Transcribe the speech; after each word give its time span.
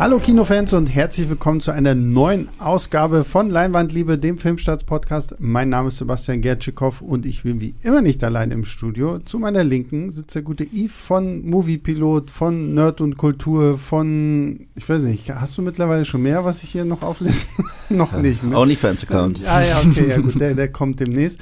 Hallo 0.00 0.18
Kinofans 0.18 0.72
und 0.72 0.86
herzlich 0.86 1.28
willkommen 1.28 1.60
zu 1.60 1.72
einer 1.72 1.94
neuen 1.94 2.48
Ausgabe 2.58 3.22
von 3.22 3.50
Leinwandliebe, 3.50 4.16
dem 4.16 4.38
Filmstarts-Podcast. 4.38 5.36
Mein 5.40 5.68
Name 5.68 5.88
ist 5.88 5.98
Sebastian 5.98 6.40
Gertschikow 6.40 7.02
und 7.02 7.26
ich 7.26 7.42
bin 7.42 7.60
wie 7.60 7.74
immer 7.82 8.00
nicht 8.00 8.24
allein 8.24 8.50
im 8.50 8.64
Studio. 8.64 9.18
Zu 9.18 9.38
meiner 9.38 9.62
Linken 9.62 10.10
sitzt 10.10 10.34
der 10.34 10.40
gute 10.40 10.64
Yves 10.64 10.96
von 10.96 11.44
Moviepilot, 11.44 12.30
von 12.30 12.72
Nerd 12.72 13.02
und 13.02 13.18
Kultur, 13.18 13.76
von, 13.76 14.68
ich 14.74 14.88
weiß 14.88 15.02
nicht, 15.02 15.30
hast 15.34 15.58
du 15.58 15.60
mittlerweile 15.60 16.06
schon 16.06 16.22
mehr, 16.22 16.46
was 16.46 16.62
ich 16.62 16.70
hier 16.70 16.86
noch 16.86 17.02
aufliste? 17.02 17.50
noch 17.90 18.14
nicht, 18.14 18.42
ne? 18.42 18.56
OnlyFans-Account. 18.56 19.42
Ah 19.46 19.62
ja, 19.62 19.80
okay, 19.80 20.08
ja 20.08 20.16
gut, 20.18 20.40
der, 20.40 20.54
der 20.54 20.72
kommt 20.72 20.98
demnächst. 21.00 21.38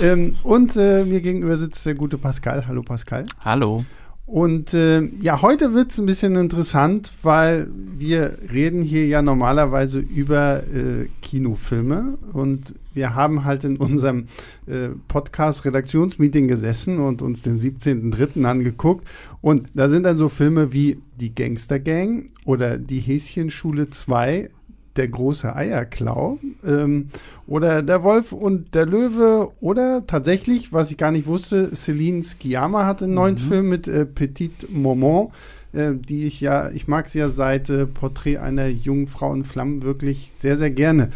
Ähm, 0.00 0.34
und 0.44 0.76
äh, 0.76 1.04
mir 1.04 1.20
gegenüber 1.20 1.58
sitzt 1.58 1.84
der 1.84 1.94
gute 1.94 2.16
Pascal. 2.16 2.66
Hallo 2.66 2.80
Pascal. 2.80 3.26
Hallo. 3.44 3.84
Und 4.28 4.74
äh, 4.74 5.00
ja, 5.22 5.40
heute 5.40 5.72
wird 5.72 5.90
es 5.90 5.98
ein 5.98 6.04
bisschen 6.04 6.36
interessant, 6.36 7.10
weil 7.22 7.70
wir 7.72 8.36
reden 8.52 8.82
hier 8.82 9.06
ja 9.06 9.22
normalerweise 9.22 10.00
über 10.00 10.64
äh, 10.64 11.08
Kinofilme 11.22 12.18
und 12.34 12.74
wir 12.92 13.14
haben 13.14 13.46
halt 13.46 13.64
in 13.64 13.78
unserem 13.78 14.26
äh, 14.66 14.88
Podcast-Redaktionsmeeting 15.08 16.46
gesessen 16.46 16.98
und 16.98 17.22
uns 17.22 17.40
den 17.40 17.56
17.03. 17.58 18.44
angeguckt 18.44 19.08
und 19.40 19.70
da 19.72 19.88
sind 19.88 20.02
dann 20.02 20.18
so 20.18 20.28
Filme 20.28 20.74
wie 20.74 20.98
Die 21.18 21.34
Gangster 21.34 21.80
Gang 21.80 22.26
oder 22.44 22.76
Die 22.76 23.00
Häschenschule 23.00 23.88
2 23.88 24.50
der 24.98 25.08
große 25.08 25.54
Eierklau 25.54 26.38
ähm, 26.66 27.08
oder 27.46 27.82
der 27.82 28.02
Wolf 28.02 28.32
und 28.32 28.74
der 28.74 28.84
Löwe 28.84 29.50
oder 29.60 30.06
tatsächlich, 30.06 30.72
was 30.72 30.90
ich 30.90 30.98
gar 30.98 31.12
nicht 31.12 31.26
wusste, 31.26 31.74
Celine 31.74 32.22
Sciamma 32.22 32.84
hat 32.84 33.02
einen 33.02 33.14
neuen 33.14 33.36
mhm. 33.36 33.38
Film 33.38 33.68
mit 33.68 33.88
äh, 33.88 34.04
Petit 34.04 34.68
Moment, 34.70 35.30
äh, 35.72 35.92
die 35.94 36.26
ich 36.26 36.40
ja, 36.40 36.70
ich 36.70 36.88
mag 36.88 37.08
sie 37.08 37.20
ja 37.20 37.30
seit 37.30 37.70
äh, 37.70 37.86
Porträt 37.86 38.38
einer 38.38 38.66
jungen 38.66 39.06
Frau 39.06 39.32
in 39.32 39.44
Flammen 39.44 39.82
wirklich 39.82 40.32
sehr, 40.32 40.56
sehr 40.56 40.70
gerne. 40.70 41.10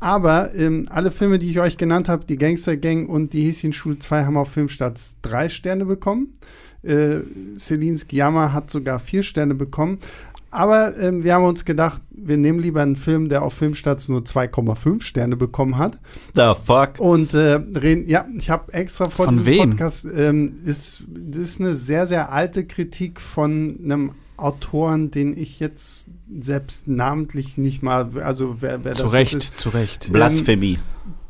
Aber 0.00 0.54
ähm, 0.54 0.86
alle 0.88 1.10
Filme, 1.10 1.38
die 1.38 1.50
ich 1.50 1.60
euch 1.60 1.76
genannt 1.76 2.08
habe, 2.08 2.24
die 2.24 2.38
Gangster 2.38 2.78
Gang 2.78 3.08
und 3.08 3.34
die 3.34 3.46
Häschenschule 3.46 3.98
2 3.98 4.24
haben 4.24 4.38
auf 4.38 4.50
Filmstarts 4.50 5.16
drei 5.20 5.50
Sterne 5.50 5.84
bekommen. 5.84 6.32
Äh, 6.82 7.20
Celine 7.58 7.96
Sciamma 7.96 8.54
hat 8.54 8.70
sogar 8.70 8.98
vier 8.98 9.22
Sterne 9.22 9.54
bekommen. 9.54 9.98
Aber 10.50 10.96
ähm, 10.98 11.22
wir 11.22 11.34
haben 11.34 11.44
uns 11.44 11.64
gedacht, 11.64 12.02
wir 12.10 12.36
nehmen 12.36 12.58
lieber 12.58 12.82
einen 12.82 12.96
Film, 12.96 13.28
der 13.28 13.42
auf 13.42 13.54
Filmstarts 13.54 14.08
nur 14.08 14.22
2,5 14.22 15.02
Sterne 15.02 15.36
bekommen 15.36 15.78
hat. 15.78 16.00
The 16.34 16.52
fuck? 16.64 16.98
Und 16.98 17.34
äh, 17.34 17.60
reden, 17.78 18.08
ja, 18.08 18.26
ich 18.36 18.50
habe 18.50 18.72
extra 18.72 19.04
vor 19.04 19.26
von 19.26 19.34
diesem 19.34 19.46
wem? 19.46 19.70
Podcast, 19.70 20.06
ähm, 20.12 20.60
ist, 20.64 21.04
das 21.08 21.40
ist 21.40 21.60
eine 21.60 21.72
sehr, 21.72 22.06
sehr 22.06 22.32
alte 22.32 22.64
Kritik 22.64 23.20
von 23.20 23.78
einem 23.82 24.12
Autoren, 24.36 25.10
den 25.10 25.36
ich 25.36 25.60
jetzt 25.60 26.06
selbst 26.40 26.88
namentlich 26.88 27.58
nicht 27.58 27.82
mal, 27.82 28.10
also 28.22 28.56
wer, 28.60 28.84
wer 28.84 28.92
zu 28.94 29.04
das 29.04 29.12
Recht, 29.12 29.34
ist. 29.34 29.58
Zu 29.58 29.68
Recht, 29.70 30.12
Blasphemie. 30.12 30.78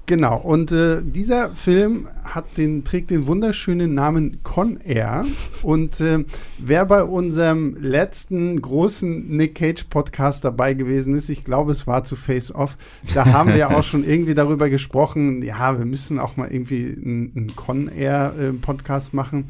Genau, 0.06 0.38
und 0.38 0.72
äh, 0.72 1.02
dieser 1.04 1.54
Film 1.54 2.08
hat 2.24 2.56
den, 2.56 2.82
trägt 2.84 3.10
den 3.10 3.26
wunderschönen 3.26 3.94
Namen 3.94 4.40
Con 4.42 4.78
Air. 4.78 5.24
Und 5.62 6.00
äh, 6.00 6.24
wer 6.58 6.84
bei 6.86 7.04
unserem 7.04 7.76
letzten 7.80 8.60
großen 8.60 9.28
Nick 9.28 9.54
Cage 9.54 9.84
Podcast 9.84 10.44
dabei 10.44 10.74
gewesen 10.74 11.14
ist, 11.14 11.28
ich 11.28 11.44
glaube, 11.44 11.70
es 11.70 11.86
war 11.86 12.02
zu 12.02 12.16
Face 12.16 12.52
Off, 12.52 12.76
da 13.14 13.26
haben 13.26 13.54
wir 13.54 13.70
auch 13.70 13.84
schon 13.84 14.02
irgendwie 14.02 14.34
darüber 14.34 14.68
gesprochen, 14.68 15.42
ja, 15.42 15.78
wir 15.78 15.86
müssen 15.86 16.18
auch 16.18 16.36
mal 16.36 16.50
irgendwie 16.50 16.86
einen 16.86 17.52
Con 17.54 17.88
Air 17.88 18.34
äh, 18.38 18.52
Podcast 18.52 19.14
machen. 19.14 19.46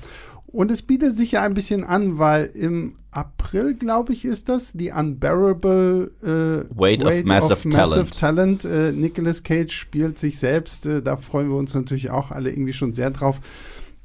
Und 0.53 0.73
es 0.73 0.83
bietet 0.83 1.17
sich 1.17 1.33
ja 1.33 1.43
ein 1.43 1.55
bisschen 1.55 1.85
an, 1.85 2.19
weil 2.19 2.47
im 2.47 2.95
April, 3.13 3.75
glaube 3.75 4.13
ich, 4.13 4.25
ist 4.25 4.49
das, 4.49 4.73
die 4.73 4.91
Unbearable 4.91 6.11
äh, 6.23 6.77
Weight, 6.77 7.05
Weight, 7.05 7.23
of 7.23 7.25
Massive, 7.25 7.53
of 7.53 7.65
massive 7.67 8.11
Talent. 8.11 8.63
Talent. 8.63 8.65
Äh, 8.65 8.93
Nicolas 8.93 9.45
Cage 9.45 9.73
spielt 9.73 10.19
sich 10.19 10.39
selbst. 10.39 10.87
Äh, 10.87 11.03
da 11.03 11.17
freuen 11.17 11.51
wir 11.51 11.57
uns 11.57 11.75
natürlich 11.75 12.11
auch 12.11 12.33
alle 12.33 12.51
irgendwie 12.51 12.73
schon 12.73 12.95
sehr 12.95 13.11
drauf. 13.11 13.41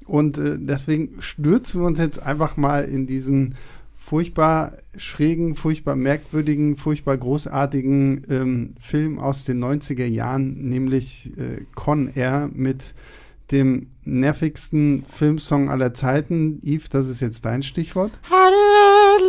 Und 0.05 0.38
äh, 0.38 0.57
deswegen 0.59 1.16
stürzen 1.19 1.81
wir 1.81 1.88
uns 1.88 2.00
jetzt 2.00 2.22
einfach 2.22 2.57
mal 2.57 2.84
in 2.84 3.07
diesen 3.07 3.55
furchtbar 3.95 4.73
schrägen, 4.97 5.55
furchtbar 5.55 5.95
merkwürdigen, 5.95 6.75
furchtbar 6.75 7.17
großartigen 7.17 8.23
ähm, 8.29 8.75
Film 8.79 9.17
aus 9.17 9.45
den 9.45 9.63
90er 9.63 10.05
Jahren, 10.05 10.69
nämlich 10.69 11.31
äh, 11.39 11.66
Con 11.73 12.07
Air 12.13 12.51
mit 12.53 12.94
dem 13.51 13.88
nervigsten 14.03 15.03
Filmsong 15.07 15.69
aller 15.69 15.94
Zeiten. 15.94 16.59
Yves, 16.63 16.89
das 16.89 17.07
ist 17.07 17.22
jetzt 17.22 17.45
dein 17.45 17.63
Stichwort. 17.63 18.11
How 18.29 18.50
do 18.50 18.56
I 18.56 19.23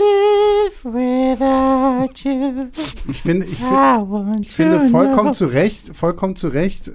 live 0.65 0.85
without 0.85 2.29
you? 2.29 2.67
Ich 3.09 3.23
finde, 3.23 3.47
ich, 3.47 3.59
find, 3.59 4.41
ich 4.41 4.53
finde 4.53 4.89
vollkommen 4.89 5.35
zu 5.35 5.47
Recht, 5.47 5.97
vollkommen 5.97 6.37
zu 6.37 6.49
Recht, 6.49 6.91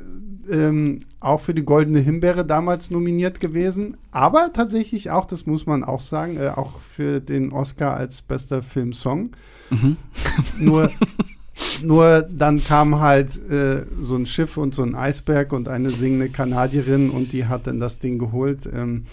ähm, 0.50 1.00
auch 1.20 1.40
für 1.40 1.54
die 1.54 1.64
Goldene 1.64 2.00
Himbeere 2.00 2.46
damals 2.46 2.92
nominiert 2.92 3.40
gewesen. 3.40 3.98
Aber 4.12 4.52
tatsächlich 4.54 5.12
auch, 5.12 5.26
das 5.26 5.46
muss 5.46 5.66
man 5.66 5.84
auch 5.84 6.02
sagen, 6.02 6.38
äh, 6.38 6.50
auch 6.50 6.80
für 6.82 7.20
den 7.20 7.52
Oscar 7.52 7.96
als 7.96 8.22
bester 8.22 8.62
Filmsong. 8.62 9.32
Mhm. 9.70 9.98
Nur 10.60 10.92
Nur 11.84 12.22
dann 12.24 12.64
kam 12.64 13.00
halt 13.00 13.38
äh, 13.50 13.86
so 14.00 14.16
ein 14.16 14.26
Schiff 14.26 14.58
und 14.58 14.76
so 14.76 14.84
ein 14.84 14.96
Eisberg 14.96 15.54
und 15.54 15.68
eine 15.68 15.90
singende 15.90 16.30
Kanadierin 16.30 17.10
und 17.10 17.32
die 17.32 17.46
hat 17.46 17.68
dann 17.68 17.80
das 17.80 18.00
Ding 18.00 18.20
geholt. 18.20 18.68
Ähm, 18.72 19.06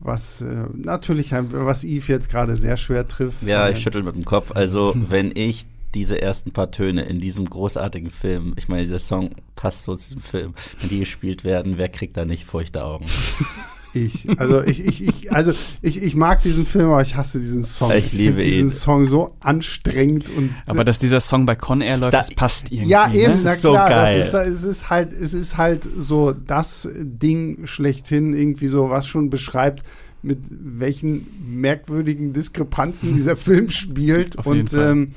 was 0.00 0.42
äh, 0.42 0.64
natürlich, 0.74 1.32
was 1.32 1.84
Yves 1.84 2.08
jetzt 2.08 2.30
gerade 2.30 2.56
sehr 2.56 2.76
schwer 2.76 3.08
trifft. 3.08 3.42
Ja, 3.42 3.68
ich 3.68 3.80
schüttel 3.80 4.02
mit 4.02 4.14
dem 4.14 4.24
Kopf. 4.24 4.52
Also, 4.54 4.94
wenn 5.08 5.32
ich 5.34 5.66
diese 5.94 6.20
ersten 6.20 6.52
paar 6.52 6.70
Töne 6.70 7.04
in 7.04 7.20
diesem 7.20 7.48
großartigen 7.48 8.10
Film, 8.10 8.54
ich 8.56 8.68
meine, 8.68 8.82
dieser 8.82 8.98
Song 8.98 9.30
passt 9.54 9.84
so 9.84 9.94
zu 9.94 10.08
diesem 10.08 10.22
Film, 10.22 10.54
wenn 10.80 10.90
die 10.90 11.00
gespielt 11.00 11.44
werden, 11.44 11.78
wer 11.78 11.88
kriegt 11.88 12.16
da 12.16 12.24
nicht 12.24 12.44
feuchte 12.44 12.84
Augen? 12.84 13.06
Ich. 13.96 14.28
Also 14.38 14.62
ich, 14.62 14.84
ich, 14.84 15.08
ich, 15.08 15.32
also 15.32 15.52
ich, 15.80 16.02
ich 16.02 16.14
mag 16.14 16.42
diesen 16.42 16.66
Film, 16.66 16.90
aber 16.90 17.02
ich 17.02 17.16
hasse 17.16 17.38
diesen 17.38 17.64
Song. 17.64 17.90
Ich, 17.92 18.06
ich 18.06 18.12
liebe 18.12 18.42
diesen 18.42 18.68
ihn. 18.68 18.70
Song 18.70 19.06
so 19.06 19.34
anstrengend 19.40 20.30
und. 20.30 20.50
Aber 20.66 20.84
dass 20.84 20.98
dieser 20.98 21.20
Song 21.20 21.46
bei 21.46 21.54
Con 21.54 21.80
Air 21.80 21.96
läuft, 21.96 22.14
da, 22.14 22.18
das 22.18 22.30
passt 22.30 22.70
irgendwie. 22.70 22.90
Ja, 22.90 23.10
eben, 23.12 23.34
ne? 23.34 23.40
na 23.44 23.56
klar, 23.56 23.56
so 23.56 23.72
geil. 23.72 24.20
Ist, 24.20 24.34
es 24.34 24.62
ist 24.64 24.90
halt, 24.90 25.12
es 25.12 25.34
ist 25.34 25.56
halt 25.56 25.88
so 25.98 26.32
das 26.32 26.88
Ding 26.94 27.66
schlechthin, 27.66 28.34
irgendwie 28.34 28.68
so, 28.68 28.90
was 28.90 29.06
schon 29.06 29.30
beschreibt, 29.30 29.82
mit 30.22 30.40
welchen 30.50 31.26
merkwürdigen 31.46 32.32
Diskrepanzen 32.32 33.12
dieser 33.12 33.36
Film 33.36 33.70
spielt. 33.70 34.38
Auf 34.38 34.46
und 34.46 34.72
ähm, 34.74 35.12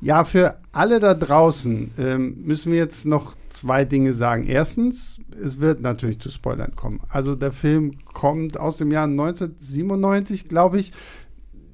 ja, 0.00 0.24
für 0.24 0.58
alle 0.72 1.00
da 1.00 1.14
draußen 1.14 1.92
ähm, 1.98 2.36
müssen 2.44 2.72
wir 2.72 2.78
jetzt 2.78 3.06
noch 3.06 3.37
zwei 3.50 3.84
Dinge 3.84 4.12
sagen. 4.12 4.46
Erstens, 4.46 5.18
es 5.30 5.60
wird 5.60 5.80
natürlich 5.80 6.20
zu 6.20 6.30
Spoilern 6.30 6.76
kommen. 6.76 7.00
Also 7.08 7.34
der 7.34 7.52
Film 7.52 8.04
kommt 8.04 8.58
aus 8.58 8.76
dem 8.76 8.90
Jahr 8.90 9.04
1997, 9.04 10.46
glaube 10.46 10.78
ich. 10.78 10.92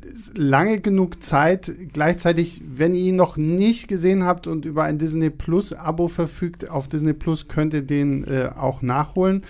Ist 0.04 0.36
lange 0.36 0.80
genug 0.80 1.22
Zeit. 1.22 1.72
Gleichzeitig, 1.92 2.62
wenn 2.66 2.94
ihr 2.94 3.04
ihn 3.04 3.16
noch 3.16 3.36
nicht 3.36 3.88
gesehen 3.88 4.24
habt 4.24 4.46
und 4.46 4.64
über 4.64 4.84
ein 4.84 4.98
Disney 4.98 5.30
Plus 5.30 5.72
Abo 5.72 6.08
verfügt, 6.08 6.68
auf 6.68 6.88
Disney 6.88 7.14
Plus 7.14 7.48
könnt 7.48 7.74
ihr 7.74 7.82
den 7.82 8.24
äh, 8.24 8.50
auch 8.54 8.82
nachholen. 8.82 9.42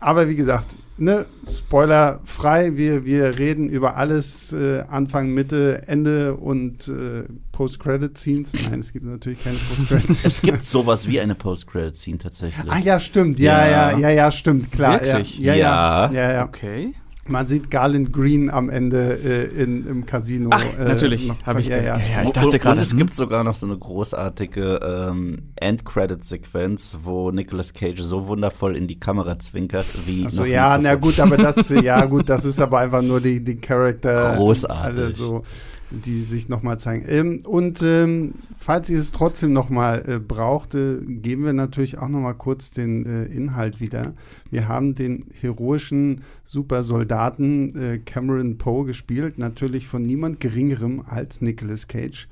Aber 0.00 0.28
wie 0.28 0.36
gesagt, 0.36 0.74
ne, 0.98 1.26
Spoiler 1.50 2.20
frei. 2.24 2.76
Wir, 2.76 3.04
wir 3.04 3.38
reden 3.38 3.68
über 3.68 3.96
alles 3.96 4.52
äh, 4.52 4.82
Anfang, 4.88 5.30
Mitte, 5.30 5.82
Ende 5.86 6.34
und 6.34 6.88
äh, 6.88 7.24
Post-Credit-Scenes. 7.52 8.52
Nein, 8.64 8.80
es 8.80 8.92
gibt 8.92 9.04
natürlich 9.04 9.42
keine 9.42 9.56
Post-Credit-Scenes. 9.56 10.24
es 10.24 10.42
gibt 10.42 10.62
sowas 10.62 11.08
wie 11.08 11.20
eine 11.20 11.34
Post-Credit-Scene 11.34 12.18
tatsächlich. 12.18 12.70
Ah 12.70 12.78
ja, 12.78 13.00
stimmt. 13.00 13.38
Ja, 13.38 13.66
ja, 13.66 13.90
ja, 13.92 13.98
ja, 13.98 14.10
ja 14.10 14.30
stimmt. 14.32 14.70
Klar. 14.72 15.00
Wirklich? 15.00 15.38
Ja, 15.38 15.54
ja, 15.54 16.10
ja. 16.10 16.12
ja, 16.12 16.32
ja. 16.32 16.44
Okay. 16.44 16.94
Man 17.28 17.46
sieht 17.46 17.70
Garland 17.70 18.12
Green 18.12 18.50
am 18.50 18.68
Ende 18.68 19.16
äh, 19.16 19.62
in, 19.62 19.86
im 19.86 20.06
Casino. 20.06 20.50
Ach, 20.52 20.64
äh, 20.76 20.84
natürlich, 20.84 21.30
habe 21.46 21.60
ich 21.60 21.68
ja, 21.68 21.76
ja. 21.76 21.96
ja, 21.96 22.24
ich 22.24 22.32
dachte 22.32 22.58
gerade. 22.58 22.80
Und 22.80 22.84
es 22.84 22.96
gibt 22.96 23.14
sogar 23.14 23.44
noch 23.44 23.54
so 23.54 23.64
eine 23.64 23.78
großartige 23.78 25.08
ähm, 25.10 25.42
End-Credit-Sequenz, 25.54 26.98
wo 27.04 27.30
Nicolas 27.30 27.74
Cage 27.74 28.00
so 28.00 28.26
wundervoll 28.26 28.76
in 28.76 28.88
die 28.88 28.98
Kamera 28.98 29.38
zwinkert, 29.38 29.86
wie. 30.04 30.24
Also 30.24 30.44
ja, 30.44 30.76
na 30.78 30.96
gut, 30.96 31.20
aber 31.20 31.36
das, 31.36 31.68
ja 31.82 32.04
gut, 32.06 32.28
das 32.28 32.44
ist 32.44 32.60
aber 32.60 32.80
einfach 32.80 33.02
nur 33.02 33.20
die, 33.20 33.40
die 33.40 33.56
Charakter. 33.56 34.34
Großartig. 34.36 34.98
Alle 34.98 35.12
so 35.12 35.44
die 35.92 36.22
sich 36.22 36.48
nochmal 36.48 36.78
zeigen. 36.78 37.04
Ähm, 37.08 37.40
und 37.44 37.82
ähm, 37.82 38.34
falls 38.56 38.88
ihr 38.90 38.98
es 38.98 39.12
trotzdem 39.12 39.52
nochmal 39.52 40.04
äh, 40.06 40.18
braucht, 40.18 40.74
äh, 40.74 40.98
geben 41.04 41.44
wir 41.44 41.52
natürlich 41.52 41.98
auch 41.98 42.08
nochmal 42.08 42.34
kurz 42.34 42.70
den 42.70 43.04
äh, 43.06 43.24
Inhalt 43.26 43.80
wieder. 43.80 44.14
Wir 44.50 44.68
haben 44.68 44.94
den 44.94 45.26
heroischen 45.40 46.22
Supersoldaten 46.44 47.76
äh, 47.76 47.98
Cameron 47.98 48.58
Poe 48.58 48.84
gespielt, 48.84 49.38
natürlich 49.38 49.86
von 49.86 50.02
niemand 50.02 50.40
Geringerem 50.40 51.02
als 51.06 51.40
Nicolas 51.40 51.88
Cage. 51.88 52.28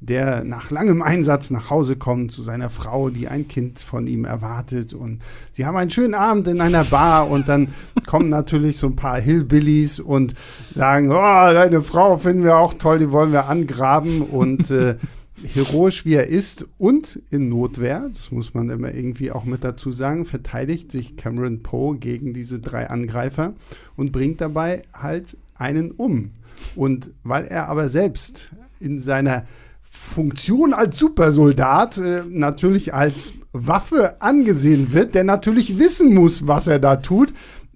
Der 0.00 0.44
nach 0.44 0.70
langem 0.70 1.00
Einsatz 1.00 1.50
nach 1.50 1.70
Hause 1.70 1.96
kommt 1.96 2.30
zu 2.30 2.42
seiner 2.42 2.68
Frau, 2.68 3.08
die 3.08 3.28
ein 3.28 3.48
Kind 3.48 3.78
von 3.78 4.06
ihm 4.06 4.24
erwartet. 4.24 4.92
Und 4.92 5.22
sie 5.50 5.64
haben 5.64 5.76
einen 5.76 5.90
schönen 5.90 6.14
Abend 6.14 6.48
in 6.48 6.60
einer 6.60 6.84
Bar 6.84 7.30
und 7.30 7.48
dann 7.48 7.68
kommen 8.06 8.28
natürlich 8.28 8.76
so 8.76 8.88
ein 8.88 8.96
paar 8.96 9.18
Hillbillies 9.18 10.00
und 10.00 10.34
sagen, 10.72 11.10
oh, 11.10 11.14
deine 11.14 11.82
Frau 11.82 12.18
finden 12.18 12.44
wir 12.44 12.58
auch 12.58 12.74
toll, 12.74 12.98
die 12.98 13.10
wollen 13.10 13.32
wir 13.32 13.46
angraben. 13.46 14.20
Und 14.20 14.70
äh, 14.70 14.96
heroisch 15.54 16.04
wie 16.04 16.14
er 16.14 16.26
ist 16.26 16.66
und 16.78 17.20
in 17.30 17.48
Notwehr, 17.48 18.10
das 18.14 18.30
muss 18.30 18.54
man 18.54 18.70
immer 18.70 18.92
irgendwie 18.94 19.30
auch 19.30 19.44
mit 19.44 19.64
dazu 19.64 19.92
sagen, 19.92 20.24
verteidigt 20.24 20.92
sich 20.92 21.16
Cameron 21.16 21.62
Poe 21.62 21.96
gegen 21.96 22.32
diese 22.32 22.60
drei 22.60 22.88
Angreifer 22.88 23.54
und 23.96 24.12
bringt 24.12 24.40
dabei 24.40 24.82
halt 24.92 25.36
einen 25.54 25.90
um. 25.90 26.32
Und 26.74 27.10
weil 27.22 27.44
er 27.46 27.68
aber 27.68 27.88
selbst 27.88 28.50
in 28.80 28.98
seiner 28.98 29.44
Funktion 29.96 30.72
als 30.72 30.98
Supersoldat 30.98 31.98
äh, 31.98 32.22
natürlich 32.28 32.94
als 32.94 33.32
Waffe 33.52 34.20
angesehen 34.20 34.92
wird, 34.92 35.14
der 35.14 35.24
natürlich 35.24 35.78
wissen 35.78 36.14
muss, 36.14 36.46
was 36.46 36.66
er 36.66 36.78
da 36.78 36.96
tut, 36.96 37.30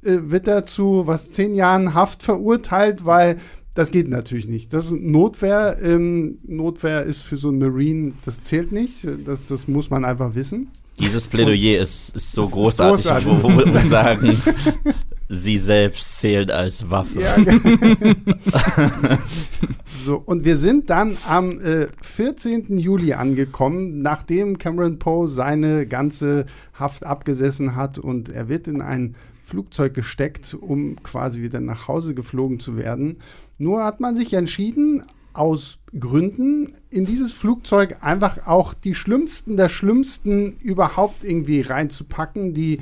äh, 0.05 0.19
wird 0.25 0.47
er 0.47 0.67
zu 0.67 1.07
was 1.07 1.33
zehn 1.33 1.55
Jahren 1.55 1.95
Haft 1.95 2.23
verurteilt, 2.23 3.05
weil 3.05 3.39
das 3.75 3.91
geht 3.91 4.09
natürlich 4.09 4.49
nicht. 4.49 4.73
Das 4.75 4.87
ist 4.87 5.01
Notwehr. 5.01 5.79
Ähm, 5.83 6.39
Notwehr 6.47 7.05
ist 7.05 7.23
für 7.23 7.37
so 7.37 7.49
einen 7.49 7.59
Marine, 7.59 8.13
das 8.25 8.43
zählt 8.43 8.73
nicht. 8.73 9.07
Das, 9.25 9.47
das 9.47 9.69
muss 9.69 9.91
man 9.91 10.05
einfach 10.05 10.35
wissen. 10.35 10.69
Dieses 10.99 11.29
Plädoyer 11.29 11.81
ist, 11.81 12.15
ist 12.17 12.33
so 12.33 12.47
großartig, 12.47 13.07
großartig. 13.07 13.29
Wo, 13.29 13.43
wo 13.45 13.57
wir 13.57 13.89
sagen, 13.89 14.43
sie 15.33 15.59
selbst 15.59 16.19
zählt 16.19 16.51
als 16.51 16.91
Waffe. 16.91 17.21
Ja, 17.21 17.37
so, 20.05 20.17
und 20.17 20.45
wir 20.45 20.57
sind 20.57 20.91
dann 20.91 21.17
am 21.29 21.61
äh, 21.61 21.87
14. 22.03 22.79
Juli 22.79 23.13
angekommen, 23.13 24.03
nachdem 24.03 24.59
Cameron 24.59 24.99
Poe 24.99 25.29
seine 25.29 25.87
ganze 25.87 26.47
Haft 26.75 27.07
abgesessen 27.07 27.77
hat 27.77 27.97
und 27.97 28.29
er 28.29 28.49
wird 28.49 28.67
in 28.67 28.83
ein 28.83 29.15
Flugzeug 29.41 29.95
gesteckt, 29.95 30.57
um 30.61 31.01
quasi 31.05 31.43
wieder 31.43 31.61
nach 31.61 31.87
Hause 31.87 32.15
geflogen 32.15 32.59
zu 32.59 32.77
werden. 32.77 33.19
Nur 33.57 33.85
hat 33.85 34.01
man 34.01 34.17
sich 34.17 34.35
entschieden, 34.35 35.05
aus 35.33 35.79
Gründen 35.99 36.75
in 36.91 37.07
dieses 37.07 37.33
Flugzeug 37.33 37.99
einfach 38.01 38.49
auch 38.49 38.75
die 38.75 38.97
schlimmsten 38.97 39.57
der 39.57 39.69
schlimmsten 39.69 40.57
überhaupt 40.61 41.25
irgendwie 41.25 41.61
reinzupacken, 41.61 42.53
die 42.53 42.81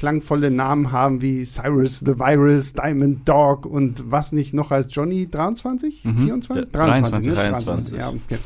klangvolle 0.00 0.50
Namen 0.50 0.92
haben 0.92 1.20
wie 1.20 1.44
Cyrus 1.44 1.98
the 1.98 2.18
Virus, 2.18 2.72
Diamond 2.72 3.28
Dog 3.28 3.66
und 3.66 4.02
was 4.10 4.32
nicht 4.32 4.54
noch 4.54 4.70
als 4.70 4.86
Johnny 4.88 5.28
23? 5.30 6.06
Mhm. 6.06 6.24
24? 6.24 6.72
23, 6.72 7.34
23, 7.34 7.34
23. 7.34 7.98
Ja, 7.98 8.08
okay. 8.08 8.38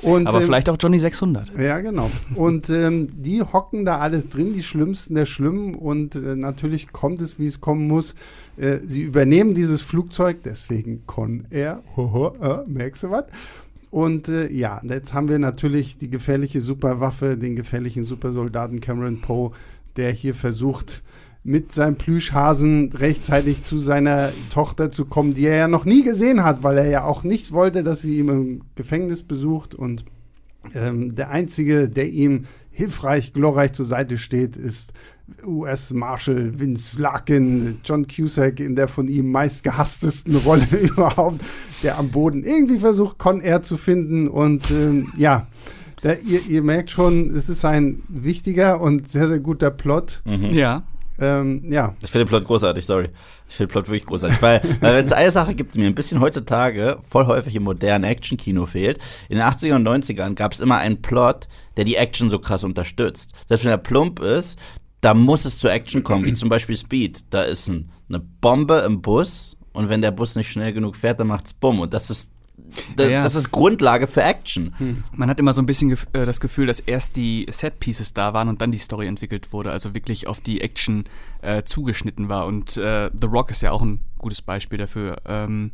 Und, 0.00 0.26
Aber 0.26 0.40
ähm, 0.40 0.46
vielleicht 0.46 0.70
auch 0.70 0.78
Johnny 0.80 0.98
600. 0.98 1.52
Ja, 1.58 1.80
genau. 1.80 2.10
Und 2.34 2.70
ähm, 2.70 3.08
die 3.12 3.42
hocken 3.42 3.84
da 3.84 3.98
alles 3.98 4.30
drin, 4.30 4.54
die 4.54 4.62
Schlimmsten 4.62 5.16
der 5.16 5.26
Schlimmen. 5.26 5.74
Und 5.74 6.14
äh, 6.14 6.34
natürlich 6.34 6.92
kommt 6.92 7.20
es, 7.20 7.38
wie 7.38 7.46
es 7.46 7.60
kommen 7.60 7.86
muss. 7.86 8.14
Äh, 8.56 8.78
sie 8.86 9.02
übernehmen 9.02 9.54
dieses 9.54 9.82
Flugzeug, 9.82 10.38
deswegen 10.44 11.02
Con 11.06 11.46
Air. 11.50 11.82
Hoho, 11.94 12.34
äh, 12.40 12.58
merkst 12.66 13.02
du 13.02 13.10
was? 13.10 13.24
Und 13.90 14.28
äh, 14.28 14.50
ja, 14.52 14.80
jetzt 14.84 15.14
haben 15.14 15.28
wir 15.28 15.38
natürlich 15.38 15.96
die 15.96 16.10
gefährliche 16.10 16.60
Superwaffe, 16.60 17.36
den 17.36 17.56
gefährlichen 17.56 18.04
Supersoldaten 18.04 18.80
Cameron 18.80 19.20
Poe, 19.20 19.52
der 19.96 20.12
hier 20.12 20.34
versucht, 20.34 21.02
mit 21.46 21.70
seinem 21.70 21.96
Plüschhasen 21.96 22.92
rechtzeitig 22.92 23.62
zu 23.62 23.78
seiner 23.78 24.32
Tochter 24.50 24.90
zu 24.90 25.04
kommen, 25.04 25.32
die 25.32 25.46
er 25.46 25.56
ja 25.56 25.68
noch 25.68 25.84
nie 25.84 26.02
gesehen 26.02 26.42
hat, 26.42 26.64
weil 26.64 26.76
er 26.78 26.88
ja 26.88 27.04
auch 27.04 27.22
nicht 27.22 27.52
wollte, 27.52 27.84
dass 27.84 28.02
sie 28.02 28.18
ihn 28.18 28.28
im 28.28 28.60
Gefängnis 28.74 29.22
besucht. 29.22 29.74
Und 29.74 30.04
ähm, 30.74 31.14
der 31.14 31.30
Einzige, 31.30 31.88
der 31.88 32.08
ihm 32.10 32.46
hilfreich, 32.72 33.32
glorreich 33.32 33.72
zur 33.72 33.86
Seite 33.86 34.18
steht, 34.18 34.56
ist 34.56 34.92
US-Marshal 35.44 36.58
Vince 36.58 37.00
Larkin, 37.00 37.80
John 37.84 38.06
Cusack 38.06 38.60
in 38.60 38.74
der 38.74 38.88
von 38.88 39.08
ihm 39.08 39.30
meist 39.30 39.62
gehasstesten 39.62 40.36
Rolle 40.44 40.66
überhaupt, 40.80 41.40
der 41.84 41.96
am 41.98 42.10
Boden 42.10 42.42
irgendwie 42.42 42.78
versucht, 42.78 43.18
Con 43.18 43.40
Air 43.40 43.62
zu 43.62 43.76
finden. 43.76 44.26
Und 44.28 44.70
ähm, 44.72 45.12
ja, 45.16 45.46
da, 46.06 46.12
ihr, 46.24 46.40
ihr, 46.46 46.62
merkt 46.62 46.92
schon, 46.92 47.30
es 47.30 47.48
ist 47.48 47.64
ein 47.64 48.04
wichtiger 48.06 48.80
und 48.80 49.08
sehr, 49.08 49.26
sehr 49.26 49.40
guter 49.40 49.72
Plot. 49.72 50.22
Mhm. 50.24 50.50
Ja. 50.50 50.84
Ähm, 51.18 51.64
ja. 51.68 51.96
Ich 52.00 52.12
finde 52.12 52.26
den 52.26 52.28
Plot 52.28 52.44
großartig, 52.44 52.86
sorry. 52.86 53.08
Ich 53.48 53.56
finde 53.56 53.66
den 53.66 53.72
Plot 53.72 53.88
wirklich 53.88 54.06
großartig. 54.06 54.40
weil, 54.40 54.60
weil 54.80 54.94
wenn 54.94 55.04
es 55.04 55.10
eine 55.10 55.32
Sache 55.32 55.56
gibt, 55.56 55.74
die 55.74 55.80
mir 55.80 55.86
ein 55.86 55.96
bisschen 55.96 56.20
heutzutage 56.20 56.98
voll 57.08 57.26
häufig 57.26 57.56
im 57.56 57.64
modernen 57.64 58.04
Action-Kino 58.04 58.66
fehlt, 58.66 59.00
in 59.28 59.38
den 59.38 59.44
80ern 59.44 59.74
und 59.74 59.88
90ern 59.88 60.34
gab 60.34 60.52
es 60.52 60.60
immer 60.60 60.76
einen 60.76 61.02
Plot, 61.02 61.48
der 61.76 61.82
die 61.82 61.96
Action 61.96 62.30
so 62.30 62.38
krass 62.38 62.62
unterstützt. 62.62 63.32
Selbst 63.48 63.64
wenn 63.64 63.72
er 63.72 63.78
plump 63.78 64.20
ist, 64.20 64.60
da 65.00 65.12
muss 65.12 65.44
es 65.44 65.58
zur 65.58 65.72
Action 65.72 66.04
kommen, 66.04 66.24
wie 66.24 66.34
zum 66.34 66.48
Beispiel 66.48 66.76
Speed. 66.76 67.24
Da 67.30 67.42
ist 67.42 67.66
ein, 67.66 67.90
eine 68.08 68.20
Bombe 68.20 68.84
im 68.86 69.02
Bus 69.02 69.56
und 69.72 69.88
wenn 69.88 70.02
der 70.02 70.12
Bus 70.12 70.36
nicht 70.36 70.52
schnell 70.52 70.72
genug 70.72 70.94
fährt, 70.94 71.18
dann 71.18 71.26
macht's 71.26 71.52
Bumm. 71.52 71.80
Und 71.80 71.92
das 71.92 72.10
ist 72.10 72.30
das, 72.96 73.10
ja. 73.10 73.22
das 73.22 73.34
ist 73.34 73.50
Grundlage 73.50 74.06
für 74.06 74.22
Action. 74.22 74.74
Hm. 74.78 75.04
Man 75.12 75.28
hat 75.28 75.38
immer 75.38 75.52
so 75.52 75.62
ein 75.62 75.66
bisschen 75.66 75.90
gef 75.90 76.06
äh, 76.12 76.24
das 76.24 76.40
Gefühl, 76.40 76.66
dass 76.66 76.80
erst 76.80 77.16
die 77.16 77.46
Set-Pieces 77.48 78.14
da 78.14 78.34
waren 78.34 78.48
und 78.48 78.60
dann 78.60 78.72
die 78.72 78.78
Story 78.78 79.06
entwickelt 79.06 79.52
wurde, 79.52 79.70
also 79.70 79.94
wirklich 79.94 80.26
auf 80.26 80.40
die 80.40 80.60
Action 80.60 81.04
äh, 81.42 81.62
zugeschnitten 81.62 82.28
war. 82.28 82.46
Und 82.46 82.76
äh, 82.76 83.10
The 83.18 83.26
Rock 83.26 83.50
ist 83.50 83.62
ja 83.62 83.72
auch 83.72 83.82
ein 83.82 84.00
gutes 84.18 84.42
Beispiel 84.42 84.78
dafür. 84.78 85.18
Ähm, 85.26 85.70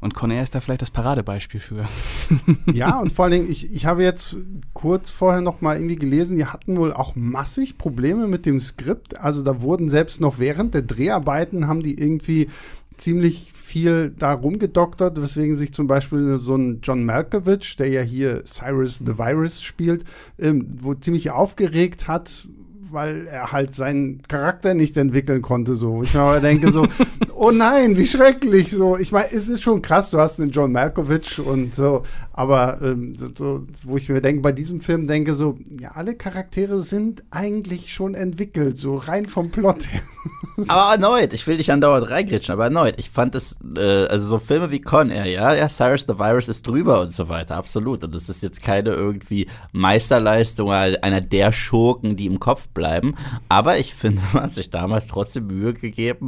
und 0.00 0.14
Conair 0.14 0.42
ist 0.42 0.54
da 0.54 0.60
vielleicht 0.60 0.80
das 0.80 0.90
Paradebeispiel 0.90 1.60
für. 1.60 1.86
ja, 2.72 2.98
und 3.00 3.12
vor 3.12 3.26
allen 3.26 3.32
Dingen, 3.32 3.50
ich, 3.50 3.70
ich 3.70 3.84
habe 3.84 4.02
jetzt 4.02 4.36
kurz 4.72 5.10
vorher 5.10 5.42
noch 5.42 5.60
mal 5.60 5.76
irgendwie 5.76 5.96
gelesen, 5.96 6.36
die 6.36 6.46
hatten 6.46 6.78
wohl 6.78 6.92
auch 6.92 7.16
massig 7.16 7.76
Probleme 7.76 8.26
mit 8.26 8.46
dem 8.46 8.60
Skript. 8.60 9.18
Also 9.18 9.42
da 9.42 9.60
wurden 9.60 9.90
selbst 9.90 10.20
noch 10.20 10.38
während 10.38 10.72
der 10.72 10.82
Dreharbeiten 10.82 11.68
haben 11.68 11.82
die 11.82 11.98
irgendwie 11.98 12.48
ziemlich 12.96 13.49
viel 13.70 14.12
da 14.18 14.32
rumgedoktert, 14.32 15.22
weswegen 15.22 15.54
sich 15.54 15.72
zum 15.72 15.86
Beispiel 15.86 16.38
so 16.38 16.56
ein 16.56 16.80
John 16.82 17.04
Malkovich, 17.04 17.76
der 17.76 17.88
ja 17.88 18.02
hier 18.02 18.44
Cyrus 18.44 18.98
the 18.98 19.16
Virus 19.16 19.62
spielt, 19.62 20.04
ähm, 20.40 20.66
wo 20.80 20.94
ziemlich 20.94 21.30
aufgeregt 21.30 22.08
hat, 22.08 22.48
weil 22.90 23.28
er 23.28 23.52
halt 23.52 23.72
seinen 23.72 24.22
Charakter 24.22 24.74
nicht 24.74 24.96
entwickeln 24.96 25.40
konnte. 25.40 25.76
So, 25.76 26.02
ich 26.02 26.10
denke 26.42 26.72
so, 26.72 26.88
oh 27.40 27.50
nein, 27.50 27.96
wie 27.96 28.06
schrecklich. 28.06 28.70
So, 28.70 28.98
ich 28.98 29.12
meine, 29.12 29.32
es 29.32 29.48
ist 29.48 29.62
schon 29.62 29.80
krass. 29.80 30.10
Du 30.10 30.18
hast 30.18 30.38
einen 30.40 30.50
John 30.50 30.72
Malkovich 30.72 31.38
und 31.38 31.74
so, 31.74 32.02
aber 32.32 32.80
ähm, 32.82 33.16
so, 33.16 33.64
wo 33.84 33.96
ich 33.96 34.08
mir 34.10 34.20
denke, 34.20 34.42
bei 34.42 34.52
diesem 34.52 34.80
Film 34.82 35.06
denke 35.06 35.34
so, 35.34 35.58
ja, 35.80 35.92
alle 35.92 36.14
Charaktere 36.14 36.80
sind 36.80 37.24
eigentlich 37.30 37.92
schon 37.92 38.14
entwickelt, 38.14 38.76
so 38.76 38.96
rein 38.98 39.24
vom 39.24 39.50
Plot 39.50 39.90
her. 39.90 40.02
aber 40.68 40.92
erneut, 40.92 41.32
ich 41.32 41.46
will 41.46 41.56
dich 41.56 41.72
andauernd 41.72 42.10
reingritschen, 42.10 42.52
aber 42.52 42.64
erneut, 42.64 42.96
ich 42.98 43.08
fand 43.08 43.34
es, 43.34 43.56
äh, 43.74 44.04
also 44.06 44.28
so 44.28 44.38
Filme 44.38 44.70
wie 44.70 44.82
Con 44.82 45.08
Air, 45.08 45.24
ja, 45.24 45.54
ja, 45.54 45.68
Cyrus 45.68 46.02
the 46.02 46.18
Virus 46.18 46.48
ist 46.48 46.66
drüber 46.66 47.00
und 47.00 47.14
so 47.14 47.30
weiter, 47.30 47.56
absolut. 47.56 48.04
Und 48.04 48.14
das 48.14 48.28
ist 48.28 48.42
jetzt 48.42 48.62
keine 48.62 48.90
irgendwie 48.90 49.46
Meisterleistung 49.72 50.70
einer 50.70 51.22
der 51.22 51.54
Schurken, 51.54 52.16
die 52.16 52.26
im 52.26 52.38
Kopf 52.38 52.68
bleiben. 52.68 53.14
Aber 53.48 53.78
ich 53.78 53.94
finde, 53.94 54.20
man 54.34 54.42
hat 54.42 54.54
sich 54.54 54.68
damals 54.68 55.06
trotzdem 55.06 55.46
Mühe 55.46 55.72
gegeben, 55.72 56.26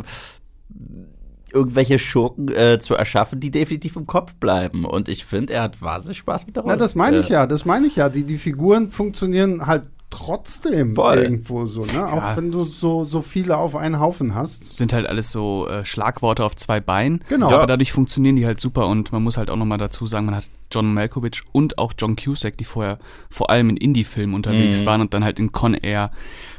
irgendwelche 1.52 1.98
Schurken 1.98 2.48
äh, 2.48 2.78
zu 2.80 2.94
erschaffen, 2.94 3.40
die 3.40 3.50
definitiv 3.50 3.96
im 3.96 4.06
Kopf 4.06 4.34
bleiben. 4.34 4.84
Und 4.84 5.08
ich 5.08 5.24
finde, 5.24 5.52
er 5.52 5.62
hat 5.62 5.82
wahnsinnig 5.82 6.18
Spaß 6.18 6.46
mit 6.46 6.56
der 6.56 6.62
Rolle. 6.62 6.74
Ja, 6.74 6.78
das 6.78 6.94
meine 6.94 7.18
ich 7.18 7.28
ja, 7.28 7.46
das 7.46 7.64
meine 7.64 7.86
ich 7.86 7.96
ja. 7.96 8.08
Die, 8.08 8.24
die 8.24 8.38
Figuren 8.38 8.88
funktionieren 8.88 9.66
halt 9.66 9.84
trotzdem 10.12 10.94
Voll. 10.94 11.18
irgendwo 11.18 11.66
so, 11.66 11.84
ne? 11.84 11.92
Ja. 11.94 12.12
Auch 12.12 12.36
wenn 12.36 12.52
du 12.52 12.60
so, 12.60 13.02
so 13.02 13.22
viele 13.22 13.56
auf 13.56 13.74
einen 13.74 13.98
Haufen 13.98 14.34
hast. 14.34 14.72
Sind 14.72 14.92
halt 14.92 15.06
alles 15.06 15.32
so 15.32 15.66
äh, 15.66 15.84
Schlagworte 15.84 16.44
auf 16.44 16.54
zwei 16.54 16.80
Beinen. 16.80 17.24
Genau. 17.28 17.50
Ja. 17.50 17.56
Aber 17.56 17.66
dadurch 17.66 17.92
funktionieren 17.92 18.36
die 18.36 18.46
halt 18.46 18.60
super 18.60 18.86
und 18.88 19.10
man 19.10 19.22
muss 19.22 19.38
halt 19.38 19.50
auch 19.50 19.56
nochmal 19.56 19.78
dazu 19.78 20.06
sagen, 20.06 20.26
man 20.26 20.36
hat 20.36 20.50
John 20.70 20.92
Malkovich 20.92 21.42
und 21.52 21.78
auch 21.78 21.94
John 21.98 22.16
Cusack, 22.16 22.58
die 22.58 22.64
vorher 22.64 22.98
vor 23.30 23.50
allem 23.50 23.70
in 23.70 23.76
Indie-Filmen 23.78 24.34
unterwegs 24.34 24.82
mhm. 24.82 24.86
waren 24.86 25.00
und 25.00 25.14
dann 25.14 25.24
halt 25.24 25.38
in 25.38 25.50
Con 25.50 25.74
Air 25.74 26.10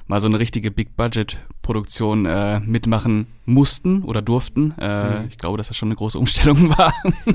mal 0.07 0.19
so 0.19 0.27
eine 0.27 0.39
richtige 0.39 0.71
Big-Budget-Produktion 0.71 2.25
äh, 2.25 2.59
mitmachen 2.59 3.27
mussten 3.45 4.03
oder 4.03 4.21
durften. 4.21 4.73
Äh, 4.79 5.21
mhm. 5.21 5.27
Ich 5.27 5.37
glaube, 5.37 5.57
dass 5.57 5.69
das 5.69 5.77
schon 5.77 5.87
eine 5.87 5.95
große 5.95 6.19
Umstellung 6.19 6.69
war. 6.77 6.93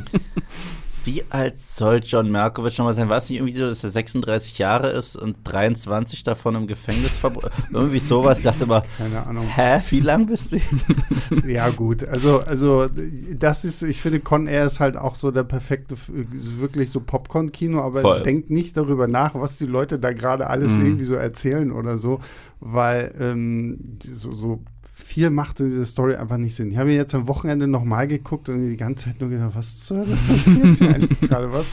wie 1.04 1.24
alt 1.30 1.58
soll 1.58 2.00
John 2.04 2.30
Malkovich 2.30 2.78
nochmal 2.78 2.94
sein? 2.94 3.08
War 3.08 3.18
es 3.18 3.28
nicht 3.28 3.38
irgendwie 3.38 3.54
so, 3.54 3.66
dass 3.66 3.84
er 3.84 3.90
36 3.90 4.58
Jahre 4.58 4.88
ist 4.88 5.16
und 5.16 5.36
23 5.44 6.22
davon 6.22 6.54
im 6.54 6.66
Gefängnis 6.66 7.12
verbracht? 7.12 7.52
irgendwie 7.72 7.98
sowas. 7.98 8.38
Ich 8.38 8.44
dachte 8.44 8.66
mal, 8.66 8.82
keine 8.96 9.26
Ahnung. 9.26 9.46
Hä, 9.46 9.80
wie 9.90 10.00
lang 10.00 10.26
bist 10.26 10.52
du? 10.52 10.58
ja, 11.46 11.70
gut. 11.70 12.06
Also, 12.06 12.40
also, 12.40 12.88
das 13.34 13.64
ist, 13.64 13.82
ich 13.82 14.00
finde, 14.00 14.20
Con 14.20 14.46
Air 14.46 14.66
ist 14.66 14.80
halt 14.80 14.96
auch 14.96 15.14
so 15.14 15.30
der 15.30 15.44
perfekte, 15.44 15.96
wirklich 16.08 16.90
so 16.90 17.00
Popcorn-Kino, 17.00 17.80
aber 17.80 18.00
Voll. 18.00 18.22
denkt 18.22 18.50
nicht 18.50 18.76
darüber 18.76 19.06
nach, 19.06 19.34
was 19.34 19.58
die 19.58 19.66
Leute 19.66 19.98
da 19.98 20.12
gerade 20.12 20.48
alles 20.48 20.72
mhm. 20.72 20.86
irgendwie 20.86 21.04
so 21.04 21.14
erzählen 21.14 21.72
oder 21.72 21.98
so, 21.98 22.20
weil 22.60 23.14
ähm, 23.20 23.98
so, 24.02 24.34
so 24.34 24.60
viel 25.04 25.30
machte 25.30 25.64
diese 25.64 25.84
Story 25.84 26.16
einfach 26.16 26.38
nicht 26.38 26.56
Sinn. 26.56 26.72
Ich 26.72 26.76
habe 26.76 26.90
jetzt 26.90 27.14
am 27.14 27.28
Wochenende 27.28 27.68
nochmal 27.68 28.08
geguckt 28.08 28.48
und 28.48 28.66
die 28.66 28.76
ganze 28.76 29.06
Zeit 29.06 29.20
nur 29.20 29.30
gedacht, 29.30 29.52
was 29.54 29.84
zur 29.84 29.98
Hölle 29.98 30.16
passiert 30.28 30.66
hier 30.78 30.94
eigentlich 30.94 31.20
gerade? 31.20 31.52
Was, 31.52 31.66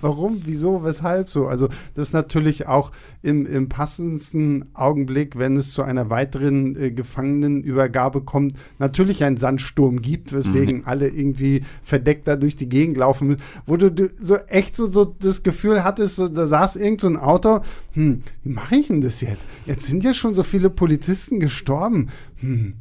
warum, 0.00 0.42
wieso, 0.44 0.82
weshalb 0.82 1.30
so? 1.30 1.46
Also 1.46 1.68
das 1.94 2.08
ist 2.08 2.12
natürlich 2.12 2.66
auch 2.66 2.90
im, 3.22 3.46
im 3.46 3.68
passendsten 3.68 4.66
Augenblick, 4.74 5.38
wenn 5.38 5.56
es 5.56 5.72
zu 5.72 5.82
einer 5.82 6.10
weiteren 6.10 6.76
äh, 6.76 6.90
Gefangenenübergabe 6.90 8.22
kommt, 8.22 8.54
natürlich 8.78 9.22
einen 9.22 9.36
Sandsturm 9.36 10.02
gibt, 10.02 10.32
weswegen 10.32 10.78
mhm. 10.78 10.82
alle 10.86 11.08
irgendwie 11.08 11.62
verdeckt 11.84 12.26
da 12.26 12.36
durch 12.36 12.56
die 12.56 12.68
Gegend 12.68 12.96
laufen 12.96 13.28
müssen, 13.28 13.42
wo 13.66 13.76
du, 13.76 13.92
du 13.92 14.10
so 14.20 14.36
echt 14.48 14.74
so, 14.74 14.86
so 14.86 15.04
das 15.04 15.44
Gefühl 15.44 15.84
hattest, 15.84 16.18
da 16.18 16.46
saß 16.46 16.76
irgend 16.76 17.00
so 17.00 17.06
ein 17.06 17.16
Auto, 17.16 17.60
hm, 17.92 18.22
wie 18.42 18.50
mache 18.50 18.76
ich 18.76 18.88
denn 18.88 19.00
das 19.00 19.20
jetzt? 19.20 19.46
Jetzt 19.66 19.86
sind 19.86 20.02
ja 20.02 20.12
schon 20.12 20.34
so 20.34 20.42
viele 20.42 20.68
Polizisten 20.68 21.38
gestorben 21.38 22.08
hm, 22.40 22.74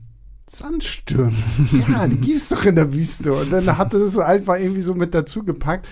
Sandstürme. 0.47 1.33
Ja, 1.87 2.07
die 2.07 2.17
gibt 2.17 2.37
es 2.37 2.49
doch 2.49 2.65
in 2.65 2.75
der 2.75 2.93
Wüste. 2.93 3.33
Und 3.33 3.51
dann 3.51 3.77
hat 3.77 3.93
es 3.93 4.17
einfach 4.17 4.57
irgendwie 4.59 4.81
so 4.81 4.93
mit 4.93 5.13
dazu 5.13 5.43
gepackt. 5.43 5.87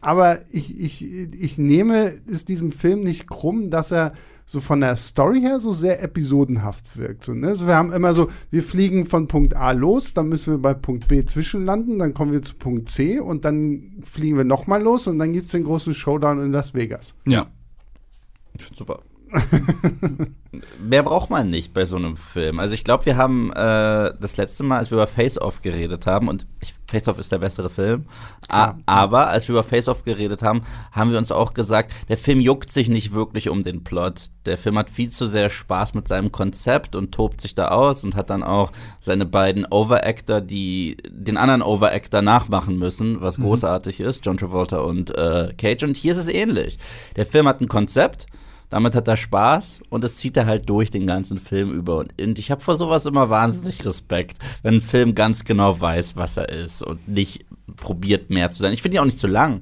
Aber 0.00 0.40
ich, 0.50 0.80
ich, 0.80 1.04
ich 1.04 1.58
nehme 1.58 2.12
es 2.26 2.44
diesem 2.44 2.72
Film 2.72 3.00
nicht 3.00 3.28
krumm, 3.28 3.70
dass 3.70 3.92
er 3.92 4.14
so 4.46 4.60
von 4.60 4.80
der 4.80 4.96
Story 4.96 5.40
her 5.40 5.60
so 5.60 5.70
sehr 5.70 6.02
episodenhaft 6.02 6.96
wirkt. 6.96 7.24
So, 7.24 7.32
ne? 7.32 7.48
also 7.48 7.66
wir 7.68 7.76
haben 7.76 7.92
immer 7.92 8.12
so, 8.12 8.28
wir 8.50 8.62
fliegen 8.62 9.06
von 9.06 9.28
Punkt 9.28 9.54
A 9.54 9.70
los, 9.70 10.12
dann 10.12 10.28
müssen 10.28 10.52
wir 10.52 10.58
bei 10.58 10.74
Punkt 10.74 11.06
B 11.06 11.24
zwischenlanden, 11.24 11.98
dann 11.98 12.14
kommen 12.14 12.32
wir 12.32 12.42
zu 12.42 12.56
Punkt 12.56 12.88
C 12.90 13.20
und 13.20 13.44
dann 13.44 14.02
fliegen 14.02 14.36
wir 14.36 14.44
nochmal 14.44 14.82
los 14.82 15.06
und 15.06 15.18
dann 15.18 15.32
gibt 15.32 15.46
es 15.46 15.52
den 15.52 15.64
großen 15.64 15.94
Showdown 15.94 16.44
in 16.44 16.52
Las 16.52 16.74
Vegas. 16.74 17.14
Ja. 17.24 17.46
Ich 18.54 18.64
finde 18.64 18.78
super. 18.78 19.00
Mehr 20.78 21.02
braucht 21.02 21.30
man 21.30 21.48
nicht 21.48 21.72
bei 21.72 21.86
so 21.86 21.96
einem 21.96 22.16
Film. 22.16 22.58
Also 22.58 22.74
ich 22.74 22.84
glaube, 22.84 23.06
wir 23.06 23.16
haben 23.16 23.50
äh, 23.52 24.12
das 24.20 24.36
letzte 24.36 24.64
Mal, 24.64 24.78
als 24.78 24.90
wir 24.90 24.98
über 24.98 25.06
Face 25.06 25.40
Off 25.40 25.62
geredet 25.62 26.06
haben, 26.06 26.28
und 26.28 26.46
ich, 26.60 26.74
Face 26.86 27.08
Off 27.08 27.18
ist 27.18 27.32
der 27.32 27.38
bessere 27.38 27.70
Film, 27.70 28.04
ja. 28.50 28.76
aber 28.84 29.28
als 29.28 29.48
wir 29.48 29.54
über 29.54 29.62
Face 29.62 29.88
Off 29.88 30.04
geredet 30.04 30.42
haben, 30.42 30.62
haben 30.90 31.10
wir 31.10 31.18
uns 31.18 31.32
auch 31.32 31.54
gesagt, 31.54 31.92
der 32.08 32.18
Film 32.18 32.40
juckt 32.40 32.70
sich 32.70 32.90
nicht 32.90 33.14
wirklich 33.14 33.48
um 33.48 33.62
den 33.62 33.82
Plot. 33.82 34.26
Der 34.44 34.58
Film 34.58 34.76
hat 34.76 34.90
viel 34.90 35.08
zu 35.08 35.26
sehr 35.26 35.48
Spaß 35.48 35.94
mit 35.94 36.06
seinem 36.06 36.32
Konzept 36.32 36.94
und 36.94 37.12
tobt 37.12 37.40
sich 37.40 37.54
da 37.54 37.68
aus 37.68 38.04
und 38.04 38.14
hat 38.14 38.28
dann 38.28 38.42
auch 38.42 38.72
seine 39.00 39.24
beiden 39.24 39.64
Overactor, 39.64 40.42
die 40.42 40.98
den 41.08 41.38
anderen 41.38 41.62
Overactor 41.62 42.20
nachmachen 42.20 42.78
müssen, 42.78 43.22
was 43.22 43.38
mhm. 43.38 43.44
großartig 43.44 44.00
ist, 44.00 44.26
John 44.26 44.36
Travolta 44.36 44.78
und 44.78 45.16
äh, 45.16 45.54
Cage. 45.56 45.84
Und 45.84 45.96
hier 45.96 46.12
ist 46.12 46.18
es 46.18 46.28
ähnlich. 46.28 46.78
Der 47.16 47.24
Film 47.24 47.48
hat 47.48 47.60
ein 47.62 47.68
Konzept, 47.68 48.26
damit 48.72 48.94
hat 48.94 49.06
er 49.06 49.18
Spaß 49.18 49.80
und 49.90 50.02
das 50.02 50.16
zieht 50.16 50.34
er 50.38 50.46
halt 50.46 50.66
durch 50.66 50.90
den 50.90 51.06
ganzen 51.06 51.38
Film 51.38 51.72
über. 51.72 51.98
Und 51.98 52.38
ich 52.38 52.50
habe 52.50 52.62
vor 52.62 52.76
sowas 52.76 53.04
immer 53.04 53.28
wahnsinnig 53.28 53.84
Respekt, 53.84 54.38
wenn 54.62 54.76
ein 54.76 54.80
Film 54.80 55.14
ganz 55.14 55.44
genau 55.44 55.78
weiß, 55.78 56.16
was 56.16 56.38
er 56.38 56.48
ist 56.48 56.82
und 56.82 57.06
nicht 57.06 57.44
probiert 57.76 58.30
mehr 58.30 58.50
zu 58.50 58.62
sein. 58.62 58.72
Ich 58.72 58.80
finde 58.80 58.96
ihn 58.96 59.00
auch 59.00 59.04
nicht 59.04 59.18
zu 59.18 59.26
lang. 59.26 59.60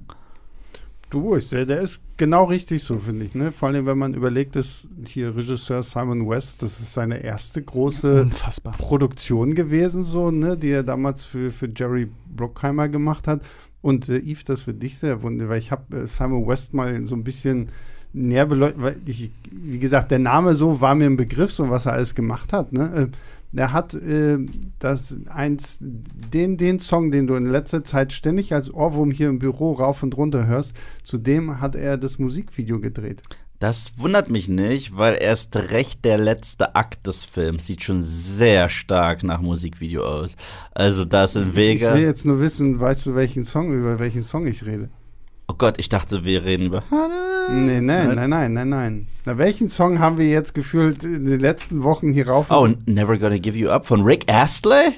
Du, 1.10 1.36
der, 1.36 1.66
der 1.66 1.80
ist 1.80 1.98
genau 2.16 2.44
richtig 2.44 2.84
so, 2.84 3.00
finde 3.00 3.24
ich. 3.24 3.34
Ne? 3.34 3.50
Vor 3.50 3.68
allem, 3.68 3.84
wenn 3.84 3.98
man 3.98 4.14
überlegt, 4.14 4.54
dass 4.54 4.86
hier 5.04 5.34
Regisseur 5.34 5.82
Simon 5.82 6.28
West, 6.28 6.62
das 6.62 6.78
ist 6.78 6.92
seine 6.92 7.18
erste 7.18 7.60
große 7.60 8.22
Unfassbar. 8.22 8.74
Produktion 8.74 9.56
gewesen, 9.56 10.04
so, 10.04 10.30
ne? 10.30 10.56
die 10.56 10.70
er 10.70 10.84
damals 10.84 11.24
für, 11.24 11.50
für 11.50 11.68
Jerry 11.74 12.08
Bruckheimer 12.28 12.88
gemacht 12.88 13.26
hat. 13.26 13.42
Und 13.82 14.08
äh, 14.08 14.20
Yves, 14.20 14.44
das 14.44 14.60
für 14.60 14.74
dich 14.74 14.98
sehr 14.98 15.20
wunderbar, 15.22 15.54
weil 15.54 15.58
ich 15.58 15.72
habe 15.72 16.02
äh, 16.02 16.06
Simon 16.06 16.46
West 16.46 16.74
mal 16.74 17.04
so 17.06 17.16
ein 17.16 17.24
bisschen 17.24 17.70
näher 18.12 18.46
beleuchten, 18.46 18.82
weil 18.82 18.96
ich, 19.06 19.30
wie 19.50 19.78
gesagt, 19.78 20.10
der 20.10 20.18
Name 20.18 20.54
so 20.54 20.80
war 20.80 20.94
mir 20.94 21.06
ein 21.06 21.16
Begriff, 21.16 21.52
so 21.52 21.70
was 21.70 21.86
er 21.86 21.92
alles 21.92 22.14
gemacht 22.14 22.52
hat. 22.52 22.72
Ne? 22.72 23.10
Äh, 23.12 23.16
er 23.52 23.72
hat 23.72 23.94
äh, 23.94 24.38
das 24.78 25.18
eins, 25.28 25.78
den, 25.80 26.56
den 26.56 26.78
Song, 26.78 27.10
den 27.10 27.26
du 27.26 27.34
in 27.34 27.46
letzter 27.46 27.82
Zeit 27.82 28.12
ständig 28.12 28.54
als 28.54 28.72
Ohrwurm 28.72 29.10
hier 29.10 29.28
im 29.28 29.40
Büro 29.40 29.72
rauf 29.72 30.02
und 30.02 30.16
runter 30.16 30.46
hörst, 30.46 30.74
zu 31.02 31.18
dem 31.18 31.60
hat 31.60 31.74
er 31.74 31.96
das 31.96 32.18
Musikvideo 32.18 32.80
gedreht. 32.80 33.22
Das 33.58 33.92
wundert 33.98 34.30
mich 34.30 34.48
nicht, 34.48 34.96
weil 34.96 35.18
erst 35.20 35.54
recht 35.54 36.04
der 36.06 36.16
letzte 36.16 36.74
Akt 36.76 37.06
des 37.06 37.26
Films 37.26 37.66
sieht 37.66 37.82
schon 37.82 38.00
sehr 38.00 38.70
stark 38.70 39.22
nach 39.22 39.42
Musikvideo 39.42 40.02
aus. 40.02 40.36
Also 40.72 41.04
das 41.04 41.36
in 41.36 41.54
Vega. 41.54 41.92
Ich 41.92 42.00
will 42.00 42.06
jetzt 42.06 42.24
nur 42.24 42.40
wissen, 42.40 42.80
weißt 42.80 43.04
du, 43.04 43.14
welchen 43.14 43.44
Song, 43.44 43.74
über 43.74 43.98
welchen 43.98 44.22
Song 44.22 44.46
ich 44.46 44.64
rede? 44.64 44.88
Oh 45.50 45.54
Gott, 45.58 45.78
ich 45.78 45.88
dachte, 45.88 46.24
wir 46.24 46.44
reden 46.44 46.66
über. 46.66 46.84
Nee, 47.52 47.80
nein, 47.80 48.14
nein, 48.14 48.30
nein, 48.30 48.52
nein, 48.52 48.68
nein. 48.68 49.06
Na, 49.24 49.36
welchen 49.36 49.68
Song 49.68 49.98
haben 49.98 50.16
wir 50.16 50.28
jetzt 50.28 50.54
gefühlt 50.54 51.02
in 51.02 51.26
den 51.26 51.40
letzten 51.40 51.82
Wochen 51.82 52.12
hier 52.12 52.28
rauf? 52.28 52.46
Oh, 52.50 52.68
Never 52.86 53.18
Gonna 53.18 53.38
Give 53.38 53.58
You 53.58 53.68
Up 53.68 53.84
von 53.84 54.02
Rick 54.02 54.32
Astley? 54.32 54.92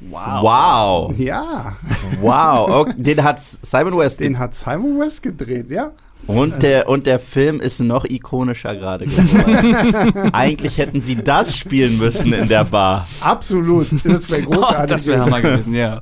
Wow. 0.00 0.42
Wow. 0.42 1.18
Ja. 1.18 1.76
Wow. 2.20 2.68
Okay, 2.68 2.92
den 2.98 3.24
hat 3.24 3.40
Simon 3.40 3.96
West. 3.96 4.20
Den 4.20 4.38
hat 4.38 4.54
Simon 4.54 5.00
West 5.00 5.22
gedreht, 5.22 5.70
ja. 5.70 5.92
Und 6.26 6.62
der, 6.62 6.90
und 6.90 7.06
der 7.06 7.18
Film 7.18 7.60
ist 7.62 7.80
noch 7.80 8.04
ikonischer 8.04 8.74
gerade 8.76 9.06
geworden. 9.06 10.28
Eigentlich 10.34 10.76
hätten 10.76 11.00
sie 11.00 11.16
das 11.16 11.56
spielen 11.56 11.96
müssen 11.96 12.34
in 12.34 12.48
der 12.48 12.64
Bar. 12.64 13.08
Absolut. 13.20 13.86
Das 14.04 14.28
wäre 14.28 14.42
großartig. 14.42 14.76
Oh, 14.82 14.86
das 14.86 15.06
wäre 15.06 15.20
Hammer 15.20 15.40
gewesen, 15.40 15.74
ja. 15.74 16.00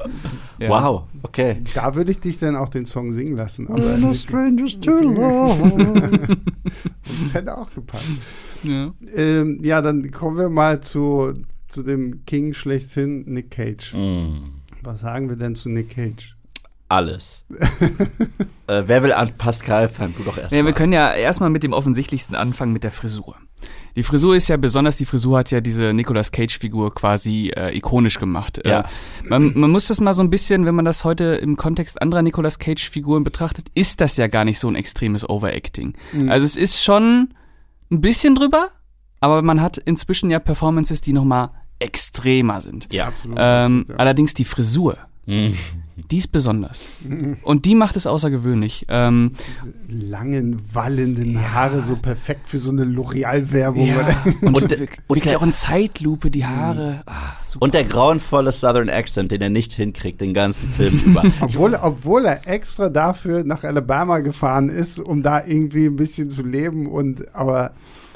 Ja. 0.58 0.68
Wow, 0.68 1.04
okay. 1.23 1.62
Da 1.75 1.94
würde 1.94 2.11
ich 2.11 2.20
dich 2.20 2.38
dann 2.38 2.56
auch 2.56 2.68
den 2.68 2.87
Song 2.87 3.12
singen 3.12 3.37
lassen. 3.37 3.68
Aber 3.68 3.96
no 3.96 4.12
strangers 4.14 4.78
to 4.80 4.92
love. 4.92 6.37
das 7.04 7.34
hätte 7.34 7.56
auch 7.56 7.70
gepasst. 7.75 8.12
Ja. 8.62 8.92
Ähm, 9.14 9.61
ja, 9.62 9.82
dann 9.82 10.11
kommen 10.11 10.38
wir 10.38 10.49
mal 10.49 10.80
zu, 10.80 11.34
zu 11.68 11.82
dem 11.82 12.25
King 12.25 12.54
schlechthin, 12.54 13.25
Nick 13.26 13.50
Cage. 13.50 13.94
Mm. 13.94 14.61
Was 14.82 15.00
sagen 15.00 15.28
wir 15.28 15.37
denn 15.37 15.54
zu 15.54 15.68
Nick 15.68 15.90
Cage? 15.90 16.34
alles. 16.94 17.44
äh, 18.66 18.82
wer 18.87 19.02
will 19.02 19.12
an 19.12 19.32
Pascal? 19.37 19.88
Fang 19.88 20.14
du 20.16 20.23
doch 20.23 20.38
erst. 20.38 20.52
Ja, 20.52 20.64
wir 20.64 20.73
können 20.73 20.92
ja 20.92 21.12
erstmal 21.12 21.50
mit 21.50 21.62
dem 21.62 21.73
offensichtlichsten 21.73 22.37
anfangen, 22.37 22.73
mit 22.73 22.84
der 22.84 22.90
Frisur. 22.90 23.37
Die 23.96 24.02
Frisur 24.02 24.34
ist 24.34 24.48
ja 24.48 24.56
besonders, 24.56 24.96
die 24.96 25.04
Frisur 25.04 25.38
hat 25.38 25.50
ja 25.50 25.60
diese 25.60 25.92
Nicolas 25.92 26.32
Cage-Figur 26.32 26.94
quasi 26.94 27.52
äh, 27.56 27.76
ikonisch 27.76 28.18
gemacht. 28.18 28.60
Ja. 28.64 28.80
Äh, 28.80 28.84
man, 29.28 29.52
man 29.54 29.70
muss 29.70 29.86
das 29.86 30.00
mal 30.00 30.14
so 30.14 30.22
ein 30.22 30.30
bisschen, 30.30 30.66
wenn 30.66 30.74
man 30.74 30.84
das 30.84 31.04
heute 31.04 31.24
im 31.36 31.56
Kontext 31.56 32.02
anderer 32.02 32.22
Nicolas 32.22 32.58
Cage-Figuren 32.58 33.22
betrachtet, 33.22 33.68
ist 33.74 34.00
das 34.00 34.16
ja 34.16 34.26
gar 34.26 34.44
nicht 34.44 34.58
so 34.58 34.68
ein 34.68 34.74
extremes 34.74 35.28
Overacting. 35.28 35.94
Mhm. 36.12 36.28
Also 36.28 36.44
es 36.44 36.56
ist 36.56 36.82
schon 36.82 37.34
ein 37.90 38.00
bisschen 38.00 38.34
drüber, 38.34 38.70
aber 39.20 39.42
man 39.42 39.60
hat 39.60 39.78
inzwischen 39.78 40.30
ja 40.30 40.40
Performances, 40.40 41.00
die 41.00 41.12
nochmal 41.12 41.50
extremer 41.78 42.60
sind. 42.60 42.92
Ja, 42.92 43.06
absolut. 43.06 43.36
Ähm, 43.40 43.86
ja. 43.88 43.96
Allerdings 43.96 44.34
die 44.34 44.44
Frisur. 44.44 44.98
Mhm. 45.26 45.56
Die 45.96 46.18
ist 46.18 46.32
besonders. 46.32 46.88
Und 47.44 47.66
die 47.66 47.76
macht 47.76 47.96
es 47.96 48.06
außergewöhnlich. 48.06 48.86
Ähm, 48.88 49.32
Diese 49.48 49.72
langen, 49.88 50.60
wallenden 50.74 51.34
ja. 51.34 51.52
Haare, 51.52 51.82
so 51.82 51.94
perfekt 51.94 52.48
für 52.48 52.58
so 52.58 52.72
eine 52.72 52.84
L'Oreal-Werbung. 52.84 53.86
Ja. 53.86 54.08
Und, 54.42 54.62
und, 54.62 54.70
wirklich 54.70 55.36
auch 55.36 55.42
in 55.42 55.52
Zeitlupe, 55.52 56.32
die 56.32 56.44
Haare. 56.44 57.02
Ah, 57.06 57.34
und 57.60 57.74
der 57.74 57.84
grauenvolle 57.84 58.50
Southern 58.50 58.88
Accent, 58.88 59.30
den 59.30 59.40
er 59.40 59.50
nicht 59.50 59.72
hinkriegt, 59.72 60.20
den 60.20 60.34
ganzen 60.34 60.68
Film 60.70 61.00
über. 61.06 61.22
obwohl, 61.40 61.74
obwohl 61.74 62.26
er 62.26 62.48
extra 62.48 62.88
dafür 62.88 63.44
nach 63.44 63.62
Alabama 63.62 64.18
gefahren 64.18 64.70
ist, 64.70 64.98
um 64.98 65.22
da 65.22 65.46
irgendwie 65.46 65.86
ein 65.86 65.96
bisschen 65.96 66.28
zu 66.28 66.42
leben. 66.42 66.86
Und 66.86 67.34
aber 67.36 67.72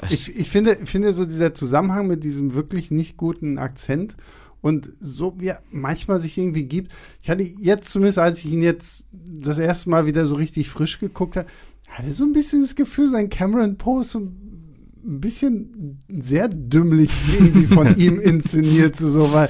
ich, 0.09 0.35
ich 0.35 0.49
finde, 0.49 0.77
finde 0.85 1.13
so 1.13 1.25
dieser 1.25 1.53
Zusammenhang 1.53 2.07
mit 2.07 2.23
diesem 2.23 2.53
wirklich 2.53 2.91
nicht 2.91 3.17
guten 3.17 3.57
Akzent 3.57 4.15
und 4.61 4.91
so 4.99 5.35
wie 5.39 5.47
er 5.47 5.61
manchmal 5.71 6.19
sich 6.19 6.37
irgendwie 6.37 6.63
gibt. 6.63 6.91
Ich 7.21 7.29
hatte 7.29 7.43
jetzt 7.43 7.89
zumindest, 7.89 8.19
als 8.19 8.39
ich 8.39 8.51
ihn 8.51 8.61
jetzt 8.61 9.03
das 9.11 9.57
erste 9.57 9.89
Mal 9.89 10.05
wieder 10.05 10.25
so 10.25 10.35
richtig 10.35 10.69
frisch 10.69 10.99
geguckt 10.99 11.37
habe, 11.37 11.47
hatte 11.89 12.11
so 12.11 12.23
ein 12.23 12.33
bisschen 12.33 12.61
das 12.61 12.75
Gefühl, 12.75 13.09
sein 13.09 13.29
Cameron 13.29 13.77
Poe 13.77 14.03
so 14.03 14.19
ein 14.19 15.19
bisschen 15.21 15.99
sehr 16.07 16.49
dümmlich 16.49 17.11
irgendwie 17.33 17.65
von 17.65 17.95
ihm 17.97 18.19
inszeniert, 18.19 18.95
so, 18.95 19.33
weil 19.33 19.49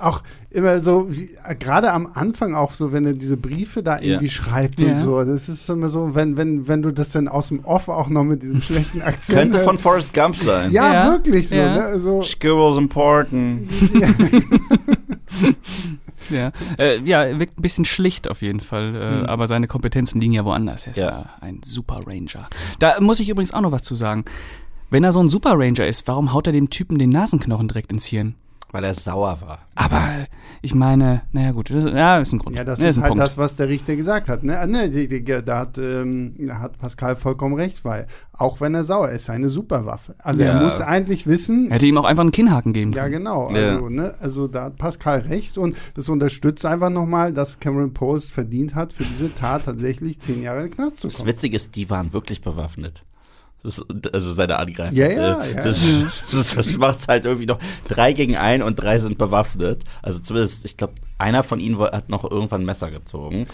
auch 0.00 0.22
immer 0.56 0.80
so, 0.80 1.08
gerade 1.58 1.92
am 1.92 2.08
Anfang 2.12 2.54
auch 2.54 2.74
so, 2.74 2.92
wenn 2.92 3.04
er 3.04 3.12
diese 3.12 3.36
Briefe 3.36 3.82
da 3.82 4.00
irgendwie 4.00 4.26
ja. 4.26 4.30
schreibt 4.30 4.80
ja. 4.80 4.88
und 4.88 4.98
so. 4.98 5.22
Das 5.22 5.48
ist 5.48 5.68
immer 5.68 5.88
so, 5.88 6.14
wenn, 6.14 6.36
wenn, 6.36 6.66
wenn 6.66 6.82
du 6.82 6.92
das 6.92 7.10
dann 7.10 7.28
aus 7.28 7.48
dem 7.48 7.64
Off 7.64 7.88
auch 7.88 8.08
noch 8.08 8.24
mit 8.24 8.42
diesem 8.42 8.62
schlechten 8.62 9.02
Akzent. 9.02 9.38
Könnte 9.38 9.58
von 9.60 9.76
Forrest 9.76 10.14
Gump 10.14 10.34
sein. 10.34 10.72
Ja, 10.72 10.92
ja. 10.92 11.12
wirklich 11.12 11.48
so. 11.48 11.56
Ne? 11.56 11.98
so. 11.98 12.22
Scribble's 12.22 12.78
important. 12.78 13.70
Ja, 16.28 16.50
äh, 16.76 16.98
ja, 17.02 17.38
wirkt 17.38 17.56
ein 17.56 17.62
bisschen 17.62 17.84
schlicht 17.84 18.28
auf 18.28 18.42
jeden 18.42 18.58
Fall, 18.58 18.96
äh, 18.96 19.10
mhm. 19.10 19.26
aber 19.26 19.46
seine 19.46 19.68
Kompetenzen 19.68 20.20
liegen 20.20 20.32
ja 20.32 20.44
woanders. 20.44 20.84
Er 20.84 20.90
ist 20.90 20.96
ja. 20.96 21.08
ja 21.08 21.30
ein 21.40 21.60
Super 21.64 22.00
Ranger. 22.04 22.48
Da 22.80 23.00
muss 23.00 23.20
ich 23.20 23.28
übrigens 23.28 23.54
auch 23.54 23.60
noch 23.60 23.70
was 23.70 23.84
zu 23.84 23.94
sagen. 23.94 24.24
Wenn 24.90 25.04
er 25.04 25.12
so 25.12 25.20
ein 25.20 25.28
Super 25.28 25.52
Ranger 25.56 25.86
ist, 25.86 26.08
warum 26.08 26.32
haut 26.32 26.48
er 26.48 26.52
dem 26.52 26.68
Typen 26.68 26.98
den 26.98 27.10
Nasenknochen 27.10 27.68
direkt 27.68 27.92
ins 27.92 28.06
Hirn? 28.06 28.34
Weil 28.76 28.84
er 28.84 28.92
sauer 28.94 29.40
war. 29.40 29.60
Aber 29.74 30.02
ich 30.60 30.74
meine, 30.74 31.22
naja 31.32 31.52
gut, 31.52 31.70
das, 31.70 31.84
ja, 31.84 32.18
ist 32.18 32.34
ein 32.34 32.38
Grund. 32.38 32.56
Ja, 32.56 32.62
das 32.62 32.78
ja, 32.78 32.88
ist, 32.88 32.96
ist 32.98 33.02
halt 33.02 33.08
Punkt. 33.08 33.24
das, 33.24 33.38
was 33.38 33.56
der 33.56 33.70
Richter 33.70 33.96
gesagt 33.96 34.28
hat. 34.28 34.42
Ne? 34.44 34.66
Ne, 34.66 34.90
die, 34.90 35.08
die, 35.08 35.24
da, 35.24 35.60
hat, 35.60 35.78
ähm, 35.78 36.34
hat 36.60 36.76
Pascal 36.78 37.16
vollkommen 37.16 37.54
recht, 37.54 37.86
weil 37.86 38.06
auch 38.34 38.60
wenn 38.60 38.74
er 38.74 38.84
sauer 38.84 39.08
ist, 39.08 39.30
eine 39.30 39.48
Superwaffe. 39.48 40.14
Also 40.18 40.42
Ja. 40.42 40.48
er 40.48 40.60
muss 40.62 40.82
eigentlich 40.82 41.26
wissen, 41.26 41.70
Hätte 41.70 41.86
ihm 41.86 41.96
auch 41.96 42.04
einfach 42.04 42.20
einen 42.20 42.32
Kinnhaken 42.32 42.74
geben 42.74 42.92
ja 42.92 43.04
können. 43.04 43.14
genau, 43.14 43.50
Ja. 43.50 43.76
also, 43.76 43.88
ne, 43.88 44.14
also 44.20 44.46
da 44.46 44.64
hat 44.64 44.76
Pascal 44.76 45.20
recht 45.20 45.56
und 45.56 45.74
das 45.94 46.10
unterstützt 46.10 46.66
einfach 46.66 46.90
nochmal, 46.90 47.32
dass 47.32 47.58
Cameron 47.58 47.94
Post 47.94 48.30
verdient 48.32 48.74
hat, 48.74 48.92
für 48.92 49.04
diese 49.04 49.34
Tat 49.34 49.64
tatsächlich 49.64 50.20
zehn 50.20 50.42
Jahre 50.42 50.58
in 50.64 50.64
den 50.66 50.74
Knast 50.74 50.98
zu 50.98 51.08
Das 51.08 51.16
kommen. 51.16 51.28
Witzige 51.30 51.56
ist, 51.56 51.76
die 51.76 51.88
waren 51.88 52.12
wirklich 52.12 52.42
bewaffnet. 52.42 53.04
Das 53.62 53.82
also 54.12 54.30
seine 54.30 54.58
Angreifer. 54.58 54.94
Ja, 54.94 55.08
ja, 55.10 55.42
Äh, 55.42 55.54
ja. 55.54 55.62
Das, 55.64 55.78
das, 56.30 56.54
das 56.54 56.78
macht 56.78 57.08
halt 57.08 57.24
irgendwie 57.24 57.46
noch 57.46 57.58
drei 57.88 58.12
gegen 58.12 58.36
ein 58.36 58.62
und 58.62 58.76
drei 58.76 58.98
sind 58.98 59.18
bewaffnet. 59.18 59.82
Also 60.02 60.20
zumindest, 60.20 60.64
ich 60.64 60.76
glaube, 60.76 60.94
einer 61.18 61.42
von 61.42 61.58
ihnen 61.58 61.78
hat 61.80 62.08
noch 62.08 62.30
irgendwann 62.30 62.62
ein 62.62 62.66
Messer 62.66 62.90
gezogen. 62.90 63.46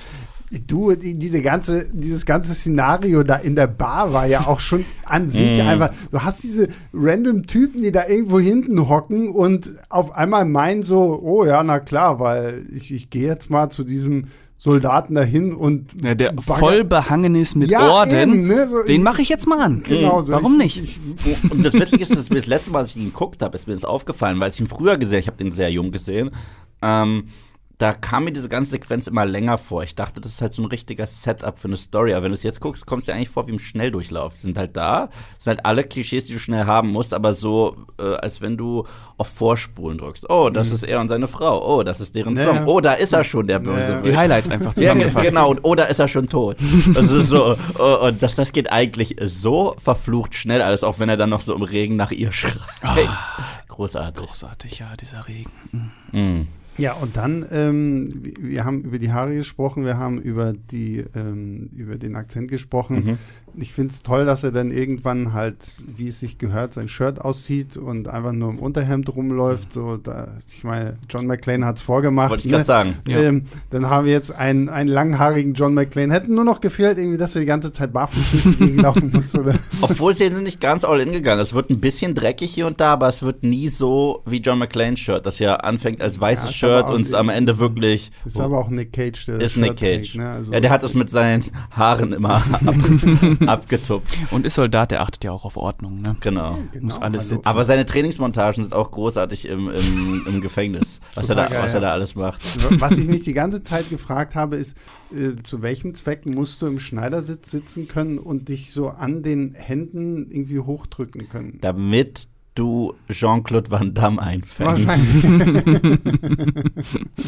Du, 0.67 0.93
die, 0.95 1.19
diese 1.19 1.41
ganze, 1.41 1.87
dieses 1.95 2.27
ganze 2.27 2.53
Szenario 2.53 3.23
da 3.23 3.37
in 3.37 3.57
der 3.57 3.69
Bar 3.69 4.13
war 4.13 4.27
ja 4.27 4.47
auch 4.47 4.61
schon 4.61 4.85
an 5.07 5.31
sich 5.31 5.59
Mhm. 5.63 5.67
einfach. 5.67 5.91
Du 6.11 6.21
hast 6.21 6.43
diese 6.43 6.69
random 6.93 7.47
Typen, 7.47 7.83
die 7.83 7.91
da 7.91 8.07
irgendwo 8.07 8.39
hinten 8.39 8.87
hocken 8.91 9.31
und 9.31 9.71
auf 9.89 10.13
einmal 10.13 10.45
meinen 10.45 10.83
so, 10.83 11.19
oh 11.23 11.47
ja, 11.47 11.63
na 11.63 11.81
klar, 11.81 12.21
weil 12.21 12.67
ich, 12.71 12.93
ich 12.93 13.09
gehe 13.09 13.29
jetzt 13.29 13.49
mal 13.49 13.71
zu 13.71 13.83
diesem 13.83 14.27
Soldaten 14.62 15.14
dahin 15.14 15.52
und 15.52 15.88
Ja, 16.04 16.14
der 16.14 16.33
bagger- 16.33 16.59
voll 16.61 16.85
behangen 16.85 17.35
ist 17.35 17.57
mit 17.57 17.69
Ja, 17.69 17.90
Orden, 17.90 18.14
eben, 18.14 18.47
ne, 18.47 18.69
so 18.69 18.85
den 18.85 19.02
mache 19.02 19.21
ich 19.21 19.28
jetzt 19.28 19.49
mal 19.49 19.61
an. 19.61 19.83
Genau 19.83 20.23
so. 20.23 20.33
Warum 20.33 20.61
ich, 20.61 20.81
nicht? 20.81 21.00
Ich, 21.25 21.50
Und 21.50 21.64
das 21.64 21.75
Witzige 21.75 22.02
ist, 22.02 22.14
dass 22.16 22.31
mir 22.31 22.37
das 22.37 22.47
letzte 22.47 22.71
Mal, 22.71 22.78
als 22.81 22.90
ich 22.90 22.97
ihn 22.99 23.07
geguckt 23.07 23.42
habe, 23.42 23.57
ist 23.57 23.66
mir 23.66 23.75
das 23.75 23.85
aufgefallen, 23.85 24.38
weil 24.38 24.50
ich 24.52 24.61
ihn 24.61 24.69
früher 24.69 24.99
gesehen 24.99 25.19
ich 25.19 25.26
habe 25.26 25.37
den 25.37 25.50
sehr 25.50 25.69
jung 25.71 25.90
gesehen. 25.90 26.31
Ähm, 26.81 27.25
da 27.79 27.93
kam 27.93 28.25
mir 28.25 28.33
diese 28.33 28.49
ganze 28.49 28.71
Sequenz 28.73 29.09
immer 29.09 29.26
länger 29.26 29.59
vor. 29.59 29.83
Ich 29.83 29.95
dachte, 29.97 30.21
das 30.21 30.33
ist 30.33 30.43
halt 30.43 30.52
so 30.52 30.62
ein 30.62 30.67
richtiger 30.67 31.07
Setup 31.07 31.59
für 31.59 31.67
eine 31.69 31.76
Story. 31.76 32.12
Aber 32.14 32.25
wenn 32.25 32.31
du 32.31 32.35
es 32.35 32.45
jetzt 32.45 32.61
guckst, 32.61 32.87
kommt 32.87 33.02
es 33.02 33.07
dir 33.07 33.14
eigentlich 33.14 33.29
vor 33.31 33.47
wie 33.49 33.50
im 33.52 33.59
Schnelldurchlauf. 33.59 34.35
Die 34.35 34.41
sind 34.41 34.57
halt 34.57 34.76
da, 34.76 35.07
das 35.37 35.45
sind 35.45 35.50
halt 35.57 35.67
alle 35.67 35.83
Klischees, 35.83 36.26
die 36.26 36.35
du 36.35 36.38
schnell 36.38 36.64
haben 36.67 36.91
musst, 36.91 37.12
aber 37.12 37.33
so, 37.35 37.76
äh, 37.99 38.14
als 38.17 38.41
wenn 38.41 38.57
du 38.57 38.87
auf 39.17 39.26
Vorspulen 39.29 39.99
drückst. 39.99 40.31
Oh, 40.31 40.49
das 40.50 40.71
ist 40.71 40.85
er 40.85 41.00
und 41.00 41.09
seine 41.09 41.26
Frau. 41.29 41.76
Oh, 41.79 41.83
das 41.83 42.00
ist 42.00 42.14
deren 42.14 42.37
Ja, 42.37 42.45
Song. 42.45 42.55
ja. 42.57 42.67
Oh, 42.67 42.81
da 42.81 42.93
ist 42.93 43.12
er 43.12 43.25
schon, 43.25 43.47
der 43.49 43.59
Böse. 43.59 44.00
Die 44.05 44.17
Highlights 44.17 44.49
einfach 44.49 44.73
Ja, 44.76 44.93
zusammengefasst. 44.93 45.29
genau, 45.31 45.50
und 45.50 45.61
oder 45.64 45.88
ist 45.88 45.99
er 45.99 46.09
schon 46.09 46.29
tot? 46.29 46.57
Das 46.95 47.11
ist 47.11 47.29
so, 47.29 47.57
oh, 47.79 48.07
und 48.07 48.23
das, 48.23 48.35
das 48.37 48.52
geht 48.52 48.71
eigentlich 48.71 49.17
so 49.25 49.75
verflucht 49.83 50.35
schnell 50.35 50.62
alles, 50.62 50.85
auch 50.85 50.99
wenn 51.00 51.09
er 51.09 51.17
dann 51.17 51.31
noch 51.31 51.41
so 51.41 51.55
im 51.55 51.62
Regen 51.62 51.97
nach 51.97 52.11
ihr 52.12 52.31
schreit. 52.33 52.59
Großartig. 53.69 54.25
Großartig, 54.26 54.79
ja, 54.79 54.95
dieser 55.00 55.26
Regen. 55.26 55.50
Mm. 56.12 56.43
Ja, 56.79 56.95
und 56.95 57.17
dann, 57.17 57.47
ähm, 57.50 58.09
wir, 58.41 58.64
haben 58.64 58.83
über 58.83 58.99
die 58.99 59.12
Haare 59.12 59.35
gesprochen, 59.35 59.85
wir 59.85 59.99
haben 59.99 60.21
über, 60.21 60.55
die, 60.55 61.05
ähm, 61.14 61.69
über 61.75 61.97
den 61.97 62.17
Akzent 62.17 62.50
gesprochen. 62.50 63.05
Mhm. 63.05 63.19
Ich 63.57 63.73
finde 63.73 63.93
es 63.93 64.03
toll, 64.03 64.25
dass 64.25 64.45
er 64.45 64.53
dann 64.53 64.71
irgendwann 64.71 65.33
halt, 65.33 65.57
wie 65.97 66.09
es 66.09 66.21
sich 66.21 66.39
gehört, 66.39 66.75
sein 66.75 66.89
Shirt 66.89 67.21
auszieht 67.21 67.77
und 67.77 68.09
einfach 68.09 68.33
nur 68.33 68.51
im 68.51 68.59
Unterhemd 68.59 69.15
rumläuft. 69.15 69.73
So, 69.73 69.97
da, 69.97 70.29
ich 70.55 70.65
meine, 70.65 70.95
John 71.11 71.27
McClane 71.27 71.67
hat 71.67 71.77
es 71.77 71.83
vorgemacht. 71.83 72.31
Wollte 72.31 72.47
ich 72.47 72.53
gerade 72.53 72.65
sagen. 72.65 72.95
Ja. 73.07 73.21
Ähm, 73.21 73.45
dann 73.71 73.91
haben 73.91 74.07
wir 74.07 74.13
jetzt 74.13 74.35
einen, 74.35 74.69
einen 74.69 74.89
langhaarigen 74.89 75.55
John 75.55 75.75
McClane. 75.75 76.13
Hätten 76.13 76.35
nur 76.35 76.45
noch 76.45 76.61
gefehlt, 76.61 76.99
irgendwie, 76.99 77.19
dass 77.19 77.35
er 77.37 77.41
die 77.41 77.47
ganze 77.47 77.73
Zeit 77.73 77.93
barfuß 77.93 78.59
laufen 78.77 79.11
muss. 79.13 79.35
Oder? 79.39 79.55
Obwohl 79.81 80.15
sie 80.15 80.29
sind 80.29 80.45
nicht 80.45 80.61
ganz 80.61 80.85
all 80.85 81.01
in 81.01 81.13
gegangen. 81.13 81.41
Es 81.41 81.53
wird 81.53 81.71
ein 81.71 81.81
bisschen 81.81 82.15
dreckig 82.15 82.53
hier 82.55 82.67
und 82.67 82.81
da, 82.81 82.93
aber 82.95 83.09
es 83.09 83.23
wird 83.23 83.43
nie 83.43 83.69
so 83.69 84.23
wie 84.27 84.39
John 84.41 84.59
McClane's 84.59 85.01
Shirt, 85.01 85.27
das 85.27 85.39
ja 85.39 85.57
anfängt 85.57 86.01
als 86.01 86.21
weißes 86.21 86.47
Ja, 86.47 86.53
Shirt 86.53 86.91
und 86.91 87.03
es 87.03 87.13
am 87.15 87.29
Ende 87.29 87.59
wirklich 87.59 88.11
Ist 88.25 88.41
aber 88.41 88.59
auch 88.59 88.69
Nick 88.71 88.93
Cage, 88.93 89.27
der 89.27 89.41
ist 89.41 89.57
Nick 89.57 89.79
Shirt 89.79 89.79
Cage. 89.79 89.97
trägt, 90.13 90.15
ne? 90.17 90.31
Also 90.31 90.53
ja, 90.53 90.61
der 90.61 90.71
hat 90.71 90.83
es 90.83 90.95
mit 90.95 91.11
seinen 91.11 91.45
Haaren 91.71 92.13
immer 92.13 92.37
ab, 92.53 92.75
abgetupft. 93.49 94.17
Und 94.31 94.47
ist 94.47 94.55
Soldat, 94.55 94.91
der 94.91 95.03
achtet 95.03 95.25
ja 95.25 95.33
auch 95.33 95.45
auf 95.45 95.57
Ordnung, 95.57 96.01
ne? 96.01 96.17
Genau. 96.21 96.59
Genau, 96.73 96.85
muss 96.85 97.01
alles 97.01 97.29
sitzen. 97.29 97.47
Aber 97.47 97.65
seine 97.65 97.87
Trainingsmontagen 97.87 98.65
sind 98.65 98.75
auch 98.75 98.91
großartig 98.91 99.49
im, 99.49 99.71
im, 99.71 100.27
im 100.27 100.41
Gefängnis, 100.41 101.01
was, 101.15 101.29
er 101.29 101.37
da, 101.37 101.47
geil, 101.47 101.61
was 101.63 101.75
er 101.75 101.81
da 101.81 101.93
alles 101.93 102.15
macht. 102.15 102.43
Was 102.81 102.99
ich 102.99 103.07
mich 103.07 103.23
die 103.23 103.35
ganze 103.35 103.63
Zeit 103.63 103.89
gefragt 103.91 104.35
habe, 104.35 104.57
ist, 104.57 104.77
äh, 105.13 105.43
zu 105.43 105.63
welchem 105.63 105.95
Zweck 105.95 106.27
musst 106.27 106.63
du 106.63 106.67
im 106.67 106.79
Schneidersitz 106.79 107.51
sitzen 107.51 107.89
können 107.89 108.19
und 108.19 108.49
dich 108.49 108.73
so 108.73 108.89
an 108.89 109.23
den 109.23 109.55
Händen 109.55 110.31
irgendwie 110.31 110.61
hochdrücken 110.61 111.29
können? 111.29 111.59
Damit 111.61 112.29
du 112.55 112.95
Jean-Claude 113.11 113.71
Van 113.71 113.95
Damme 113.95 114.21
einfängst. 114.21 114.87
Wahrscheinlich. 114.87 116.01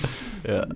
Ja. 0.46 0.66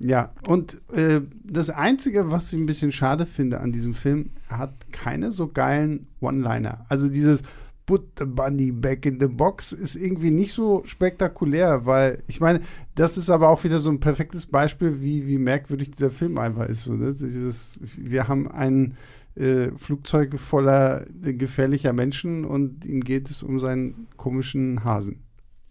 ja, 0.00 0.32
und 0.46 0.80
äh, 0.92 1.20
das 1.44 1.70
Einzige, 1.70 2.32
was 2.32 2.52
ich 2.52 2.58
ein 2.58 2.66
bisschen 2.66 2.90
schade 2.90 3.26
finde 3.26 3.60
an 3.60 3.70
diesem 3.70 3.94
Film, 3.94 4.30
er 4.48 4.58
hat 4.58 4.74
keine 4.90 5.30
so 5.30 5.46
geilen 5.46 6.08
One-Liner. 6.20 6.84
Also 6.88 7.08
dieses 7.08 7.42
Put 7.86 8.18
the 8.18 8.24
bunny 8.24 8.72
back 8.72 9.04
in 9.04 9.20
the 9.20 9.28
box 9.28 9.72
ist 9.72 9.94
irgendwie 9.94 10.30
nicht 10.30 10.54
so 10.54 10.82
spektakulär, 10.86 11.84
weil 11.84 12.18
ich 12.28 12.40
meine, 12.40 12.60
das 12.94 13.18
ist 13.18 13.28
aber 13.28 13.50
auch 13.50 13.62
wieder 13.62 13.78
so 13.78 13.90
ein 13.90 14.00
perfektes 14.00 14.46
Beispiel, 14.46 15.02
wie, 15.02 15.26
wie 15.26 15.36
merkwürdig 15.36 15.90
dieser 15.90 16.10
Film 16.10 16.38
einfach 16.38 16.66
ist. 16.66 16.84
So, 16.84 16.94
ne? 16.94 17.14
Dieses, 17.14 17.76
wir 17.80 18.26
haben 18.26 18.50
ein 18.50 18.96
äh, 19.36 19.70
Flugzeug 19.76 20.38
voller 20.38 21.06
äh, 21.24 21.32
gefährlicher 21.34 21.92
Menschen 21.92 22.44
und 22.44 22.84
ihm 22.86 23.00
geht 23.02 23.30
es 23.30 23.42
um 23.42 23.58
seinen 23.58 24.06
komischen 24.16 24.84
Hasen. 24.84 25.24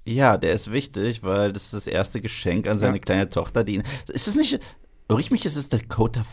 ja, 0.05 0.37
der 0.37 0.53
ist 0.53 0.71
wichtig, 0.71 1.23
weil 1.23 1.53
das 1.53 1.63
ist 1.65 1.73
das 1.73 1.87
erste 1.87 2.19
Geschenk 2.21 2.67
an 2.67 2.77
seine 2.79 2.97
Ja. 2.97 3.01
kleine 3.01 3.29
Tochter, 3.29 3.63
die 3.63 3.75
ihn. 3.75 3.83
Ist 4.09 4.27
es 4.27 4.35
nicht. 4.35 4.59
Irre 5.09 5.19
ich 5.21 5.31
mich, 5.31 5.45
ist 5.45 5.55
es 5.55 5.69
Dakota 5.69 6.23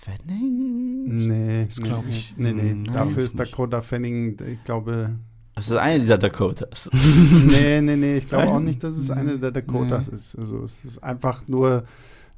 Fanning? 0.00 1.26
Nee, 1.26 1.64
Das 1.66 1.78
nee, 1.78 1.84
glaub 1.84 2.04
nee. 2.06 2.10
ich, 2.12 2.34
Nee, 2.36 2.52
nee. 2.52 2.72
nein, 2.74 2.84
Dafür 2.92 3.22
ist 3.24 3.38
nicht. 3.38 3.52
Dakota 3.52 3.82
Fanning, 3.82 4.36
ich 4.52 4.64
glaube. 4.64 5.16
Das 5.54 5.68
ist 5.68 5.76
eine 5.76 6.00
dieser 6.00 6.16
Dakotas. 6.16 6.88
nee, 7.46 7.80
nee, 7.82 7.96
nee. 7.96 8.16
Ich 8.16 8.26
glaube 8.26 8.48
auch 8.48 8.60
nicht, 8.60 8.82
dass 8.82 8.96
es 8.96 9.10
eine 9.10 9.38
der 9.38 9.50
Dakotas 9.50 10.08
ist. 10.08 10.36
Also 10.38 10.64
es 10.64 10.84
ist 10.84 11.02
einfach 11.02 11.46
nur 11.48 11.84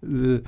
äh, 0.03 0.41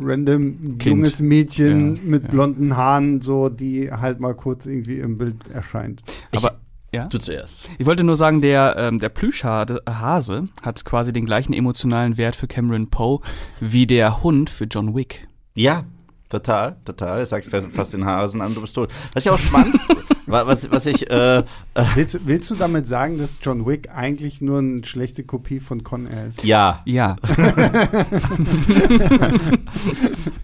random 0.00 0.78
Kind. 0.78 0.84
junges 0.84 1.20
Mädchen 1.20 1.96
Ja, 1.96 2.02
mit 2.04 2.24
ja. 2.24 2.30
blonden 2.30 2.76
Haaren, 2.76 3.20
so 3.20 3.48
die 3.48 3.90
halt 3.90 4.20
mal 4.20 4.34
kurz 4.34 4.66
irgendwie 4.66 4.98
im 4.98 5.18
Bild 5.18 5.36
erscheint. 5.52 6.02
Aber 6.34 6.60
ja. 6.92 7.06
Du 7.06 7.18
zuerst. 7.18 7.70
Ich 7.78 7.86
wollte 7.86 8.02
nur 8.02 8.16
sagen, 8.16 8.40
der, 8.40 8.74
ähm, 8.76 8.98
der 8.98 9.10
Plüschhase 9.10 10.48
hat 10.62 10.84
quasi 10.84 11.12
den 11.12 11.24
gleichen 11.24 11.52
emotionalen 11.52 12.16
Wert 12.16 12.34
für 12.34 12.48
Cameron 12.48 12.90
Poe 12.90 13.20
wie 13.60 13.86
der 13.86 14.24
Hund 14.24 14.50
für 14.50 14.64
John 14.64 14.94
Wick. 14.94 15.28
Ja, 15.54 15.84
total, 16.30 16.76
total. 16.86 17.18
Er 17.18 17.26
sagt 17.26 17.44
fast, 17.46 17.68
fast 17.72 17.92
den 17.92 18.04
Hasen 18.06 18.40
an, 18.40 18.54
du 18.54 18.62
bist 18.62 18.74
tot. 18.74 18.90
Was 19.12 19.26
ich 19.26 19.30
auch 19.30 19.38
spannend, 19.38 19.76
wa- 20.26 20.46
was, 20.46 20.70
was 20.70 20.86
ich, 20.86 21.10
äh, 21.10 21.38
äh, 21.40 21.44
Willst, 21.94 22.14
du- 22.14 22.20
willst 22.24 22.50
du 22.50 22.54
damit 22.54 22.86
sagen, 22.86 23.18
dass 23.18 23.38
John 23.42 23.66
Wick 23.66 23.90
eigentlich 23.94 24.40
nur 24.40 24.58
eine 24.60 24.82
schlechte 24.84 25.22
Kopie 25.24 25.60
von 25.60 25.84
Con 25.84 26.06
Air 26.06 26.28
ist? 26.28 26.42
ja, 26.44 26.80
Ja, 26.86 27.16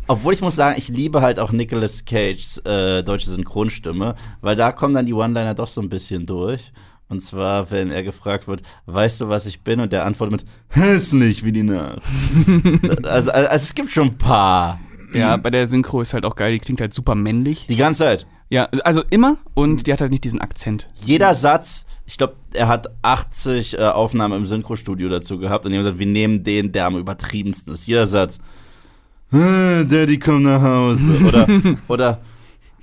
obwohl 0.06 0.34
ich 0.34 0.40
muss 0.40 0.56
sagen, 0.56 0.76
ich 0.78 0.88
liebe 0.88 1.20
halt 1.22 1.38
auch 1.38 1.52
Nicolas 1.52 2.04
Cages 2.04 2.58
äh, 2.58 3.02
deutsche 3.02 3.30
Synchronstimme, 3.30 4.14
weil 4.40 4.56
da 4.56 4.72
kommen 4.72 4.94
dann 4.94 5.06
die 5.06 5.14
One-Liner 5.14 5.54
doch 5.54 5.68
so 5.68 5.80
ein 5.80 5.88
bisschen 5.88 6.26
durch. 6.26 6.72
Und 7.08 7.20
zwar, 7.22 7.70
wenn 7.70 7.92
er 7.92 8.02
gefragt 8.02 8.48
wird, 8.48 8.62
weißt 8.86 9.20
du, 9.20 9.28
was 9.28 9.46
ich 9.46 9.62
bin? 9.62 9.78
Und 9.78 9.92
der 9.92 10.04
antwortet 10.04 10.42
mit, 10.42 10.44
hässlich 10.68 11.44
wie 11.44 11.52
die 11.52 11.62
Nacht. 11.62 12.00
also, 13.04 13.30
also, 13.30 13.48
es 13.54 13.74
gibt 13.76 13.92
schon 13.92 14.08
ein 14.08 14.18
paar. 14.18 14.80
Ja, 15.14 15.36
bei 15.42 15.50
der 15.50 15.66
Synchro 15.66 16.00
ist 16.00 16.14
halt 16.14 16.24
auch 16.24 16.36
geil, 16.36 16.52
die 16.52 16.58
klingt 16.58 16.80
halt 16.80 16.94
super 16.94 17.14
männlich. 17.14 17.66
Die 17.68 17.76
ganze 17.76 18.00
Zeit. 18.04 18.26
Ja, 18.48 18.64
also 18.84 19.02
immer 19.10 19.38
und 19.54 19.86
die 19.86 19.92
hat 19.92 20.00
halt 20.00 20.12
nicht 20.12 20.24
diesen 20.24 20.40
Akzent. 20.40 20.86
Jeder 21.04 21.34
Satz, 21.34 21.84
ich 22.06 22.16
glaube, 22.16 22.34
er 22.52 22.68
hat 22.68 22.86
80 23.02 23.74
äh, 23.74 23.82
Aufnahmen 23.82 24.38
im 24.38 24.46
Synchrostudio 24.46 25.08
dazu 25.08 25.38
gehabt 25.38 25.64
und 25.66 25.72
die 25.72 25.78
haben 25.78 25.84
gesagt, 25.84 25.98
wir 25.98 26.06
nehmen 26.06 26.44
den, 26.44 26.70
der 26.70 26.86
am 26.86 26.96
übertriebensten 26.96 27.72
ist. 27.72 27.86
Jeder 27.88 28.06
Satz. 28.06 28.38
"Ah, 29.32 29.82
Daddy, 29.82 30.18
komm 30.18 30.42
nach 30.42 30.62
Hause. 30.62 31.10
Oder, 31.26 31.48
oder, 31.88 32.20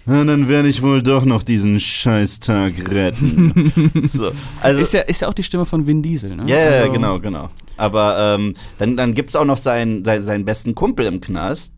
"Ah, 0.05 0.25
dann 0.25 0.49
werde 0.49 0.67
ich 0.67 0.81
wohl 0.81 1.01
doch 1.01 1.23
noch 1.23 1.41
diesen 1.43 1.79
Scheißtag 1.79 2.73
retten. 2.91 3.71
so, 4.11 4.31
also, 4.61 4.81
Ist 4.81 4.93
ja, 4.93 5.01
ist 5.01 5.21
ja 5.21 5.29
auch 5.29 5.33
die 5.33 5.43
Stimme 5.43 5.65
von 5.65 5.87
Vin 5.87 6.01
Diesel, 6.03 6.35
ne? 6.35 6.43
ja, 6.47 6.57
ja, 6.59 6.79
Also- 6.81 6.91
genau, 6.91 7.19
genau. 7.19 7.49
Aber 7.77 8.35
ähm, 8.37 8.53
dann, 8.77 8.97
dann 8.97 9.13
gibt's 9.15 9.35
auch 9.35 9.45
noch 9.45 9.57
seinen, 9.57 10.03
seinen, 10.05 10.23
seinen 10.25 10.45
besten 10.45 10.75
Kumpel 10.75 11.05
im 11.07 11.21
Knast, 11.21 11.72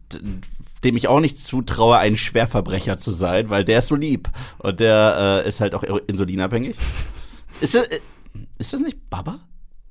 dem 0.84 0.98
ich 0.98 1.08
auch 1.08 1.20
nicht 1.20 1.38
zutraue, 1.38 1.98
ein 1.98 2.16
Schwerverbrecher 2.16 2.98
zu 2.98 3.12
sein, 3.12 3.50
weil 3.50 3.66
der 3.66 3.80
ist 3.80 3.88
so 3.88 3.96
lieb. 3.96 4.30
Und 4.60 4.80
der 4.80 5.42
äh, 5.46 5.50
ist 5.50 5.60
halt 5.60 5.74
auch 5.76 5.84
insulinabhängig. 6.08 6.76
Ist, 7.62 7.74
das- 7.74 7.88
äh, 7.88 8.00
ist 8.58 8.74
das 8.74 8.82
nicht 8.82 9.10
Baba? 9.10 9.40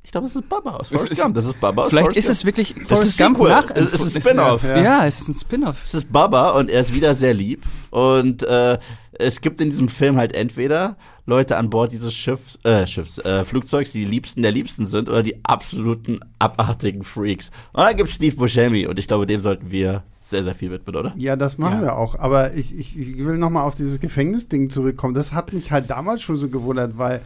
Ich 0.03 0.11
glaube, 0.13 0.27
es 0.27 0.37
ist 0.37 0.47
Baba 0.51 0.73
aus 0.77 0.91
Forrest 0.91 1.11
ist- 1.13 1.23
Gump. 1.23 1.35
Das 1.35 1.47
ist 1.47 1.59
Baba 1.61 1.85
aus 1.85 1.89
Vielleicht 1.89 2.09
Forrest 2.09 2.19
ist 2.19 2.37
es 2.37 2.45
wirklich 2.45 2.75
Das 2.75 2.89
Forrest 2.89 3.17
Gump 3.19 3.39
nach. 3.39 3.71
Es 3.71 3.87
ist 4.01 4.17
ein 4.17 4.21
Spin-off. 4.23 4.63
Ja. 4.63 4.79
Ja, 4.83 5.07
es 5.07 5.19
ist 5.23 5.29
ein 5.29 5.35
Spin-off. 5.35 5.83
Es 5.83 5.95
ist 5.95 6.13
Baba 6.13 6.51
und 6.51 6.71
er 6.71 6.83
ist 6.83 6.93
wieder 6.93 7.15
sehr 7.15 7.33
lieb. 7.33 7.65
Und 7.91 8.43
äh, 8.43 8.79
es 9.19 9.41
gibt 9.41 9.61
in 9.61 9.71
diesem 9.71 9.89
Film 9.89 10.17
halt 10.17 10.35
entweder 10.35 10.97
Leute 11.27 11.57
an 11.57 11.71
Bord 11.71 11.93
dieses 11.93 12.15
Schiffs, 12.15 12.59
äh, 12.65 12.87
Schiffs, 12.87 13.19
äh, 13.19 13.45
Flugzeugs, 13.45 13.93
die 13.93 14.01
die 14.01 14.11
Liebsten 14.11 14.43
der 14.43 14.53
Liebsten 14.53 14.87
sind 14.87 15.09
oder 15.09 15.23
die 15.23 15.45
absoluten 15.45 16.21
abartigen 16.39 17.03
Freaks. 17.03 17.51
Und 17.73 17.85
dann 17.85 17.97
gibt 17.97 18.09
es 18.09 18.17
Steve 18.17 18.37
Buscemi 18.37 18.87
und 18.87 18.99
ich 18.99 19.09
glaube, 19.09 19.27
dem 19.27 19.41
sollten 19.41 19.71
wir 19.71 20.03
sehr, 20.21 20.43
sehr 20.43 20.55
viel 20.55 20.71
widmen, 20.71 20.97
oder? 20.97 21.15
Ja, 21.17 21.37
das 21.37 21.59
machen 21.59 21.81
ja. 21.81 21.83
wir 21.83 21.97
auch. 21.97 22.19
Aber 22.19 22.55
ich, 22.55 22.77
ich, 22.77 22.99
ich 22.99 23.25
will 23.25 23.37
noch 23.37 23.51
mal 23.51 23.63
auf 23.63 23.75
dieses 23.75 24.01
Gefängnisding 24.01 24.71
zurückkommen. 24.71 25.15
Das 25.15 25.33
hat 25.33 25.53
mich 25.53 25.71
halt 25.71 25.91
damals 25.91 26.23
schon 26.23 26.37
so 26.37 26.49
gewundert, 26.49 26.97
weil 26.97 27.21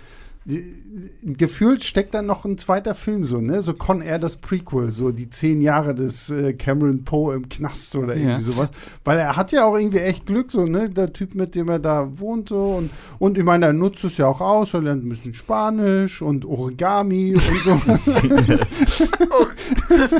gefühlt 1.22 1.84
steckt 1.84 2.14
da 2.14 2.22
noch 2.22 2.46
ein 2.46 2.56
zweiter 2.56 2.94
Film 2.94 3.24
so, 3.24 3.40
ne? 3.40 3.60
So 3.60 3.74
Con 3.74 4.00
Air 4.00 4.18
das 4.18 4.36
Prequel, 4.36 4.90
so 4.90 5.10
die 5.10 5.28
zehn 5.28 5.60
Jahre 5.60 5.94
des 5.94 6.30
äh, 6.30 6.54
Cameron 6.54 7.04
Poe 7.04 7.34
im 7.34 7.48
Knast 7.48 7.94
oder 7.94 8.16
irgendwie 8.16 8.46
ja. 8.46 8.52
sowas. 8.52 8.70
Weil 9.04 9.18
er 9.18 9.36
hat 9.36 9.52
ja 9.52 9.66
auch 9.66 9.76
irgendwie 9.76 9.98
echt 9.98 10.24
Glück, 10.26 10.50
so, 10.50 10.64
ne? 10.64 10.88
Der 10.88 11.12
Typ, 11.12 11.34
mit 11.34 11.54
dem 11.54 11.68
er 11.68 11.78
da 11.78 12.18
wohnt, 12.18 12.48
so. 12.48 12.76
Und, 12.78 12.90
und 13.18 13.36
ich 13.36 13.44
meine, 13.44 13.66
er 13.66 13.72
nutzt 13.74 14.04
es 14.04 14.16
ja 14.16 14.26
auch 14.26 14.40
aus, 14.40 14.72
er 14.72 14.80
lernt 14.80 15.04
ein 15.04 15.08
bisschen 15.10 15.34
Spanisch 15.34 16.22
und 16.22 16.46
Origami 16.46 17.34
und 17.34 17.42
so. 17.64 17.78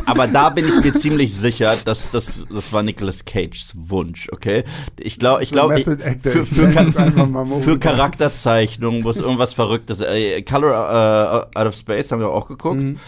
Aber 0.05 0.27
da 0.27 0.51
bin 0.51 0.67
ich 0.67 0.85
mir 0.85 0.93
ziemlich 0.99 1.35
sicher, 1.35 1.75
dass 1.85 2.11
das, 2.11 2.45
das 2.53 2.73
war 2.73 2.83
Nicolas 2.83 3.25
Cages 3.25 3.73
Wunsch, 3.75 4.29
okay? 4.31 4.65
Ich 4.99 5.19
glaube, 5.19 5.43
ich 5.43 5.51
glaube, 5.51 5.79
für, 5.79 6.45
für, 6.45 6.45
für 6.45 7.79
Charakterzeichnung 7.79 9.01
muss 9.01 9.19
irgendwas 9.19 9.55
Verrücktes 9.55 10.01
äh, 10.15 10.43
Color 10.43 11.49
uh, 11.55 11.59
Out 11.59 11.67
of 11.67 11.75
Space 11.75 12.13
haben 12.13 12.21
wir 12.21 12.29
auch 12.29 12.49
geguckt. 12.49 12.83
Mhm. 12.83 12.99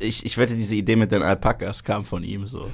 Ich, 0.00 0.24
ich 0.24 0.38
wette, 0.38 0.54
diese 0.54 0.76
Idee 0.76 0.94
mit 0.94 1.10
den 1.10 1.22
Alpakas 1.22 1.82
kam 1.82 2.04
von 2.04 2.22
ihm 2.22 2.46
so. 2.46 2.68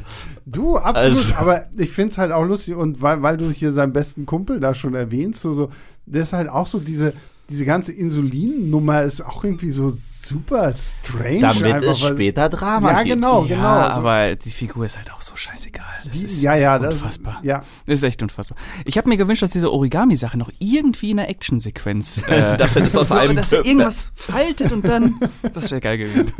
Du, 0.44 0.76
absolut. 0.76 1.16
Also. 1.18 1.34
Aber 1.36 1.64
ich 1.78 1.90
finde 1.90 2.10
es 2.10 2.18
halt 2.18 2.32
auch 2.32 2.44
lustig 2.44 2.74
und 2.74 3.00
weil, 3.00 3.22
weil 3.22 3.36
du 3.38 3.50
hier 3.50 3.72
seinen 3.72 3.94
besten 3.94 4.26
Kumpel 4.26 4.60
da 4.60 4.74
schon 4.74 4.94
erwähnst, 4.94 5.40
so, 5.40 5.52
so, 5.54 5.70
der 6.04 6.22
ist 6.22 6.34
halt 6.34 6.50
auch 6.50 6.66
so 6.66 6.78
diese, 6.78 7.14
diese 7.48 7.64
ganze 7.64 7.92
Insulin-Nummer 7.92 9.02
ist 9.02 9.20
auch 9.20 9.44
irgendwie 9.44 9.70
so 9.70 9.90
super 9.90 10.72
strange. 10.72 11.40
Damit 11.40 11.64
einfach, 11.64 11.90
es 11.90 12.00
später 12.00 12.48
Drama 12.48 12.92
ja, 12.92 13.02
gibt. 13.02 13.14
Genau, 13.16 13.44
ja, 13.44 13.56
genau. 13.56 13.68
aber 13.68 14.34
die 14.36 14.50
Figur 14.50 14.86
ist 14.86 14.96
halt 14.96 15.12
auch 15.12 15.20
so 15.20 15.36
scheißegal. 15.36 15.84
Das 16.04 16.22
ist 16.22 16.42
ja, 16.42 16.56
ja, 16.56 16.76
unfassbar. 16.76 17.36
Das, 17.42 17.46
ja. 17.46 17.62
Das 17.86 17.98
ist 17.98 18.02
echt 18.04 18.22
unfassbar. 18.22 18.56
Ich 18.86 18.96
habe 18.96 19.08
mir 19.08 19.18
gewünscht, 19.18 19.42
dass 19.42 19.50
diese 19.50 19.70
Origami-Sache 19.70 20.38
noch 20.38 20.50
irgendwie 20.58 21.10
in 21.10 21.18
der 21.18 21.28
Actionsequenz 21.28 22.22
äh, 22.28 22.56
das 22.56 22.76
ist 22.76 22.96
aus 22.96 23.08
so, 23.08 23.14
einem 23.14 23.36
dass 23.36 23.52
er 23.52 23.64
irgendwas 23.64 24.10
faltet 24.14 24.72
und 24.72 24.88
dann 24.88 25.16
das 25.52 25.70
wäre 25.70 25.80
geil 25.82 25.98
gewesen. 25.98 26.32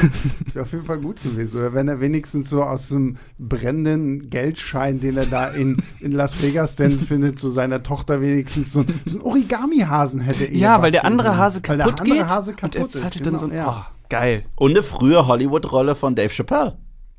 wäre 0.52 0.64
auf 0.64 0.72
jeden 0.72 0.86
Fall 0.86 0.98
gut 0.98 1.22
gewesen. 1.22 1.58
Oder 1.58 1.74
wenn 1.74 1.88
er 1.88 2.00
wenigstens 2.00 2.48
so 2.48 2.62
aus 2.62 2.92
einem 2.92 3.16
brennenden 3.38 4.30
Geldschein, 4.30 5.00
den 5.00 5.16
er 5.16 5.26
da 5.26 5.48
in, 5.48 5.82
in 5.98 6.12
Las 6.12 6.40
Vegas 6.40 6.76
denn 6.76 7.00
findet, 7.00 7.38
zu 7.38 7.48
so 7.48 7.54
seiner 7.54 7.82
Tochter 7.82 8.20
wenigstens 8.20 8.72
so, 8.72 8.84
so 9.04 9.16
einen 9.16 9.22
Origami-Hasen 9.22 10.20
hätte. 10.20 10.51
Ja, 10.58 10.82
weil 10.82 10.90
der 10.90 11.04
andere 11.04 11.36
Hase 11.36 11.60
kaputt 11.60 11.68
weil 11.68 11.76
der 11.78 11.86
andere 11.86 12.16
geht 12.16 12.28
Hase 12.28 12.54
kaputt 12.54 12.76
und 12.76 12.94
er 12.94 13.00
faltet 13.02 13.26
dann 13.26 13.36
so 13.36 13.46
ein, 13.46 13.54
ja. 13.54 13.68
oh, 13.68 13.92
geil. 14.08 14.44
Und 14.56 14.72
eine 14.72 14.82
frühe 14.82 15.26
Hollywood-Rolle 15.26 15.94
von 15.94 16.14
Dave 16.14 16.30
Chappelle. 16.30 16.78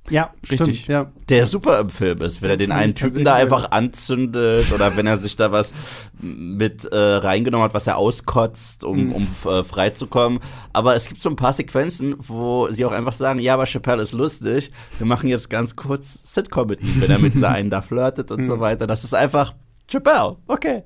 Ja, 0.10 0.32
richtig. 0.52 0.84
Stimmt, 0.84 0.88
ja. 0.88 1.12
Der 1.30 1.48
super 1.48 1.80
im 1.80 1.90
Film 1.90 2.22
ist, 2.22 2.42
wenn 2.42 2.50
er 2.50 2.58
den 2.58 2.74
einen 2.74 2.94
Typen 2.94 3.24
da 3.24 3.36
einfach 3.36 3.72
anzündet 3.72 4.74
oder 4.74 4.98
wenn 4.98 5.08
er 5.08 5.18
sich 5.18 5.38
da 5.38 5.54
was 5.54 5.74
mit 6.20 6.84
äh, 6.86 6.98
reingenommen 6.98 7.64
hat, 7.64 7.74
was 7.74 7.88
er 7.88 7.98
auskotzt, 7.98 8.84
um, 8.84 9.06
mhm. 9.06 9.14
um 9.14 9.28
äh, 9.50 9.64
freizukommen. 9.64 10.40
Aber 10.74 10.96
es 10.98 11.08
gibt 11.08 11.22
so 11.22 11.30
ein 11.30 11.38
paar 11.38 11.54
Sequenzen, 11.54 12.16
wo 12.18 12.68
sie 12.70 12.84
auch 12.84 12.92
einfach 12.92 13.14
sagen, 13.14 13.40
ja, 13.40 13.54
aber 13.54 13.66
Chappelle 13.66 14.04
ist 14.04 14.12
lustig, 14.12 14.72
wir 14.98 15.08
machen 15.08 15.30
jetzt 15.30 15.50
ganz 15.50 15.78
kurz 15.78 16.20
Sitcom 16.26 16.68
mit 16.68 16.82
ihm, 16.82 17.00
wenn 17.00 17.10
er 17.10 17.20
mit 17.20 17.34
dieser 17.36 17.52
einen 17.52 17.70
da 17.70 17.82
flirtet 17.82 18.30
und 18.30 18.44
so 18.44 18.58
mhm. 18.58 18.60
weiter. 18.60 18.88
Das 18.88 19.06
ist 19.06 19.16
einfach 19.16 19.54
Chappelle, 19.94 20.38
okay. 20.48 20.82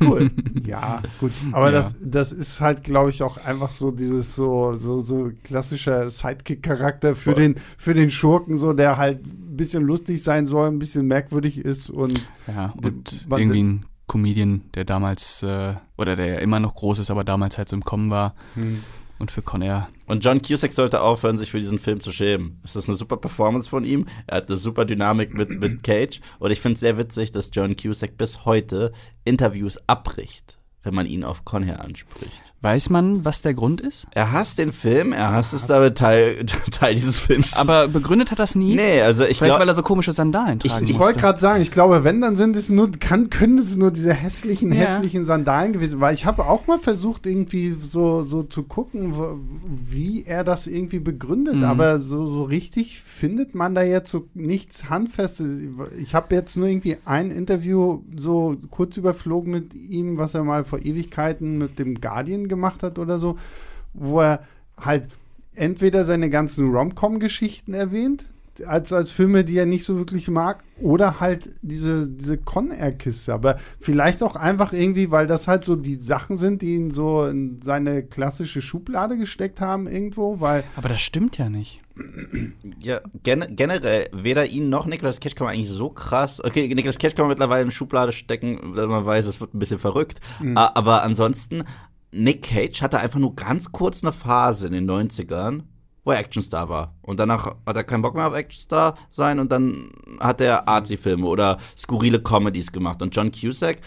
Cool. 0.00 0.30
ja, 0.66 1.02
gut. 1.20 1.32
Aber 1.52 1.66
ja. 1.66 1.72
Das, 1.72 1.94
das 2.00 2.32
ist 2.32 2.62
halt, 2.62 2.82
glaube 2.82 3.10
ich, 3.10 3.22
auch 3.22 3.36
einfach 3.36 3.70
so 3.70 3.90
dieses 3.90 4.34
so, 4.34 4.74
so, 4.76 5.00
so 5.00 5.30
klassischer 5.44 6.08
Sidekick-Charakter 6.08 7.14
für 7.14 7.34
den, 7.34 7.56
für 7.76 7.92
den 7.92 8.10
Schurken, 8.10 8.56
so 8.56 8.72
der 8.72 8.96
halt 8.96 9.26
ein 9.26 9.56
bisschen 9.58 9.82
lustig 9.82 10.22
sein 10.22 10.46
soll, 10.46 10.68
ein 10.68 10.78
bisschen 10.78 11.06
merkwürdig 11.06 11.58
ist 11.58 11.90
und. 11.90 12.26
Ja, 12.46 12.72
und 12.82 13.26
irgendwie 13.30 13.62
ein 13.62 13.84
Comedian, 14.06 14.62
der 14.74 14.86
damals, 14.86 15.42
äh, 15.42 15.74
oder 15.98 16.16
der 16.16 16.26
ja 16.26 16.38
immer 16.38 16.58
noch 16.58 16.74
groß 16.74 17.00
ist, 17.00 17.10
aber 17.10 17.24
damals 17.24 17.58
halt 17.58 17.68
so 17.68 17.76
im 17.76 17.84
Kommen 17.84 18.08
war. 18.10 18.34
Hm 18.54 18.78
und 19.18 19.30
für 19.30 19.42
Con. 19.42 19.58
Und 20.06 20.24
John 20.24 20.40
Cusack 20.40 20.72
sollte 20.72 21.00
aufhören, 21.00 21.38
sich 21.38 21.50
für 21.50 21.58
diesen 21.58 21.78
Film 21.78 22.00
zu 22.00 22.12
schämen. 22.12 22.60
Es 22.64 22.76
ist 22.76 22.88
eine 22.88 22.96
super 22.96 23.16
Performance 23.16 23.68
von 23.68 23.84
ihm. 23.84 24.06
Er 24.26 24.38
hat 24.38 24.48
eine 24.48 24.56
super 24.56 24.84
Dynamik 24.84 25.34
mit, 25.34 25.50
mit 25.50 25.82
Cage. 25.82 26.20
Und 26.38 26.50
ich 26.50 26.60
finde 26.60 26.74
es 26.74 26.80
sehr 26.80 26.98
witzig, 26.98 27.30
dass 27.32 27.50
John 27.52 27.76
Cusack 27.76 28.16
bis 28.16 28.44
heute 28.44 28.92
Interviews 29.24 29.78
abbricht 29.86 30.57
wenn 30.84 30.94
man 30.94 31.06
ihn 31.06 31.24
auf 31.24 31.44
Conhair 31.44 31.84
anspricht. 31.84 32.54
Weiß 32.60 32.88
man, 32.88 33.24
was 33.24 33.42
der 33.42 33.54
Grund 33.54 33.80
ist? 33.80 34.06
Er 34.12 34.32
hasst 34.32 34.58
den 34.58 34.72
Film, 34.72 35.12
er 35.12 35.32
hasst 35.32 35.52
es 35.52 35.66
damit 35.66 35.98
Teil, 35.98 36.44
Teil 36.70 36.94
dieses 36.94 37.18
Films. 37.18 37.54
Aber 37.54 37.88
begründet 37.88 38.30
hat 38.30 38.38
das 38.38 38.54
nie? 38.54 38.74
Nee, 38.74 39.00
also 39.02 39.24
ich 39.24 39.38
glaube. 39.38 39.60
weil 39.60 39.68
er 39.68 39.74
so 39.74 39.82
komische 39.82 40.12
Sandalen 40.12 40.60
tragen 40.60 40.84
Ich, 40.84 40.90
ich 40.90 40.98
wollte 40.98 41.20
gerade 41.20 41.38
sagen, 41.38 41.62
ich 41.62 41.70
glaube, 41.70 42.04
wenn, 42.04 42.20
dann 42.20 42.36
sind 42.36 42.56
es 42.56 42.68
nur, 42.68 42.90
kann, 42.92 43.28
können 43.30 43.58
es 43.58 43.76
nur 43.76 43.90
diese 43.90 44.12
hässlichen, 44.12 44.72
ja. 44.72 44.80
hässlichen 44.80 45.24
Sandalen 45.24 45.72
gewesen 45.72 46.00
Weil 46.00 46.14
ich 46.14 46.26
habe 46.26 46.46
auch 46.46 46.66
mal 46.66 46.78
versucht, 46.78 47.26
irgendwie 47.26 47.76
so, 47.80 48.22
so 48.22 48.42
zu 48.42 48.62
gucken, 48.62 49.14
wie 49.64 50.24
er 50.24 50.44
das 50.44 50.66
irgendwie 50.66 51.00
begründet. 51.00 51.56
Mhm. 51.56 51.64
Aber 51.64 51.98
so, 51.98 52.24
so 52.24 52.44
richtig 52.44 53.00
findet 53.00 53.54
man 53.54 53.74
da 53.74 53.82
jetzt 53.82 54.10
so 54.10 54.26
nichts 54.34 54.88
Handfestes. 54.88 55.62
Ich 56.00 56.14
habe 56.14 56.34
jetzt 56.34 56.56
nur 56.56 56.68
irgendwie 56.68 56.96
ein 57.04 57.30
Interview 57.30 58.02
so 58.16 58.56
kurz 58.70 58.96
überflogen 58.96 59.52
mit 59.52 59.74
ihm, 59.74 60.18
was 60.18 60.34
er 60.34 60.44
mal 60.44 60.64
vor 60.68 60.78
Ewigkeiten 60.80 61.58
mit 61.58 61.78
dem 61.78 62.00
Guardian 62.00 62.48
gemacht 62.48 62.82
hat 62.82 62.98
oder 62.98 63.18
so, 63.18 63.38
wo 63.92 64.20
er 64.20 64.44
halt 64.78 65.08
entweder 65.54 66.04
seine 66.04 66.30
ganzen 66.30 66.70
Rom-Com-Geschichten 66.72 67.74
erwähnt, 67.74 68.26
als, 68.66 68.92
als 68.92 69.10
Filme, 69.10 69.44
die 69.44 69.56
er 69.56 69.66
nicht 69.66 69.84
so 69.84 69.98
wirklich 69.98 70.28
mag, 70.28 70.64
oder 70.80 71.20
halt 71.20 71.50
diese, 71.62 72.08
diese 72.08 72.38
Con-Air-Kiste. 72.38 73.32
Aber 73.32 73.58
vielleicht 73.80 74.22
auch 74.22 74.36
einfach 74.36 74.72
irgendwie, 74.72 75.10
weil 75.10 75.26
das 75.26 75.48
halt 75.48 75.64
so 75.64 75.76
die 75.76 75.96
Sachen 75.96 76.36
sind, 76.36 76.62
die 76.62 76.76
ihn 76.76 76.90
so 76.90 77.26
in 77.26 77.60
seine 77.62 78.02
klassische 78.02 78.62
Schublade 78.62 79.16
gesteckt 79.16 79.60
haben 79.60 79.86
irgendwo, 79.86 80.40
weil. 80.40 80.64
Aber 80.76 80.88
das 80.88 81.00
stimmt 81.00 81.38
ja 81.38 81.48
nicht. 81.48 81.80
Ja, 82.78 83.00
gen 83.24 83.44
generell, 83.50 84.08
weder 84.12 84.46
ihn 84.46 84.68
noch 84.68 84.86
Nicolas 84.86 85.18
Cage 85.18 85.34
kann 85.34 85.46
man 85.46 85.54
eigentlich 85.54 85.68
so 85.68 85.90
krass. 85.90 86.42
Okay, 86.44 86.72
Nicolas 86.72 86.98
Cage 86.98 87.14
kann 87.14 87.24
man 87.24 87.30
mittlerweile 87.30 87.62
in 87.62 87.66
eine 87.66 87.72
Schublade 87.72 88.12
stecken, 88.12 88.60
wenn 88.74 88.88
man 88.88 89.04
weiß, 89.04 89.26
es 89.26 89.40
wird 89.40 89.54
ein 89.54 89.58
bisschen 89.58 89.78
verrückt. 89.78 90.20
Mhm. 90.40 90.56
Aber 90.56 91.02
ansonsten, 91.02 91.64
Nick 92.12 92.42
Cage 92.42 92.82
hatte 92.82 93.00
einfach 93.00 93.18
nur 93.18 93.34
ganz 93.34 93.72
kurz 93.72 94.02
eine 94.02 94.12
Phase 94.12 94.68
in 94.68 94.72
den 94.72 94.88
90ern, 94.88 95.62
wo 96.04 96.12
er 96.12 96.18
Actionstar 96.18 96.68
war. 96.68 96.94
Und 97.02 97.20
danach 97.20 97.56
hat 97.66 97.76
er 97.76 97.84
keinen 97.84 98.02
Bock 98.02 98.14
mehr 98.14 98.26
auf 98.26 98.34
Actionstar 98.34 98.96
sein 99.10 99.38
und 99.38 99.52
dann 99.52 99.90
hat 100.20 100.40
er 100.40 100.68
Artsy-Filme 100.68 101.26
oder 101.26 101.58
skurrile 101.76 102.20
Comedies 102.20 102.72
gemacht. 102.72 103.02
Und 103.02 103.14
John 103.14 103.32
Cusack 103.32 103.78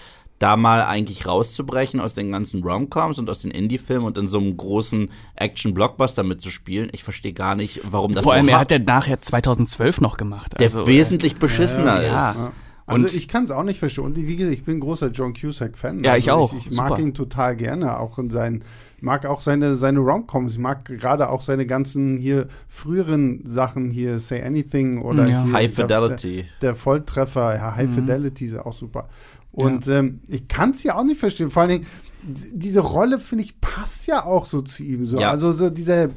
da 0.41 0.57
mal 0.57 0.81
eigentlich 0.81 1.27
rauszubrechen 1.27 1.99
aus 1.99 2.15
den 2.15 2.31
ganzen 2.31 2.63
Romcoms 2.63 3.19
und 3.19 3.29
aus 3.29 3.39
den 3.39 3.51
Indie-Filmen 3.51 4.05
und 4.05 4.17
in 4.17 4.27
so 4.27 4.39
einem 4.39 4.57
großen 4.57 5.11
Action-Blockbuster 5.35 6.23
mitzuspielen. 6.23 6.89
Ich 6.93 7.03
verstehe 7.03 7.33
gar 7.33 7.53
nicht, 7.53 7.81
warum 7.83 8.15
das 8.15 8.23
Vor 8.23 8.33
allem, 8.33 8.45
so 8.45 8.51
er 8.51 8.59
hat 8.59 8.71
er 8.71 8.79
nachher 8.79 9.21
2012 9.21 10.01
noch 10.01 10.17
gemacht. 10.17 10.53
Der 10.57 10.65
also, 10.65 10.87
wesentlich 10.87 11.35
beschissener 11.35 12.01
ja, 12.01 12.29
ist. 12.29 12.37
Ja. 12.37 12.51
Also 12.87 13.05
und 13.05 13.13
ich 13.13 13.27
kann 13.27 13.43
es 13.43 13.51
auch 13.51 13.63
nicht 13.63 13.77
verstehen. 13.77 14.03
Und 14.03 14.17
wie 14.17 14.35
gesagt, 14.35 14.55
ich 14.55 14.63
bin 14.63 14.77
ein 14.77 14.79
großer 14.79 15.11
John 15.11 15.33
Cusack-Fan. 15.33 16.03
Ja, 16.03 16.13
also 16.13 16.19
ich 16.19 16.31
auch. 16.31 16.53
Ich, 16.53 16.67
ich 16.67 16.75
mag 16.75 16.89
Super. 16.89 17.01
ihn 17.01 17.13
total 17.13 17.55
gerne, 17.55 17.99
auch 17.99 18.17
in 18.17 18.31
seinen 18.31 18.63
mag 19.01 19.25
auch 19.25 19.41
seine, 19.41 19.75
seine 19.75 19.99
Romcoms. 19.99 20.53
Ich 20.53 20.59
mag 20.59 20.85
gerade 20.85 21.29
auch 21.29 21.41
seine 21.41 21.65
ganzen 21.65 22.17
hier 22.17 22.47
früheren 22.67 23.45
Sachen 23.45 23.89
hier, 23.89 24.19
Say 24.19 24.41
Anything 24.41 25.01
oder 25.01 25.27
ja. 25.27 25.45
High 25.51 25.73
Fidelity. 25.73 26.45
Der, 26.61 26.69
der, 26.69 26.75
Volltreffer, 26.75 27.55
ja, 27.55 27.75
High 27.75 27.89
mhm. 27.89 27.93
Fidelity 27.93 28.45
ist 28.45 28.57
auch 28.57 28.73
super. 28.73 29.09
Und 29.51 29.87
ja. 29.87 29.99
ähm, 29.99 30.21
ich 30.27 30.47
kann 30.47 30.71
es 30.71 30.83
ja 30.83 30.95
auch 30.95 31.03
nicht 31.03 31.19
verstehen. 31.19 31.49
Vor 31.49 31.63
allen 31.63 31.71
Dingen, 31.71 31.87
diese 32.23 32.81
Rolle, 32.81 33.19
finde 33.19 33.43
ich, 33.43 33.59
passt 33.59 34.07
ja 34.07 34.23
auch 34.23 34.45
so 34.45 34.61
zu 34.61 34.83
ihm. 34.83 35.05
So. 35.05 35.19
Ja. 35.19 35.31
Also 35.31 35.51
so 35.51 35.69
dieser 35.69 36.09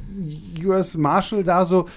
US 0.63 0.95
Marshal 0.95 1.43
da 1.43 1.65
so, 1.65 1.87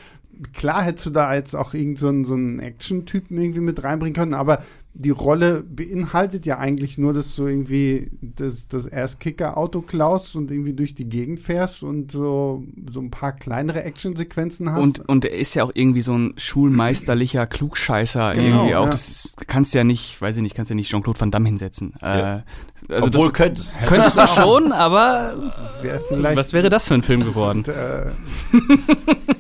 klar 0.53 0.83
hättest 0.83 1.07
du 1.07 1.11
da 1.11 1.35
jetzt 1.35 1.55
auch 1.55 1.75
irgendeinen 1.75 2.25
so, 2.25 2.31
so 2.31 2.35
einen 2.35 2.61
Action-Typen 2.61 3.39
irgendwie 3.39 3.61
mit 3.61 3.83
reinbringen 3.85 4.15
können, 4.15 4.35
aber 4.35 4.63
die 4.99 5.11
Rolle 5.11 5.63
beinhaltet 5.63 6.45
ja 6.45 6.59
eigentlich 6.59 6.99
nur, 6.99 7.13
dass 7.13 7.37
du 7.37 7.47
irgendwie 7.47 8.11
das, 8.21 8.67
das 8.67 8.85
Erstkicker-Auto 8.85 9.83
klaust 9.83 10.35
und 10.35 10.51
irgendwie 10.51 10.73
durch 10.73 10.97
die 10.97 11.09
Gegend 11.09 11.39
fährst 11.39 11.85
und 11.85 12.11
so, 12.11 12.65
so 12.91 13.01
ein 13.01 13.11
paar 13.13 13.33
kleinere 13.33 13.85
Actionsequenzen 13.85 14.73
hast. 14.73 14.83
Und, 14.83 15.09
und 15.09 15.25
er 15.25 15.39
ist 15.39 15.55
ja 15.55 15.63
auch 15.63 15.71
irgendwie 15.73 16.01
so 16.01 16.19
ein 16.19 16.35
schulmeisterlicher 16.37 17.47
Klugscheißer 17.47 18.35
genau, 18.35 18.47
irgendwie 18.47 18.75
auch. 18.75 18.85
Ja. 18.87 18.91
Das 18.91 19.09
ist, 19.09 19.47
kannst 19.47 19.73
ja 19.75 19.85
nicht, 19.85 20.21
weiß 20.21 20.37
ich 20.37 20.43
nicht, 20.43 20.57
kannst 20.57 20.71
ja 20.71 20.75
nicht 20.75 20.91
Jean-Claude 20.91 21.21
Van 21.21 21.31
Damme 21.31 21.47
hinsetzen. 21.47 21.95
Ja. 22.03 22.39
Äh, 22.39 22.43
also 22.89 23.07
Obwohl 23.07 23.29
das, 23.29 23.33
könntest. 23.35 23.79
Könntest 23.87 24.19
du 24.19 24.27
schon, 24.27 24.73
aber 24.73 25.37
wär 25.81 26.37
was 26.37 26.53
wäre 26.53 26.71
das 26.71 26.89
für 26.89 26.95
ein 26.95 27.03
Film 27.03 27.21
geworden? 27.21 27.59
Und, 27.59 27.69
äh, 27.69 27.73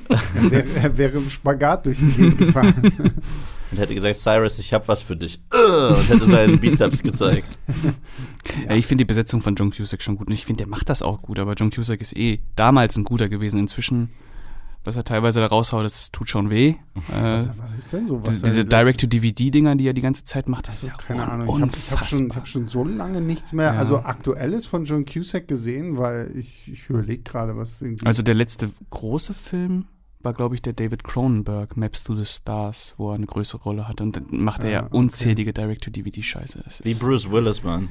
er, 0.08 0.50
wäre, 0.50 0.64
er 0.82 0.98
wäre 0.98 1.18
im 1.18 1.28
Spagat 1.28 1.86
durch 1.86 1.98
die 1.98 2.12
Gegend 2.12 2.38
gefahren 2.38 2.74
und 3.70 3.78
hätte 3.78 3.94
gesagt, 3.94 4.18
Cyrus, 4.18 4.58
ich 4.58 4.72
habe 4.72 4.88
was 4.88 5.02
für 5.02 5.16
dich. 5.16 5.40
Und 5.52 6.08
hätte 6.08 6.26
seinen 6.26 6.58
Bizeps 6.60 7.02
gezeigt. 7.02 7.50
Ja. 8.66 8.74
ich 8.74 8.86
finde 8.86 9.04
die 9.04 9.08
Besetzung 9.08 9.40
von 9.40 9.54
John 9.54 9.70
Cusack 9.70 10.02
schon 10.02 10.16
gut 10.16 10.28
und 10.28 10.34
ich 10.34 10.46
finde, 10.46 10.64
der 10.64 10.68
macht 10.68 10.88
das 10.88 11.02
auch 11.02 11.20
gut, 11.22 11.38
aber 11.38 11.54
John 11.54 11.70
Cusack 11.70 12.00
ist 12.00 12.16
eh 12.16 12.40
damals 12.56 12.96
ein 12.96 13.04
guter 13.04 13.28
gewesen. 13.28 13.58
Inzwischen 13.60 14.10
was 14.88 14.96
er 14.96 15.04
teilweise 15.04 15.40
da 15.40 15.46
raushaut, 15.46 15.84
das 15.84 16.10
tut 16.12 16.30
schon 16.30 16.50
weh. 16.50 16.76
Was, 16.94 17.44
äh, 17.46 17.48
was 17.58 17.78
ist 17.78 17.92
denn 17.92 18.08
so? 18.08 18.24
Was 18.24 18.40
diese 18.40 18.64
Direct-to-DVD-Dinger, 18.64 19.76
die 19.76 19.86
er 19.86 19.92
die 19.92 20.00
ganze 20.00 20.24
Zeit 20.24 20.48
macht, 20.48 20.66
das 20.66 20.76
also, 20.76 20.86
ist 20.86 20.92
ja 20.92 21.14
keine 21.14 21.30
Ahnung. 21.30 21.48
Ich 21.48 21.60
habe 21.60 22.00
hab 22.00 22.06
schon, 22.06 22.34
hab 22.34 22.48
schon 22.48 22.68
so 22.68 22.84
lange 22.84 23.20
nichts 23.20 23.52
mehr, 23.52 23.74
ja. 23.74 23.78
also 23.78 23.98
aktuelles 23.98 24.66
von 24.66 24.86
John 24.86 25.04
Cusack 25.04 25.46
gesehen, 25.46 25.98
weil 25.98 26.32
ich, 26.34 26.72
ich 26.72 26.88
überlege 26.88 27.22
gerade, 27.22 27.56
was 27.56 27.82
irgendwie. 27.82 28.06
Also 28.06 28.22
der 28.22 28.34
letzte 28.34 28.70
große 28.90 29.34
Film 29.34 29.84
war, 30.28 30.34
glaube 30.34 30.54
ich, 30.54 30.60
der 30.60 30.74
David 30.74 31.04
Cronenberg, 31.04 31.78
Maps 31.78 32.04
to 32.04 32.14
the 32.14 32.26
Stars, 32.26 32.94
wo 32.98 33.10
er 33.10 33.14
eine 33.14 33.24
größere 33.24 33.62
Rolle 33.62 33.88
hatte. 33.88 34.02
Und 34.02 34.16
dann 34.16 34.26
macht 34.30 34.62
er 34.62 34.70
ja, 34.70 34.80
ja 34.80 34.86
okay. 34.86 34.96
unzählige 34.96 35.54
Direct-to-DVD-Scheiße. 35.54 36.64
Wie 36.82 36.92
Bruce 36.94 37.30
Willis, 37.30 37.62
Mann. 37.62 37.88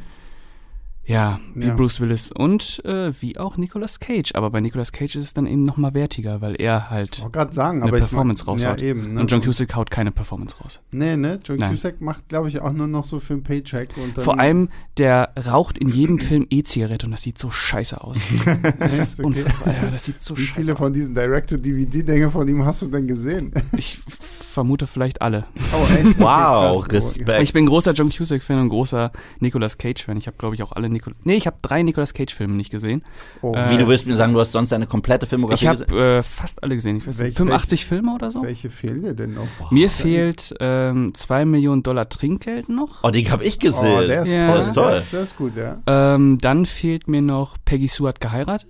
Ja, 1.07 1.39
wie 1.55 1.67
ja. 1.67 1.73
Bruce 1.73 2.01
Willis 2.01 2.33
und 2.33 2.83
äh, 2.83 3.13
wie 3.21 3.37
auch 3.37 3.55
Nicolas 3.55 4.01
Cage. 4.01 4.35
Aber 4.35 4.49
bei 4.49 4.59
Nicolas 4.59 4.91
Cage 4.91 5.15
ist 5.15 5.23
es 5.23 5.33
dann 5.33 5.47
eben 5.47 5.63
noch 5.63 5.77
mal 5.77 5.93
wertiger, 5.93 6.41
weil 6.41 6.55
er 6.59 6.89
halt 6.89 7.23
ich 7.25 7.53
sagen, 7.53 7.81
eine 7.81 7.89
aber 7.89 7.99
Performance 7.99 8.41
ich 8.41 8.47
mein, 8.47 8.53
raushaut. 8.55 8.81
Ja, 8.81 8.87
eben, 8.87 9.13
ne? 9.13 9.21
Und 9.21 9.31
John 9.31 9.41
Cusack 9.41 9.73
haut 9.73 9.89
keine 9.89 10.11
Performance 10.11 10.57
raus. 10.57 10.81
Nee, 10.91 11.15
ne? 11.15 11.39
John 11.45 11.57
Nein. 11.57 11.71
Cusack 11.71 12.01
macht, 12.01 12.27
glaube 12.27 12.49
ich, 12.49 12.59
auch 12.59 12.73
nur 12.73 12.87
noch 12.87 13.05
so 13.05 13.21
für 13.21 13.33
einen 13.33 13.43
Paycheck. 13.43 13.91
Und 13.95 14.21
Vor 14.21 14.37
allem, 14.37 14.67
der 14.97 15.31
raucht 15.47 15.77
in 15.77 15.87
jedem 15.87 16.19
Film 16.19 16.45
E-Zigarette 16.49 17.05
und 17.05 17.13
das 17.13 17.21
sieht 17.21 17.37
so 17.37 17.49
scheiße 17.49 18.01
aus. 18.01 18.27
das 18.79 18.97
ist 18.97 19.19
okay. 19.19 19.27
unfassbar. 19.27 19.73
Ja, 19.81 19.89
das 19.89 20.03
sieht 20.03 20.21
so 20.21 20.37
wie 20.37 20.41
scheiße 20.41 20.51
aus. 20.51 20.57
Wie 20.57 20.61
viele 20.65 20.75
von 20.75 20.93
diesen 20.93 21.15
Direct-to-DVD-Dinge 21.15 22.31
von 22.31 22.45
ihm 22.49 22.65
hast 22.65 22.81
du 22.81 22.87
denn 22.87 23.07
gesehen? 23.07 23.53
ich 23.77 24.01
vermute 24.57 24.87
vielleicht 24.87 25.21
alle. 25.21 25.45
Oh, 25.71 25.85
echt? 25.93 26.19
Wow, 26.19 26.85
Respekt. 26.91 27.41
Ich 27.41 27.53
bin 27.53 27.65
großer 27.65 27.93
John 27.93 28.09
Cusack-Fan 28.09 28.59
und 28.59 28.69
großer 28.69 29.13
Nicolas 29.39 29.77
Cage-Fan. 29.77 30.17
Ich 30.17 30.27
habe, 30.27 30.35
glaube 30.37 30.55
ich, 30.55 30.63
auch 30.63 30.73
alle 30.73 30.89
Nicolas... 30.97 31.17
Nee, 31.23 31.35
ich 31.35 31.47
habe 31.47 31.57
drei 31.61 31.83
Nicolas 31.83 32.13
Cage-Filme 32.13 32.55
nicht 32.55 32.71
gesehen. 32.71 33.03
Oh. 33.41 33.53
Äh, 33.53 33.71
Wie, 33.71 33.77
du 33.77 33.87
willst 33.87 34.05
mir 34.05 34.15
sagen, 34.15 34.33
du 34.33 34.39
hast 34.39 34.51
sonst 34.51 34.71
deine 34.71 34.87
komplette 34.87 35.27
Filmografie 35.27 35.65
ich 35.65 35.71
gesehen? 35.71 35.85
Ich 35.87 35.93
habe 35.93 36.17
äh, 36.17 36.23
fast 36.23 36.63
alle 36.63 36.75
gesehen. 36.75 36.97
Ich 36.97 37.07
weiß 37.07 37.19
welche, 37.19 37.37
85 37.37 37.71
welche, 37.71 37.87
Filme 37.87 38.15
oder 38.15 38.31
so. 38.31 38.43
Welche 38.43 38.69
fehlen 38.69 39.01
dir 39.01 39.13
denn 39.13 39.33
noch? 39.35 39.47
Oh, 39.59 39.67
mir 39.71 39.89
fehlt 39.89 40.53
ähm, 40.59 41.13
2 41.13 41.45
Millionen 41.45 41.83
Dollar 41.83 42.09
Trinkgeld 42.09 42.69
noch. 42.69 43.03
Oh, 43.03 43.09
den 43.09 43.29
habe 43.29 43.43
ich 43.43 43.59
gesehen. 43.59 44.03
Oh, 44.03 44.07
der 44.07 44.23
ist 44.23 44.31
ja. 44.31 44.47
toll. 44.47 44.57
Das 44.57 44.67
ist 44.67 44.73
toll. 44.73 45.01
Der 45.11 45.21
ist, 45.21 45.37
gut, 45.37 45.55
ja. 45.55 45.81
Ähm, 45.87 46.37
dann 46.39 46.65
fehlt 46.65 47.07
mir 47.07 47.21
noch 47.21 47.57
Peggy 47.63 47.87
Sue 47.87 48.07
hat 48.07 48.19
geheiratet. 48.19 48.67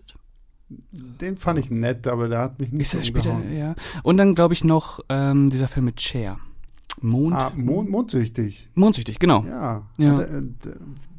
Den 0.70 1.38
fand 1.38 1.60
ich 1.60 1.72
nett, 1.72 2.08
aber 2.08 2.28
der 2.28 2.40
hat 2.40 2.60
mich 2.60 2.72
nicht 2.74 2.82
ist 2.82 2.92
so 2.92 3.02
später, 3.02 3.42
ja. 3.54 3.76
Und 4.04 4.18
dann 4.18 4.36
glaube 4.36 4.54
ich 4.54 4.66
noch 4.66 5.00
ähm, 5.08 5.50
dieser 5.50 5.70
Film 5.70 5.86
mit 5.86 6.02
Cher. 6.02 6.40
Mond. 7.02 7.36
Ah, 7.36 7.52
Mond, 7.56 7.90
mondsüchtig. 7.90 8.70
Mondsüchtig, 8.74 9.20
genau. 9.20 9.46
Ja. 9.46 9.84
ja. 9.98 10.26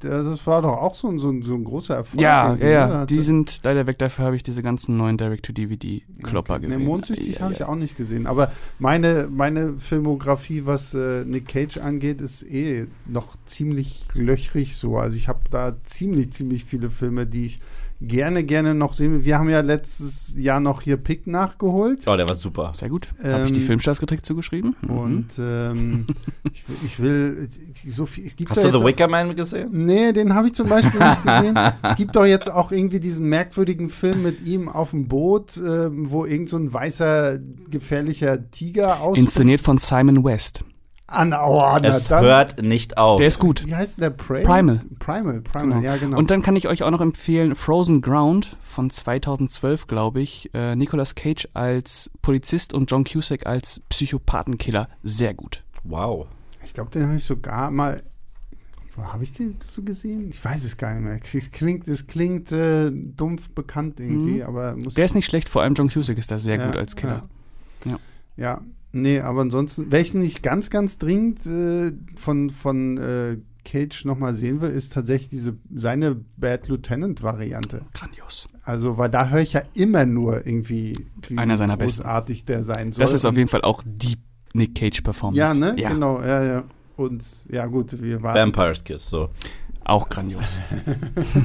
Das 0.00 0.46
war 0.46 0.62
doch 0.62 0.76
auch 0.76 0.94
so 0.94 1.08
ein, 1.08 1.18
so 1.18 1.30
ein, 1.30 1.42
so 1.42 1.54
ein 1.54 1.62
großer 1.62 1.94
Erfolg. 1.94 2.20
Ja, 2.20 2.54
ja, 2.56 2.68
ja. 2.68 3.06
Die 3.06 3.20
sind 3.20 3.60
leider 3.62 3.86
weg. 3.86 3.98
Dafür 3.98 4.24
habe 4.24 4.36
ich 4.36 4.42
diese 4.42 4.62
ganzen 4.62 4.96
neuen 4.96 5.16
Direct-to-DVD-Klopper 5.16 6.54
okay. 6.54 6.66
gesehen. 6.66 6.80
Nee, 6.80 6.86
mondsüchtig 6.86 7.36
ja, 7.36 7.42
habe 7.42 7.52
ich 7.52 7.62
auch 7.62 7.76
nicht 7.76 7.96
gesehen. 7.96 8.26
Aber 8.26 8.52
meine, 8.78 9.28
meine 9.30 9.74
Filmografie, 9.78 10.66
was 10.66 10.94
äh, 10.94 11.24
Nick 11.24 11.48
Cage 11.48 11.78
angeht, 11.78 12.20
ist 12.20 12.42
eh 12.42 12.86
noch 13.06 13.36
ziemlich 13.46 14.06
löchrig 14.14 14.76
so. 14.76 14.96
Also 14.96 15.16
ich 15.16 15.28
habe 15.28 15.40
da 15.50 15.76
ziemlich, 15.84 16.32
ziemlich 16.32 16.64
viele 16.64 16.90
Filme, 16.90 17.26
die 17.26 17.46
ich 17.46 17.60
gerne, 18.00 18.44
gerne 18.44 18.74
noch 18.74 18.92
sehen. 18.92 19.24
Wir 19.24 19.38
haben 19.38 19.48
ja 19.48 19.60
letztes 19.60 20.34
Jahr 20.36 20.60
noch 20.60 20.82
hier 20.82 20.96
Pick 20.96 21.26
nachgeholt. 21.26 22.06
Oh, 22.06 22.16
der 22.16 22.28
war 22.28 22.36
super. 22.36 22.72
Sehr 22.74 22.88
gut. 22.88 23.08
Ähm, 23.22 23.32
Habe 23.32 23.44
ich 23.44 23.52
die 23.52 23.60
Filmstars 23.60 24.00
getrickt 24.00 24.24
zugeschrieben. 24.24 24.76
Mhm. 24.82 24.90
Und 24.90 25.26
ähm, 25.38 26.06
ich, 26.52 26.64
ich, 26.84 27.00
will 27.00 27.48
so 27.88 28.06
viel. 28.06 28.26
Es 28.26 28.36
gibt 28.36 28.50
Hast 28.50 28.62
du 28.62 28.78
The 28.78 28.84
Wicker 28.84 29.08
Man 29.08 29.34
gesehen? 29.34 29.70
Nee, 29.72 30.12
den 30.12 30.34
habe 30.34 30.48
ich 30.48 30.54
zum 30.54 30.68
Beispiel 30.68 31.00
nicht 31.00 31.24
gesehen. 31.24 31.58
es 31.82 31.96
gibt 31.96 32.14
doch 32.16 32.26
jetzt 32.26 32.50
auch 32.50 32.70
irgendwie 32.70 33.00
diesen 33.00 33.28
merkwürdigen 33.28 33.90
Film 33.90 34.22
mit 34.22 34.44
ihm 34.44 34.68
auf 34.68 34.90
dem 34.90 35.08
Boot, 35.08 35.56
äh, 35.56 35.88
wo 35.90 36.24
irgend 36.24 36.50
so 36.50 36.56
ein 36.56 36.72
weißer, 36.72 37.38
gefährlicher 37.70 38.50
Tiger 38.50 39.00
aus. 39.00 39.18
Inszeniert 39.18 39.60
von 39.60 39.78
Simon 39.78 40.24
West. 40.24 40.64
An, 41.10 41.32
oh, 41.32 41.78
es 41.82 42.04
dann, 42.08 42.22
hört 42.22 42.62
nicht 42.62 42.98
auf. 42.98 43.16
Der 43.16 43.28
ist 43.28 43.38
gut. 43.38 43.66
Wie 43.66 43.74
heißt 43.74 43.98
der? 43.98 44.10
Pray? 44.10 44.44
Primal. 44.44 44.82
Primal, 44.98 45.40
Primal, 45.40 45.80
genau. 45.80 45.80
ja 45.80 45.96
genau. 45.96 46.18
Und 46.18 46.30
dann 46.30 46.42
kann 46.42 46.54
ich 46.54 46.68
euch 46.68 46.82
auch 46.82 46.90
noch 46.90 47.00
empfehlen 47.00 47.54
Frozen 47.54 48.02
Ground 48.02 48.58
von 48.60 48.90
2012, 48.90 49.86
glaube 49.86 50.20
ich. 50.20 50.50
Äh, 50.52 50.76
Nicolas 50.76 51.14
Cage 51.14 51.48
als 51.54 52.10
Polizist 52.20 52.74
und 52.74 52.90
John 52.90 53.04
Cusack 53.04 53.46
als 53.46 53.80
Psychopathenkiller. 53.88 54.90
Sehr 55.02 55.32
gut. 55.32 55.64
Wow. 55.82 56.26
Ich 56.62 56.74
glaube, 56.74 56.90
den 56.90 57.04
habe 57.06 57.16
ich 57.16 57.24
sogar 57.24 57.70
mal 57.70 58.02
habe 59.00 59.22
ich 59.22 59.32
den 59.32 59.56
so 59.68 59.82
gesehen? 59.82 60.28
Ich 60.28 60.44
weiß 60.44 60.64
es 60.64 60.76
gar 60.76 60.92
nicht 60.92 61.04
mehr. 61.04 61.20
Es 61.22 61.50
klingt, 61.50 61.86
es 61.86 62.06
klingt 62.06 62.52
äh, 62.52 62.90
dumpf 62.90 63.48
bekannt 63.50 64.00
irgendwie, 64.00 64.38
mhm. 64.38 64.42
aber 64.42 64.76
muss 64.76 64.94
Der 64.94 65.04
ist 65.04 65.14
nicht 65.14 65.26
schlecht, 65.26 65.48
vor 65.48 65.62
allem 65.62 65.74
John 65.74 65.88
Cusack 65.88 66.18
ist 66.18 66.30
da 66.30 66.38
sehr 66.38 66.56
ja, 66.56 66.66
gut 66.66 66.76
als 66.76 66.96
Killer. 66.96 67.28
Ja. 67.84 67.92
ja. 67.92 67.98
ja. 68.36 68.60
Nee, 68.92 69.20
aber 69.20 69.42
ansonsten, 69.42 69.90
welchen 69.90 70.22
ich 70.22 70.42
ganz, 70.42 70.70
ganz 70.70 70.98
dringend 70.98 71.44
äh, 71.46 71.92
von, 72.16 72.50
von 72.50 72.96
äh, 72.96 73.36
Cage 73.64 74.06
nochmal 74.06 74.34
sehen 74.34 74.60
will, 74.60 74.70
ist 74.70 74.94
tatsächlich 74.94 75.28
diese 75.28 75.56
seine 75.74 76.16
Bad 76.36 76.68
Lieutenant-Variante. 76.68 77.82
Grandios. 77.92 78.46
Also, 78.62 78.96
weil 78.96 79.10
da 79.10 79.28
höre 79.28 79.40
ich 79.40 79.52
ja 79.52 79.62
immer 79.74 80.06
nur 80.06 80.46
irgendwie, 80.46 80.94
wie 81.28 81.36
Einer 81.38 81.58
seiner 81.58 81.76
großartig 81.76 82.44
besten. 82.44 82.46
der 82.46 82.64
sein 82.64 82.92
soll. 82.92 83.02
Das 83.02 83.12
ist 83.12 83.26
auf 83.26 83.36
jeden 83.36 83.48
Fall 83.48 83.62
auch 83.62 83.82
die 83.84 84.16
Nick 84.54 84.74
Cage-Performance. 84.74 85.38
Ja, 85.38 85.54
ne? 85.54 85.78
Ja. 85.78 85.90
Genau, 85.90 86.20
ja, 86.22 86.42
ja. 86.42 86.64
Und 86.96 87.24
ja, 87.48 87.66
gut, 87.66 88.02
wir 88.02 88.22
waren. 88.22 88.34
Vampire's 88.34 88.82
Kiss, 88.82 89.06
so. 89.06 89.28
Auch 89.88 90.10
grandios. 90.10 90.58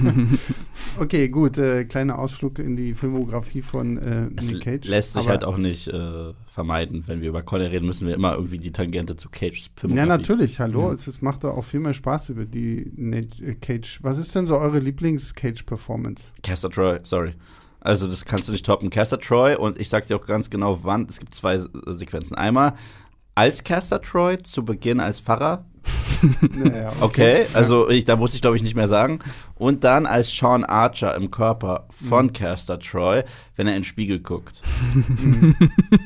okay, 0.99 1.29
gut. 1.29 1.58
Äh, 1.58 1.86
kleiner 1.86 2.19
Ausflug 2.19 2.60
in 2.60 2.75
die 2.75 2.93
Filmografie 2.93 3.62
von 3.62 3.97
äh, 3.97 4.25
Nick 4.25 4.60
Cage. 4.60 4.86
Lässt 4.86 5.13
sich 5.13 5.21
Aber 5.21 5.29
halt 5.29 5.45
auch 5.45 5.56
nicht 5.56 5.88
äh, 5.88 6.34
vermeiden. 6.45 7.06
Wenn 7.08 7.21
wir 7.21 7.29
über 7.29 7.41
Connery 7.41 7.69
reden, 7.69 7.86
müssen 7.86 8.06
wir 8.06 8.13
immer 8.13 8.34
irgendwie 8.34 8.60
die 8.60 8.73
Tangente 8.73 9.15
zu 9.15 9.29
Cage 9.29 9.69
Filmografie. 9.77 10.10
Ja, 10.10 10.17
natürlich. 10.17 10.60
Hallo. 10.60 10.88
Ja. 10.88 10.91
Es, 10.91 11.08
es, 11.08 11.21
macht 11.21 11.45
doch 11.45 11.56
auch 11.56 11.63
viel 11.63 11.79
mehr 11.79 11.93
Spaß 11.93 12.29
über 12.29 12.45
die 12.45 12.79
äh, 12.82 13.56
Cage. 13.56 13.99
Was 14.03 14.17
ist 14.17 14.36
denn 14.36 14.45
so 14.45 14.58
eure 14.58 14.79
Lieblings-Cage-Performance? 14.79 16.34
Caster 16.43 16.69
Troy, 16.69 16.99
sorry. 17.03 17.36
Also, 17.79 18.08
das 18.08 18.25
kannst 18.25 18.49
du 18.49 18.51
nicht 18.51 18.65
toppen. 18.65 18.89
Caster 18.89 19.21
Troy 19.21 19.56
und 19.56 19.79
ich 19.79 19.88
sag 19.88 20.06
dir 20.06 20.17
auch 20.17 20.25
ganz 20.25 20.49
genau, 20.49 20.84
wann. 20.84 21.08
Es 21.10 21.21
gibt 21.21 21.34
zwei 21.34 21.60
Sequenzen. 21.60 22.36
Einmal 22.36 22.73
als 23.36 23.63
Caster 23.63 24.01
Troy 24.01 24.38
zu 24.43 24.65
Beginn 24.65 24.99
als 24.99 25.21
Pfarrer 25.21 25.65
naja, 26.56 26.93
okay. 27.02 27.43
okay. 27.43 27.46
also 27.54 27.89
ich, 27.89 28.06
da 28.06 28.15
muss 28.15 28.34
ich 28.34 28.41
glaube 28.41 28.56
ich 28.56 28.63
nicht 28.63 28.76
mehr 28.76 28.88
sagen. 28.88 29.19
Und 29.56 29.84
dann 29.84 30.06
als 30.06 30.36
Sean 30.36 30.63
Archer 30.63 31.15
im 31.15 31.32
Körper 31.32 31.88
von 31.89 32.28
mhm. 32.28 32.34
Caster 32.34 32.80
Troy, 32.80 33.24
wenn 33.56 33.67
er 33.67 33.76
in 33.76 33.80
den 33.80 33.86
Spiegel 33.86 34.19
guckt. 34.19 34.62
Mhm. 34.93 35.56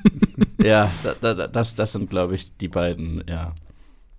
ja, 0.61 0.91
da, 1.21 1.33
da, 1.33 1.47
das, 1.47 1.75
das 1.75 1.91
sind 1.91 2.09
glaube 2.09 2.35
ich 2.35 2.57
die 2.57 2.67
beiden, 2.67 3.23
ja. 3.27 3.53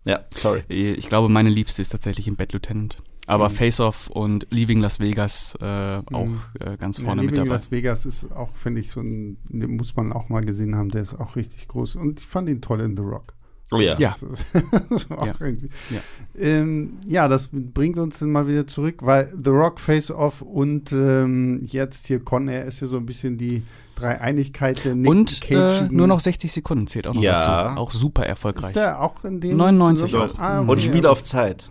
Ja, 0.07 0.21
sorry. 0.37 0.63
Ich 0.69 1.09
glaube, 1.09 1.29
meine 1.29 1.51
Liebste 1.51 1.83
ist 1.83 1.91
tatsächlich 1.91 2.29
im 2.29 2.37
Bad 2.37 2.53
Lieutenant. 2.53 2.99
Aber 3.27 3.51
mhm. 3.51 3.55
Face 3.55 3.81
Off 3.81 4.09
und 4.09 4.47
Leaving 4.51 4.81
Las 4.81 5.01
Vegas 5.01 5.55
äh, 5.61 6.01
auch 6.13 6.27
mhm. 6.27 6.41
äh, 6.61 6.79
ganz 6.79 6.99
vorne 6.99 7.21
ja, 7.21 7.27
mit 7.27 7.37
dabei. 7.37 7.45
Leaving 7.45 7.53
Las 7.53 7.71
Vegas 7.71 8.07
ist 8.07 8.33
auch, 8.33 8.57
finde 8.57 8.81
ich, 8.81 8.91
so 8.91 9.01
ein, 9.01 9.37
den 9.45 9.77
muss 9.77 9.95
man 9.95 10.13
auch 10.13 10.31
mal 10.31 10.43
gesehen 10.43 10.75
haben, 10.77 10.89
der 10.89 11.03
ist 11.03 11.15
auch 11.15 11.37
richtig 11.37 11.69
groß. 11.69 11.97
Und 11.97 12.21
ich 12.21 12.27
fand 12.27 12.49
ihn 12.49 12.63
toll 12.63 12.81
in 12.81 12.97
The 12.97 13.03
Rock. 13.03 13.35
Oh 13.71 13.81
ja. 13.81 13.97
Ja. 13.99 14.17
Das, 14.21 14.45
das 14.91 15.09
ja. 15.09 15.27
Ja. 15.27 16.01
Ähm, 16.39 16.99
ja. 17.07 17.29
das 17.29 17.49
bringt 17.53 17.99
uns 17.99 18.19
dann 18.19 18.31
mal 18.31 18.49
wieder 18.49 18.67
zurück, 18.67 18.97
weil 19.01 19.33
The 19.37 19.51
Rock 19.51 19.79
Face 19.79 20.11
Off 20.11 20.41
und 20.43 20.93
ähm, 20.93 21.61
jetzt 21.67 22.07
hier 22.07 22.21
Con 22.21 22.49
Air 22.49 22.65
ist 22.65 22.81
ja 22.81 22.87
so 22.87 22.97
ein 22.97 23.07
bisschen 23.07 23.37
die 23.37 23.63
Dreieinigkeit 23.95 24.85
der 24.85 24.95
Nick 24.95 25.11
Und 25.11 25.51
äh, 25.51 25.89
nur 25.91 26.07
noch 26.07 26.21
60 26.21 26.51
Sekunden 26.51 26.87
zählt 26.87 27.07
auch 27.07 27.15
noch 27.15 27.23
ja. 27.23 27.65
dazu. 27.65 27.81
Auch 27.81 27.91
super 27.91 28.25
erfolgreich. 28.25 28.71
Ist 28.71 28.77
der 28.77 29.03
auch 29.03 29.25
in 29.25 29.41
dem 29.41 29.57
99. 29.57 30.15
Ah, 30.15 30.61
okay. 30.61 30.71
Und 30.71 30.83
Spiel 30.83 31.07
auf 31.07 31.23
Zeit. 31.23 31.71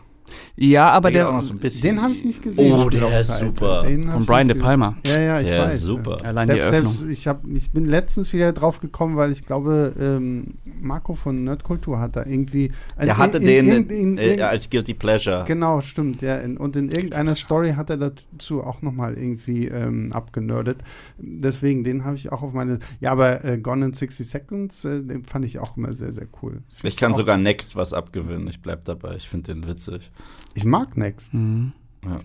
Ja, 0.56 0.90
aber 0.90 1.12
der. 1.12 1.30
Auch 1.30 1.42
so 1.42 1.54
ein 1.54 1.60
bisschen 1.60 1.82
den 1.82 2.02
habe 2.02 2.14
ich 2.14 2.26
nicht 2.26 2.42
gesehen. 2.42 2.74
Oh, 2.74 2.90
der 2.90 3.20
ist 3.20 3.40
super. 3.40 3.84
Von 3.84 4.26
Brian 4.26 4.48
De 4.48 4.58
Palma. 4.58 4.98
Ja, 5.06 5.20
ja, 5.20 5.40
ich 5.40 5.48
der 5.48 5.64
weiß. 5.64 5.76
Ist 5.76 5.84
super. 5.84 6.18
Allein 6.24 6.48
selbst, 6.48 6.66
die 6.66 6.70
selbst 6.70 7.04
ich, 7.04 7.28
hab, 7.28 7.46
ich 7.48 7.72
bin 7.72 7.86
letztens 7.86 8.34
wieder 8.34 8.54
drauf 8.54 8.80
gekommen, 8.80 9.16
weil 9.18 9.32
ich 9.32 9.46
glaube, 9.46 9.94
ähm, 10.00 10.56
Marco 10.82 11.16
von 11.16 11.44
Nerdkultur 11.44 12.00
hat 12.00 12.16
da 12.16 12.26
irgendwie. 12.26 12.72
Der 12.98 13.06
in, 13.06 13.18
hatte 13.18 13.38
in, 13.38 13.46
den 13.46 13.90
in, 13.90 14.18
äh, 14.18 14.42
als 14.42 14.70
Guilty 14.70 14.94
Pleasure. 14.94 15.46
Genau, 15.48 15.82
stimmt. 15.82 16.22
Ja, 16.22 16.40
und 16.40 16.76
in 16.76 16.90
irgendeiner 16.90 17.36
Story 17.36 17.72
hat 17.72 17.90
er 17.90 17.98
dazu 17.98 18.64
auch 18.64 18.82
nochmal 18.82 19.18
irgendwie 19.18 19.68
ähm, 19.68 20.12
abgenördet. 20.14 20.78
Deswegen, 21.18 21.84
den 21.84 22.04
habe 22.04 22.16
ich 22.16 22.32
auch 22.32 22.42
auf 22.42 22.54
meine. 22.54 22.80
Ja, 23.00 23.12
aber 23.12 23.44
äh, 23.46 23.58
Gone 23.60 23.86
in 23.86 23.94
60 23.94 24.28
Seconds, 24.28 24.86
äh, 24.86 25.04
den 25.04 25.26
fand 25.26 25.46
ich 25.46 25.60
auch 25.60 25.78
immer 25.78 25.94
sehr, 25.94 26.14
sehr 26.14 26.28
cool. 26.42 26.62
Ich 26.84 26.98
kann 26.98 27.14
sogar 27.14 27.38
Next 27.38 27.76
was 27.76 27.94
abgewinnen. 27.94 28.48
Ich 28.48 28.62
bleib 28.62 28.86
dabei. 28.86 29.16
Ich 29.16 29.30
finde 29.30 29.54
den 29.54 29.68
witzig. 29.68 30.12
Ich 30.54 30.66
mag 30.66 30.98
Next. 30.98 31.34
Mhm. 31.34 31.74
Ja. 32.04 32.22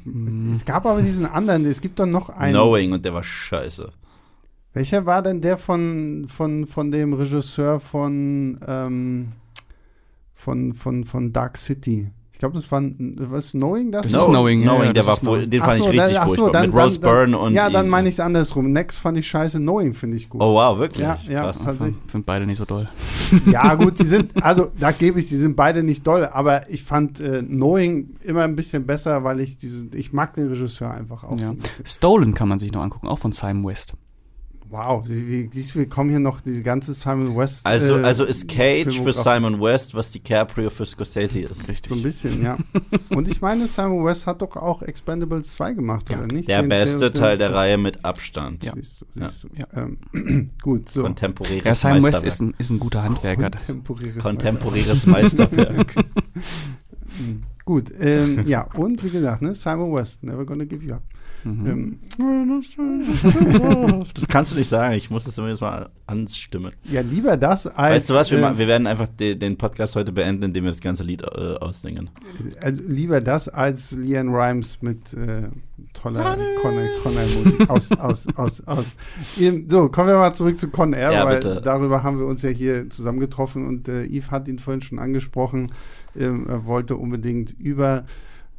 Es 0.53 0.65
gab 0.65 0.87
aber 0.87 1.03
diesen 1.03 1.27
anderen, 1.27 1.65
es 1.65 1.81
gibt 1.81 1.99
doch 1.99 2.07
noch 2.07 2.29
einen. 2.29 2.55
Knowing 2.55 2.93
und 2.93 3.05
der 3.05 3.15
war 3.15 3.25
scheiße. 3.25 3.93
Welcher 4.75 5.05
war 5.05 5.23
denn 5.23 5.41
der 5.41 5.59
von, 5.59 6.27
von, 6.29 6.67
von 6.67 6.91
dem 6.91 7.13
Regisseur 7.13 7.79
von, 7.79 8.59
ähm, 8.67 9.33
von, 10.35 10.73
von, 10.73 11.05
von 11.05 11.33
Dark 11.33 11.59
City? 11.59 12.11
Glaube, 12.43 12.57
das 12.57 12.71
war 12.71 12.83
was 13.19 13.53
Knowing 13.53 13.91
das? 13.93 14.03
Das 14.09 14.23
ist 14.23 14.29
Knowing, 14.29 14.63
Knowing, 14.63 14.85
ja, 14.89 14.93
der 14.93 15.07
war 15.07 15.17
Knowing. 15.17 15.49
den 15.49 15.63
fand 15.63 15.83
so, 15.83 15.91
ich 15.91 16.01
richtig 16.01 16.17
so, 16.19 16.23
furchtbar. 16.35 16.51
dann- 16.53 16.71
mit 16.71 16.79
Rose 16.81 17.01
dann- 17.01 17.11
Byrne 17.11 17.39
und 17.39 17.53
Ja, 17.55 17.71
dann 17.71 17.89
meine 17.89 18.09
ich 18.09 18.17
es 18.17 18.21
andersrum. 18.21 18.73
Next 18.73 18.99
fand 18.99 19.17
ich 19.19 19.27
scheiße, 19.29 19.59
Knowing 19.59 19.95
finde 19.95 20.17
ich 20.17 20.29
gut. 20.29 20.41
Oh 20.43 20.55
wow, 20.55 20.79
wirklich? 20.79 21.01
Ja, 21.01 21.19
ja, 21.29 21.43
Krass. 21.45 21.59
tatsächlich. 21.65 21.97
Find 22.09 22.27
beide 22.27 22.45
nicht 22.47 22.59
so 22.59 22.65
doll. 22.65 22.89
Ja, 23.51 23.75
gut, 23.77 23.97
sie 23.97 24.05
sind, 24.05 24.45
also 24.45 24.71
da 24.79 24.91
gebe 24.93 25.19
ich, 25.21 25.29
sie 25.29 25.39
sind 25.39 25.57
beide 25.57 25.83
nicht 25.83 26.07
doll, 26.07 26.29
aber 26.31 26.69
ich 26.71 26.83
fand 26.83 27.19
äh, 27.21 27.43
Knowing 27.43 28.11
immer 28.23 28.43
ein 28.43 28.55
bisschen 28.57 28.85
besser, 28.87 29.25
weil 29.25 29.41
ich 29.41 29.57
diese, 29.57 29.87
ich 29.95 30.13
mag 30.13 30.35
den 30.35 30.49
Regisseur 30.49 30.91
einfach 30.91 31.25
auch 31.25 31.39
so 31.39 31.45
Ja. 31.45 31.51
ein 31.51 31.57
bisschen. 31.57 31.87
Stolen 31.87 32.35
kann 32.35 32.49
man 32.49 32.59
sich 32.59 32.73
noch 32.73 32.83
angucken, 32.83 33.09
auch 33.09 33.19
von 33.19 33.33
Simon 33.33 33.65
West. 33.67 33.95
Wow, 34.73 35.05
du, 35.05 35.11
wir 35.13 35.89
kommen 35.91 36.09
hier 36.09 36.19
noch 36.19 36.41
diese 36.41 36.63
ganze 36.63 36.95
Simon 36.95 37.37
West. 37.37 37.67
Also, 37.67 37.99
äh, 37.99 38.05
also 38.05 38.25
ist 38.25 38.49
Cage 38.49 38.99
für. 39.01 39.13
Simon 39.13 39.61
West, 39.61 39.95
was 39.95 40.11
DiCaprio 40.13 40.71
für 40.71 40.87
Scorsese 40.87 41.41
ist. 41.41 41.69
Richtig. 41.69 41.91
So 41.93 41.99
ein 41.99 42.03
bisschen, 42.03 42.43
ja. 42.43 42.57
Und 43.11 43.29
ich 43.29 43.43
meine, 43.43 43.67
Simon 43.67 44.03
West 44.03 44.27
hat 44.27 44.41
doch 44.41 44.57
auch 44.57 44.81
Expendables 44.81 45.53
2 45.53 45.75
gemacht, 45.75 46.09
Ja. 46.09 46.17
oder 46.19 46.27
nicht? 46.27 46.49
Der 46.49 46.63
Den- 46.63 46.71
beste 46.71 47.11
den- 47.11 47.21
Teil 47.21 47.37
der 47.37 47.53
Reihe 47.53 47.77
mit 47.77 48.03
Abstand. 48.03 48.65
Ja. 48.65 48.73
Siehst 48.75 49.03
du, 49.03 49.21
Ja. 49.21 49.29
siehst 49.29 49.45
du. 49.45 49.49
Ja. 49.55 49.67
Ähm, 50.25 50.51
gut, 50.63 50.89
so. 50.89 51.03
Kontemporäres 51.03 51.65
Ja, 51.65 51.75
Simon 51.75 51.97
West 52.05 52.23
Meisterwerk. 52.23 52.27
ist 52.33 52.41
ein, 52.41 52.55
ist 52.57 52.71
ein 52.71 52.79
guter 52.81 53.03
Handwerker. 53.03 53.51
Kontemporäres 53.51 54.23
Kontemporäres 54.25 55.07
Meisterwerk. 55.07 55.97
Meister- 55.97 56.05
Gut, 57.65 57.93
ähm, 58.01 58.45
ja, 58.47 58.63
und 58.75 59.05
wie 59.05 59.11
gesagt, 59.11 59.43
ne, 59.43 59.55
Simon 59.55 59.93
West, 59.93 60.25
never 60.25 60.45
gonna 60.45 60.65
give 60.65 60.83
you 60.85 60.95
up. 60.95 61.03
Mhm. 61.45 61.99
Ähm, 62.19 64.05
das 64.15 64.29
kannst 64.29 64.53
du 64.53 64.57
nicht 64.57 64.69
sagen, 64.69 64.95
ich 64.95 65.11
muss 65.11 65.27
es 65.27 65.35
zumindest 65.35 65.63
mal 65.63 65.89
anstimmen. 66.07 66.73
ja, 66.91 67.01
lieber 67.01 67.37
das 67.37 67.67
als. 67.67 67.97
Weißt 67.97 68.11
du 68.11 68.15
was, 68.15 68.31
wir, 68.31 68.39
äh, 68.39 68.59
wir 68.59 68.69
werden 68.69 68.87
einfach 68.87 69.07
de, 69.09 69.35
den 69.35 69.57
Podcast 69.57 69.97
heute 69.97 70.13
beenden, 70.13 70.45
indem 70.45 70.65
wir 70.65 70.71
das 70.71 70.81
ganze 70.81 71.03
Lied 71.03 71.23
äh, 71.23 71.27
aussingen. 71.57 72.11
Also 72.61 72.83
lieber 72.87 73.21
das 73.21 73.49
als 73.49 73.93
Leanne 73.93 74.31
Rhymes 74.31 74.81
mit 74.83 75.13
äh, 75.15 75.49
toller 75.95 76.37
Con 76.63 76.75
Con 77.03 77.15
Air 77.17 77.27
Musik. 77.43 77.71
Aus, 77.71 77.93
aus, 77.93 78.27
aus, 78.37 78.61
aus. 78.67 78.97
Ähm, 79.41 79.67
So, 79.69 79.89
kommen 79.89 80.09
wir 80.09 80.17
mal 80.17 80.35
zurück 80.35 80.59
zu 80.59 80.69
Con 80.69 80.93
Air, 80.93 81.13
Ja, 81.13 81.25
weil 81.25 81.37
bitte. 81.37 81.61
darüber 81.63 82.03
haben 82.03 82.19
wir 82.19 82.27
uns 82.27 82.43
ja 82.43 82.51
hier 82.51 82.89
zusammengetroffen 82.91 83.67
und 83.67 83.89
äh, 83.89 84.05
Yves 84.07 84.31
hat 84.31 84.49
ihn 84.49 84.59
vorhin 84.59 84.83
schon 84.83 84.99
angesprochen. 84.99 85.73
Ähm, 86.17 86.47
er 86.49 86.67
wollte 86.67 86.97
unbedingt 86.97 87.53
über 87.59 88.05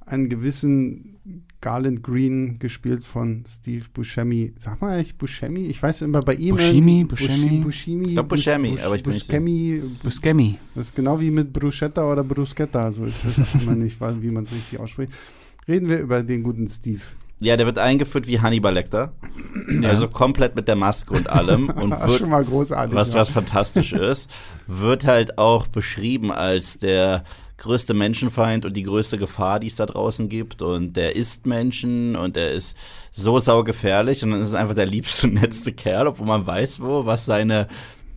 einen 0.06 0.30
gewissen 0.30 1.17
Garland 1.63 2.04
Green, 2.04 2.60
gespielt 2.60 3.06
von 3.06 3.45
Steve 3.47 3.86
Buscemi. 3.93 4.52
Sag 4.60 4.82
mal 4.82 4.95
eigentlich 4.97 5.15
Buscemi? 5.17 5.62
Ich 5.67 5.82
weiß 5.82 6.02
immer 6.02 6.21
bei 6.21 6.34
ihm. 6.36 6.56
Buscemi, 6.56 7.06
Buscemi? 7.06 7.60
Buscemi. 7.63 8.08
Ich 8.08 8.13
glaub 8.15 8.28
Buscemi, 8.28 8.71
Busch- 8.71 8.84
aber 8.84 8.95
ich 8.97 9.04
bin 9.04 9.13
nicht 9.13 9.26
sicher. 9.28 9.39
Buscemi, 9.39 9.82
Buscemi. 10.04 10.60
das 10.76 10.88
ist 10.88 10.95
genau 10.95 11.21
wie 11.21 11.32
mit 11.32 11.54
Bruschetta 11.54 12.04
oder 12.12 12.26
Bruschetta. 12.26 12.84
Also 12.84 13.06
ich 13.06 13.15
weiß 13.26 13.63
immer 13.63 13.76
nicht, 13.76 13.97
wie 14.21 14.30
man 14.32 14.43
es 14.43 14.52
richtig 14.52 14.78
ausspricht. 14.78 15.13
Reden 15.65 15.88
wir 15.88 15.99
über 15.99 16.21
den 16.21 16.43
guten 16.43 16.67
Steve. 16.67 16.99
Ja, 17.39 17.56
der 17.58 17.65
wird 17.65 17.80
eingeführt 17.80 18.28
wie 18.28 18.39
Hannibal 18.41 18.73
Lecter. 18.73 19.13
Also 19.84 20.10
komplett 20.10 20.56
mit 20.58 20.67
der 20.67 20.76
Maske 20.76 21.13
und 21.13 21.30
allem. 21.30 21.69
Und 21.82 21.91
Das 21.91 22.02
ist 22.04 22.10
wird, 22.10 22.19
schon 22.19 22.30
mal 22.30 22.43
großartig. 22.43 22.93
was, 22.95 23.13
ja. 23.13 23.19
was 23.21 23.30
fantastisch 23.30 23.93
ist, 23.93 24.30
wird 24.67 25.06
halt 25.06 25.38
auch 25.38 25.67
beschrieben 25.67 26.32
als 26.32 26.78
der 26.78 27.23
größte 27.58 27.94
Menschenfeind 27.94 28.66
und 28.66 28.76
die 28.76 28.84
größte 28.84 29.18
Gefahr, 29.18 29.60
die 29.60 29.68
es 29.68 29.76
da 29.76 29.86
draußen 29.86 30.30
gibt. 30.30 30.62
Und 30.62 30.94
der 30.94 31.16
isst 31.16 31.46
Menschen 31.46 32.16
und 32.16 32.36
der 32.36 32.52
ist 32.52 32.78
so 33.12 33.39
saugefährlich 33.39 34.24
und 34.24 34.32
dann 34.32 34.42
ist 34.42 34.50
es 34.50 34.54
einfach 34.54 34.76
der 34.76 34.86
liebste 34.86 35.28
und 35.28 35.36
nettste 35.36 35.74
Kerl, 35.74 36.08
obwohl 36.08 36.28
man 36.28 36.46
weiß, 36.46 36.82
wo, 36.82 37.06
was 37.06 37.26
seine 37.26 37.68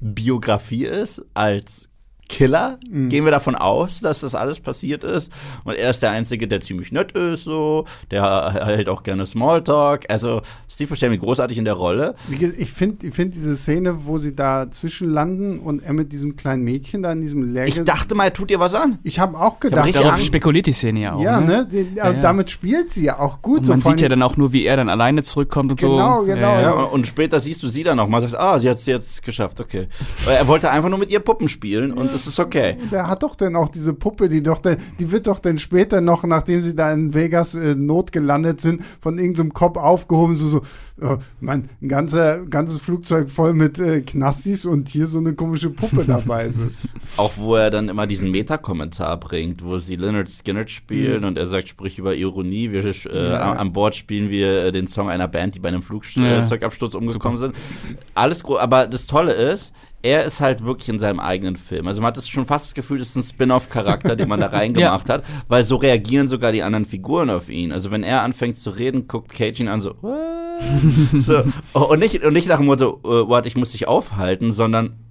Biografie 0.00 0.84
ist 0.84 1.24
als 1.34 1.85
Killer. 2.28 2.78
Mhm. 2.90 3.08
Gehen 3.08 3.24
wir 3.24 3.30
davon 3.30 3.54
aus, 3.54 4.00
dass 4.00 4.20
das 4.20 4.34
alles 4.34 4.60
passiert 4.60 5.04
ist. 5.04 5.30
Und 5.64 5.74
er 5.74 5.90
ist 5.90 6.02
der 6.02 6.10
Einzige, 6.10 6.48
der 6.48 6.60
ziemlich 6.60 6.92
nett 6.92 7.12
ist, 7.12 7.44
so. 7.44 7.84
Der 8.10 8.52
hält 8.66 8.88
auch 8.88 9.02
gerne 9.02 9.26
Smalltalk. 9.26 10.04
Also, 10.08 10.42
Steve 10.68 10.88
Buscemi 10.88 11.18
großartig 11.18 11.58
in 11.58 11.64
der 11.64 11.74
Rolle. 11.74 12.14
Ich 12.58 12.70
finde 12.72 13.06
ich 13.06 13.14
find 13.14 13.34
diese 13.34 13.56
Szene, 13.56 14.06
wo 14.06 14.18
sie 14.18 14.34
da 14.34 14.70
zwischenlanden 14.70 15.60
und 15.60 15.82
er 15.82 15.92
mit 15.92 16.12
diesem 16.12 16.36
kleinen 16.36 16.62
Mädchen 16.64 17.02
da 17.02 17.12
in 17.12 17.20
diesem 17.20 17.42
Lehrge... 17.42 17.68
Ich 17.68 17.84
dachte 17.84 18.14
mal, 18.14 18.24
er 18.24 18.32
tut 18.32 18.50
dir 18.50 18.60
was 18.60 18.74
an. 18.74 18.98
Ich 19.02 19.18
habe 19.18 19.38
auch 19.38 19.60
gedacht, 19.60 19.84
richtig 19.86 20.02
Darauf 20.02 20.20
spekuliert 20.20 20.66
die 20.66 20.72
Szene 20.72 21.00
ja 21.00 21.14
auch. 21.14 21.20
ja, 21.20 21.40
ne? 21.40 21.46
ne? 21.46 21.68
Die, 21.70 21.86
Ja, 21.96 22.10
ja. 22.12 22.20
Damit 22.20 22.50
spielt 22.50 22.90
sie 22.90 23.04
ja 23.04 23.18
auch 23.18 23.40
gut. 23.42 23.60
Und 23.60 23.68
man 23.68 23.80
so 23.82 23.90
sieht 23.90 24.00
ja 24.00 24.08
dann 24.08 24.22
auch 24.22 24.36
nur, 24.36 24.52
wie 24.52 24.64
er 24.66 24.76
dann 24.76 24.88
alleine 24.88 25.22
zurückkommt 25.22 25.70
und 25.70 25.80
Genau, 25.80 26.20
so. 26.20 26.26
genau, 26.26 26.40
Ja, 26.40 26.60
Ja, 26.60 26.60
ja. 26.60 26.72
und- 26.82 27.06
später 27.06 27.38
siehst 27.40 27.62
du 27.62 27.68
sie 27.68 27.84
dann 27.84 27.96
noch 27.96 28.08
mal, 28.08 28.20
sagst, 28.20 28.36
ah, 28.38 28.58
sie 28.58 28.68
hat 28.68 28.78
es 28.78 28.86
jetzt 28.86 29.22
geschafft, 29.22 29.60
okay. 29.60 29.86
Weil 30.24 30.36
er 30.36 30.48
wollte 30.48 30.70
einfach 30.70 30.88
nur 30.88 30.98
mit 30.98 31.10
ihr 31.10 31.20
Puppen 31.20 31.48
spielen 31.48 31.92
und 31.92 32.12
das 32.16 32.26
ist 32.26 32.40
okay. 32.40 32.76
Der 32.90 33.08
hat 33.08 33.22
doch 33.22 33.34
dann 33.34 33.56
auch 33.56 33.68
diese 33.68 33.92
Puppe, 33.94 34.28
die 34.28 34.42
doch, 34.42 34.58
dann- 34.58 34.76
die 34.98 35.10
wird 35.10 35.26
doch 35.26 35.38
dann 35.38 35.58
später 35.58 36.00
noch, 36.00 36.24
nachdem 36.24 36.62
sie 36.62 36.74
da 36.74 36.92
in 36.92 37.14
Vegas 37.14 37.54
äh, 37.54 37.74
Not 37.74 38.12
gelandet 38.12 38.60
sind, 38.60 38.82
von 39.00 39.18
irgendeinem 39.18 39.52
Cop 39.52 39.76
aufgehoben, 39.76 40.36
so, 40.36 40.46
so, 40.48 40.58
äh, 41.00 41.18
mein, 41.40 41.68
ein 41.82 41.88
ganzer, 41.88 42.46
ganzes 42.46 42.78
Flugzeug 42.80 43.28
voll 43.28 43.52
mit 43.52 43.78
äh, 43.78 44.00
Knastis 44.00 44.64
und 44.64 44.88
hier 44.88 45.06
so 45.06 45.18
eine 45.18 45.34
komische 45.34 45.70
Puppe 45.70 46.04
dabei. 46.06 46.50
So. 46.50 46.60
Auch 47.18 47.32
wo 47.36 47.54
er 47.56 47.70
dann 47.70 47.88
immer 47.88 48.06
diesen 48.06 48.30
Meta-Kommentar 48.30 49.18
bringt, 49.20 49.64
wo 49.64 49.78
sie 49.78 49.96
Leonard 49.96 50.30
Skinner 50.30 50.66
spielen 50.66 51.24
und 51.24 51.36
er 51.38 51.46
sagt, 51.46 51.68
sprich 51.68 51.98
über 51.98 52.14
Ironie. 52.14 52.72
Wir, 52.72 52.84
äh, 52.84 53.30
Ja. 53.32 53.52
an, 53.52 53.58
an 53.58 53.72
Bord 53.72 53.94
spielen 53.94 54.30
wir 54.30 54.64
äh, 54.66 54.72
den 54.72 54.86
Song 54.86 55.10
einer 55.10 55.28
Band, 55.28 55.54
die 55.54 55.58
bei 55.60 55.68
einem 55.68 55.80
Ja. 55.82 55.86
Flugzeugabsturz 55.86 56.94
umgekommen 56.94 57.36
sind. 57.38 57.54
Alles 58.14 58.42
groß, 58.42 58.58
aber 58.58 58.86
das 58.86 59.06
Tolle 59.06 59.32
ist, 59.32 59.72
er 60.06 60.24
ist 60.24 60.40
halt 60.40 60.64
wirklich 60.64 60.88
in 60.88 61.00
seinem 61.00 61.18
eigenen 61.18 61.56
Film. 61.56 61.88
Also 61.88 62.00
man 62.00 62.08
hat 62.08 62.16
das 62.16 62.28
schon 62.28 62.44
fast 62.44 62.66
das 62.66 62.74
Gefühl, 62.74 62.98
das 62.98 63.08
ist 63.08 63.16
ein 63.16 63.22
Spin-off-Charakter, 63.24 64.14
den 64.14 64.28
man 64.28 64.40
da 64.40 64.46
reingemacht 64.52 65.08
hat, 65.08 65.24
weil 65.48 65.64
so 65.64 65.76
reagieren 65.76 66.28
sogar 66.28 66.52
die 66.52 66.62
anderen 66.62 66.84
Figuren 66.84 67.28
auf 67.28 67.48
ihn. 67.48 67.72
Also 67.72 67.90
wenn 67.90 68.04
er 68.04 68.22
anfängt 68.22 68.56
zu 68.56 68.70
reden, 68.70 69.08
guckt 69.08 69.32
Cage 69.32 69.60
ihn 69.60 69.68
an 69.68 69.80
so, 69.80 69.96
What? 70.00 70.16
so 71.18 71.42
und 71.72 71.98
nicht 71.98 72.24
und 72.24 72.32
nicht 72.32 72.48
nach 72.48 72.58
dem 72.58 72.66
Motto, 72.66 73.00
äh, 73.04 73.28
warte, 73.28 73.48
ich 73.48 73.56
muss 73.56 73.72
dich 73.72 73.88
aufhalten, 73.88 74.52
sondern 74.52 75.05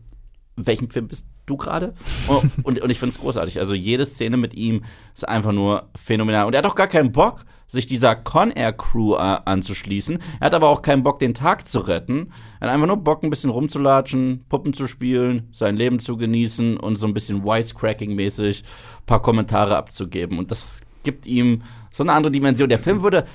welchen 0.56 0.90
Film 0.90 1.08
bist 1.08 1.26
du 1.46 1.58
gerade? 1.58 1.94
Und, 2.28 2.52
und, 2.64 2.82
und 2.82 2.90
ich 2.90 3.00
finde 3.00 3.12
es 3.12 3.20
großartig. 3.20 3.60
Also 3.60 3.74
jede 3.74 4.06
Szene 4.06 4.38
mit 4.38 4.54
ihm 4.54 4.84
ist 5.14 5.28
einfach 5.28 5.52
nur 5.52 5.90
phänomenal. 5.96 6.46
Und 6.46 6.54
er 6.54 6.60
hat 6.60 6.66
auch 6.66 6.76
gar 6.76 6.88
keinen 6.88 7.12
Bock, 7.12 7.46
sich 7.68 7.86
dieser 7.86 8.16
Con 8.16 8.52
Air 8.52 8.74
Crew 8.74 9.16
äh, 9.16 9.18
anzuschließen. 9.18 10.20
Er 10.40 10.46
hat 10.46 10.54
aber 10.54 10.70
auch 10.70 10.82
keinen 10.82 11.04
Bock, 11.04 11.20
den 11.20 11.34
Tag 11.34 11.68
zu 11.68 11.80
retten. 11.80 12.32
Er 12.60 12.68
hat 12.68 12.76
einfach 12.76 12.88
nur 12.88 12.98
Bock, 12.98 13.24
ein 13.24 13.30
bisschen 13.30 13.50
rumzulatschen, 13.50 14.46
Puppen 14.50 14.74
zu 14.74 14.88
spielen, 14.88 15.50
sein 15.52 15.76
Leben 15.76 16.00
zu 16.00 16.18
genießen 16.18 16.78
und 16.78 16.96
so 16.96 17.08
ein 17.08 17.14
bisschen 17.14 17.44
Wisecracking-mäßig 17.44 18.64
ein 18.64 19.06
paar 19.06 19.22
Kommentare 19.22 19.76
abzugeben. 19.76 20.38
Und 20.38 20.52
das 20.52 20.82
gibt 21.04 21.26
ihm 21.26 21.64
so 21.92 22.04
eine 22.04 22.14
andere 22.14 22.32
Dimension. 22.32 22.70
Der 22.70 22.80
Film 22.80 23.04
würde 23.04 23.26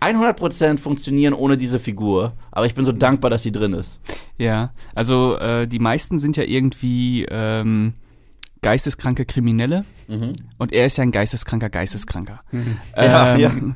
100% 0.00 0.78
funktionieren 0.78 1.34
ohne 1.34 1.56
diese 1.56 1.78
Figur. 1.78 2.32
Aber 2.50 2.66
ich 2.66 2.74
bin 2.74 2.84
so 2.84 2.92
dankbar, 2.92 3.30
dass 3.30 3.42
sie 3.42 3.52
drin 3.52 3.74
ist. 3.74 4.00
Ja, 4.40 4.72
also 4.94 5.36
äh, 5.36 5.66
die 5.68 5.78
meisten 5.78 6.18
sind 6.18 6.36
ja 6.36 6.44
irgendwie 6.44 7.24
ähm, 7.28 7.92
geisteskranke 8.62 9.24
Kriminelle 9.24 9.84
und 10.58 10.72
er 10.72 10.86
ist 10.86 10.98
ja 10.98 11.02
ein 11.02 11.12
geisteskranker 11.12 11.70
Geisteskranker. 11.70 12.40
Ja, 12.96 13.36
Ähm, 13.50 13.74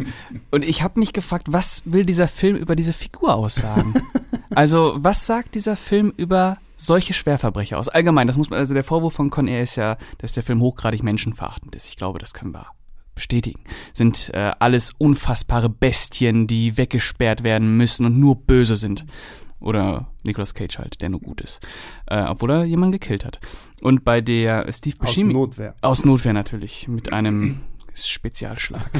Und 0.50 0.64
ich 0.64 0.82
habe 0.82 0.98
mich 1.00 1.12
gefragt, 1.12 1.46
was 1.50 1.82
will 1.84 2.04
dieser 2.04 2.28
Film 2.28 2.56
über 2.56 2.74
diese 2.76 2.92
Figur 2.92 3.34
aussagen? 3.34 3.94
also 4.54 4.94
was 4.96 5.26
sagt 5.26 5.54
dieser 5.54 5.76
Film 5.76 6.12
über 6.16 6.58
solche 6.76 7.14
Schwerverbrecher 7.14 7.78
aus? 7.78 7.88
Allgemein, 7.88 8.26
das 8.26 8.36
muss 8.36 8.50
man, 8.50 8.58
also 8.58 8.74
der 8.74 8.82
Vorwurf 8.82 9.14
von 9.14 9.30
Con 9.30 9.46
Air 9.48 9.62
ist 9.62 9.76
ja, 9.76 9.96
dass 10.18 10.32
der 10.32 10.42
Film 10.42 10.60
hochgradig 10.60 11.02
menschenverachtend 11.02 11.74
ist. 11.76 11.88
Ich 11.88 11.96
glaube, 11.96 12.18
das 12.18 12.34
können 12.34 12.52
wir 12.52 12.66
bestätigen. 13.14 13.60
Sind 13.92 14.30
äh, 14.34 14.52
alles 14.58 14.92
unfassbare 14.98 15.68
Bestien, 15.68 16.46
die 16.46 16.76
weggesperrt 16.76 17.44
werden 17.44 17.76
müssen 17.76 18.06
und 18.06 18.18
nur 18.18 18.34
böse 18.36 18.74
sind. 18.76 19.06
Oder 19.64 20.08
Nicolas 20.22 20.54
Cage 20.54 20.78
halt, 20.78 21.00
der 21.00 21.08
nur 21.08 21.20
gut 21.20 21.40
ist. 21.40 21.60
Äh, 22.06 22.22
obwohl 22.24 22.50
er 22.50 22.64
jemanden 22.64 22.92
gekillt 22.92 23.24
hat. 23.24 23.40
Und 23.80 24.04
bei 24.04 24.20
der 24.20 24.70
Steve 24.72 24.96
Aus 25.00 25.06
Buscemi. 25.06 25.32
Notwehr. 25.32 25.74
Aus 25.80 26.04
Notwehr 26.04 26.32
natürlich, 26.34 26.86
mit 26.86 27.12
einem 27.12 27.60
Spezialschlag. 27.94 28.90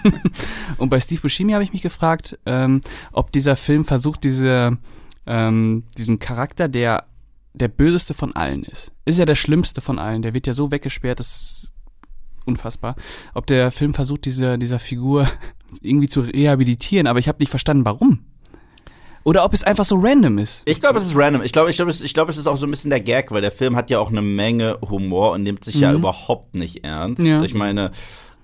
und 0.78 0.88
bei 0.88 1.00
Steve 1.00 1.20
Buscemi 1.20 1.52
habe 1.52 1.64
ich 1.64 1.72
mich 1.72 1.82
gefragt, 1.82 2.38
ähm, 2.44 2.80
ob 3.12 3.30
dieser 3.30 3.56
Film 3.56 3.84
versucht, 3.84 4.24
diese, 4.24 4.78
ähm, 5.26 5.84
diesen 5.96 6.18
Charakter, 6.18 6.68
der 6.68 7.06
der 7.54 7.68
böseste 7.68 8.14
von 8.14 8.34
allen 8.34 8.64
ist. 8.64 8.92
Ist 9.04 9.18
ja 9.18 9.24
der 9.24 9.36
schlimmste 9.36 9.80
von 9.80 9.98
allen. 9.98 10.22
Der 10.22 10.34
wird 10.34 10.46
ja 10.46 10.54
so 10.54 10.70
weggesperrt, 10.70 11.20
das 11.20 11.28
ist 11.28 11.72
unfassbar. 12.44 12.96
Ob 13.32 13.46
der 13.46 13.70
Film 13.70 13.94
versucht, 13.94 14.24
diese, 14.24 14.58
dieser 14.58 14.78
Figur 14.78 15.28
irgendwie 15.80 16.08
zu 16.08 16.20
rehabilitieren, 16.20 17.06
aber 17.06 17.20
ich 17.20 17.28
habe 17.28 17.38
nicht 17.38 17.50
verstanden, 17.50 17.84
warum. 17.84 18.24
Oder 19.24 19.44
ob 19.44 19.54
es 19.54 19.64
einfach 19.64 19.84
so 19.84 19.96
random 19.98 20.38
ist. 20.38 20.62
Ich 20.66 20.80
glaube, 20.80 20.98
es 20.98 21.06
ist 21.06 21.16
random. 21.16 21.42
Ich 21.42 21.52
glaube, 21.52 21.70
ich 21.70 21.76
glaube, 21.76 21.90
es, 21.90 22.02
ich 22.02 22.12
glaube, 22.14 22.30
es 22.30 22.36
ist 22.36 22.46
auch 22.46 22.56
so 22.58 22.66
ein 22.66 22.70
bisschen 22.70 22.90
der 22.90 23.00
Gag, 23.00 23.30
weil 23.30 23.40
der 23.40 23.50
Film 23.52 23.74
hat 23.74 23.88
ja 23.90 23.98
auch 23.98 24.10
eine 24.10 24.20
Menge 24.22 24.78
Humor 24.88 25.32
und 25.32 25.42
nimmt 25.42 25.64
sich 25.64 25.76
ja 25.76 25.90
Mhm. 25.90 25.96
überhaupt 25.98 26.54
nicht 26.54 26.84
ernst. 26.84 27.22
Ja. 27.22 27.42
Ich 27.42 27.54
meine, 27.54 27.90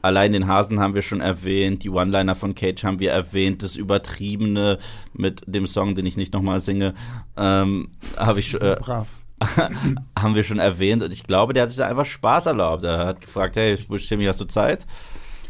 allein 0.02 0.32
den 0.32 0.46
Hasen 0.46 0.80
haben 0.80 0.94
wir 0.94 1.02
schon 1.02 1.20
erwähnt, 1.20 1.84
die 1.84 1.90
One-Liner 1.90 2.34
von 2.34 2.54
Cage 2.54 2.84
haben 2.84 2.98
wir 2.98 3.12
erwähnt, 3.12 3.62
das 3.62 3.76
Übertriebene 3.76 4.78
mit 5.12 5.42
dem 5.46 5.66
Song, 5.66 5.94
den 5.94 6.06
ich 6.06 6.16
nicht 6.16 6.32
nochmal 6.32 6.60
singe, 6.60 6.94
ähm, 7.36 7.90
habe 8.16 8.40
ich 8.40 8.52
So 8.52 8.58
äh, 8.58 8.76
haben 10.18 10.34
wir 10.34 10.44
schon 10.44 10.58
erwähnt. 10.58 11.02
Und 11.02 11.12
ich 11.12 11.24
glaube, 11.24 11.52
der 11.54 11.64
hat 11.64 11.70
sich 11.70 11.78
da 11.78 11.86
einfach 11.88 12.06
Spaß 12.06 12.46
erlaubt. 12.46 12.84
Er 12.84 13.06
hat 13.06 13.20
gefragt, 13.20 13.56
hey, 13.56 13.76
Timmy, 13.76 14.24
hast 14.24 14.40
du 14.40 14.44
Zeit? 14.46 14.86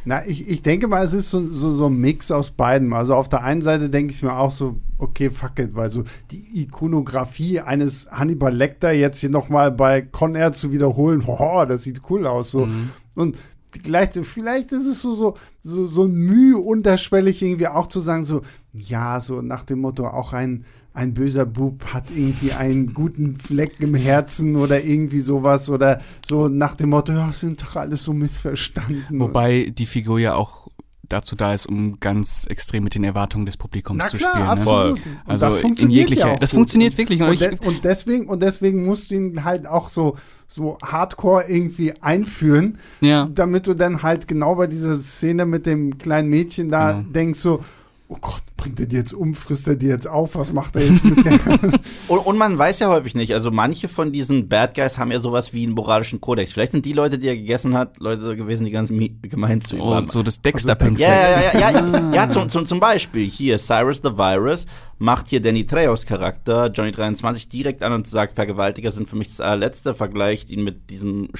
Na, 0.04 0.26
ich, 0.26 0.48
ich 0.48 0.62
denke 0.62 0.88
mal, 0.88 1.04
es 1.04 1.12
ist 1.12 1.30
so, 1.30 1.44
so, 1.44 1.72
so 1.72 1.86
ein 1.86 1.98
Mix 1.98 2.30
aus 2.30 2.50
beiden. 2.50 2.92
Also 2.92 3.14
auf 3.14 3.28
der 3.28 3.42
einen 3.42 3.62
Seite 3.62 3.90
denke 3.90 4.12
ich 4.12 4.22
mir 4.22 4.34
auch 4.34 4.50
so, 4.50 4.76
okay, 4.98 5.30
fuck 5.30 5.58
it, 5.58 5.74
weil 5.74 5.90
so 5.90 6.04
die 6.30 6.62
Ikonografie 6.62 7.60
eines 7.60 8.10
Hannibal 8.10 8.54
Lecter 8.54 8.92
jetzt 8.92 9.20
hier 9.20 9.30
nochmal 9.30 9.70
bei 9.70 10.00
Con 10.02 10.34
Air 10.34 10.52
zu 10.52 10.72
wiederholen, 10.72 11.22
oh, 11.26 11.64
das 11.66 11.84
sieht 11.84 12.00
cool 12.08 12.26
aus. 12.26 12.50
So. 12.50 12.66
Mhm. 12.66 12.90
Und 13.14 13.36
gleichzeitig, 13.82 14.28
vielleicht 14.28 14.72
ist 14.72 14.86
es 14.86 15.02
so, 15.02 15.12
so, 15.12 15.36
so, 15.62 15.86
so 15.86 16.04
ein 16.04 16.14
Mühe 16.14 16.56
unterschwellig 16.58 17.42
irgendwie 17.42 17.68
auch 17.68 17.86
zu 17.86 18.00
sagen, 18.00 18.24
so, 18.24 18.42
ja, 18.72 19.20
so 19.20 19.42
nach 19.42 19.64
dem 19.64 19.80
Motto, 19.80 20.06
auch 20.06 20.32
ein 20.32 20.64
ein 20.92 21.14
böser 21.14 21.46
Bub 21.46 21.86
hat 21.92 22.04
irgendwie 22.14 22.52
einen 22.52 22.92
guten 22.94 23.36
Fleck 23.36 23.80
im 23.80 23.94
Herzen 23.94 24.56
oder 24.56 24.82
irgendwie 24.82 25.20
sowas 25.20 25.68
oder 25.68 26.00
so 26.26 26.48
nach 26.48 26.74
dem 26.74 26.90
Motto, 26.90 27.12
ja, 27.12 27.30
sind 27.32 27.62
doch 27.62 27.76
alles 27.76 28.04
so 28.04 28.12
missverstanden. 28.12 29.20
Wobei 29.20 29.72
die 29.76 29.86
Figur 29.86 30.18
ja 30.18 30.34
auch 30.34 30.68
dazu 31.10 31.36
da 31.36 31.52
ist, 31.52 31.66
um 31.66 31.98
ganz 32.00 32.46
extrem 32.48 32.84
mit 32.84 32.94
den 32.94 33.04
Erwartungen 33.04 33.44
des 33.44 33.56
Publikums 33.56 33.98
Na 33.98 34.08
zu 34.08 34.16
klar, 34.16 34.32
spielen. 34.32 34.46
Absolut. 34.46 35.06
Ne? 35.06 35.20
Also 35.26 35.46
das 35.46 35.56
funktioniert 35.58 35.80
in 35.80 35.90
jeglicher, 35.90 36.32
ja 36.32 36.38
das 36.38 36.50
gut. 36.50 36.58
funktioniert 36.58 36.98
wirklich. 36.98 37.20
Und, 37.20 37.28
und, 37.28 37.40
de 37.40 37.58
und, 37.66 37.84
deswegen 37.84 38.28
und 38.28 38.42
deswegen 38.42 38.84
musst 38.84 39.10
du 39.10 39.16
ihn 39.16 39.44
halt 39.44 39.66
auch 39.66 39.88
so 39.88 40.16
so 40.46 40.78
Hardcore 40.82 41.44
irgendwie 41.48 41.94
einführen, 42.00 42.78
ja. 43.00 43.28
damit 43.32 43.66
du 43.66 43.74
dann 43.74 44.02
halt 44.02 44.26
genau 44.26 44.56
bei 44.56 44.66
dieser 44.66 44.94
Szene 44.96 45.46
mit 45.46 45.66
dem 45.66 45.98
kleinen 45.98 46.28
Mädchen 46.28 46.70
da 46.70 46.92
genau. 46.92 47.12
denkst 47.12 47.38
so 47.38 47.64
oh 48.08 48.18
Gott, 48.20 48.42
bringt 48.60 48.78
er 48.78 48.86
die 48.86 48.96
jetzt 48.96 49.14
um, 49.14 49.34
frisst 49.34 49.66
er 49.66 49.74
die 49.74 49.86
jetzt 49.86 50.06
auf, 50.06 50.34
was 50.34 50.52
macht 50.52 50.76
er 50.76 50.86
jetzt 50.86 51.02
mit 51.02 51.24
der? 51.24 51.32
und, 52.08 52.18
und, 52.18 52.36
man 52.36 52.58
weiß 52.58 52.78
ja 52.80 52.88
häufig 52.88 53.14
nicht, 53.14 53.32
also 53.32 53.50
manche 53.50 53.88
von 53.88 54.12
diesen 54.12 54.48
Bad 54.48 54.74
Guys 54.74 54.98
haben 54.98 55.10
ja 55.10 55.18
sowas 55.18 55.54
wie 55.54 55.64
einen 55.64 55.72
moralischen 55.72 56.20
Kodex. 56.20 56.52
Vielleicht 56.52 56.72
sind 56.72 56.84
die 56.84 56.92
Leute, 56.92 57.18
die 57.18 57.28
er 57.28 57.36
gegessen 57.36 57.74
hat, 57.74 57.98
Leute 57.98 58.36
gewesen, 58.36 58.66
die 58.66 58.70
ganz 58.70 58.92
gemein 59.22 59.62
zu 59.62 59.76
ihm 59.76 59.82
oh, 59.82 59.90
waren. 59.92 60.10
so 60.10 60.22
das 60.22 60.42
dexter 60.42 60.78
also, 60.78 61.02
ja, 61.02 61.08
ja, 61.08 61.40
ja, 61.40 61.70
ja, 61.70 61.70
ja, 61.70 62.10
ja 62.14 62.28
zum, 62.28 62.50
zum, 62.50 62.66
zum 62.66 62.80
Beispiel 62.80 63.26
hier 63.26 63.58
Cyrus 63.58 64.02
the 64.04 64.16
Virus 64.16 64.66
macht 64.98 65.28
hier 65.28 65.40
Danny 65.40 65.66
Trejos 65.66 66.04
Charakter, 66.04 66.70
Johnny 66.70 66.92
23, 66.92 67.48
direkt 67.48 67.82
an 67.82 67.94
und 67.94 68.06
sagt, 68.06 68.34
Vergewaltiger 68.34 68.92
sind 68.92 69.08
für 69.08 69.16
mich 69.16 69.28
das 69.28 69.40
allerletzte, 69.40 69.94
vergleicht 69.94 70.50
ihn 70.50 70.62
mit 70.62 70.90
diesem 70.90 71.30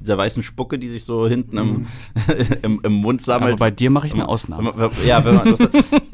dieser 0.00 0.16
weißen 0.16 0.42
Spucke, 0.42 0.78
die 0.78 0.88
sich 0.88 1.04
so 1.04 1.28
hinten 1.28 1.58
im, 1.58 1.66
mhm. 1.66 1.86
im, 2.62 2.80
im, 2.82 2.92
Mund 2.92 3.22
sammelt. 3.22 3.52
Aber 3.52 3.58
bei 3.58 3.70
dir 3.70 3.90
mache 3.90 4.06
ich 4.06 4.14
eine 4.14 4.28
Ausnahme. 4.28 4.90
Ja, 5.06 5.24
wenn 5.24 5.34
man 5.34 5.54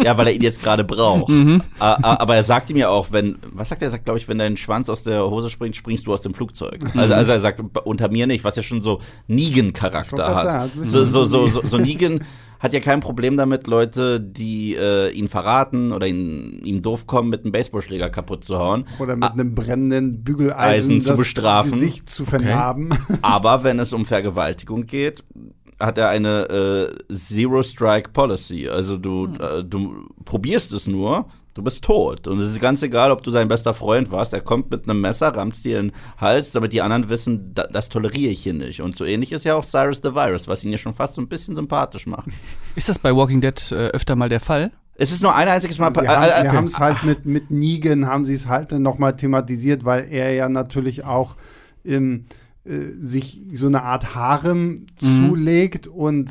ja, 0.03 0.19
weil 0.19 0.27
er 0.27 0.35
ihn 0.35 0.43
jetzt 0.51 0.63
gerade 0.63 0.85
braucht. 0.85 1.29
Mhm. 1.29 1.63
Aber 1.79 2.37
er 2.37 2.43
sagt 2.43 2.71
ihm 2.71 2.77
ja 2.77 2.89
auch, 2.89 3.13
wenn, 3.13 3.39
was 3.53 3.69
sagt 3.69 3.83
er? 3.83 3.89
Er 3.89 3.93
sagt, 3.93 4.05
glaube 4.05 4.19
ich, 4.19 4.29
wenn 4.29 4.39
dein 4.39 4.57
Schwanz 4.57 4.89
aus 4.89 5.03
der 5.03 5.29
Hose 5.29 5.51
springt, 5.51 5.77
springst 5.77 6.07
du 6.07 6.13
aus 6.13 6.23
dem 6.23 6.35
Flugzeug. 6.35 6.83
Mhm. 6.83 7.01
Also, 7.01 7.15
also 7.15 7.33
er 7.33 7.41
sagt, 7.41 7.61
unter 7.85 8.09
mir 8.11 8.27
nicht, 8.27 8.45
was 8.45 8.57
ja 8.57 8.63
schon 8.63 8.83
so 8.83 9.01
Negan-Charakter 9.29 10.35
hat. 10.35 10.71
So, 10.83 11.05
so, 11.05 11.25
so, 11.25 11.47
so, 11.47 11.63
so 11.63 11.79
Negan 11.79 12.21
hat 12.61 12.75
ja 12.75 12.81
kein 12.81 13.01
Problem 13.01 13.39
damit, 13.39 13.67
Leute, 13.67 14.21
die 14.21 14.77
äh, 14.77 15.11
ihn 15.13 15.29
verraten 15.29 15.93
oder 15.93 16.07
ihn, 16.07 16.61
ihm 16.63 16.83
doof 16.83 17.07
kommen, 17.07 17.31
mit 17.31 17.43
einem 17.43 17.53
Baseballschläger 17.53 18.11
kaputt 18.11 18.45
zu 18.45 18.59
hauen. 18.59 18.85
Oder 18.99 19.17
mit 19.17 19.31
einem 19.31 19.55
brennenden 19.55 20.23
Bügeleisen 20.23 20.97
Eisen 20.97 21.01
zu 21.01 21.15
bestrafen. 21.15 21.73
Gesicht 21.73 22.11
zu 22.11 22.27
vernarben. 22.27 22.93
Okay. 22.93 23.19
Aber 23.23 23.65
wenn 23.65 23.79
es 23.79 23.95
um 23.95 24.05
Vergewaltigung 24.05 24.85
geht, 24.87 25.25
hat 25.81 25.99
er 25.99 26.09
eine 26.09 26.95
äh, 27.09 27.15
Zero 27.15 27.63
Strike 27.63 28.11
Policy. 28.11 28.69
Also 28.69 28.97
du, 28.97 29.27
hm. 29.27 29.35
äh, 29.41 29.65
du 29.65 30.09
probierst 30.25 30.73
es 30.73 30.87
nur 30.87 31.27
du 31.55 31.63
bist 31.63 31.85
tot. 31.85 32.27
Und 32.29 32.41
es 32.41 32.51
ist 32.51 32.61
ganz 32.61 32.83
egal, 32.83 33.11
ob 33.11 33.23
du 33.23 33.31
sein 33.31 33.49
bester 33.49 33.75
Freund 33.75 34.11
warst. 34.11 34.33
Er 34.33 34.41
kommt 34.41 34.71
mit 34.71 34.89
einem 34.89 35.01
Messer, 35.01 35.29
rammt 35.29 35.63
dir 35.65 35.81
in 35.81 35.89
den 35.89 35.97
Hals, 36.19 36.53
damit 36.53 36.73
die 36.73 36.83
anderen 36.83 37.09
wissen, 37.09 37.53
da, 37.55 37.67
das 37.67 37.89
toleriere 37.89 38.31
ich 38.31 38.43
hier 38.43 38.55
nicht. 38.55 38.81
Und 38.81 38.97
so 38.97 39.05
ähnlich 39.05 39.33
ist 39.33 39.45
ja 39.45 39.55
auch 39.55 39.65
Cyrus 39.65 40.01
the 40.03 40.15
Virus, 40.15 40.49
was 40.49 40.65
ihn 40.65 40.73
ja 40.73 40.79
schon 40.79 40.93
fast 40.93 41.15
so 41.15 41.21
ein 41.21 41.29
bisschen 41.29 41.55
sympathisch 41.55 42.07
macht. 42.07 42.29
Ist 42.77 42.89
das 42.89 42.99
bei 42.99 43.15
Walking 43.15 43.41
Dead 43.41 43.73
äh, 43.73 43.89
öfter 43.89 44.17
mal 44.17 44.29
der 44.29 44.41
Fall? 44.41 44.73
Es 44.95 45.13
ist 45.13 45.23
nur 45.23 45.35
ein 45.35 45.49
einziges 45.49 45.79
Mal. 45.79 45.95
Sie 45.95 46.07
haben 46.09 46.65
es 46.67 46.79
halt 46.79 47.03
mit, 47.05 47.25
mit 47.25 47.51
Negan, 47.51 48.07
haben 48.07 48.27
sie 48.27 48.35
es 48.35 48.49
halt 48.49 48.73
nochmal 48.73 49.17
thematisiert, 49.17 49.85
weil 49.85 50.07
er 50.11 50.33
ja 50.35 50.49
natürlich 50.49 51.05
auch 51.05 51.37
im, 51.83 52.27
äh, 52.65 52.91
sich 52.99 53.41
so 53.53 53.67
eine 53.67 53.83
Art 53.83 54.15
Harem 54.15 54.87
mhm. 55.01 55.29
zulegt 55.29 55.87
und 55.87 56.31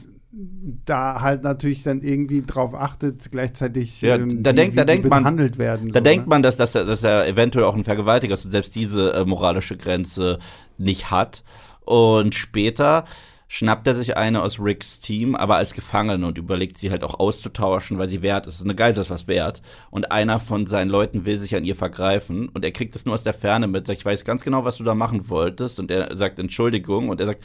da 0.86 1.22
halt 1.22 1.44
natürlich 1.44 1.84
dann 1.84 2.02
irgendwie 2.02 2.42
drauf 2.42 2.76
achtet, 2.76 3.32
gleichzeitig 3.32 4.02
ja, 4.02 4.16
ähm, 4.16 4.44
da 4.44 4.54
denkt, 4.54 4.78
da 4.78 4.86
denkt 4.86 5.10
man, 5.10 5.24
behandelt 5.24 5.58
werden. 5.58 5.90
Da 5.90 6.00
so, 6.00 6.04
denkt 6.04 6.28
ne? 6.28 6.30
man, 6.30 6.44
dass, 6.44 6.56
dass, 6.56 6.76
er, 6.76 6.86
dass 6.86 7.04
er 7.04 7.28
eventuell 7.28 7.66
auch 7.66 7.76
ein 7.76 7.84
Vergewaltiger 7.84 8.34
ist 8.34 8.46
und 8.46 8.52
selbst 8.52 8.76
diese 8.76 9.14
äh, 9.14 9.26
moralische 9.26 9.76
Grenze 9.76 10.40
nicht 10.78 11.12
hat. 11.12 11.44
Und 11.84 12.36
später 12.36 13.06
schnappt 13.52 13.88
er 13.88 13.96
sich 13.96 14.16
eine 14.16 14.44
aus 14.44 14.60
Ricks 14.60 15.00
Team, 15.00 15.36
aber 15.36 15.56
als 15.56 15.74
Gefangene 15.74 16.26
und 16.26 16.38
überlegt 16.38 16.78
sie 16.78 16.92
halt 16.92 17.04
auch 17.04 17.20
auszutauschen, 17.20 17.98
weil 17.98 18.08
sie 18.08 18.22
wert 18.22 18.46
ist. 18.46 18.64
Eine 18.64 18.76
Geisel 18.76 19.02
ist 19.02 19.10
was 19.10 19.28
wert. 19.28 19.64
Und 19.90 20.12
einer 20.12 20.40
von 20.40 20.68
seinen 20.68 20.90
Leuten 20.90 21.26
will 21.26 21.38
sich 21.40 21.56
an 21.56 21.66
ihr 21.66 21.76
vergreifen 21.76 22.50
und 22.50 22.64
er 22.64 22.72
kriegt 22.72 22.96
es 22.96 23.06
nur 23.06 23.16
aus 23.16 23.24
der 23.24 23.34
Ferne 23.34 23.68
mit, 23.68 23.88
sagt, 23.88 24.00
ich 24.00 24.06
weiß 24.06 24.24
ganz 24.24 24.44
genau, 24.44 24.66
was 24.66 24.78
du 24.78 24.84
da 24.84 24.94
machen 24.94 25.30
wolltest. 25.30 25.80
Und 25.80 25.90
er 25.90 26.16
sagt 26.16 26.38
Entschuldigung 26.38 27.10
und 27.10 27.20
er 27.20 27.26
sagt, 27.26 27.44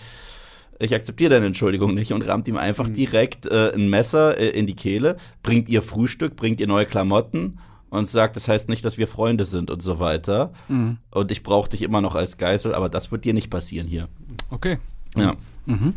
ich 0.78 0.94
akzeptiere 0.94 1.30
deine 1.30 1.46
Entschuldigung 1.46 1.94
nicht 1.94 2.12
und 2.12 2.26
rammt 2.26 2.48
ihm 2.48 2.58
einfach 2.58 2.88
mhm. 2.88 2.94
direkt 2.94 3.46
äh, 3.46 3.72
ein 3.74 3.88
Messer 3.88 4.36
äh, 4.36 4.50
in 4.50 4.66
die 4.66 4.76
Kehle, 4.76 5.16
bringt 5.42 5.70
ihr 5.70 5.80
Frühstück, 5.80 6.36
bringt 6.36 6.60
ihr 6.60 6.66
neue 6.66 6.84
Klamotten 6.84 7.60
und 7.88 8.10
sagt, 8.10 8.36
das 8.36 8.46
heißt 8.46 8.68
nicht, 8.68 8.84
dass 8.84 8.98
wir 8.98 9.08
Freunde 9.08 9.46
sind 9.46 9.70
und 9.70 9.80
so 9.80 10.00
weiter. 10.00 10.52
Mhm. 10.68 10.98
Und 11.10 11.32
ich 11.32 11.42
brauche 11.42 11.70
dich 11.70 11.80
immer 11.80 12.02
noch 12.02 12.14
als 12.14 12.36
Geisel, 12.36 12.74
aber 12.74 12.90
das 12.90 13.10
wird 13.10 13.24
dir 13.24 13.32
nicht 13.32 13.48
passieren 13.48 13.86
hier. 13.86 14.08
Okay. 14.50 14.78
Ja. 15.16 15.36
Mhm. 15.66 15.94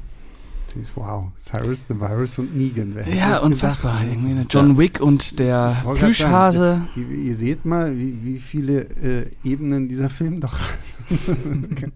Wow, 0.95 1.32
Cyrus 1.38 1.88
the 1.88 1.99
Virus 1.99 2.38
und 2.38 2.55
Negan. 2.55 2.93
Wer 2.93 3.07
ja, 3.07 3.38
unfassbar. 3.39 4.03
Irgendwie 4.03 4.45
John 4.49 4.78
Wick 4.78 4.99
und 4.99 5.39
der 5.39 5.76
Plüschhase. 5.95 6.59
Sagen, 6.59 6.89
ihr, 6.95 7.18
ihr, 7.18 7.36
seht 7.36 7.65
mal, 7.65 7.97
wie, 7.97 8.18
wie 8.24 8.39
viele 8.39 8.82
äh, 9.01 9.32
Ebenen 9.43 9.88
dieser 9.88 10.09
Film 10.09 10.39
doch 10.39 10.59
hat. 10.59 10.70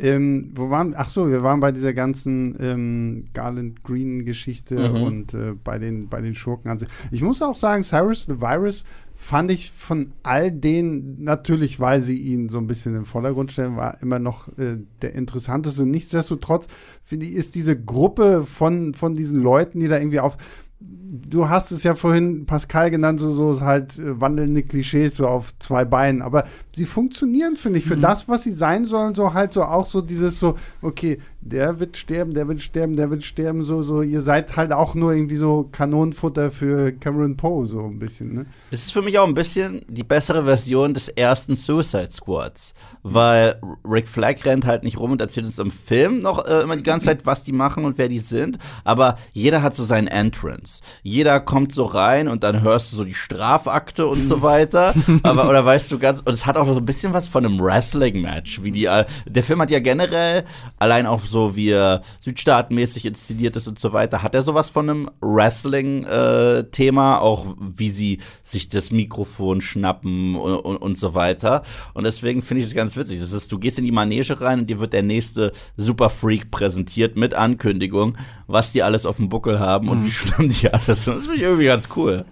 Ähm, 0.00 0.52
wo 0.54 0.70
waren, 0.70 0.94
ach 0.96 1.08
so, 1.08 1.28
wir 1.28 1.42
waren 1.42 1.58
bei 1.58 1.72
dieser 1.72 1.92
ganzen 1.92 2.56
ähm, 2.60 3.24
Garland 3.32 3.82
Green 3.82 4.24
Geschichte 4.24 4.90
mhm. 4.90 5.02
und 5.02 5.34
äh, 5.34 5.54
bei, 5.64 5.78
den, 5.78 6.08
bei 6.08 6.20
den 6.20 6.36
Schurken. 6.36 6.78
Ich 7.10 7.22
muss 7.22 7.42
auch 7.42 7.56
sagen, 7.56 7.82
Cyrus 7.82 8.26
the 8.26 8.40
Virus 8.40 8.84
fand 9.20 9.50
ich 9.50 9.72
von 9.72 10.12
all 10.22 10.52
denen, 10.52 11.24
natürlich, 11.24 11.80
weil 11.80 12.00
sie 12.00 12.16
ihn 12.16 12.48
so 12.48 12.58
ein 12.58 12.68
bisschen 12.68 12.94
im 12.94 13.04
Vordergrund 13.04 13.50
stellen, 13.50 13.76
war 13.76 14.00
immer 14.00 14.20
noch 14.20 14.46
äh, 14.56 14.78
der 15.02 15.16
interessanteste. 15.16 15.84
Nichtsdestotrotz, 15.84 16.68
finde 17.02 17.26
ich, 17.26 17.34
ist 17.34 17.56
diese 17.56 17.78
Gruppe 17.78 18.44
von, 18.44 18.94
von 18.94 19.14
diesen 19.14 19.40
Leuten, 19.40 19.80
die 19.80 19.88
da 19.88 19.98
irgendwie 19.98 20.20
auf 20.20 20.38
du 20.80 21.48
hast 21.48 21.72
es 21.72 21.82
ja 21.82 21.96
vorhin 21.96 22.46
Pascal 22.46 22.90
genannt, 22.90 23.18
so, 23.18 23.32
so 23.32 23.60
halt 23.60 23.98
äh, 23.98 24.20
wandelnde 24.20 24.62
Klischees 24.62 25.16
so 25.16 25.26
auf 25.26 25.58
zwei 25.58 25.84
Beinen. 25.84 26.22
Aber 26.22 26.44
sie 26.74 26.84
funktionieren, 26.86 27.56
finde 27.56 27.80
ich, 27.80 27.84
für 27.84 27.96
mhm. 27.96 28.02
das, 28.02 28.28
was 28.28 28.44
sie 28.44 28.52
sein 28.52 28.84
sollen, 28.84 29.14
so 29.14 29.34
halt 29.34 29.52
so 29.52 29.64
auch 29.64 29.86
so 29.86 30.00
dieses 30.00 30.38
so, 30.38 30.56
okay, 30.80 31.18
der 31.48 31.80
wird 31.80 31.96
sterben, 31.96 32.34
der 32.34 32.48
wird 32.48 32.62
sterben, 32.62 32.96
der 32.96 33.10
wird 33.10 33.24
sterben, 33.24 33.64
so, 33.64 33.82
so, 33.82 34.02
ihr 34.02 34.20
seid 34.20 34.56
halt 34.56 34.72
auch 34.72 34.94
nur 34.94 35.12
irgendwie 35.12 35.36
so 35.36 35.68
Kanonenfutter 35.72 36.50
für 36.50 36.92
Cameron 36.92 37.36
Poe, 37.36 37.66
so 37.66 37.84
ein 37.84 37.98
bisschen, 37.98 38.34
ne? 38.34 38.46
Es 38.70 38.84
ist 38.84 38.92
für 38.92 39.02
mich 39.02 39.18
auch 39.18 39.26
ein 39.26 39.34
bisschen 39.34 39.82
die 39.88 40.04
bessere 40.04 40.44
Version 40.44 40.94
des 40.94 41.08
ersten 41.08 41.56
Suicide 41.56 42.10
Squads, 42.10 42.74
weil 43.02 43.60
Rick 43.84 44.08
Flag 44.08 44.44
rennt 44.44 44.66
halt 44.66 44.82
nicht 44.82 44.98
rum 44.98 45.12
und 45.12 45.20
erzählt 45.20 45.46
uns 45.46 45.58
im 45.58 45.70
Film 45.70 46.20
noch 46.20 46.46
äh, 46.46 46.60
immer 46.62 46.76
die 46.76 46.82
ganze 46.82 47.06
Zeit, 47.06 47.24
was 47.24 47.44
die 47.44 47.52
machen 47.52 47.84
und 47.84 47.98
wer 47.98 48.08
die 48.08 48.18
sind, 48.18 48.58
aber 48.84 49.16
jeder 49.32 49.62
hat 49.62 49.74
so 49.74 49.84
seinen 49.84 50.08
Entrance. 50.08 50.82
Jeder 51.02 51.40
kommt 51.40 51.72
so 51.72 51.84
rein 51.84 52.28
und 52.28 52.44
dann 52.44 52.62
hörst 52.62 52.92
du 52.92 52.96
so 52.96 53.04
die 53.04 53.14
Strafakte 53.14 54.06
und 54.06 54.22
so 54.22 54.42
weiter, 54.42 54.94
aber, 55.22 55.48
oder 55.48 55.64
weißt 55.64 55.90
du 55.90 55.98
ganz, 55.98 56.20
und 56.20 56.32
es 56.32 56.46
hat 56.46 56.56
auch 56.56 56.66
so 56.66 56.76
ein 56.76 56.84
bisschen 56.84 57.12
was 57.12 57.28
von 57.28 57.44
einem 57.44 57.58
Wrestling-Match, 57.60 58.62
wie 58.62 58.72
die, 58.72 58.84
äh, 58.84 59.06
der 59.26 59.42
Film 59.42 59.62
hat 59.62 59.70
ja 59.70 59.80
generell 59.80 60.44
allein 60.78 61.06
auch 61.06 61.24
so 61.24 61.37
wie 61.54 61.70
er 61.70 62.02
südstaatenmäßig 62.20 63.04
inszeniert 63.06 63.56
ist 63.56 63.68
und 63.68 63.78
so 63.78 63.92
weiter, 63.92 64.22
hat 64.22 64.34
er 64.34 64.42
sowas 64.42 64.70
von 64.70 64.88
einem 64.88 65.10
Wrestling-Thema, 65.20 67.16
äh, 67.16 67.20
auch 67.20 67.56
wie 67.58 67.90
sie 67.90 68.18
sich 68.42 68.68
das 68.68 68.90
Mikrofon 68.90 69.60
schnappen 69.60 70.36
und, 70.36 70.56
und, 70.56 70.76
und 70.76 70.96
so 70.96 71.14
weiter. 71.14 71.62
Und 71.94 72.04
deswegen 72.04 72.42
finde 72.42 72.62
ich 72.62 72.68
es 72.68 72.74
ganz 72.74 72.96
witzig. 72.96 73.20
Das 73.20 73.32
ist, 73.32 73.50
du 73.52 73.58
gehst 73.58 73.78
in 73.78 73.84
die 73.84 73.92
Manege 73.92 74.40
rein 74.40 74.60
und 74.60 74.70
dir 74.70 74.80
wird 74.80 74.92
der 74.92 75.02
nächste 75.02 75.52
Super 75.76 76.10
Freak 76.10 76.50
präsentiert 76.50 77.16
mit 77.16 77.34
Ankündigung, 77.34 78.16
was 78.46 78.72
die 78.72 78.82
alles 78.82 79.06
auf 79.06 79.16
dem 79.16 79.28
Buckel 79.28 79.60
haben 79.60 79.86
mhm. 79.86 79.92
und 79.92 80.04
wie 80.04 80.10
schlimm 80.12 80.48
die 80.48 80.70
alles 80.72 81.04
sind. 81.04 81.16
Das 81.16 81.24
finde 81.24 81.36
ich 81.36 81.42
irgendwie 81.42 81.66
ganz 81.66 81.88
cool. 81.96 82.24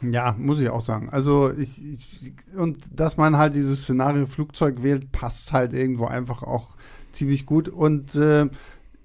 Ja, 0.00 0.34
muss 0.38 0.60
ich 0.60 0.70
auch 0.70 0.80
sagen. 0.80 1.08
Also 1.10 1.52
ich, 1.52 1.84
ich, 1.84 2.32
und 2.56 2.78
dass 2.92 3.16
man 3.16 3.36
halt 3.36 3.54
dieses 3.54 3.82
Szenario 3.82 4.26
Flugzeug 4.26 4.82
wählt, 4.82 5.10
passt 5.10 5.52
halt 5.52 5.72
irgendwo 5.72 6.06
einfach 6.06 6.42
auch 6.42 6.76
ziemlich 7.18 7.44
gut. 7.44 7.68
Und 7.68 8.14
äh, 8.14 8.48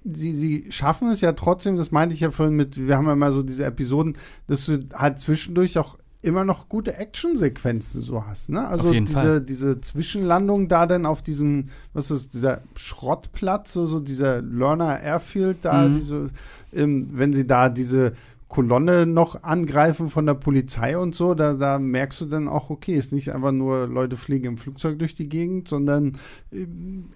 sie, 0.06 0.34
sie 0.34 0.72
schaffen 0.72 1.10
es 1.10 1.22
ja 1.22 1.34
trotzdem, 1.34 1.78
das 1.78 1.92
meinte 1.92 2.16
ich 2.16 2.22
ja 2.22 2.32
vorhin 2.32 2.56
mit, 2.56 2.88
wir 2.88 2.98
haben 2.98 3.08
ja 3.08 3.16
mal 3.16 3.34
so 3.34 3.44
diese 3.44 3.66
Episoden, 3.66 4.18
dass 4.48 4.66
du 4.66 4.80
halt 4.94 5.20
zwischendurch 5.20 5.78
auch 5.78 5.98
immer 6.22 6.46
noch 6.46 6.70
gute 6.70 6.96
Actionsequenzen 6.96 8.02
so 8.02 8.26
hast. 8.26 8.50
Ne? 8.50 8.66
Also 8.66 8.92
diese, 8.92 9.42
diese 9.42 9.82
Zwischenlandung 9.82 10.70
da 10.70 10.86
dann 10.86 11.06
auf 11.06 11.22
diesem, 11.22 11.70
was 11.94 12.12
ist 12.12 12.34
dieser 12.34 12.62
Schrottplatz, 12.76 13.74
so, 13.74 13.86
so 13.86 14.00
dieser 14.00 14.42
Lerner 14.42 15.02
Airfield 15.02 15.58
da, 15.64 15.88
mhm. 15.88 15.94
diese, 15.94 16.30
ähm, 16.72 17.10
wenn 17.12 17.34
sie 17.34 17.46
da 17.46 17.68
diese 17.68 18.14
Kolonne 18.54 19.08
noch 19.08 19.42
angreifen 19.42 20.10
von 20.10 20.28
der 20.28 20.36
Polizei 20.36 20.96
und 20.96 21.16
so, 21.16 21.34
da, 21.34 21.56
da 21.56 21.80
merkst 21.80 22.22
du 22.22 22.26
dann 22.26 22.48
auch, 22.48 22.70
okay, 22.70 22.94
ist 22.94 23.12
nicht 23.12 23.32
einfach 23.32 23.52
nur 23.52 23.88
Leute 23.88 24.16
fliegen 24.16 24.46
im 24.46 24.58
Flugzeug 24.58 25.00
durch 25.00 25.16
die 25.16 25.28
Gegend, 25.28 25.68
sondern 25.68 26.20
äh, 26.52 26.68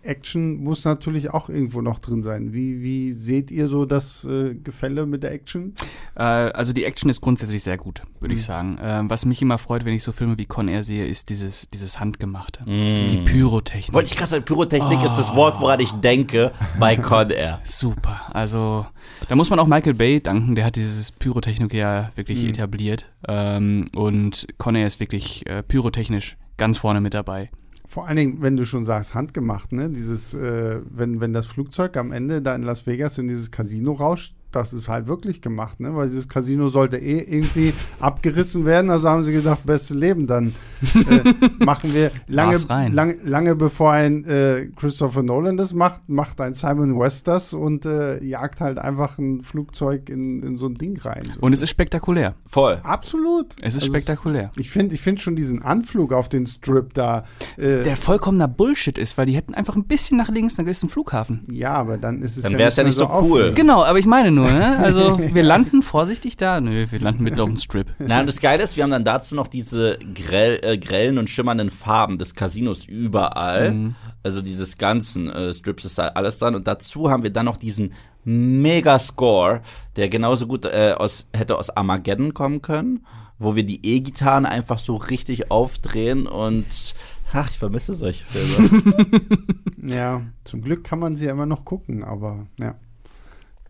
Action 0.01 0.63
muss 0.63 0.83
natürlich 0.83 1.29
auch 1.29 1.49
irgendwo 1.49 1.81
noch 1.81 1.99
drin 1.99 2.23
sein. 2.23 2.53
Wie, 2.53 2.81
wie 2.81 3.11
seht 3.11 3.51
ihr 3.51 3.67
so 3.67 3.85
das 3.85 4.25
äh, 4.25 4.55
Gefälle 4.55 5.05
mit 5.05 5.21
der 5.21 5.31
Action? 5.31 5.75
Äh, 6.15 6.23
also 6.23 6.73
die 6.73 6.85
Action 6.85 7.07
ist 7.07 7.21
grundsätzlich 7.21 7.61
sehr 7.61 7.77
gut, 7.77 8.01
würde 8.19 8.33
mhm. 8.33 8.39
ich 8.39 8.43
sagen. 8.43 8.79
Äh, 8.79 9.03
was 9.05 9.23
mich 9.25 9.39
immer 9.39 9.59
freut, 9.59 9.85
wenn 9.85 9.93
ich 9.93 10.01
so 10.01 10.13
Filme 10.13 10.39
wie 10.39 10.47
Con 10.47 10.67
Air 10.67 10.81
sehe, 10.81 11.05
ist 11.05 11.29
dieses, 11.29 11.69
dieses 11.69 11.99
Handgemachte. 11.99 12.63
Mhm. 12.63 13.09
Die 13.09 13.17
Pyrotechnik. 13.17 13.93
Wollte 13.93 14.09
ich 14.09 14.17
gerade 14.17 14.31
sagen, 14.31 14.43
Pyrotechnik 14.43 14.97
oh. 15.03 15.05
ist 15.05 15.17
das 15.17 15.35
Wort, 15.35 15.61
woran 15.61 15.81
ich 15.81 15.91
denke 15.91 16.51
bei 16.79 16.95
Con 16.95 17.29
Air. 17.29 17.59
Super. 17.63 18.21
Also 18.33 18.87
da 19.29 19.35
muss 19.35 19.51
man 19.51 19.59
auch 19.59 19.67
Michael 19.67 19.93
Bay 19.93 20.19
danken, 20.19 20.55
der 20.55 20.65
hat 20.65 20.75
dieses 20.75 21.11
Pyrotechnik 21.11 21.26
Pyrotechnik 21.27 21.73
ja 21.73 22.11
wirklich 22.15 22.43
mhm. 22.43 22.49
etabliert. 22.49 23.11
Ähm, 23.27 23.87
und 23.93 24.47
Conner 24.57 24.87
ist 24.87 25.01
wirklich 25.01 25.45
äh, 25.45 25.61
pyrotechnisch 25.61 26.37
ganz 26.55 26.77
vorne 26.77 27.01
mit 27.01 27.13
dabei. 27.13 27.51
Vor 27.85 28.07
allen 28.07 28.15
Dingen, 28.15 28.41
wenn 28.41 28.55
du 28.55 28.65
schon 28.65 28.85
sagst, 28.85 29.13
handgemacht, 29.13 29.73
ne? 29.73 29.89
Dieses, 29.89 30.33
äh, 30.33 30.79
wenn, 30.89 31.19
wenn 31.19 31.33
das 31.33 31.45
Flugzeug 31.45 31.97
am 31.97 32.13
Ende 32.13 32.41
da 32.41 32.55
in 32.55 32.63
Las 32.63 32.87
Vegas 32.87 33.17
in 33.17 33.27
dieses 33.27 33.51
Casino 33.51 33.91
rauscht, 33.91 34.35
das 34.51 34.73
ist 34.73 34.87
halt 34.87 35.07
wirklich 35.07 35.41
gemacht, 35.41 35.79
ne? 35.79 35.95
Weil 35.95 36.07
dieses 36.07 36.29
Casino 36.29 36.69
sollte 36.69 36.97
eh 36.97 37.19
irgendwie 37.19 37.73
abgerissen 37.99 38.65
werden. 38.65 38.89
Also 38.89 39.09
haben 39.09 39.23
sie 39.23 39.33
gedacht, 39.33 39.65
beste 39.65 39.93
Leben, 39.93 40.27
dann 40.27 40.53
äh, 40.95 41.33
machen 41.63 41.93
wir 41.93 42.11
lange, 42.27 42.57
lange, 42.91 43.17
lange 43.23 43.55
bevor 43.55 43.91
ein 43.91 44.23
äh, 44.25 44.67
Christopher 44.75 45.23
Nolan 45.23 45.57
das 45.57 45.73
macht, 45.73 46.07
macht 46.07 46.39
ein 46.41 46.53
Simon 46.53 46.97
West 46.99 47.27
das 47.27 47.53
und 47.53 47.85
äh, 47.85 48.23
jagt 48.23 48.61
halt 48.61 48.79
einfach 48.79 49.17
ein 49.17 49.41
Flugzeug 49.41 50.09
in, 50.09 50.41
in 50.43 50.57
so 50.57 50.67
ein 50.67 50.75
Ding 50.75 50.97
rein. 51.01 51.23
So. 51.33 51.41
Und 51.41 51.53
es 51.53 51.61
ist 51.61 51.69
spektakulär. 51.69 52.35
Voll. 52.45 52.79
Absolut. 52.83 53.53
Es 53.61 53.75
ist 53.75 53.83
also 53.83 53.93
spektakulär. 53.93 54.51
Es, 54.55 54.61
ich 54.61 54.69
finde 54.69 54.95
ich 54.95 55.01
find 55.01 55.21
schon 55.21 55.35
diesen 55.35 55.61
Anflug 55.61 56.13
auf 56.13 56.29
den 56.29 56.47
Strip 56.47 56.93
da. 56.93 57.25
Äh, 57.57 57.83
Der 57.83 57.97
vollkommener 57.97 58.47
Bullshit 58.47 58.97
ist, 58.97 59.17
weil 59.17 59.25
die 59.25 59.35
hätten 59.35 59.53
einfach 59.53 59.75
ein 59.75 59.85
bisschen 59.85 60.17
nach 60.17 60.29
links, 60.29 60.55
dann 60.55 60.67
ist 60.67 60.83
ein 60.83 60.89
Flughafen. 60.89 61.43
Ja, 61.51 61.73
aber 61.73 61.97
dann 61.97 62.21
ist 62.21 62.37
es 62.37 62.43
dann 62.43 62.53
ja, 62.53 62.65
nicht, 62.65 62.77
ja 62.77 62.83
nicht 62.83 62.97
so 62.97 63.09
cool. 63.21 63.53
Genau, 63.53 63.83
aber 63.83 63.99
ich 63.99 64.05
meine 64.05 64.31
nur, 64.37 64.51
ne? 64.51 64.77
Also 64.79 65.19
wir 65.33 65.43
landen 65.43 65.81
vorsichtig 65.81 66.37
da. 66.37 66.61
Nö, 66.61 66.87
wir 66.89 66.99
landen 66.99 67.23
mitten 67.23 67.39
auf 67.39 67.49
dem 67.49 67.57
Strip. 67.57 67.93
Na, 67.99 68.21
und 68.21 68.27
das 68.27 68.39
Geile 68.39 68.63
ist, 68.63 68.77
wir 68.77 68.83
haben 68.83 68.91
dann 68.91 69.05
dazu 69.05 69.35
noch 69.35 69.47
diese 69.47 69.99
grell, 70.13 70.59
äh, 70.63 70.77
grellen 70.77 71.17
und 71.17 71.29
schimmernden 71.29 71.69
Farben 71.69 72.17
des 72.17 72.35
Casinos 72.35 72.85
überall. 72.85 73.73
Mhm. 73.73 73.95
Also 74.23 74.41
dieses 74.41 74.77
ganzen 74.77 75.29
äh, 75.29 75.53
Strips 75.53 75.85
ist 75.85 75.97
da 75.97 76.07
alles 76.09 76.37
dran. 76.37 76.55
Und 76.55 76.67
dazu 76.67 77.09
haben 77.09 77.23
wir 77.23 77.31
dann 77.31 77.45
noch 77.45 77.57
diesen 77.57 77.93
Mega-Score, 78.23 79.61
der 79.95 80.09
genauso 80.09 80.47
gut 80.47 80.65
äh, 80.65 80.93
aus, 80.97 81.27
hätte 81.33 81.57
aus 81.57 81.69
Armageddon 81.69 82.33
kommen 82.33 82.61
können, 82.61 83.05
wo 83.39 83.55
wir 83.55 83.63
die 83.63 83.85
E-Gitarren 83.85 84.45
einfach 84.45 84.79
so 84.79 84.95
richtig 84.95 85.49
aufdrehen 85.49 86.27
und 86.27 86.65
ach, 87.31 87.49
ich 87.49 87.57
vermisse 87.57 87.95
solche 87.95 88.25
Filme. 88.25 88.83
ja, 89.95 90.23
zum 90.43 90.61
Glück 90.61 90.83
kann 90.83 90.99
man 90.99 91.15
sie 91.15 91.25
ja 91.25 91.31
immer 91.31 91.45
noch 91.45 91.63
gucken, 91.63 92.03
aber 92.03 92.47
ja. 92.59 92.75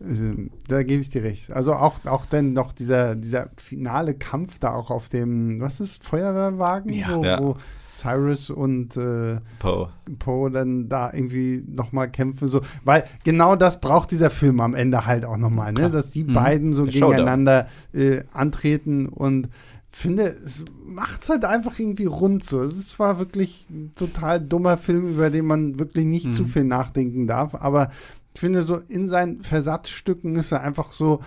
Also, 0.00 0.32
da 0.68 0.82
gebe 0.82 1.02
ich 1.02 1.10
dir 1.10 1.24
recht. 1.24 1.50
Also 1.50 1.74
auch, 1.74 2.04
auch 2.04 2.26
dann 2.26 2.52
noch 2.52 2.72
dieser, 2.72 3.16
dieser 3.16 3.50
finale 3.56 4.14
Kampf 4.14 4.58
da 4.58 4.72
auch 4.72 4.90
auf 4.90 5.08
dem, 5.08 5.60
was 5.60 5.80
ist, 5.80 6.04
Feuerwehrwagen, 6.04 6.92
ja, 6.92 7.16
wo, 7.16 7.24
ja. 7.24 7.40
wo, 7.40 7.56
Cyrus 7.90 8.50
und 8.50 8.96
äh, 8.96 9.40
Poe 9.58 9.88
po 10.18 10.48
dann 10.48 10.88
da 10.88 11.12
irgendwie 11.12 11.64
nochmal 11.66 12.10
kämpfen. 12.10 12.48
So. 12.48 12.60
Weil 12.84 13.04
genau 13.24 13.56
das 13.56 13.80
braucht 13.80 14.10
dieser 14.10 14.30
Film 14.30 14.60
am 14.60 14.74
Ende 14.74 15.06
halt 15.06 15.24
auch 15.24 15.36
nochmal, 15.36 15.72
ne? 15.72 15.90
dass 15.90 16.10
die 16.10 16.24
mhm. 16.24 16.34
beiden 16.34 16.72
so 16.72 16.84
gegeneinander 16.84 17.68
äh, 17.92 18.22
antreten 18.32 19.06
und 19.06 19.48
finde, 19.90 20.36
es 20.44 20.64
macht 20.86 21.22
es 21.22 21.28
halt 21.28 21.44
einfach 21.44 21.78
irgendwie 21.78 22.04
rund 22.04 22.44
so. 22.44 22.60
Es 22.60 22.76
ist 22.76 22.90
zwar 22.90 23.18
wirklich 23.18 23.68
ein 23.70 23.92
total 23.96 24.40
dummer 24.40 24.76
Film, 24.76 25.08
über 25.08 25.30
den 25.30 25.46
man 25.46 25.78
wirklich 25.78 26.06
nicht 26.06 26.28
mhm. 26.28 26.34
zu 26.34 26.44
viel 26.44 26.64
nachdenken 26.64 27.26
darf, 27.26 27.54
aber 27.54 27.90
ich 28.38 28.40
finde, 28.40 28.62
so 28.62 28.76
in 28.76 29.08
seinen 29.08 29.42
Versatzstücken 29.42 30.36
ist 30.36 30.52
er 30.52 30.60
einfach 30.60 30.92
so 30.92 31.18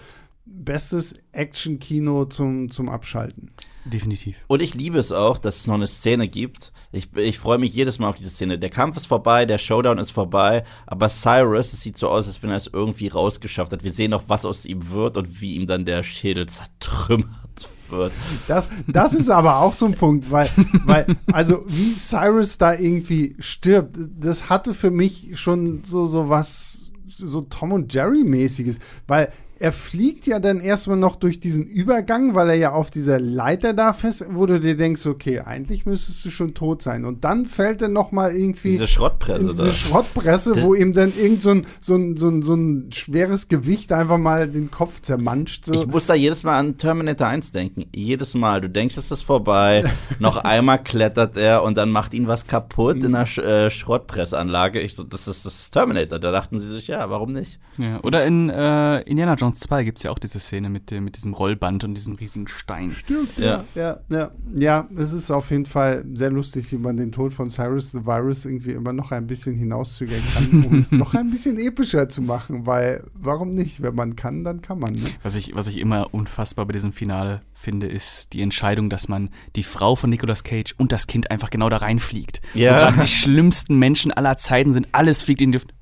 bestes 0.45 1.15
Action-Kino 1.33 2.23
zum, 2.23 2.71
zum 2.71 2.87
Abschalten. 2.87 3.51
Definitiv. 3.83 4.37
Und 4.47 4.61
ich 4.61 4.75
liebe 4.75 4.97
es 4.97 5.11
auch, 5.11 5.37
dass 5.37 5.57
es 5.57 5.67
noch 5.67 5.73
eine 5.73 5.87
Szene 5.87 6.29
gibt. 6.29 6.71
Ich, 6.93 7.13
ich 7.17 7.37
freue 7.37 7.57
mich 7.57 7.73
jedes 7.73 7.99
Mal 7.99 8.07
auf 8.07 8.15
diese 8.15 8.29
Szene. 8.29 8.57
Der 8.57 8.69
Kampf 8.69 8.95
ist 8.95 9.07
vorbei, 9.07 9.45
der 9.45 9.57
Showdown 9.57 9.97
ist 9.97 10.11
vorbei, 10.11 10.63
aber 10.87 11.09
Cyrus, 11.09 11.73
es 11.73 11.81
sieht 11.81 11.97
so 11.97 12.07
aus, 12.07 12.27
als 12.27 12.41
wenn 12.43 12.49
er 12.49 12.55
es 12.55 12.69
irgendwie 12.71 13.09
rausgeschafft 13.09 13.73
hat. 13.73 13.83
Wir 13.83 13.91
sehen 13.91 14.11
noch, 14.11 14.29
was 14.29 14.45
aus 14.45 14.65
ihm 14.65 14.89
wird 14.91 15.17
und 15.17 15.41
wie 15.41 15.55
ihm 15.55 15.67
dann 15.67 15.83
der 15.83 16.03
Schädel 16.03 16.45
zertrümmert 16.45 17.67
wird. 17.89 18.13
Das, 18.47 18.69
das 18.87 19.13
ist 19.13 19.29
aber 19.29 19.57
auch 19.57 19.73
so 19.73 19.85
ein 19.85 19.95
Punkt, 19.95 20.31
weil, 20.31 20.49
weil, 20.85 21.07
also 21.33 21.65
wie 21.67 21.91
Cyrus 21.91 22.57
da 22.57 22.73
irgendwie 22.73 23.35
stirbt, 23.39 23.97
das 24.17 24.49
hatte 24.49 24.73
für 24.73 24.91
mich 24.91 25.37
schon 25.37 25.83
so, 25.83 26.05
so 26.05 26.29
was 26.29 26.90
so 27.27 27.41
Tom 27.41 27.73
und 27.73 27.93
Jerry 27.93 28.23
mäßiges, 28.23 28.79
weil 29.07 29.31
er 29.61 29.71
fliegt 29.73 30.25
ja 30.25 30.39
dann 30.39 30.59
erstmal 30.59 30.97
noch 30.97 31.15
durch 31.15 31.39
diesen 31.39 31.67
Übergang, 31.67 32.33
weil 32.33 32.49
er 32.49 32.55
ja 32.55 32.71
auf 32.71 32.89
dieser 32.89 33.19
Leiter 33.19 33.73
da 33.73 33.93
fest, 33.93 34.25
wo 34.31 34.47
du 34.47 34.59
dir 34.59 34.75
denkst, 34.75 35.05
okay, 35.05 35.41
eigentlich 35.41 35.85
müsstest 35.85 36.25
du 36.25 36.31
schon 36.31 36.55
tot 36.55 36.81
sein. 36.81 37.05
Und 37.05 37.23
dann 37.23 37.45
fällt 37.45 37.83
er 37.83 37.87
noch 37.87 38.11
mal 38.11 38.35
irgendwie 38.35 38.71
diese 38.71 38.87
Schrottpresse, 38.87 39.49
diese 39.49 39.67
da. 39.67 39.71
Schrottpresse, 39.71 40.63
wo 40.63 40.73
ihm 40.73 40.93
dann 40.93 41.13
irgend 41.15 41.43
so 41.43 41.51
ein, 41.51 41.67
so, 41.79 41.95
ein, 41.95 42.17
so, 42.17 42.29
ein, 42.29 42.41
so 42.41 42.55
ein 42.55 42.91
schweres 42.91 43.49
Gewicht 43.49 43.91
einfach 43.91 44.17
mal 44.17 44.49
den 44.49 44.71
Kopf 44.71 45.01
zermanscht. 45.01 45.65
So. 45.65 45.73
Ich 45.73 45.85
muss 45.85 46.07
da 46.07 46.15
jedes 46.15 46.43
Mal 46.43 46.57
an 46.57 46.77
Terminator 46.77 47.27
1 47.27 47.51
denken. 47.51 47.85
Jedes 47.93 48.33
Mal. 48.33 48.61
Du 48.61 48.69
denkst, 48.69 48.97
es 48.97 49.11
ist 49.11 49.21
vorbei. 49.21 49.83
noch 50.19 50.37
einmal 50.37 50.81
klettert 50.81 51.37
er 51.37 51.61
und 51.61 51.77
dann 51.77 51.91
macht 51.91 52.15
ihn 52.15 52.27
was 52.27 52.47
kaputt 52.47 53.03
in 53.03 53.13
einer 53.13 53.27
Sch 53.27 53.37
äh, 53.37 53.69
Schrottpressanlage. 53.69 54.79
Ich 54.79 54.95
so, 54.95 55.03
das 55.03 55.27
ist, 55.27 55.45
das 55.45 55.59
ist 55.59 55.69
Terminator. 55.71 56.17
Da 56.17 56.31
dachten 56.31 56.59
sie 56.59 56.67
sich, 56.67 56.87
ja, 56.87 57.11
warum 57.11 57.31
nicht? 57.31 57.59
Ja, 57.77 57.99
oder 58.01 58.25
in 58.25 58.49
äh, 58.49 59.01
Indiana 59.01 59.35
Jones 59.35 59.50
Jones 59.51 59.59
2 59.59 59.83
gibt 59.83 59.97
es 59.97 60.03
ja 60.03 60.11
auch 60.11 60.19
diese 60.19 60.39
Szene 60.39 60.69
mit, 60.69 60.91
mit 60.91 61.17
diesem 61.17 61.33
Rollband 61.33 61.83
und 61.83 61.93
diesem 61.93 62.15
riesigen 62.15 62.47
Stein. 62.47 62.95
Stimmt, 62.97 63.37
ja. 63.37 63.65
Ja, 63.75 63.99
ja, 64.09 64.31
ja. 64.53 64.87
es 64.95 65.11
ist 65.11 65.29
auf 65.29 65.51
jeden 65.51 65.65
Fall 65.65 66.05
sehr 66.13 66.29
lustig, 66.29 66.71
wie 66.71 66.77
man 66.77 66.95
den 66.95 67.11
Tod 67.11 67.33
von 67.33 67.49
Cyrus 67.49 67.91
the 67.91 68.05
Virus 68.05 68.45
irgendwie 68.45 68.71
immer 68.71 68.93
noch 68.93 69.11
ein 69.11 69.27
bisschen 69.27 69.55
hinauszögern 69.55 70.21
kann, 70.33 70.63
um 70.63 70.79
es 70.79 70.91
noch 70.93 71.15
ein 71.15 71.31
bisschen 71.31 71.57
epischer 71.59 72.07
zu 72.07 72.21
machen, 72.21 72.65
weil 72.65 73.03
warum 73.13 73.53
nicht? 73.53 73.81
Wenn 73.81 73.93
man 73.93 74.15
kann, 74.15 74.45
dann 74.45 74.61
kann 74.61 74.79
man. 74.79 74.93
Ne? 74.93 75.09
Was, 75.21 75.35
ich, 75.35 75.53
was 75.53 75.67
ich 75.67 75.77
immer 75.79 76.13
unfassbar 76.13 76.65
bei 76.65 76.73
diesem 76.73 76.93
Finale 76.93 77.41
finde, 77.53 77.87
ist 77.87 78.31
die 78.31 78.41
Entscheidung, 78.41 78.89
dass 78.89 79.09
man 79.09 79.29
die 79.57 79.63
Frau 79.63 79.97
von 79.97 80.09
Nicolas 80.09 80.43
Cage 80.43 80.75
und 80.77 80.93
das 80.93 81.07
Kind 81.07 81.29
einfach 81.29 81.49
genau 81.49 81.67
da 81.67 81.77
reinfliegt. 81.77 82.41
Ja. 82.53 82.91
die 82.91 83.07
schlimmsten 83.07 83.77
Menschen 83.77 84.11
aller 84.11 84.37
Zeiten 84.37 84.71
sind, 84.71 84.87
alles 84.93 85.21
fliegt 85.21 85.41
in 85.41 85.51
die 85.51 85.57
Luft. 85.57 85.73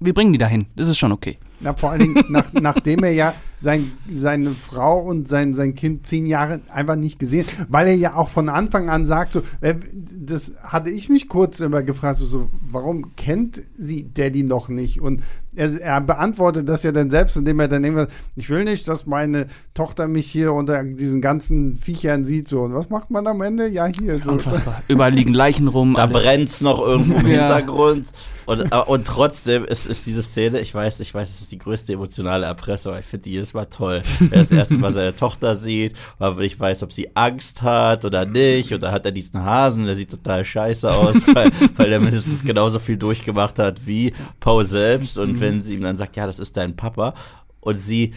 Wir 0.00 0.14
bringen 0.14 0.32
die 0.32 0.38
dahin. 0.38 0.66
Das 0.76 0.88
ist 0.88 0.96
schon 0.96 1.12
okay. 1.12 1.38
Na, 1.60 1.74
vor 1.74 1.90
allen 1.90 2.00
Dingen, 2.00 2.24
nach, 2.28 2.52
nachdem 2.52 3.04
er 3.04 3.12
ja 3.12 3.34
sein, 3.58 3.90
seine 4.12 4.50
Frau 4.50 5.00
und 5.00 5.28
sein, 5.28 5.54
sein 5.54 5.74
Kind 5.74 6.06
zehn 6.06 6.26
Jahre 6.26 6.60
einfach 6.72 6.96
nicht 6.96 7.18
gesehen, 7.18 7.46
weil 7.68 7.88
er 7.88 7.94
ja 7.94 8.14
auch 8.14 8.28
von 8.28 8.48
Anfang 8.48 8.88
an 8.88 9.06
sagt, 9.06 9.32
so, 9.32 9.42
äh, 9.60 9.74
das 9.92 10.56
hatte 10.62 10.90
ich 10.90 11.08
mich 11.08 11.28
kurz 11.28 11.60
immer 11.60 11.82
gefragt, 11.82 12.18
so, 12.18 12.26
so 12.26 12.48
warum 12.60 13.16
kennt 13.16 13.62
sie 13.74 14.12
Daddy 14.12 14.42
noch 14.42 14.68
nicht? 14.68 15.00
Und 15.00 15.22
er, 15.56 15.80
er, 15.80 16.00
beantwortet 16.00 16.68
das 16.68 16.82
ja 16.82 16.92
dann 16.92 17.10
selbst, 17.10 17.36
indem 17.36 17.58
er 17.60 17.68
dann 17.68 17.82
irgendwas, 17.82 18.08
ich 18.36 18.48
will 18.48 18.64
nicht, 18.64 18.86
dass 18.86 19.06
meine 19.06 19.46
Tochter 19.74 20.06
mich 20.06 20.30
hier 20.30 20.52
unter 20.52 20.82
diesen 20.84 21.20
ganzen 21.20 21.76
Viechern 21.76 22.24
sieht, 22.24 22.48
so. 22.48 22.60
Und 22.60 22.74
was 22.74 22.90
macht 22.90 23.10
man 23.10 23.26
am 23.26 23.40
Ende? 23.40 23.66
Ja, 23.66 23.86
hier. 23.86 24.18
So. 24.20 24.32
Unfassbar. 24.32 24.82
Überall 24.88 25.12
liegen 25.12 25.34
Leichen 25.34 25.68
rum. 25.68 25.94
Da 25.94 26.06
brennt 26.06 26.48
es 26.48 26.60
noch 26.60 26.80
irgendwo 26.80 27.18
im 27.18 27.26
ja. 27.30 27.56
Hintergrund. 27.56 28.06
Und, 28.46 28.72
äh, 28.72 28.76
und 28.86 29.06
trotzdem 29.06 29.64
ist, 29.64 29.86
ist 29.86 30.06
diese 30.06 30.22
Szene, 30.22 30.60
ich 30.60 30.74
weiß, 30.74 31.00
ich 31.00 31.12
weiß, 31.12 31.28
es 31.28 31.40
ist 31.42 31.52
die 31.52 31.58
größte 31.58 31.92
emotionale 31.92 32.46
Erpressung, 32.46 32.92
aber 32.92 33.00
ich 33.00 33.06
finde 33.06 33.24
die 33.24 33.34
jedes 33.48 33.54
Mal 33.54 33.66
toll. 33.66 34.02
Er 34.30 34.40
das 34.40 34.50
erste 34.50 34.78
Mal 34.78 34.92
seine 34.92 35.14
Tochter 35.14 35.56
sieht, 35.56 35.94
aber 36.18 36.42
ich 36.42 36.58
weiß, 36.58 36.82
ob 36.82 36.92
sie 36.92 37.14
Angst 37.14 37.62
hat 37.62 38.04
oder 38.04 38.24
nicht. 38.24 38.72
Und 38.72 38.82
da 38.82 38.92
hat 38.92 39.04
er 39.04 39.12
diesen 39.12 39.44
Hasen, 39.44 39.86
der 39.86 39.94
sieht 39.94 40.10
total 40.10 40.44
scheiße 40.44 40.90
aus, 40.90 41.26
weil, 41.34 41.50
weil 41.76 41.92
er 41.92 42.00
mindestens 42.00 42.44
genauso 42.44 42.78
viel 42.78 42.96
durchgemacht 42.96 43.58
hat 43.58 43.86
wie 43.86 44.12
Paul 44.40 44.64
selbst. 44.64 45.18
Und 45.18 45.40
wenn 45.40 45.62
sie 45.62 45.74
ihm 45.74 45.82
dann 45.82 45.96
sagt, 45.96 46.16
ja, 46.16 46.26
das 46.26 46.38
ist 46.38 46.56
dein 46.56 46.76
Papa, 46.76 47.14
und 47.60 47.76
sie 47.76 48.14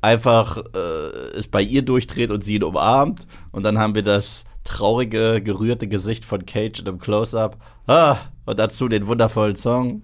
einfach 0.00 0.58
äh, 0.74 1.38
es 1.38 1.48
bei 1.48 1.62
ihr 1.62 1.82
durchdreht 1.82 2.30
und 2.30 2.44
sie 2.44 2.56
ihn 2.56 2.64
umarmt. 2.64 3.26
Und 3.52 3.62
dann 3.62 3.78
haben 3.78 3.94
wir 3.94 4.02
das 4.02 4.44
traurige, 4.64 5.40
gerührte 5.42 5.88
Gesicht 5.88 6.24
von 6.24 6.44
Cage 6.46 6.80
in 6.80 6.88
einem 6.88 6.98
Close-Up. 6.98 7.56
Ah, 7.86 8.16
und 8.44 8.58
dazu 8.58 8.88
den 8.88 9.06
wundervollen 9.06 9.56
Song. 9.56 10.02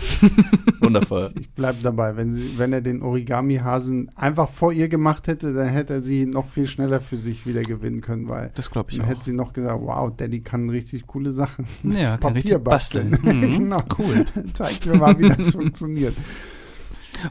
Wundervoll. 0.80 1.30
Ich 1.38 1.48
bleib 1.50 1.80
dabei. 1.82 2.16
Wenn, 2.16 2.32
sie, 2.32 2.58
wenn 2.58 2.72
er 2.72 2.80
den 2.80 3.02
Origami-Hasen 3.02 4.10
einfach 4.16 4.50
vor 4.50 4.72
ihr 4.72 4.88
gemacht 4.88 5.26
hätte, 5.26 5.52
dann 5.54 5.68
hätte 5.68 5.94
er 5.94 6.02
sie 6.02 6.26
noch 6.26 6.48
viel 6.48 6.66
schneller 6.66 7.00
für 7.00 7.16
sich 7.16 7.46
wieder 7.46 7.62
gewinnen 7.62 8.00
können, 8.00 8.28
weil 8.28 8.50
das 8.54 8.70
glaube 8.70 8.90
ich 8.90 8.96
dann 8.98 9.06
auch. 9.06 9.10
hätte 9.10 9.24
sie 9.24 9.32
noch 9.34 9.52
gesagt, 9.52 9.80
wow, 9.82 10.10
Daddy 10.16 10.40
kann 10.40 10.68
richtig 10.70 11.06
coole 11.06 11.32
Sachen. 11.32 11.66
Ja, 11.82 12.16
kann 12.16 12.20
Papier 12.34 12.36
richtig 12.36 12.64
basteln. 12.64 13.18
Mhm. 13.22 13.40
genau. 13.58 13.78
Cool. 13.98 14.26
Zeig 14.52 14.84
mir 14.86 14.96
mal, 14.96 15.18
wie 15.18 15.28
das 15.28 15.52
funktioniert. 15.54 16.14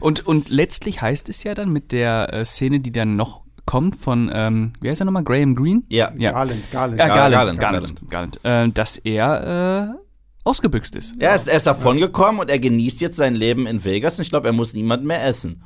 Und, 0.00 0.26
und 0.26 0.48
letztlich 0.48 1.02
heißt 1.02 1.28
es 1.28 1.44
ja 1.44 1.54
dann 1.54 1.70
mit 1.72 1.92
der 1.92 2.32
äh, 2.32 2.44
Szene, 2.44 2.80
die 2.80 2.90
dann 2.92 3.16
noch 3.16 3.42
kommt 3.66 3.96
von, 3.96 4.30
ähm, 4.32 4.72
wie 4.80 4.88
heißt 4.90 5.00
er 5.00 5.04
nochmal, 5.06 5.24
Graham 5.24 5.54
Greene? 5.54 5.82
Ja. 5.88 6.12
Ja. 6.16 6.32
Garland, 6.32 6.70
Garland. 6.70 6.98
Ja, 7.00 7.06
Gar- 7.06 7.16
Garland, 7.30 7.60
Garland, 7.60 8.00
Garland, 8.10 8.40
Garland, 8.44 8.70
äh, 8.70 8.72
dass 8.72 8.98
er 8.98 9.94
äh, 9.96 10.03
ausgebüxt 10.44 10.94
ist. 10.96 11.14
Er 11.18 11.34
ist, 11.34 11.48
er 11.48 11.56
ist 11.56 11.66
davon 11.66 11.98
gekommen 11.98 12.38
und 12.40 12.50
er 12.50 12.58
genießt 12.58 13.00
jetzt 13.00 13.16
sein 13.16 13.34
Leben 13.34 13.66
in 13.66 13.84
Vegas 13.84 14.18
und 14.18 14.22
ich 14.22 14.28
glaube, 14.30 14.46
er 14.48 14.52
muss 14.52 14.72
niemanden 14.74 15.06
mehr 15.06 15.24
essen. 15.26 15.62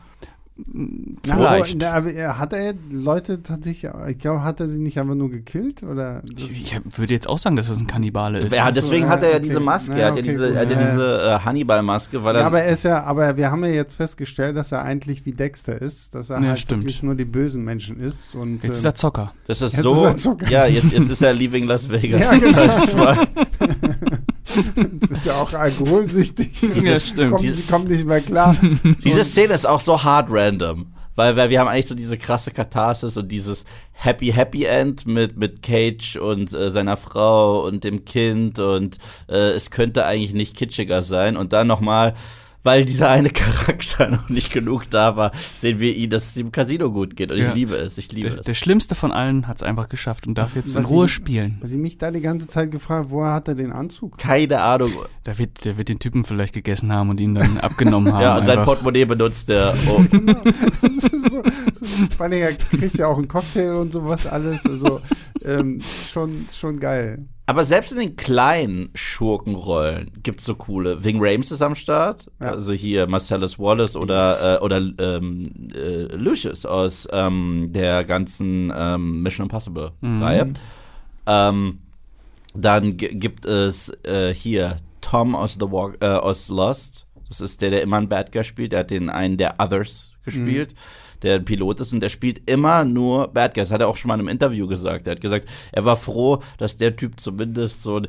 Na, 0.61 1.37
Vielleicht. 1.37 1.85
Aber, 1.85 1.93
na, 1.93 1.97
aber 1.99 2.13
er- 2.13 2.39
hat 2.41 2.53
er 2.53 2.75
Leute 2.91 3.45
tatsächlich, 3.45 3.93
ich 4.09 4.19
glaube, 4.19 4.43
hat 4.43 4.59
er 4.59 4.67
sie 4.69 4.81
nicht 4.81 4.99
einfach 4.99 5.15
nur 5.15 5.31
gekillt? 5.31 5.85
Oder 5.85 6.21
das, 6.35 6.43
Ich, 6.47 6.73
ich 6.75 6.99
würde 6.99 7.15
jetzt 7.15 7.29
auch 7.29 7.39
sagen, 7.39 7.55
dass 7.55 7.69
es 7.69 7.79
ein 7.79 7.87
Kannibale 7.87 8.41
ist. 8.41 8.53
Ja, 8.57 8.67
so, 8.67 8.73
deswegen 8.73 9.05
ja, 9.05 9.09
hat 9.11 9.23
er 9.23 9.29
ja 9.31 9.35
okay. 9.37 9.45
diese 9.45 9.61
Maske, 9.61 9.93
Ja, 9.93 9.99
er 9.99 10.07
hat 10.09 10.17
ja 10.17 10.23
okay, 10.23 10.31
diese, 10.33 10.55
er 10.55 10.61
hat 10.63 10.71
ja 10.73 10.81
Ja, 10.81 10.91
diese 10.91 11.23
äh, 11.23 11.39
Hannibal-Maske, 11.45 12.25
weil 12.25 12.35
er. 12.35 12.41
ja, 12.41 12.47
aber 12.49 12.61
er 12.63 12.73
ist 12.73 12.83
ja, 12.83 13.05
aber 13.05 13.37
wir 13.37 13.53
haben 13.53 13.63
ja 13.65 13.71
jetzt 13.71 13.95
festgestellt, 13.95 14.57
dass 14.57 14.73
er 14.73 14.83
eigentlich 14.83 15.25
wie 15.25 15.31
Dexter 15.31 15.81
ist, 15.81 16.17
dass 16.17 16.29
er 16.31 16.41
Ja, 16.41 16.49
halt 16.49 16.59
stimmt. 16.59 16.83
wirklich 16.83 17.05
nur 17.05 17.15
die 17.15 17.25
bösen 17.25 17.63
Menschen 17.63 18.01
ist. 18.01 18.35
Und, 18.35 18.65
Jetzt 18.65 18.79
ist 18.79 18.85
er 18.85 18.97
Zocker. 18.97 19.33
das 19.47 19.63
ist 19.63 19.75
jetzt 19.75 19.83
so. 19.85 20.07
ist 20.09 20.27
er 20.27 20.51
ja, 20.51 20.67
jetzt, 20.67 20.91
jetzt 20.91 21.09
ist 21.09 21.23
er 21.23 21.35
Leaving 21.35 21.67
Las 21.67 21.89
Vegas. 21.89 22.21
Ja, 22.21 22.33
genau. 22.37 23.15
Wird 24.75 25.25
ja 25.25 25.35
auch 25.35 25.53
alkoholsüchtig. 25.53 26.51
Ja, 26.83 26.99
stimmt. 26.99 27.33
Kommt, 27.33 27.69
kommt 27.69 27.91
nicht 27.91 28.05
mehr 28.05 28.21
klar. 28.21 28.57
Diese 29.05 29.25
Szene 29.25 29.55
ist 29.55 29.67
auch 29.67 29.81
so 29.81 30.03
hard 30.03 30.27
random. 30.31 30.93
Weil, 31.19 31.37
weil 31.37 31.51
wir 31.51 31.59
haben 31.59 31.67
eigentlich 31.67 31.89
so 31.89 31.97
diese 31.97 32.17
krasse 32.17 32.53
Katharsis 32.53 33.17
und 33.17 33.33
dieses 33.33 33.65
Happy 33.93 34.29
Happy 34.29 34.67
End 34.67 35.05
mit, 35.05 35.37
mit 35.37 35.65
Cage 35.65 36.15
und 36.15 36.53
äh, 36.53 36.71
seiner 36.71 36.97
Frau 36.97 37.67
und 37.67 37.83
dem 37.83 38.05
Kind 38.05 38.61
und 38.61 38.99
äh, 39.29 39.51
es 39.51 39.73
könnte 39.73 40.05
eigentlich 40.05 40.33
nicht 40.33 40.57
kitschiger 40.57 41.03
sein. 41.03 41.37
Und 41.37 41.53
dann 41.53 41.67
nochmal, 41.67 42.15
weil 42.63 42.85
dieser 42.85 43.09
eine 43.11 43.31
Charakter 43.31 44.09
noch 44.11 44.29
nicht 44.29 44.53
genug 44.53 44.91
da 44.91 45.17
war, 45.17 45.33
sehen 45.61 45.81
wir 45.81 45.95
ihn, 45.95 46.11
dass 46.11 46.27
es 46.31 46.37
ihm 46.37 46.47
im 46.47 46.53
Casino 46.53 46.91
gut 46.91 47.17
geht. 47.17 47.31
Und 47.33 47.39
Ja. 47.39 47.49
ich 47.51 47.55
liebe 47.55 47.75
es, 47.77 47.99
ich 47.99 48.13
liebe 48.13 48.31
Der, 48.31 48.39
es. 48.41 48.45
der 48.47 48.55
Schlimmste 48.55 48.95
von 48.95 49.13
allen 49.13 49.47
hat 49.47 49.57
es 49.59 49.63
einfach 49.63 49.89
geschafft 49.89 50.27
und 50.27 50.37
darf 50.37 50.57
jetzt 50.57 50.75
in 50.77 50.83
Was 50.85 50.91
Ruhe 50.91 51.07
ich- 51.07 51.13
spielen. 51.13 51.59
Was 51.61 51.71
ich 51.73 51.79
mich 51.79 51.99
da 51.99 52.11
die 52.11 52.21
ganze 52.21 52.47
Zeit 52.49 52.71
gefragt, 52.71 53.07
woher 53.11 53.33
hat 53.33 53.49
er 53.49 53.55
den 53.55 53.73
Anzug? 53.73 54.19
Keine 54.19 54.61
Ahnung. 54.61 54.91
Der 55.27 55.39
wird, 55.39 55.65
der 55.65 55.77
wird 55.79 55.89
den 55.89 55.99
Typen 55.99 56.25
vielleicht 56.25 56.55
gegessen 56.55 56.93
haben 56.93 57.11
und 57.11 57.21
ihn 57.21 57.35
dann 57.35 57.59
abgenommen 57.61 58.13
haben. 58.13 58.23
Ja, 58.23 58.39
und 58.39 58.47
sein. 58.47 58.63
Portemonnaie 58.63 59.05
benutzt 59.05 59.49
er. 59.51 59.75
Oh. 59.89 60.03
Das 60.83 61.05
ist 61.13 61.31
so, 61.31 61.43
vor 62.17 62.27
allem, 62.27 62.33
er 62.33 62.53
kriegt 62.55 62.97
ja 62.99 63.07
auch 63.07 63.19
einen 63.19 63.29
Cocktail 63.29 63.73
und 63.77 63.93
sowas 63.93 64.27
alles. 64.27 64.65
Also 64.67 65.01
ähm, 65.45 65.81
schon, 66.11 66.47
schon 66.53 66.81
geil. 66.81 67.27
Aber 67.47 67.65
selbst 67.65 67.93
in 67.93 67.99
den 67.99 68.17
kleinen 68.17 68.91
Schurkenrollen 68.95 70.11
gibt's 70.23 70.45
so 70.45 70.55
coole. 70.55 71.03
Wing 71.03 71.17
Rames 71.19 71.51
ist 71.51 71.63
am 71.63 71.75
Start. 71.75 72.31
Ja. 72.41 72.51
Also 72.51 72.75
hier 72.75 73.07
Marcellus 73.07 73.59
Wallace 73.59 73.97
oder, 73.97 74.59
äh, 74.59 74.63
oder 74.63 74.77
ähm, 74.99 75.45
äh, 75.75 76.15
Lucius 76.15 76.67
aus 76.67 77.09
ähm, 77.11 77.69
der 77.71 78.05
ganzen 78.05 78.71
ähm, 78.77 79.23
Mission 79.23 79.47
Impossible 79.47 79.93
Mhm. 80.03 80.23
Reihe. 80.23 80.53
Ähm, 81.27 81.79
dann 82.55 82.97
gibt 82.97 83.47
es 83.47 83.91
äh, 84.05 84.35
hier 84.35 84.77
Tom 85.01 85.35
aus 85.35 85.55
The 85.55 85.71
Walk, 85.71 85.97
äh, 86.01 86.07
aus 86.07 86.49
Lost. 86.49 87.07
Das 87.29 87.41
ist 87.41 87.63
der, 87.63 87.71
der 87.71 87.83
immer 87.83 87.97
einen 87.97 88.09
Bad 88.09 88.33
Guy 88.33 88.45
spielt. 88.45 88.73
Der 88.73 88.81
hat 88.81 88.91
den 88.91 89.09
einen 89.09 89.37
der 89.37 89.55
Others 89.59 90.13
gespielt. 90.25 90.75
Der 91.23 91.37
ein 91.37 91.45
Pilot 91.45 91.81
ist 91.81 91.93
und 91.93 92.01
der 92.01 92.09
spielt 92.09 92.49
immer 92.49 92.85
nur 92.85 93.29
Bad 93.29 93.55
Guys. 93.55 93.71
Hat 93.71 93.81
er 93.81 93.89
auch 93.89 93.97
schon 93.97 94.09
mal 94.09 94.15
in 94.15 94.21
einem 94.21 94.29
Interview 94.29 94.67
gesagt. 94.67 95.07
Er 95.07 95.13
hat 95.13 95.21
gesagt, 95.21 95.49
er 95.73 95.85
war 95.85 95.97
froh, 95.97 96.43
dass 96.59 96.77
der 96.77 96.97
Typ 96.97 97.21
zumindest 97.21 97.83
so 97.83 97.99
ein, 97.99 98.07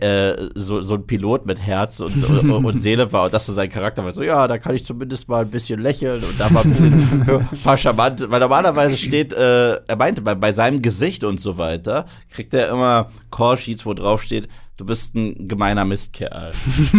äh, 0.00 0.36
so, 0.54 0.82
so 0.82 0.94
ein 0.94 1.06
Pilot 1.06 1.46
mit 1.46 1.60
Herz 1.60 2.00
und, 2.00 2.24
und, 2.28 2.50
und 2.50 2.80
Seele 2.80 3.12
war 3.12 3.26
und 3.26 3.34
dass 3.34 3.46
so 3.46 3.52
sein 3.52 3.68
Charakter 3.68 4.04
war. 4.04 4.12
So, 4.12 4.22
ja, 4.22 4.48
da 4.48 4.58
kann 4.58 4.74
ich 4.74 4.84
zumindest 4.84 5.28
mal 5.28 5.42
ein 5.42 5.50
bisschen 5.50 5.80
lächeln 5.80 6.22
und 6.24 6.38
da 6.38 6.48
mal 6.50 6.62
ein 6.62 6.70
bisschen 6.70 7.28
ein 7.28 7.58
paar 7.62 7.76
charmant. 7.76 8.30
Weil 8.30 8.40
normalerweise 8.40 8.96
steht, 8.96 9.32
äh, 9.32 9.74
er 9.74 9.96
meinte, 9.96 10.22
bei, 10.22 10.34
bei 10.34 10.52
seinem 10.52 10.82
Gesicht 10.82 11.24
und 11.24 11.40
so 11.40 11.58
weiter, 11.58 12.06
kriegt 12.30 12.54
er 12.54 12.70
immer 12.70 13.10
Call-Sheets, 13.30 13.86
wo 13.86 13.94
drauf 13.94 14.22
steht, 14.22 14.48
du 14.80 14.86
bist 14.86 15.14
ein 15.14 15.46
gemeiner 15.46 15.84
Mistkerl. 15.84 16.52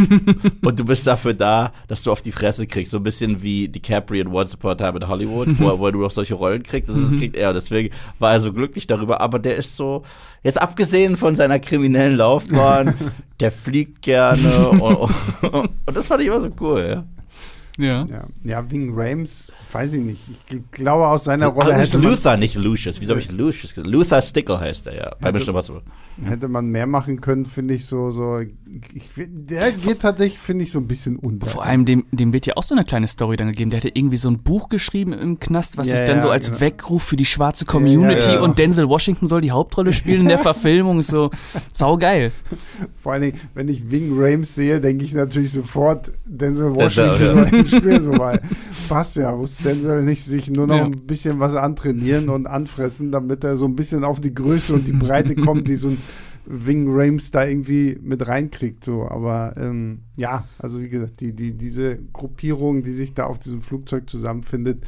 und 0.63 0.79
du 0.79 0.86
bist 0.86 1.07
dafür 1.07 1.34
da, 1.34 1.71
dass 1.88 2.03
du 2.03 2.11
auf 2.11 2.21
die 2.21 2.32
Fresse 2.32 2.67
kriegst. 2.67 2.91
So 2.91 2.97
ein 2.97 3.03
bisschen 3.03 3.41
wie 3.41 3.67
DiCaprio 3.67 4.21
in 4.21 4.27
Once 4.27 4.53
Upon 4.53 4.71
a 4.71 4.75
Time 4.75 4.99
in 4.99 5.07
Hollywood, 5.07 5.47
wo, 5.59 5.67
er- 5.67 5.79
wo 5.79 5.89
nur 5.89 6.03
noch 6.03 6.11
solche 6.11 6.36
Rollen 6.36 6.61
kriegt. 6.61 6.88
Das, 6.88 6.95
ist, 6.95 7.13
das 7.13 7.19
kriegt 7.19 7.36
er. 7.36 7.53
Deswegen 7.53 7.89
war 8.19 8.34
er 8.34 8.41
so 8.41 8.53
glücklich 8.53 8.86
darüber. 8.86 9.19
Aber 9.19 9.39
der 9.39 9.55
ist 9.55 9.75
so, 9.75 10.03
jetzt 10.43 10.61
abgesehen 10.61 11.17
von 11.17 11.36
seiner 11.36 11.57
kriminellen 11.59 12.17
Laufbahn, 12.17 12.93
der 13.39 13.51
fliegt 13.51 14.03
gerne. 14.03 14.69
und, 14.69 15.09
und, 15.51 15.69
und 15.86 15.97
das 15.97 16.05
fand 16.05 16.21
ich 16.21 16.27
immer 16.27 16.41
so 16.41 16.51
cool. 16.59 16.86
Ja. 16.88 17.03
Ja. 17.82 18.05
Ja, 18.05 18.23
ja 18.43 18.71
wegen 18.71 18.91
Rames, 18.95 19.51
weiß 19.71 19.93
ich 19.93 20.01
nicht. 20.01 20.21
Ich 20.29 20.55
gl- 20.57 20.61
glaube, 20.71 21.07
aus 21.07 21.23
seiner 21.23 21.47
Rolle 21.47 21.71
ist 21.82 21.93
hätte 21.93 21.97
man, 22.03 22.11
Luther, 22.11 22.38
nicht 22.38 22.55
Lucius. 22.55 23.01
Wieso 23.01 23.11
habe 23.11 23.21
ich 23.21 23.32
Lucius 23.32 23.73
gesagt? 23.73 23.88
Luther 23.91 24.21
Stickle 24.21 24.59
heißt 24.59 24.88
er 24.88 24.95
ja. 24.95 25.11
Bei 25.19 25.27
Hätte- 25.29 25.34
Mission 25.39 25.49
Impossible. 25.55 25.82
hätte 26.23 26.47
man 26.47 26.67
mehr 26.67 26.88
machen 26.88 27.19
können, 27.21 27.45
finde 27.45 27.73
ich 27.73 27.86
so. 27.86 28.11
so 28.11 28.39
ich, 28.39 28.51
der 29.15 29.71
geht 29.71 29.99
tatsächlich, 30.01 30.39
finde 30.39 30.63
ich, 30.65 30.71
so 30.71 30.79
ein 30.79 30.88
bisschen 30.88 31.17
unter. 31.17 31.45
Vor 31.47 31.63
allem, 31.65 31.86
dem, 31.86 32.05
dem 32.11 32.32
wird 32.34 32.45
ja 32.45 32.55
auch 32.57 32.63
so 32.63 32.75
eine 32.75 32.86
kleine 32.86 33.07
Story 33.07 33.36
dann 33.38 33.47
gegeben. 33.47 33.71
Der 33.71 33.77
hatte 33.79 33.89
irgendwie 33.93 34.17
so 34.17 34.29
ein 34.29 34.39
Buch 34.43 34.69
geschrieben 34.69 35.13
im 35.13 35.39
Knast, 35.39 35.77
was 35.77 35.89
Ja, 35.89 35.97
sich 35.97 36.05
dann 36.05 36.17
ja, 36.17 36.21
so 36.21 36.29
als 36.29 36.47
genau. 36.47 36.61
Weckruf 36.61 37.03
für 37.03 37.15
die 37.15 37.25
schwarze 37.25 37.65
Community 37.65 38.21
Ja, 38.21 38.27
ja, 38.27 38.34
ja. 38.36 38.41
und 38.41 38.59
Denzel 38.59 38.88
Washington 38.88 39.27
soll 39.27 39.41
die 39.41 39.51
Hauptrolle 39.51 39.93
spielen 39.93 40.21
in 40.21 40.27
der 40.27 40.39
Verfilmung. 40.51 40.99
Ist 40.99 41.09
so 41.09 41.32
saugeil. 41.73 42.32
Vor 43.01 43.13
allen 43.13 43.21
Dingen, 43.23 43.39
wenn 43.55 43.67
ich 43.67 43.89
Wing 43.89 44.11
Rames 44.15 44.53
sehe, 44.55 44.79
denke 44.79 45.03
ich 45.03 45.13
natürlich 45.13 45.51
sofort 45.51 46.11
Denzel 46.25 46.73
Denzel, 46.73 46.75
Washington 46.75 47.55
ja. 47.70 47.70
Spiel, 47.72 48.01
so 48.01 48.11
weil 48.17 48.41
passt 48.89 49.15
ja, 49.17 49.36
muss 49.36 49.57
Denzel 49.57 50.03
nicht 50.03 50.24
sich 50.24 50.49
nur 50.51 50.67
noch 50.67 50.76
Ja. 50.78 50.86
ein 50.86 50.91
bisschen 51.07 51.39
was 51.39 51.55
antrainieren 51.55 52.30
und 52.30 52.45
anfressen, 52.47 53.11
damit 53.11 53.43
er 53.43 53.57
so 53.57 53.65
ein 53.65 53.76
bisschen 53.76 54.03
auf 54.03 54.19
die 54.22 54.34
Größe 54.34 54.74
und 54.74 54.88
die 54.88 54.93
Breite 54.93 55.36
kommt, 55.36 55.67
die 55.67 55.76
so 55.76 55.89
ein 55.89 55.97
Wing 56.45 56.88
Rames 56.89 57.32
da 57.32 57.45
irgendwie 57.45 57.97
mit 58.01 58.28
reinkriegt. 58.28 58.84
So. 58.84 59.07
Aber 59.07 59.53
ähm, 59.57 59.99
ja, 60.17 60.45
also 60.59 60.82
wie 60.82 60.89
gesagt, 60.89 61.22
die, 61.22 61.34
die, 61.34 61.53
diese 61.57 61.99
Gruppierung, 62.13 62.82
die 62.84 62.93
sich 62.93 63.13
da 63.13 63.26
auf 63.26 63.39
diesem 63.39 63.61
Flugzeug 63.61 64.09
zusammenfindet, 64.09 64.82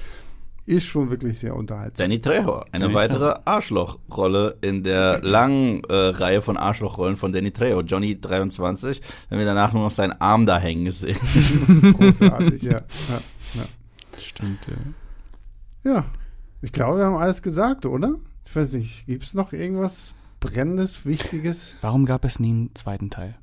ist 0.66 0.86
schon 0.86 1.10
wirklich 1.10 1.40
sehr 1.40 1.56
unterhaltsam. 1.56 2.04
Danny 2.04 2.20
Trejo, 2.20 2.64
eine 2.72 2.86
Danny 2.86 2.94
weitere 2.94 3.36
Arschlochrolle 3.46 4.58
in 4.62 4.84
der 4.84 5.22
langen 5.22 5.84
äh, 5.86 5.94
Reihe 5.94 6.42
von 6.42 6.58
Arschlochrollen 6.58 7.16
von 7.16 7.34
Danny 7.34 7.52
Trejo. 7.52 7.82
Johnny 7.82 8.20
23, 8.20 9.02
wenn 9.30 9.40
wir 9.40 9.46
danach 9.46 9.74
nur 9.74 9.84
noch 9.84 9.92
seinen 9.92 10.14
Arm 10.22 10.46
da 10.46 10.58
hängen 10.58 10.90
sehen. 10.92 11.18
Großartig, 12.00 12.62
ja. 12.64 12.82
ja. 13.54 13.66
Stimmt, 14.18 14.68
ja. 14.68 15.92
Ja, 15.92 16.06
ich 16.62 16.72
glaube, 16.72 17.00
wir 17.00 17.06
haben 17.06 17.18
alles 17.18 17.42
gesagt, 17.42 17.86
oder? 17.86 18.16
Ich 18.46 18.56
weiß 18.56 18.74
nicht, 18.74 19.06
gibt 19.06 19.24
es 19.24 19.34
noch 19.34 19.52
irgendwas 19.52 20.16
Brennendes, 20.40 21.06
Wichtiges? 21.06 21.78
Warum 21.82 22.06
gab 22.06 22.24
es 22.24 22.40
nie 22.40 22.52
einen 22.52 22.76
zweiten 22.76 23.10
Teil? 23.10 23.36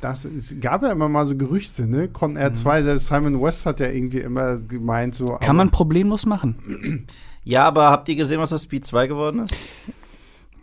Das, 0.00 0.24
es 0.24 0.60
gab 0.60 0.82
ja 0.82 0.92
immer 0.92 1.08
mal 1.08 1.26
so 1.26 1.36
Gerüchte, 1.36 1.86
ne? 1.86 2.08
Con 2.08 2.36
Air 2.36 2.52
2, 2.52 2.82
selbst 2.82 3.06
Simon 3.06 3.40
West 3.40 3.64
hat 3.64 3.80
ja 3.80 3.88
irgendwie 3.88 4.18
immer 4.18 4.58
gemeint, 4.58 5.14
so. 5.14 5.24
Kann 5.40 5.56
man 5.56 5.70
problemlos 5.70 6.26
machen. 6.26 7.06
Ja, 7.46 7.64
aber 7.64 7.90
habt 7.90 8.08
ihr 8.08 8.16
gesehen, 8.16 8.40
was 8.40 8.54
aus 8.54 8.62
Speed 8.62 8.86
2 8.86 9.06
geworden 9.06 9.40
ist? 9.40 9.54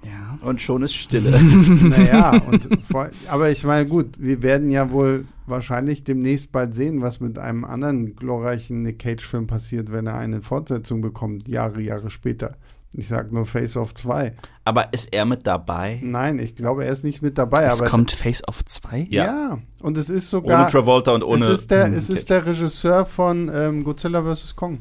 Ja. 0.03 0.39
Und 0.41 0.61
schon 0.61 0.81
ist 0.81 0.95
Stille. 0.95 1.39
Naja, 1.39 2.31
und 2.47 2.67
vor, 2.89 3.11
aber 3.29 3.51
ich 3.51 3.63
meine, 3.63 3.87
gut, 3.87 4.15
wir 4.17 4.41
werden 4.41 4.71
ja 4.71 4.91
wohl 4.91 5.25
wahrscheinlich 5.45 6.03
demnächst 6.03 6.51
bald 6.51 6.73
sehen, 6.73 7.01
was 7.01 7.19
mit 7.19 7.37
einem 7.37 7.65
anderen 7.65 8.15
glorreichen 8.15 8.81
Nick 8.81 8.99
Cage-Film 8.99 9.47
passiert, 9.47 9.91
wenn 9.91 10.07
er 10.07 10.17
eine 10.17 10.41
Fortsetzung 10.41 11.01
bekommt, 11.01 11.47
Jahre, 11.47 11.81
Jahre 11.81 12.09
später. 12.09 12.57
Ich 12.93 13.07
sag 13.07 13.31
nur 13.31 13.45
Face 13.45 13.77
Off 13.77 13.93
2. 13.93 14.33
aber 14.65 14.91
ist 14.93 15.13
er 15.13 15.23
mit 15.25 15.47
dabei? 15.47 15.99
Nein, 16.03 16.39
ich 16.39 16.55
glaube, 16.55 16.83
er 16.85 16.91
ist 16.91 17.03
nicht 17.05 17.21
mit 17.21 17.37
dabei. 17.37 17.63
Es 17.63 17.79
aber 17.81 17.89
kommt 17.89 18.11
Face 18.11 18.45
of 18.47 18.65
2? 18.65 19.07
Ja. 19.09 19.25
ja. 19.25 19.57
und 19.81 19.97
es 19.97 20.09
ist 20.09 20.29
sogar. 20.29 20.61
Ohne 20.63 20.69
Travolta 20.71 21.13
und 21.13 21.23
ohne. 21.23 21.45
es 21.45 21.61
ist 21.61 21.71
der, 21.71 21.85
Hm, 21.87 21.93
es 21.93 22.09
ist 22.09 22.27
Cage. 22.27 22.43
der 22.43 22.45
Regisseur 22.47 23.05
von 23.05 23.49
ähm, 23.53 23.83
Godzilla 23.85 24.21
vs. 24.23 24.55
Kong. 24.55 24.79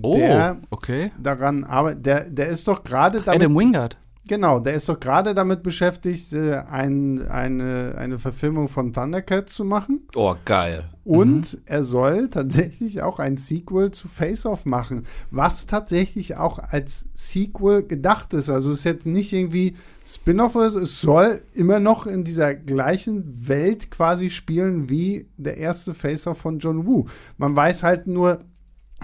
Oh, 0.00 0.16
Der 0.16 0.56
okay. 0.70 1.10
daran 1.20 1.64
arbeitet, 1.64 2.06
der, 2.06 2.30
der 2.30 2.46
ist 2.48 2.66
doch 2.68 2.82
gerade 2.84 3.20
damit. 3.20 3.42
Adam 3.42 3.56
Wingard. 3.58 3.98
Genau, 4.28 4.60
der 4.60 4.74
ist 4.74 4.88
doch 4.88 5.00
gerade 5.00 5.34
damit 5.34 5.64
beschäftigt, 5.64 6.32
äh, 6.32 6.54
ein, 6.54 7.26
eine, 7.28 7.96
eine 7.98 8.20
Verfilmung 8.20 8.68
von 8.68 8.92
Thundercats 8.92 9.54
zu 9.54 9.64
machen. 9.64 10.06
Oh, 10.14 10.36
geil. 10.44 10.84
Und 11.04 11.54
mhm. 11.54 11.60
er 11.66 11.82
soll 11.82 12.30
tatsächlich 12.30 13.02
auch 13.02 13.18
ein 13.18 13.36
Sequel 13.36 13.90
zu 13.90 14.06
Face 14.06 14.46
Off 14.46 14.64
machen, 14.64 15.06
was 15.32 15.66
tatsächlich 15.66 16.36
auch 16.36 16.60
als 16.60 17.06
Sequel 17.14 17.82
gedacht 17.82 18.32
ist. 18.34 18.48
Also 18.48 18.70
es 18.70 18.78
ist 18.78 18.84
jetzt 18.84 19.06
nicht 19.06 19.32
irgendwie 19.32 19.74
Spin-off 20.06 20.54
oder 20.54 20.70
so, 20.70 20.80
es 20.80 21.00
soll 21.00 21.42
immer 21.54 21.80
noch 21.80 22.06
in 22.06 22.22
dieser 22.22 22.54
gleichen 22.54 23.48
Welt 23.48 23.90
quasi 23.90 24.30
spielen 24.30 24.88
wie 24.88 25.28
der 25.36 25.56
erste 25.56 25.94
Face 25.94 26.28
Off 26.28 26.38
von 26.38 26.60
John 26.60 26.86
Woo. 26.86 27.06
Man 27.38 27.56
weiß 27.56 27.82
halt 27.82 28.06
nur, 28.06 28.44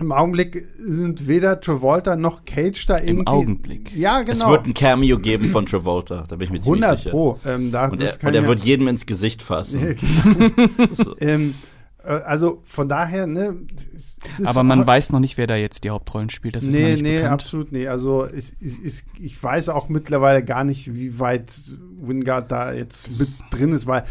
im 0.01 0.12
Augenblick 0.12 0.66
sind 0.76 1.26
weder 1.26 1.61
Travolta 1.61 2.16
noch 2.16 2.44
Cage 2.44 2.86
da 2.86 2.96
irgendwie. 2.99 3.20
Im 3.20 3.26
Augenblick. 3.26 3.96
Ja, 3.96 4.22
genau. 4.22 4.46
Es 4.46 4.51
wird 4.51 4.66
ein 4.66 4.74
Cameo 4.74 5.18
geben 5.18 5.51
von 5.51 5.66
Travolta, 5.66 6.24
da 6.28 6.36
bin 6.36 6.46
ich 6.46 6.51
mir 6.51 6.61
ziemlich 6.61 6.84
100 6.84 6.99
sicher. 6.99 7.11
Pro. 7.11 7.38
Ähm, 7.46 7.72
da, 7.72 7.88
und 7.88 8.01
er, 8.01 8.12
und 8.22 8.34
er 8.34 8.46
wird 8.46 8.61
jedem 8.64 8.88
ins 8.88 9.07
Gesicht 9.07 9.42
fassen. 9.42 9.78
Ja, 9.88 9.92
genau. 10.76 10.92
so. 10.92 11.16
ähm, 11.20 11.55
äh, 12.03 12.09
also 12.09 12.62
von 12.64 12.88
daher, 12.88 13.26
ne, 13.26 13.57
aber 14.44 14.62
man 14.62 14.86
weiß 14.86 15.10
noch 15.12 15.20
nicht, 15.20 15.36
wer 15.38 15.46
da 15.46 15.56
jetzt 15.56 15.84
die 15.84 15.90
Hauptrollen 15.90 16.30
spielt. 16.30 16.56
Das 16.56 16.64
ist 16.64 16.72
nee, 16.72 16.96
nee, 17.00 17.16
bekannt. 17.16 17.32
absolut 17.32 17.72
nee. 17.72 17.86
Also 17.88 18.24
es, 18.24 18.54
es, 18.60 18.78
es, 18.78 19.04
ich 19.18 19.42
weiß 19.42 19.68
auch 19.68 19.88
mittlerweile 19.88 20.44
gar 20.44 20.64
nicht, 20.64 20.94
wie 20.94 21.18
weit 21.18 21.52
Wingard 22.00 22.50
da 22.50 22.72
jetzt 22.72 23.08
das 23.08 23.18
mit 23.18 23.30
drin 23.50 23.72
ist, 23.72 23.86
weil 23.86 24.04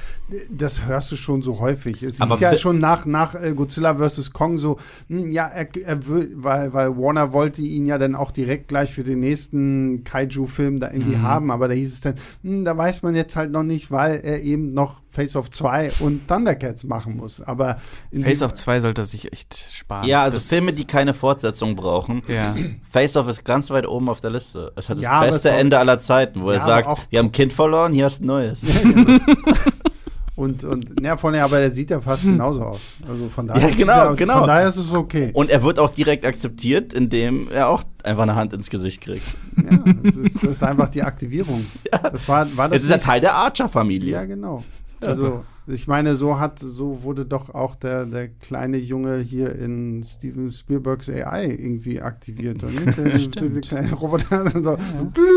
das 0.49 0.85
hörst 0.85 1.11
du 1.11 1.15
schon 1.15 1.41
so 1.41 1.59
häufig. 1.59 2.03
Es 2.03 2.19
ist 2.19 2.39
ja 2.39 2.57
schon 2.57 2.79
nach, 2.79 3.05
nach 3.05 3.35
äh, 3.35 3.53
Godzilla 3.53 3.95
vs. 3.95 4.33
Kong 4.33 4.57
so, 4.57 4.79
hm, 5.07 5.31
ja, 5.31 5.47
er, 5.47 5.67
er 5.75 6.07
will, 6.07 6.31
weil, 6.35 6.73
weil 6.73 6.97
Warner 6.97 7.33
wollte 7.33 7.61
ihn 7.61 7.85
ja 7.85 7.97
dann 7.97 8.15
auch 8.15 8.31
direkt 8.31 8.67
gleich 8.67 8.93
für 8.93 9.03
den 9.03 9.19
nächsten 9.19 10.03
Kaiju-Film 10.03 10.79
da 10.79 10.91
irgendwie 10.91 11.17
mhm. 11.17 11.23
haben, 11.23 11.51
aber 11.51 11.67
da 11.67 11.73
hieß 11.73 11.93
es 11.93 12.01
dann, 12.01 12.15
hm, 12.43 12.65
da 12.65 12.77
weiß 12.77 13.03
man 13.03 13.15
jetzt 13.15 13.35
halt 13.35 13.51
noch 13.51 13.63
nicht, 13.63 13.91
weil 13.91 14.19
er 14.23 14.41
eben 14.41 14.73
noch 14.73 15.01
Face 15.17 15.35
Off 15.35 15.49
2 15.49 15.93
und 15.99 16.27
Thundercats 16.27 16.83
machen 16.83 17.17
muss. 17.17 17.41
Aber 17.41 17.77
Face 18.21 18.43
Off 18.43 18.53
2 18.53 18.81
sollte 18.81 19.03
sich 19.03 19.33
echt 19.33 19.55
sparen. 19.73 19.96
Ja, 20.05 20.23
also 20.23 20.37
das 20.37 20.47
Filme, 20.47 20.73
die 20.73 20.85
keine 20.85 21.13
Fortsetzung 21.13 21.75
brauchen. 21.75 22.23
Ja. 22.27 22.55
Face 22.89 23.15
Off 23.15 23.27
ist 23.27 23.43
ganz 23.43 23.69
weit 23.69 23.87
oben 23.87 24.09
auf 24.09 24.21
der 24.21 24.31
Liste. 24.31 24.71
Es 24.75 24.89
hat 24.89 24.97
das 24.97 25.03
ja, 25.03 25.21
beste 25.21 25.49
Ende 25.49 25.79
aller 25.79 25.99
Zeiten, 25.99 26.41
wo 26.41 26.51
ja, 26.51 26.57
er 26.57 26.63
sagt, 26.63 27.07
wir 27.09 27.19
haben 27.19 27.27
ein 27.27 27.31
Kind 27.31 27.53
verloren, 27.53 27.93
hier 27.93 28.05
hast 28.05 28.19
du 28.19 28.25
ein 28.25 28.27
neues. 28.27 28.61
Genau. 28.61 29.19
Und, 30.37 30.63
und 30.65 31.03
ja, 31.03 31.17
von 31.17 31.33
aber 31.33 31.57
der 31.57 31.71
sieht 31.71 31.89
ja 31.89 31.99
fast 31.99 32.21
hm. 32.21 32.33
genauso 32.33 32.61
aus. 32.61 32.79
Also 33.09 33.27
von 33.27 33.47
daher, 33.47 33.69
ja, 33.69 33.75
genau, 33.75 34.11
ist, 34.11 34.17
genau. 34.17 34.37
Von 34.37 34.47
daher 34.47 34.69
ist 34.69 34.77
es 34.77 34.93
okay. 34.93 35.31
Und 35.33 35.49
er 35.49 35.63
wird 35.63 35.79
auch 35.79 35.89
direkt 35.89 36.27
akzeptiert, 36.27 36.93
indem 36.93 37.49
er 37.49 37.69
auch 37.69 37.81
einfach 38.03 38.21
eine 38.21 38.35
Hand 38.35 38.53
ins 38.53 38.69
Gesicht 38.69 39.01
kriegt. 39.01 39.25
Ja, 39.55 39.79
das 40.03 40.15
ist, 40.15 40.35
das 40.35 40.51
ist 40.51 40.63
einfach 40.63 40.89
die 40.89 41.01
Aktivierung. 41.01 41.65
Ja. 41.91 42.09
Das 42.09 42.27
war, 42.27 42.45
war 42.55 42.69
das 42.69 42.79
es 42.79 42.85
ist 42.85 42.91
ein 42.91 42.99
Teil 42.99 43.21
der 43.21 43.33
Archer-Familie. 43.33 44.11
Ja, 44.11 44.25
genau. 44.25 44.63
Also 45.03 45.43
ich 45.68 45.88
meine, 45.88 46.15
so 46.15 46.39
hat, 46.39 46.59
so 46.59 47.03
wurde 47.03 47.26
doch 47.26 47.49
auch 47.53 47.76
der, 47.76 48.05
der 48.05 48.30
kleine 48.30 48.78
Junge 48.78 49.18
hier 49.18 49.53
in 49.55 50.03
Steven 50.03 50.49
Spielbergs 50.49 51.09
AI 51.09 51.45
irgendwie 51.45 52.01
aktiviert. 52.01 52.63
Und 52.63 52.97
nicht? 53.13 53.39
Diese 53.41 53.61
kleine 53.61 53.93
Roboter 53.93 54.49
so, 54.63 54.72
ja. 54.72 54.80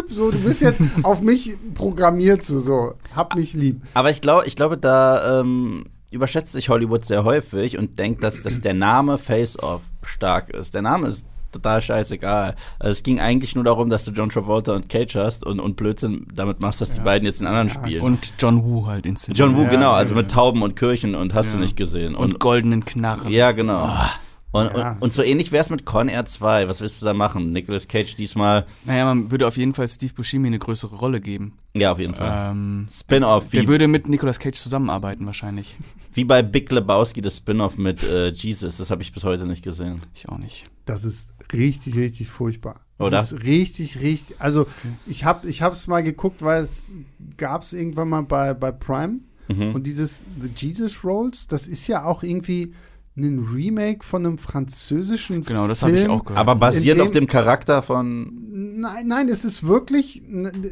so, 0.09 0.31
du 0.31 0.39
bist 0.39 0.63
jetzt 0.63 0.81
auf 1.03 1.21
mich 1.21 1.57
programmiert, 1.75 2.45
so, 2.45 2.61
so, 2.61 2.95
hab 3.15 3.35
mich 3.35 3.55
lieb. 3.55 3.83
Aber 3.95 4.11
ich 4.11 4.21
glaube, 4.21 4.47
ich 4.47 4.55
glaube, 4.55 4.79
da 4.79 5.41
ähm, 5.41 5.87
überschätzt 6.11 6.53
sich 6.53 6.69
Hollywood 6.69 7.05
sehr 7.05 7.25
häufig 7.25 7.79
und 7.79 7.99
denkt, 7.99 8.23
dass, 8.23 8.43
dass 8.43 8.61
der 8.61 8.75
Name 8.75 9.19
Face 9.19 9.59
Off 9.61 9.83
stark 10.03 10.51
ist. 10.51 10.75
Der 10.75 10.83
Name 10.83 11.09
ist 11.09 11.27
total 11.53 11.83
scheißegal. 11.83 12.55
Also 12.79 12.93
es 12.93 13.03
ging 13.03 13.21
eigentlich 13.21 13.55
nur 13.55 13.65
darum, 13.65 13.91
dass 13.91 14.05
du 14.05 14.11
John 14.13 14.31
Travolta 14.31 14.73
und 14.75 14.89
Cage 14.89 15.17
hast 15.17 15.45
und, 15.45 15.61
und 15.61 15.77
Blödsinn 15.77 16.27
damit 16.35 16.61
machst, 16.61 16.81
dass 16.81 16.91
ja. 16.91 16.95
die 16.97 17.01
beiden 17.01 17.27
jetzt 17.27 17.41
in 17.41 17.47
anderen 17.47 17.69
ja, 17.69 17.75
spielen. 17.75 18.03
Und 18.03 18.33
John 18.39 18.65
Woo 18.65 18.87
halt 18.87 19.07
inszeniert. 19.07 19.39
John 19.39 19.57
Woo, 19.57 19.63
ja, 19.63 19.71
genau, 19.71 19.93
also 19.93 20.15
mit 20.15 20.31
Tauben 20.31 20.63
und 20.63 20.77
Kirchen 20.77 21.15
und 21.15 21.35
hast 21.35 21.55
du 21.55 21.59
nicht 21.59 21.77
gesehen. 21.77 22.15
Und, 22.15 22.35
und, 22.35 22.41
goldenen 22.41 22.85
Knarren. 22.85 23.31
Ja, 23.31 23.53
genau. 23.53 23.89
Oh. 23.93 24.07
Und, 24.53 24.73
ja. 24.73 24.93
und, 24.93 25.03
und, 25.03 25.13
so 25.13 25.23
ähnlich 25.23 25.53
wäre 25.53 25.63
es 25.63 25.71
mit 25.71 25.85
Con 25.85 26.09
Air 26.09 26.27
2. 26.27 26.69
Was 26.69 26.81
willst 26.81 27.01
du 27.01 27.07
da 27.07 27.15
machen? 27.15 27.53
Nicolas 27.53 27.87
Cage 27.87 28.17
diesmal. 28.17 28.67
Naja, 28.85 29.05
man 29.05 29.31
würde 29.31 29.47
auf 29.47 29.57
jeden 29.57 29.75
Fall 29.75 29.87
Steve 29.87 30.13
Buscemi 30.13 30.49
eine 30.49 30.59
größere 30.59 30.97
Rolle 30.97 31.21
geben. 31.21 31.59
Ja, 31.75 31.93
auf 31.93 32.01
jeden 32.01 32.15
Fall. 32.15 32.51
Ähm, 32.51 32.89
Spin-off. 32.93 33.51
Der 33.51 33.69
würde 33.69 33.87
mit 33.87 34.09
Nicolas 34.09 34.41
Cage 34.41 34.59
zusammenarbeiten, 34.59 35.25
wahrscheinlich. 35.27 35.77
Wie 36.15 36.25
bei 36.25 36.43
Big 36.43 36.71
Lebowski, 36.73 37.21
das 37.21 37.37
Spin-off 37.37 37.79
mit 37.79 38.03
äh, 38.03 38.31
Jesus. 38.31 38.79
Das 38.79 38.91
habe 38.91 39.03
ich 39.03 39.13
bis 39.13 39.23
heute 39.23 39.47
nicht 39.47 39.63
gesehen. 39.63 40.01
Ich 40.15 40.29
auch 40.29 40.39
nicht. 40.39 40.65
Das 40.85 41.05
ist 41.05 41.31
richtig, 41.53 41.97
richtig 41.97 42.29
furchtbar. 42.29 42.87
Oder? 42.99 43.11
Das 43.11 43.33
ist 43.33 43.43
richtig, 43.43 44.01
richtig. 44.03 44.41
Also, 44.41 44.63
okay. 44.63 44.71
ich 45.07 45.25
habe 45.25 45.49
es 45.49 45.87
mal 45.87 46.03
geguckt, 46.03 46.43
weil 46.43 46.63
es 46.63 46.99
gab 47.37 47.63
es 47.63 47.73
irgendwann 47.73 48.09
mal 48.09 48.23
bei, 48.23 48.55
bei 48.55 48.73
Prime. 48.73 49.21
Mhm. 49.49 49.75
Und 49.75 49.87
dieses 49.87 50.25
The 50.41 50.51
Jesus 50.55 51.03
Rolls, 51.03 51.47
das 51.47 51.67
ist 51.67 51.87
ja 51.87 52.05
auch 52.05 52.23
irgendwie 52.23 52.75
ein 53.17 53.41
Remake 53.53 54.05
von 54.05 54.25
einem 54.25 54.39
französischen 54.39 55.43
Genau, 55.45 55.67
das 55.67 55.83
habe 55.83 55.93
ich 55.93 56.09
auch 56.09 56.25
gehört. 56.25 56.39
Aber 56.39 56.55
basierend 56.55 57.03
auf 57.03 57.11
dem 57.11 57.27
Charakter 57.27 57.83
von. 57.83 58.33
Nein, 58.81 59.09
nein, 59.09 59.29
es 59.29 59.45
ist 59.45 59.67
wirklich. 59.67 60.23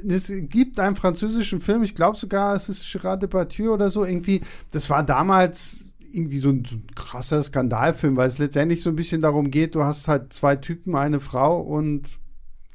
Es 0.08 0.32
gibt 0.48 0.80
einen 0.80 0.96
französischen 0.96 1.60
Film, 1.60 1.82
ich 1.82 1.94
glaube 1.94 2.16
sogar, 2.16 2.54
es 2.54 2.68
ist 2.68 2.84
Gérard 2.84 3.18
Depardieu 3.18 3.72
oder 3.72 3.90
so, 3.90 4.04
irgendwie. 4.04 4.40
Das 4.70 4.88
war 4.88 5.02
damals 5.02 5.87
irgendwie 6.12 6.38
so 6.38 6.50
ein, 6.50 6.64
so 6.64 6.76
ein, 6.76 6.86
krasser 6.94 7.42
Skandalfilm, 7.42 8.16
weil 8.16 8.28
es 8.28 8.38
letztendlich 8.38 8.82
so 8.82 8.90
ein 8.90 8.96
bisschen 8.96 9.20
darum 9.20 9.50
geht, 9.50 9.74
du 9.74 9.84
hast 9.84 10.08
halt 10.08 10.32
zwei 10.32 10.56
Typen, 10.56 10.94
eine 10.94 11.20
Frau 11.20 11.60
und 11.60 12.18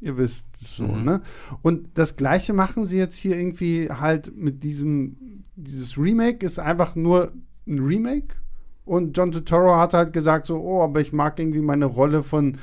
ihr 0.01 0.17
wisst 0.17 0.45
so, 0.75 0.83
mhm. 0.83 1.03
ne? 1.03 1.21
Und 1.61 1.89
das 1.95 2.15
gleiche 2.15 2.53
machen 2.53 2.85
sie 2.85 2.97
jetzt 2.97 3.17
hier 3.17 3.37
irgendwie 3.37 3.89
halt 3.89 4.35
mit 4.35 4.63
diesem, 4.63 5.43
dieses 5.55 5.97
Remake 5.97 6.45
ist 6.45 6.59
einfach 6.59 6.95
nur 6.95 7.31
ein 7.67 7.79
Remake 7.79 8.35
und 8.85 9.17
John 9.17 9.31
Turturro 9.31 9.77
hat 9.77 9.93
halt 9.93 10.13
gesagt 10.13 10.45
so, 10.45 10.57
oh, 10.57 10.81
aber 10.83 10.99
ich 10.99 11.13
mag 11.13 11.39
irgendwie 11.39 11.61
meine 11.61 11.85
Rolle 11.85 12.23
von 12.23 12.57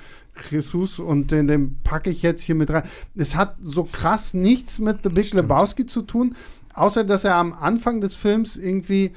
Jesus 0.51 0.99
und 0.99 1.31
den, 1.31 1.47
den 1.47 1.81
packe 1.83 2.11
ich 2.11 2.23
jetzt 2.23 2.43
hier 2.43 2.55
mit 2.55 2.71
rein. 2.71 2.85
Es 3.15 3.37
hat 3.37 3.57
so 3.61 3.85
krass 3.85 4.35
nichts 4.35 4.79
mit 4.79 4.99
The 5.03 5.09
Big 5.09 5.27
Stimmt. 5.27 5.43
Lebowski 5.43 5.87
zu 5.87 6.03
tun, 6.03 6.37
außer 6.75 7.05
dass 7.05 7.25
er 7.25 7.37
am 7.37 7.53
Anfang 7.53 8.01
des 8.01 8.15
Films 8.15 8.57
irgendwie 8.57 9.13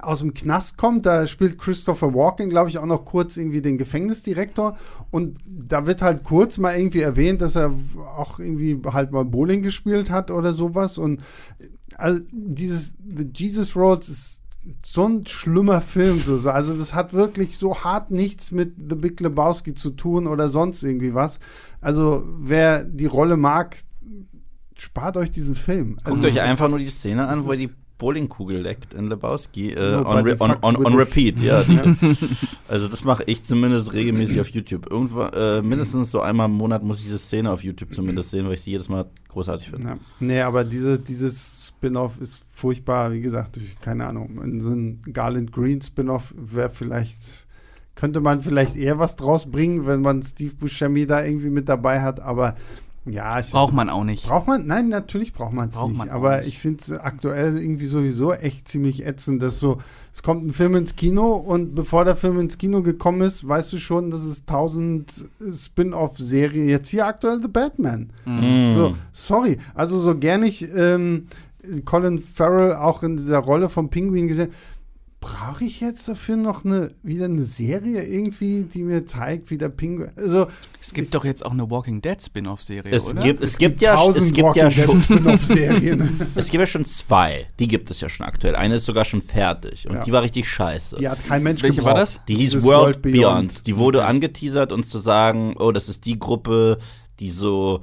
aus 0.00 0.20
dem 0.20 0.34
Knast 0.34 0.76
kommt. 0.76 1.06
Da 1.06 1.26
spielt 1.26 1.58
Christopher 1.58 2.14
Walken, 2.14 2.50
glaube 2.50 2.68
ich, 2.68 2.78
auch 2.78 2.86
noch 2.86 3.04
kurz 3.04 3.36
irgendwie 3.36 3.62
den 3.62 3.78
Gefängnisdirektor. 3.78 4.76
Und 5.10 5.38
da 5.46 5.86
wird 5.86 6.02
halt 6.02 6.24
kurz 6.24 6.58
mal 6.58 6.76
irgendwie 6.76 7.00
erwähnt, 7.00 7.40
dass 7.40 7.56
er 7.56 7.72
auch 8.16 8.38
irgendwie 8.38 8.80
halt 8.86 9.12
mal 9.12 9.24
Bowling 9.24 9.62
gespielt 9.62 10.10
hat 10.10 10.30
oder 10.30 10.52
sowas. 10.52 10.98
Und 10.98 11.22
also 11.96 12.22
dieses 12.30 12.94
The 13.04 13.28
Jesus 13.34 13.76
Rolls 13.76 14.08
ist 14.08 14.40
so 14.84 15.06
ein 15.06 15.26
schlimmer 15.26 15.80
Film. 15.80 16.20
So. 16.20 16.50
Also 16.50 16.76
das 16.76 16.94
hat 16.94 17.12
wirklich 17.12 17.58
so 17.58 17.84
hart 17.84 18.10
nichts 18.10 18.50
mit 18.50 18.74
The 18.88 18.94
Big 18.94 19.20
Lebowski 19.20 19.74
zu 19.74 19.90
tun 19.90 20.26
oder 20.26 20.48
sonst 20.48 20.82
irgendwie 20.82 21.14
was. 21.14 21.38
Also 21.80 22.24
wer 22.38 22.84
die 22.84 23.06
Rolle 23.06 23.36
mag, 23.36 23.76
spart 24.76 25.16
euch 25.16 25.30
diesen 25.30 25.54
Film. 25.54 25.96
Guckt 25.96 26.24
also, 26.24 26.28
euch 26.28 26.40
einfach 26.40 26.68
nur 26.68 26.78
die 26.78 26.88
Szene 26.88 27.26
an, 27.26 27.44
wo 27.44 27.50
er 27.50 27.56
die 27.56 27.70
Bowlingkugel 28.04 28.60
leckt 28.60 28.92
in 28.92 29.08
Lebowski 29.08 29.72
äh, 29.72 29.94
on, 29.94 30.26
re 30.26 30.36
on, 30.38 30.54
on, 30.60 30.76
on, 30.76 30.94
repeat, 30.94 31.40
ja. 31.40 31.62
ja. 31.68 31.96
also 32.68 32.86
das 32.86 33.02
mache 33.02 33.22
ich 33.24 33.42
zumindest 33.42 33.94
regelmäßig 33.94 34.42
auf 34.42 34.48
YouTube. 34.48 34.90
Irgendwo, 34.90 35.22
äh, 35.22 35.62
mindestens 35.62 36.10
so 36.10 36.20
einmal 36.20 36.50
im 36.50 36.52
Monat 36.52 36.82
muss 36.82 36.98
ich 36.98 37.04
diese 37.04 37.18
Szene 37.18 37.50
auf 37.50 37.64
YouTube 37.64 37.94
zumindest 37.94 38.30
sehen, 38.30 38.44
weil 38.44 38.54
ich 38.54 38.60
sie 38.60 38.72
jedes 38.72 38.90
Mal 38.90 39.06
großartig 39.28 39.70
finde. 39.70 39.88
Ja. 39.88 39.98
Nee, 40.20 40.42
aber 40.42 40.64
diese, 40.64 40.98
dieses 40.98 41.68
Spin-off 41.68 42.20
ist 42.20 42.42
furchtbar, 42.50 43.10
wie 43.10 43.22
gesagt, 43.22 43.58
keine 43.80 44.06
Ahnung. 44.06 44.60
So 44.60 44.68
ein 44.68 45.00
Garland 45.10 45.50
Green 45.50 45.80
Spin-off 45.80 46.34
wäre 46.36 46.68
vielleicht, 46.68 47.46
könnte 47.94 48.20
man 48.20 48.42
vielleicht 48.42 48.76
eher 48.76 48.98
was 48.98 49.16
draus 49.16 49.50
bringen, 49.50 49.86
wenn 49.86 50.02
man 50.02 50.22
Steve 50.22 50.54
Buscemi 50.54 51.06
da 51.06 51.24
irgendwie 51.24 51.48
mit 51.48 51.70
dabei 51.70 52.02
hat, 52.02 52.20
aber 52.20 52.56
ja, 53.06 53.38
ich 53.38 53.50
braucht 53.50 53.74
man 53.74 53.90
auch 53.90 54.04
nicht. 54.04 54.26
Braucht 54.26 54.46
man? 54.46 54.66
Nein, 54.66 54.88
natürlich 54.88 55.34
braucht 55.34 55.52
man 55.52 55.68
es 55.68 55.78
nicht. 55.78 55.96
Man 55.98 56.08
aber 56.08 56.38
nicht. 56.38 56.48
ich 56.48 56.58
finde 56.58 56.82
es 56.82 56.90
aktuell 56.90 57.58
irgendwie 57.58 57.86
sowieso 57.86 58.32
echt 58.32 58.66
ziemlich 58.66 59.06
ätzend, 59.06 59.42
dass 59.42 59.60
so, 59.60 59.78
es 60.12 60.22
kommt 60.22 60.46
ein 60.46 60.52
Film 60.52 60.74
ins 60.74 60.96
Kino 60.96 61.32
und 61.32 61.74
bevor 61.74 62.06
der 62.06 62.16
Film 62.16 62.40
ins 62.40 62.56
Kino 62.56 62.82
gekommen 62.82 63.20
ist, 63.20 63.46
weißt 63.46 63.72
du 63.74 63.78
schon, 63.78 64.10
dass 64.10 64.22
es 64.22 64.46
tausend 64.46 65.26
Spin-off-Serien 65.54 66.68
jetzt 66.68 66.88
hier 66.88 67.06
aktuell 67.06 67.42
The 67.42 67.48
Batman. 67.48 68.10
Mhm. 68.24 68.72
So, 68.72 68.96
sorry, 69.12 69.58
also 69.74 69.98
so 69.98 70.16
gerne 70.16 70.46
ich 70.46 70.66
ähm, 70.74 71.26
Colin 71.84 72.18
Farrell 72.18 72.74
auch 72.74 73.02
in 73.02 73.16
dieser 73.16 73.38
Rolle 73.38 73.68
vom 73.68 73.90
Pinguin 73.90 74.28
gesehen 74.28 74.52
brauche 75.24 75.64
ich 75.64 75.80
jetzt 75.80 76.06
dafür 76.06 76.36
noch 76.36 76.66
eine, 76.66 76.90
wieder 77.02 77.24
eine 77.24 77.42
Serie 77.44 78.02
irgendwie, 78.02 78.64
die 78.64 78.82
mir 78.82 79.06
zeigt, 79.06 79.50
wie 79.50 79.56
der 79.56 79.70
Pinguin. 79.70 80.10
Also, 80.16 80.48
es 80.82 80.92
gibt 80.92 81.06
ich, 81.06 81.10
doch 81.12 81.24
jetzt 81.24 81.46
auch 81.46 81.52
eine 81.52 81.70
Walking 81.70 82.02
Dead 82.02 82.22
Spin-off-Serie, 82.22 82.92
es 82.92 83.10
oder? 83.10 83.22
Gibt, 83.22 83.40
es, 83.40 83.52
es 83.52 83.58
gibt, 83.58 83.78
gibt 83.78 83.82
ja, 83.82 84.06
es 84.06 84.32
gibt 84.34 84.46
Walking 84.46 84.62
ja 84.62 84.70
schon 84.70 85.00
Spin-off-Serien. 85.00 86.20
es 86.34 86.50
gibt 86.50 86.60
ja 86.60 86.66
schon 86.66 86.84
zwei. 86.84 87.46
Die 87.58 87.68
gibt 87.68 87.90
es 87.90 88.02
ja 88.02 88.10
schon 88.10 88.26
aktuell. 88.26 88.54
Eine 88.54 88.76
ist 88.76 88.84
sogar 88.84 89.06
schon 89.06 89.22
fertig 89.22 89.88
und 89.88 89.94
ja. 89.94 90.02
die 90.02 90.12
war 90.12 90.22
richtig 90.22 90.46
scheiße. 90.46 90.96
Die 90.96 91.08
hat 91.08 91.24
kein 91.26 91.42
Mensch 91.42 91.62
Welche 91.62 91.76
gebraucht. 91.76 91.94
war 91.94 92.00
das? 92.00 92.20
Die 92.28 92.34
hieß 92.34 92.62
World, 92.62 92.66
World 92.66 93.02
Beyond. 93.02 93.14
Beyond. 93.14 93.66
Die 93.66 93.76
wurde 93.78 94.04
angeteasert, 94.04 94.72
uns 94.72 94.90
zu 94.90 94.98
sagen, 94.98 95.56
oh, 95.58 95.72
das 95.72 95.88
ist 95.88 96.04
die 96.04 96.18
Gruppe, 96.18 96.76
die 97.18 97.30
so 97.30 97.80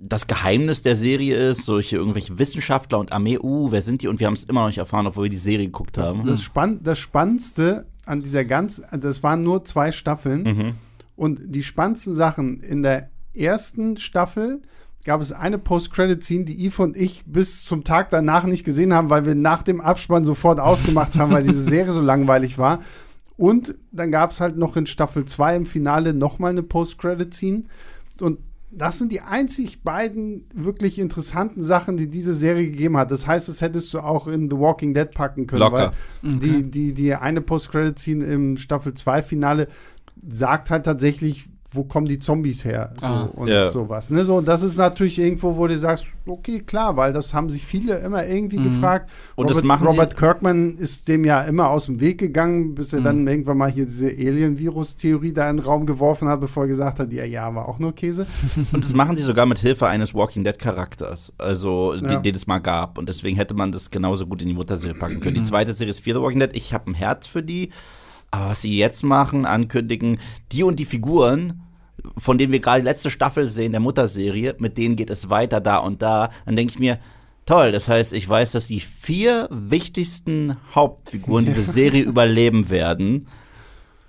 das 0.00 0.26
Geheimnis 0.26 0.82
der 0.82 0.96
Serie 0.96 1.34
ist, 1.34 1.64
solche 1.64 1.96
irgendwelche 1.96 2.38
Wissenschaftler 2.38 2.98
und 2.98 3.12
Armee, 3.12 3.38
uh, 3.38 3.70
wer 3.72 3.82
sind 3.82 4.02
die? 4.02 4.08
Und 4.08 4.20
wir 4.20 4.26
haben 4.26 4.34
es 4.34 4.44
immer 4.44 4.60
noch 4.60 4.68
nicht 4.68 4.78
erfahren, 4.78 5.06
obwohl 5.06 5.24
wir 5.24 5.30
die 5.30 5.36
Serie 5.36 5.66
geguckt 5.66 5.96
das, 5.96 6.08
haben. 6.08 6.24
Das, 6.24 6.42
Spann 6.42 6.80
das 6.82 6.98
Spannendste 6.98 7.86
an 8.06 8.22
dieser 8.22 8.44
ganzen, 8.44 8.84
das 9.00 9.22
waren 9.22 9.42
nur 9.42 9.64
zwei 9.64 9.92
Staffeln. 9.92 10.42
Mhm. 10.42 10.74
Und 11.16 11.40
die 11.46 11.62
spannendsten 11.62 12.14
Sachen 12.14 12.60
in 12.60 12.82
der 12.82 13.10
ersten 13.34 13.96
Staffel 13.96 14.62
gab 15.04 15.20
es 15.20 15.32
eine 15.32 15.58
Post-Credit-Scene, 15.58 16.44
die 16.44 16.64
Eve 16.64 16.82
und 16.82 16.96
ich 16.96 17.24
bis 17.26 17.64
zum 17.64 17.82
Tag 17.82 18.10
danach 18.10 18.44
nicht 18.44 18.64
gesehen 18.64 18.94
haben, 18.94 19.10
weil 19.10 19.26
wir 19.26 19.34
nach 19.34 19.62
dem 19.62 19.80
Abspann 19.80 20.24
sofort 20.24 20.60
ausgemacht 20.60 21.18
haben, 21.18 21.32
weil 21.32 21.44
diese 21.44 21.62
Serie 21.62 21.92
so 21.92 22.00
langweilig 22.02 22.58
war. 22.58 22.80
Und 23.36 23.76
dann 23.90 24.10
gab 24.10 24.30
es 24.30 24.40
halt 24.40 24.56
noch 24.56 24.76
in 24.76 24.86
Staffel 24.86 25.24
2 25.24 25.56
im 25.56 25.66
Finale 25.66 26.14
nochmal 26.14 26.50
eine 26.50 26.62
Post-Credit-Scene. 26.62 27.64
Und 28.20 28.38
das 28.70 28.98
sind 28.98 29.12
die 29.12 29.22
einzig 29.22 29.82
beiden 29.82 30.46
wirklich 30.54 30.98
interessanten 30.98 31.62
Sachen, 31.62 31.96
die 31.96 32.10
diese 32.10 32.34
Serie 32.34 32.70
gegeben 32.70 32.96
hat. 32.96 33.10
Das 33.10 33.26
heißt, 33.26 33.48
das 33.48 33.62
hättest 33.62 33.92
du 33.94 34.00
auch 34.00 34.26
in 34.26 34.50
The 34.50 34.58
Walking 34.58 34.92
Dead 34.92 35.10
packen 35.10 35.46
können. 35.46 35.60
Locker. 35.60 35.92
Weil 36.22 36.36
okay. 36.36 36.38
die, 36.40 36.70
die, 36.70 36.94
die 36.94 37.14
eine 37.14 37.40
Post-Credit-Scene 37.40 38.24
im 38.26 38.56
Staffel 38.58 38.92
2-Finale 38.92 39.68
sagt 40.28 40.70
halt 40.70 40.84
tatsächlich, 40.84 41.48
wo 41.70 41.84
kommen 41.84 42.06
die 42.06 42.18
Zombies 42.18 42.64
her 42.64 42.94
so, 42.98 43.06
Ah. 43.06 43.28
und 43.34 43.48
Ja. 43.48 43.70
sowas. 43.70 44.08
Ne? 44.08 44.24
So, 44.24 44.40
das 44.40 44.62
ist 44.62 44.78
natürlich 44.78 45.18
irgendwo, 45.18 45.56
wo 45.58 45.66
du 45.66 45.78
sagst, 45.78 46.06
okay, 46.26 46.60
klar, 46.60 46.96
weil 46.96 47.12
das 47.12 47.34
haben 47.34 47.50
sich 47.50 47.64
viele 47.66 47.96
immer 47.98 48.26
irgendwie 48.26 48.56
gefragt. 48.56 49.10
Und 49.36 49.44
Robert, 49.44 49.56
das 49.58 49.64
machen 49.64 49.82
sie- 49.82 49.88
Robert 49.88 50.16
Kirkman 50.16 50.76
ist 50.78 51.08
dem 51.08 51.24
ja 51.26 51.42
immer 51.42 51.68
aus 51.68 51.84
dem 51.86 52.00
Weg 52.00 52.16
gegangen, 52.18 52.74
bis 52.74 52.94
er 52.94 53.00
Mhm. 53.00 53.04
dann 53.04 53.26
irgendwann 53.28 53.58
mal 53.58 53.70
hier 53.70 53.84
diese 53.84 54.08
Alien-Virus-Theorie 54.08 55.32
da 55.32 55.50
in 55.50 55.58
den 55.58 55.66
Raum 55.66 55.84
geworfen 55.86 56.26
hat, 56.28 56.40
bevor 56.40 56.64
er 56.64 56.68
gesagt 56.68 56.98
hat, 56.98 57.12
ja, 57.12 57.24
ja, 57.24 57.54
war 57.54 57.68
auch 57.68 57.78
nur 57.78 57.94
Käse. 57.94 58.26
Und 58.72 58.82
das 58.82 58.94
machen 58.94 59.16
sie 59.16 59.22
sogar 59.22 59.44
mit 59.46 59.58
Hilfe 59.58 59.86
eines 59.86 60.14
Walking 60.14 60.44
Dead 60.44 60.58
Charakters, 60.58 61.32
also 61.38 61.94
Ja. 61.94 62.00
den, 62.00 62.22
den 62.22 62.34
es 62.34 62.46
mal 62.46 62.60
gab. 62.60 62.96
Und 62.98 63.08
deswegen 63.10 63.36
hätte 63.36 63.54
man 63.54 63.72
das 63.72 63.90
genauso 63.90 64.26
gut 64.26 64.40
in 64.42 64.48
die 64.48 64.54
Mutterserie 64.54 64.94
packen 64.94 65.20
können. 65.20 65.34
Die 65.34 65.42
zweite 65.42 65.74
Serie 65.74 65.90
ist 65.90 66.00
Fear 66.00 66.16
the 66.16 66.22
Walking 66.22 66.40
Dead. 66.40 66.50
Ich 66.54 66.72
habe 66.72 66.90
ein 66.90 66.94
Herz 66.94 67.26
für 67.26 67.42
die. 67.42 67.70
Aber 68.30 68.50
was 68.50 68.62
sie 68.62 68.76
jetzt 68.76 69.02
machen, 69.02 69.46
ankündigen, 69.46 70.18
die 70.52 70.62
und 70.62 70.78
die 70.78 70.84
Figuren, 70.84 71.62
von 72.16 72.38
denen 72.38 72.52
wir 72.52 72.60
gerade 72.60 72.82
die 72.82 72.88
letzte 72.88 73.10
Staffel 73.10 73.48
sehen, 73.48 73.72
der 73.72 73.80
Mutterserie, 73.80 74.54
mit 74.58 74.78
denen 74.78 74.96
geht 74.96 75.10
es 75.10 75.30
weiter 75.30 75.60
da 75.60 75.78
und 75.78 76.02
da, 76.02 76.30
dann 76.44 76.56
denke 76.56 76.72
ich 76.72 76.78
mir, 76.78 76.98
toll, 77.46 77.72
das 77.72 77.88
heißt, 77.88 78.12
ich 78.12 78.28
weiß, 78.28 78.52
dass 78.52 78.66
die 78.66 78.80
vier 78.80 79.48
wichtigsten 79.50 80.56
Hauptfiguren 80.74 81.46
diese 81.46 81.62
Serie 81.62 82.02
überleben 82.02 82.68
werden. 82.70 83.26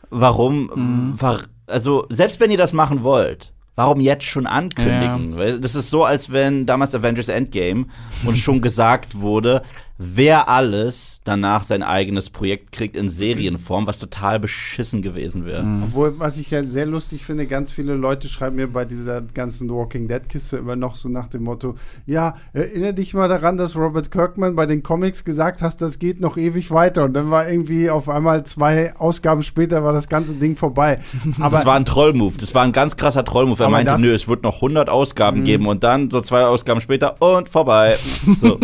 Warum? 0.09 1.15
War, 1.19 1.41
also, 1.67 2.05
selbst 2.09 2.39
wenn 2.39 2.51
ihr 2.51 2.57
das 2.57 2.73
machen 2.73 3.03
wollt, 3.03 3.53
warum 3.75 4.01
jetzt 4.01 4.25
schon 4.25 4.45
ankündigen? 4.45 5.37
Weil 5.37 5.59
das 5.59 5.75
ist 5.75 5.89
so, 5.89 6.03
als 6.03 6.31
wenn 6.31 6.65
damals 6.65 6.93
Avengers 6.93 7.29
Endgame 7.29 7.85
uns 8.25 8.39
schon 8.39 8.59
gesagt 8.61 9.21
wurde, 9.21 9.61
wer 10.01 10.47
alles 10.47 11.19
danach 11.25 11.65
sein 11.65 11.83
eigenes 11.83 12.29
Projekt 12.29 12.71
kriegt 12.71 12.95
in 12.95 13.09
Serienform, 13.09 13.85
was 13.85 13.99
total 13.99 14.39
beschissen 14.39 15.01
gewesen 15.01 15.45
wäre. 15.45 15.65
Obwohl, 15.83 16.17
was 16.17 16.37
ich 16.37 16.51
ja 16.51 16.65
sehr 16.65 16.85
lustig 16.85 17.25
finde, 17.25 17.45
ganz 17.47 17.69
viele 17.73 17.95
Leute 17.95 18.29
schreiben 18.29 18.55
mir 18.55 18.67
bei 18.71 18.85
dieser 18.85 19.21
ganzen 19.21 19.69
Walking 19.69 20.07
Dead-Kiste 20.07 20.55
immer 20.55 20.77
noch 20.77 20.95
so 20.95 21.09
nach 21.09 21.27
dem 21.27 21.43
Motto: 21.43 21.75
Ja, 22.05 22.35
erinnere 22.53 22.93
dich 22.93 23.13
mal 23.13 23.27
daran, 23.27 23.57
dass 23.57 23.75
Robert 23.75 24.09
Kirkman 24.09 24.55
bei 24.55 24.65
den 24.65 24.83
Comics 24.83 25.25
gesagt 25.25 25.61
hat, 25.61 25.81
das 25.81 25.99
geht 25.99 26.21
noch 26.21 26.37
ewig 26.37 26.71
weiter. 26.71 27.03
Und 27.03 27.13
dann 27.13 27.29
war 27.29 27.49
irgendwie 27.49 27.89
auf 27.89 28.07
einmal 28.07 28.45
zwei 28.45 28.95
Ausgaben 28.95 29.43
später 29.43 29.83
war 29.83 29.91
das 29.91 30.07
ganze 30.07 30.35
Ding 30.35 30.55
vorbei. 30.55 30.99
Aber 31.41 31.57
das 31.57 31.65
war 31.65 31.75
ein 31.75 31.83
Trollmove. 31.83 32.37
Das 32.37 32.55
war 32.55 32.63
ein 32.63 32.71
ganz 32.71 32.95
krasser 32.95 33.25
Trollmove. 33.25 33.59
Er 33.59 33.69
meinte, 33.69 33.91
das- 33.91 33.99
Mhm. 33.99 34.07
nö, 34.07 34.13
es 34.13 34.29
wird 34.29 34.43
noch 34.43 34.61
100 34.61 34.87
Ausgaben 34.89 35.43
geben 35.43 35.67
und 35.67 35.83
dann 35.83 36.09
so 36.09 36.21
zwei 36.21 36.45
Ausgaben 36.45 36.79
später 36.79 37.21
und 37.21 37.49
vorbei. 37.49 37.97
So. 38.39 38.57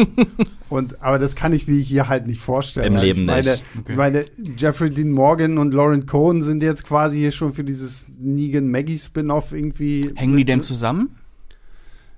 Und, 0.76 1.02
aber 1.02 1.18
das 1.20 1.36
kann 1.36 1.54
ich 1.54 1.68
mir 1.68 1.80
hier 1.80 2.08
halt 2.10 2.28
nicht 2.28 2.40
vorstellen. 2.42 2.88
Im 2.88 2.94
Also 2.96 3.06
Leben 3.08 3.26
meine, 3.26 3.52
nicht. 3.52 3.64
Okay. 3.80 3.92
ich 3.92 3.98
meine, 3.98 4.26
Jeffrey 4.58 4.90
Dean 4.90 5.12
Morgan 5.12 5.58
und 5.58 5.74
Lauren 5.74 6.06
Cohen 6.06 6.44
sind 6.44 6.62
jetzt 6.62 6.86
quasi 6.88 7.18
hier 7.20 7.32
schon 7.32 7.54
für 7.54 7.64
dieses 7.64 8.08
Negan-Maggie-Spin-Off 8.20 9.52
irgendwie. 9.52 10.12
Hängen 10.16 10.38
die 10.38 10.46
denn 10.46 10.62
zusammen? 10.62 11.16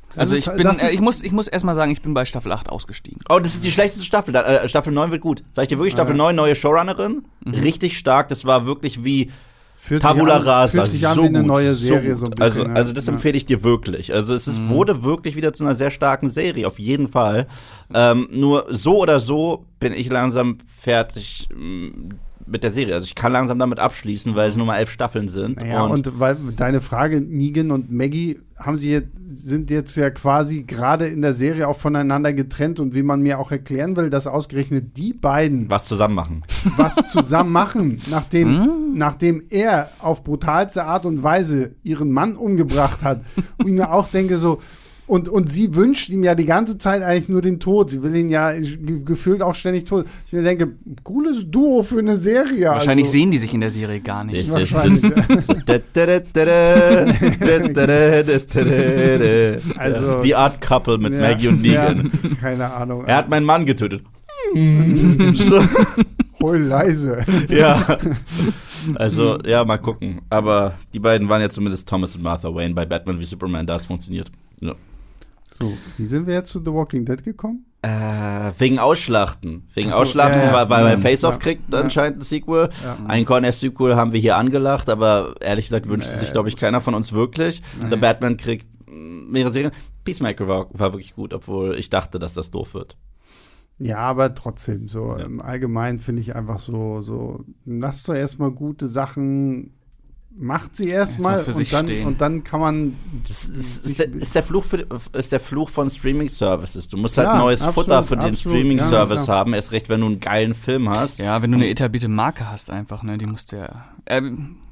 Das 0.10 0.20
Also 0.20 0.36
ist- 0.36 0.48
ich 0.48 0.54
bin, 0.54 0.64
das 0.64 0.82
äh, 0.82 0.86
ist- 0.88 0.94
ich 0.94 1.02
muss, 1.02 1.22
ich 1.24 1.32
muss 1.32 1.48
erstmal 1.48 1.76
sagen, 1.76 1.92
ich 1.92 2.02
bin 2.02 2.14
bei 2.14 2.26
Staffel 2.26 2.52
8 2.52 2.70
ausgestiegen. 2.70 3.22
Oh, 3.30 3.40
das 3.40 3.54
ist 3.56 3.64
die 3.64 3.72
schlechteste 3.72 4.04
Staffel. 4.06 4.34
Da, 4.34 4.44
äh, 4.64 4.70
Staffel 4.70 4.92
9 4.94 5.12
wird 5.12 5.22
gut. 5.22 5.44
Sag 5.52 5.64
ich 5.64 5.70
dir 5.70 5.78
wirklich, 5.78 5.94
Staffel 5.94 6.14
Ja. 6.14 6.18
9, 6.18 6.36
neue 6.36 6.56
Showrunnerin. 6.56 7.24
Mhm. 7.46 7.54
Richtig 7.54 7.98
stark. 7.98 8.30
Das 8.30 8.46
war 8.46 8.66
wirklich 8.66 9.04
wie 9.04 9.32
Fühlt 9.88 10.02
Tabula 10.02 10.34
sich 10.40 10.42
an, 10.42 10.48
Rasa. 10.48 10.82
Fühlt 10.82 10.92
sich 10.92 11.08
an 11.08 11.16
so 11.16 11.24
wie 11.24 11.28
eine 11.28 11.38
gut, 11.40 11.48
neue 11.48 11.74
Serie 11.76 12.14
so 12.16 12.20
so 12.22 12.26
ein 12.26 12.32
gut. 12.32 12.40
bisschen. 12.40 12.62
also, 12.68 12.74
also 12.76 12.94
das 12.94 13.06
Ja. 13.08 13.14
empfehle 13.14 13.38
ich 13.38 13.46
dir 13.46 13.64
wirklich. 13.64 14.14
Also 14.14 14.34
es 14.34 14.48
ist, 14.48 14.60
Mhm. 14.60 14.70
wurde 14.70 15.04
wirklich 15.04 15.36
wieder 15.38 15.54
zu 15.54 15.64
einer 15.64 15.76
sehr 15.76 15.92
starken 15.92 16.30
Serie, 16.30 16.68
auf 16.68 16.78
jeden 16.78 17.08
Fall. 17.08 17.48
Ähm, 17.94 18.28
nur 18.32 18.66
so 18.70 18.98
oder 18.98 19.20
so 19.22 19.66
bin 19.80 19.94
ich 19.94 20.10
langsam 20.10 20.58
fertig 20.68 21.48
mit 22.48 22.64
der 22.64 22.72
Serie. 22.72 22.96
Also 22.96 23.06
ich 23.06 23.16
kann 23.16 23.32
langsam 23.32 23.60
damit 23.60 23.80
abschließen, 23.80 24.36
weil 24.36 24.50
es 24.50 24.56
nur 24.56 24.66
mal 24.66 24.78
elf 24.78 24.90
Staffeln 24.90 25.28
sind. 25.28 25.58
Naja, 25.58 25.82
und, 25.82 26.20
weil 26.20 26.38
deine 26.56 26.82
Frage, 26.82 27.22
Negan 27.22 27.72
und 27.72 27.92
Maggie, 27.92 28.40
haben 28.58 28.78
sie 28.78 28.92
jetzt, 28.92 29.10
sind 29.30 29.70
jetzt 29.70 29.96
ja 29.98 30.10
quasi 30.10 30.64
gerade 30.64 31.06
in 31.06 31.22
der 31.22 31.34
Serie 31.34 31.68
auch 31.68 31.78
voneinander 31.78 32.34
getrennt 32.34 32.80
und 32.80 32.96
wie 32.96 33.04
man 33.04 33.22
mir 33.22 33.40
auch 33.40 33.52
erklären 33.52 33.96
will, 33.96 34.10
dass 34.10 34.26
ausgerechnet 34.26 34.98
die 34.98 35.14
beiden 35.14 35.70
was 35.70 35.86
zusammen 35.86 36.16
machen. 36.16 36.44
was 36.78 36.96
zusammen 37.12 37.52
machen, 37.52 38.02
nachdem, 38.10 38.96
nachdem 38.96 39.44
er 39.50 39.92
auf 40.00 40.24
brutalste 40.24 40.86
Art 40.86 41.06
und 41.06 41.22
Weise 41.22 41.76
ihren 41.84 42.12
Mann 42.12 42.36
umgebracht 42.36 43.04
hat. 43.04 43.22
Und 43.58 43.68
ich 43.68 43.74
mir 43.74 43.92
auch 43.92 44.08
denke 44.08 44.38
so, 44.38 44.60
und, 45.08 45.30
und 45.30 45.50
sie 45.52 45.74
wünscht 45.76 46.10
ihm 46.10 46.24
ja 46.24 46.36
die 46.36 46.46
ganze 46.46 46.78
Zeit 46.78 47.02
eigentlich 47.02 47.30
nur 47.30 47.42
den 47.42 47.60
Tod. 47.60 47.90
Sie 47.90 48.04
will 48.04 48.16
ihn 48.16 48.30
ja 48.30 48.52
ge- 48.52 49.02
gefühlt 49.04 49.42
auch 49.42 49.56
ständig 49.56 49.86
tot. 49.86 50.06
Ich 50.26 50.34
mir 50.34 50.44
denke, 50.44 50.74
cooles 51.04 51.50
Duo 51.50 51.82
für 51.84 52.00
eine 52.00 52.16
Serie. 52.16 52.68
Wahrscheinlich 52.68 53.06
also, 53.06 53.14
sehen 53.18 53.32
die 53.32 53.38
sich 53.38 53.54
in 53.54 53.62
der 53.62 53.70
Serie 53.70 54.02
gar 54.02 54.24
nicht. 54.26 54.50
Das 54.50 54.62
ist 54.62 54.76
das. 54.76 55.02
Also- 59.78 60.24
The 60.24 60.36
Art 60.36 60.62
Couple 60.62 60.98
mit 60.98 61.14
Ja, 61.14 61.20
Maggie 61.22 61.48
und 61.48 61.62
Negan. 61.62 62.12
Ja, 62.24 62.30
keine 62.42 62.74
Ahnung. 62.74 63.06
Er 63.06 63.16
hat 63.18 63.30
meinen 63.30 63.46
Mann 63.46 63.66
getötet. 63.66 64.04
Heul 66.42 66.60
leise. 66.60 67.26
ja. 67.50 67.98
Also, 68.96 69.40
ja, 69.46 69.66
mal 69.66 69.78
gucken. 69.78 70.22
Aber 70.30 70.76
die 70.94 71.00
beiden 71.00 71.28
waren 71.28 71.42
ja 71.42 71.50
zumindest 71.50 71.90
Thomas 71.90 72.16
und 72.16 72.22
Martha 72.24 72.54
Wayne 72.54 72.74
bei 72.74 72.86
Batman 72.86 73.20
wie 73.20 73.26
Superman, 73.26 73.66
da 73.66 73.74
hat's 73.76 73.88
funktioniert. 73.88 74.32
Ja. 74.62 74.74
So, 75.58 75.76
wie 75.98 76.06
sind 76.06 76.28
wir 76.28 76.36
jetzt 76.36 76.52
zu 76.52 76.60
The 76.60 76.72
Walking 76.72 77.06
Dead 77.06 77.24
gekommen? 77.24 77.66
Äh, 77.82 78.52
wegen 78.58 78.80
Ausschlachten. 78.80 79.68
Wegen 79.74 79.92
so, 79.92 79.96
Ausschlachten, 79.98 80.42
ja, 80.42 80.48
ja. 80.48 80.70
weil, 80.70 80.84
weil 80.86 80.98
Mhm. 80.98 81.02
Face 81.02 81.24
Off 81.24 81.36
Ja. 81.36 81.40
kriegt 81.40 81.74
Ja. 81.74 81.80
anscheinend 81.82 82.20
ein 82.20 82.22
Sequel. 82.22 82.70
Ein 83.08 83.26
Corner-Sequel 83.26 83.96
haben 83.96 84.14
wir 84.14 84.20
hier 84.20 84.36
angelacht, 84.38 84.90
aber 84.90 85.36
ehrlich 85.42 85.66
gesagt 85.66 85.88
wünscht 85.88 86.10
Nee, 86.12 86.18
sich, 86.18 86.32
glaube 86.32 86.50
ich, 86.50 86.56
keiner 86.58 86.82
von 86.82 86.94
uns 86.96 87.14
wirklich. 87.14 87.62
Nee. 87.82 87.90
Der 87.90 87.98
Batman 87.98 88.38
kriegt 88.38 88.68
mehrere 88.90 89.52
Serien. 89.52 89.72
Peacemaker 90.04 90.48
war, 90.48 90.68
war 90.72 90.94
wirklich 90.94 91.14
gut, 91.16 91.34
obwohl 91.34 91.78
ich 91.78 91.90
dachte, 91.90 92.20
dass 92.20 92.34
das 92.34 92.52
doof 92.52 92.74
wird. 92.74 92.98
Ja, 93.80 93.98
aber 94.00 94.34
trotzdem, 94.34 94.88
so 94.88 95.16
Ja. 95.18 95.26
im 95.26 95.40
Allgemeinen 95.40 96.00
finde 96.00 96.22
ich 96.22 96.36
einfach 96.36 96.60
so, 96.60 97.02
so, 97.02 97.46
lasst 97.66 98.08
doch 98.08 98.16
erstmal 98.16 98.52
gute 98.52 98.88
Sachen, 98.88 99.77
macht 100.40 100.76
sie 100.76 100.90
erstmal 100.90 101.44
sich 101.44 101.68
und, 101.68 101.74
dann, 101.74 101.86
stehen. 101.86 102.08
und 102.08 102.22
dann 102.22 102.44
kann 102.44 102.60
man 102.60 102.96
Das 103.28 103.46
ist, 103.46 103.86
ist, 103.86 104.00
der, 104.00 104.14
ist, 104.14 104.36
der 104.36 104.44
Fluch 104.44 104.64
für, 104.64 104.86
ist 105.14 105.32
der 105.32 105.40
Fluch 105.40 105.70
von 105.70 105.90
Streaming-Services. 105.90 106.88
Du 106.88 106.98
musst 106.98 107.16
Klar, 107.16 107.34
halt 107.34 107.40
neues 107.40 107.62
absolut, 107.62 107.86
Futter 107.86 108.04
für 108.04 108.16
den 108.16 108.34
absolut, 108.34 108.58
Streaming-Service 108.58 109.20
ja, 109.20 109.26
klar. 109.26 109.38
haben, 109.38 109.54
erst 109.54 109.72
recht, 109.72 109.90
wenn 109.90 110.02
du 110.02 110.08
einen 110.08 110.20
geilen 110.20 110.54
Film 110.54 110.90
hast. 110.90 111.20
Ja, 111.20 111.42
wenn 111.42 111.52
du 111.52 111.58
eine 111.58 111.70
etablierte 111.70 112.08
Marke 112.08 112.50
hast 112.50 112.70
einfach, 112.70 113.04
ne, 113.04 113.18
die 113.18 113.26
musst 113.26 113.52
du 113.52 113.58
ja. 113.58 113.86
Äh, 114.06 114.22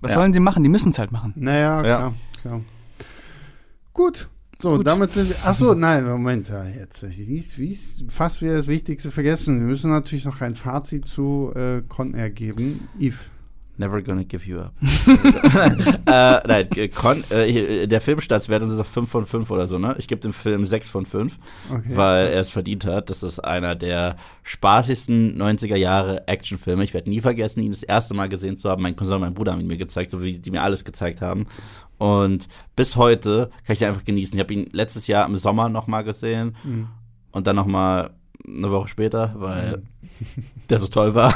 was 0.01 0.11
Ja. 0.11 0.15
sollen 0.19 0.31
die 0.31 0.39
machen? 0.39 0.63
Die 0.63 0.69
müssen 0.69 0.89
es 0.89 0.99
halt 0.99 1.11
machen. 1.11 1.33
Naja, 1.35 1.77
Ja. 1.77 1.81
klar, 1.81 2.13
klar. 2.41 2.61
Gut. 3.93 4.29
So, 4.61 4.77
Gut. 4.77 4.87
damit 4.87 5.11
sind 5.11 5.29
wir. 5.29 5.35
Achso, 5.45 5.73
nein, 5.73 6.05
Moment. 6.07 6.47
Ja, 6.47 6.63
jetzt. 6.63 7.03
Wie 7.03 7.35
ist, 7.37 7.57
wie 7.59 7.71
ist 7.71 8.05
fast 8.09 8.41
wieder 8.41 8.53
das 8.55 8.67
Wichtigste 8.67 9.11
vergessen. 9.11 9.59
Wir 9.59 9.67
müssen 9.67 9.89
natürlich 9.91 10.23
noch 10.23 10.39
ein 10.41 10.55
Fazit 10.55 11.05
zu 11.07 11.51
äh, 11.55 11.81
Con 11.87 12.13
Air 12.13 12.29
geben. 12.29 12.87
Yves. 12.97 13.17
Never 13.77 14.01
gonna 14.01 14.23
give 14.23 14.45
you 14.47 14.59
up. 14.59 14.73
äh, 14.81 16.05
nein, 16.47 16.67
äh, 16.75 16.87
Con, 16.87 17.23
äh, 17.29 17.43
hier, 17.43 17.87
der 17.87 17.99
Filmstartswert 18.01 18.63
ist 18.63 18.79
auf 18.79 18.87
5 18.87 19.09
von 19.09 19.25
5 19.25 19.51
oder 19.51 19.67
so, 19.67 19.77
ne? 19.77 19.95
Ich 19.97 20.07
gebe 20.07 20.21
dem 20.21 20.31
Film 20.33 20.65
6 20.65 20.89
von 20.89 21.05
5, 21.05 21.37
Okay. 21.71 21.81
weil 21.95 22.27
er 22.27 22.39
es 22.39 22.51
verdient 22.51 22.85
hat. 22.85 23.09
Das 23.09 23.21
ist 23.23 23.39
einer 23.39 23.75
der 23.75 24.15
spaßigsten 24.43 25.37
90er 25.41 25.75
Jahre 25.75 26.27
Actionfilme. 26.27 26.83
Ich 26.83 26.93
werde 26.93 27.09
nie 27.09 27.21
vergessen, 27.21 27.61
ihn 27.61 27.71
das 27.71 27.83
erste 27.83 28.13
Mal 28.13 28.29
gesehen 28.29 28.57
zu 28.57 28.69
haben. 28.69 28.81
Mein 28.81 28.95
Cousin 28.95 29.15
und 29.15 29.21
mein 29.21 29.33
Bruder 29.33 29.51
haben 29.51 29.61
ihn 29.61 29.67
mir 29.67 29.77
gezeigt, 29.77 30.11
so 30.11 30.21
wie 30.21 30.37
die 30.39 30.51
mir 30.51 30.63
alles 30.63 30.85
gezeigt 30.85 31.21
haben. 31.21 31.45
Und 31.97 32.47
bis 32.75 32.95
heute 32.95 33.49
kann 33.65 33.73
ich 33.75 33.81
ihn 33.81 33.87
einfach 33.87 34.03
genießen. 34.05 34.35
Ich 34.37 34.43
habe 34.43 34.53
ihn 34.53 34.69
letztes 34.71 35.07
Jahr 35.07 35.25
im 35.27 35.35
Sommer 35.35 35.69
noch 35.69 35.87
mal 35.87 36.03
gesehen 36.03 36.55
Mhm. 36.63 36.87
und 37.31 37.47
dann 37.47 37.55
noch 37.55 37.67
mal 37.67 38.11
eine 38.47 38.69
Woche 38.71 38.87
später, 38.89 39.33
weil 39.37 39.83
der 40.69 40.79
so 40.79 40.87
toll 40.87 41.15
war. 41.15 41.35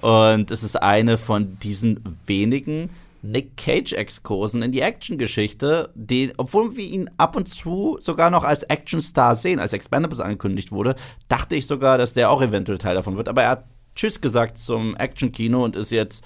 Und 0.00 0.50
es 0.50 0.62
ist 0.62 0.80
eine 0.80 1.18
von 1.18 1.58
diesen 1.58 2.00
wenigen 2.26 2.90
Nick 3.24 3.56
Cage-Exkursen 3.56 4.62
in 4.62 4.70
die 4.70 4.80
Action-Geschichte, 4.80 5.90
obwohl 6.36 6.76
wir 6.76 6.84
ihn 6.84 7.08
ab 7.16 7.36
und 7.36 7.48
zu 7.48 7.96
sogar 8.00 8.30
noch 8.30 8.44
als 8.44 8.64
Action-Star 8.64 9.34
sehen, 9.34 9.60
als 9.60 9.72
Expendables 9.72 10.20
angekündigt 10.20 10.72
wurde, 10.72 10.94
dachte 11.28 11.56
ich 11.56 11.66
sogar, 11.66 11.96
dass 11.96 12.12
der 12.12 12.30
auch 12.30 12.42
eventuell 12.42 12.76
Teil 12.76 12.94
davon 12.94 13.16
wird. 13.16 13.28
Aber 13.28 13.42
er 13.42 13.50
hat 13.50 13.64
Tschüss 13.94 14.20
gesagt 14.20 14.58
zum 14.58 14.94
Action-Kino 14.96 15.64
und 15.64 15.74
ist 15.74 15.90
jetzt 15.90 16.22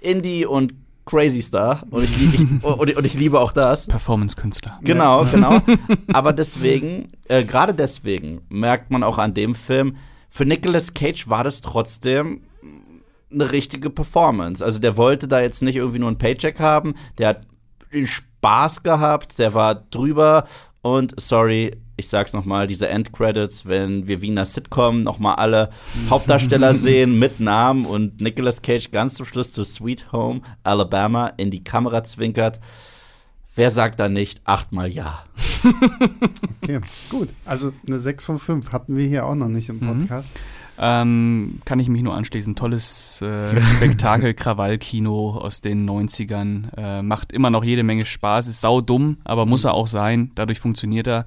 Indie 0.00 0.46
und 0.46 0.74
Crazy 1.04 1.42
Star. 1.42 1.82
Und 1.90 2.04
ich, 2.04 2.34
ich 2.34 2.40
und, 2.62 2.96
und, 2.96 3.04
ich 3.04 3.14
liebe 3.14 3.38
auch 3.38 3.52
das. 3.52 3.86
Performance-Künstler. 3.86 4.78
Genau, 4.82 5.26
genau. 5.26 5.60
Aber 6.12 6.32
deswegen, 6.32 7.08
äh, 7.28 7.44
gerade 7.44 7.74
deswegen, 7.74 8.40
merkt 8.48 8.90
man 8.90 9.02
auch 9.02 9.18
an 9.18 9.34
dem 9.34 9.54
Film, 9.54 9.96
für 10.30 10.44
Nicolas 10.44 10.94
Cage 10.94 11.28
war 11.28 11.44
das 11.44 11.60
trotzdem 11.60 12.42
eine 13.32 13.52
richtige 13.52 13.90
Performance. 13.90 14.64
Also 14.64 14.78
der 14.78 14.96
wollte 14.96 15.28
da 15.28 15.40
jetzt 15.40 15.62
nicht 15.62 15.76
irgendwie 15.76 15.98
nur 15.98 16.08
einen 16.08 16.18
Paycheck 16.18 16.60
haben, 16.60 16.94
der 17.18 17.28
hat 17.28 17.46
Spaß 18.04 18.82
gehabt, 18.82 19.38
der 19.38 19.54
war 19.54 19.74
drüber 19.74 20.46
und 20.82 21.20
sorry, 21.20 21.76
ich 21.96 22.08
sag's 22.08 22.32
nochmal, 22.32 22.66
diese 22.66 22.88
Endcredits, 22.88 23.66
wenn 23.66 24.06
wir 24.06 24.22
wie 24.22 24.28
in 24.28 24.38
einer 24.38 24.46
Sitcom 24.46 25.02
nochmal 25.02 25.34
alle 25.34 25.70
Hauptdarsteller 26.08 26.74
sehen 26.74 27.18
mit 27.18 27.40
Namen 27.40 27.84
und 27.84 28.20
Nicolas 28.20 28.62
Cage 28.62 28.90
ganz 28.90 29.14
zum 29.14 29.26
Schluss 29.26 29.52
zu 29.52 29.64
Sweet 29.64 30.10
Home 30.12 30.40
Alabama 30.62 31.32
in 31.36 31.50
die 31.50 31.62
Kamera 31.62 32.02
zwinkert. 32.04 32.60
Wer 33.54 33.70
sagt 33.70 33.98
da 33.98 34.08
nicht 34.08 34.40
achtmal 34.44 34.88
ja? 34.88 35.24
okay, 36.62 36.80
gut. 37.10 37.28
Also 37.44 37.72
eine 37.86 37.98
6 37.98 38.24
von 38.24 38.38
5 38.38 38.72
hatten 38.72 38.96
wir 38.96 39.06
hier 39.06 39.26
auch 39.26 39.34
noch 39.34 39.48
nicht 39.48 39.68
im 39.68 39.80
mhm. 39.80 40.00
Podcast. 40.00 40.34
Mhm. 40.34 40.40
Ähm, 40.82 41.60
kann 41.66 41.78
ich 41.78 41.88
mich 41.88 42.02
nur 42.02 42.14
anschließen. 42.14 42.56
Tolles 42.56 43.20
äh, 43.20 43.60
Spektakel, 43.60 44.32
Krawallkino 44.34 45.36
aus 45.36 45.60
den 45.60 45.88
90ern. 45.88 46.74
Äh, 46.76 47.02
macht 47.02 47.32
immer 47.32 47.50
noch 47.50 47.64
jede 47.64 47.82
Menge 47.82 48.06
Spaß. 48.06 48.46
Ist 48.46 48.62
sau 48.62 48.80
dumm, 48.80 49.18
aber 49.24 49.44
muss 49.44 49.64
er 49.64 49.74
auch 49.74 49.86
sein. 49.88 50.30
Dadurch 50.36 50.58
funktioniert 50.58 51.06
er. 51.06 51.26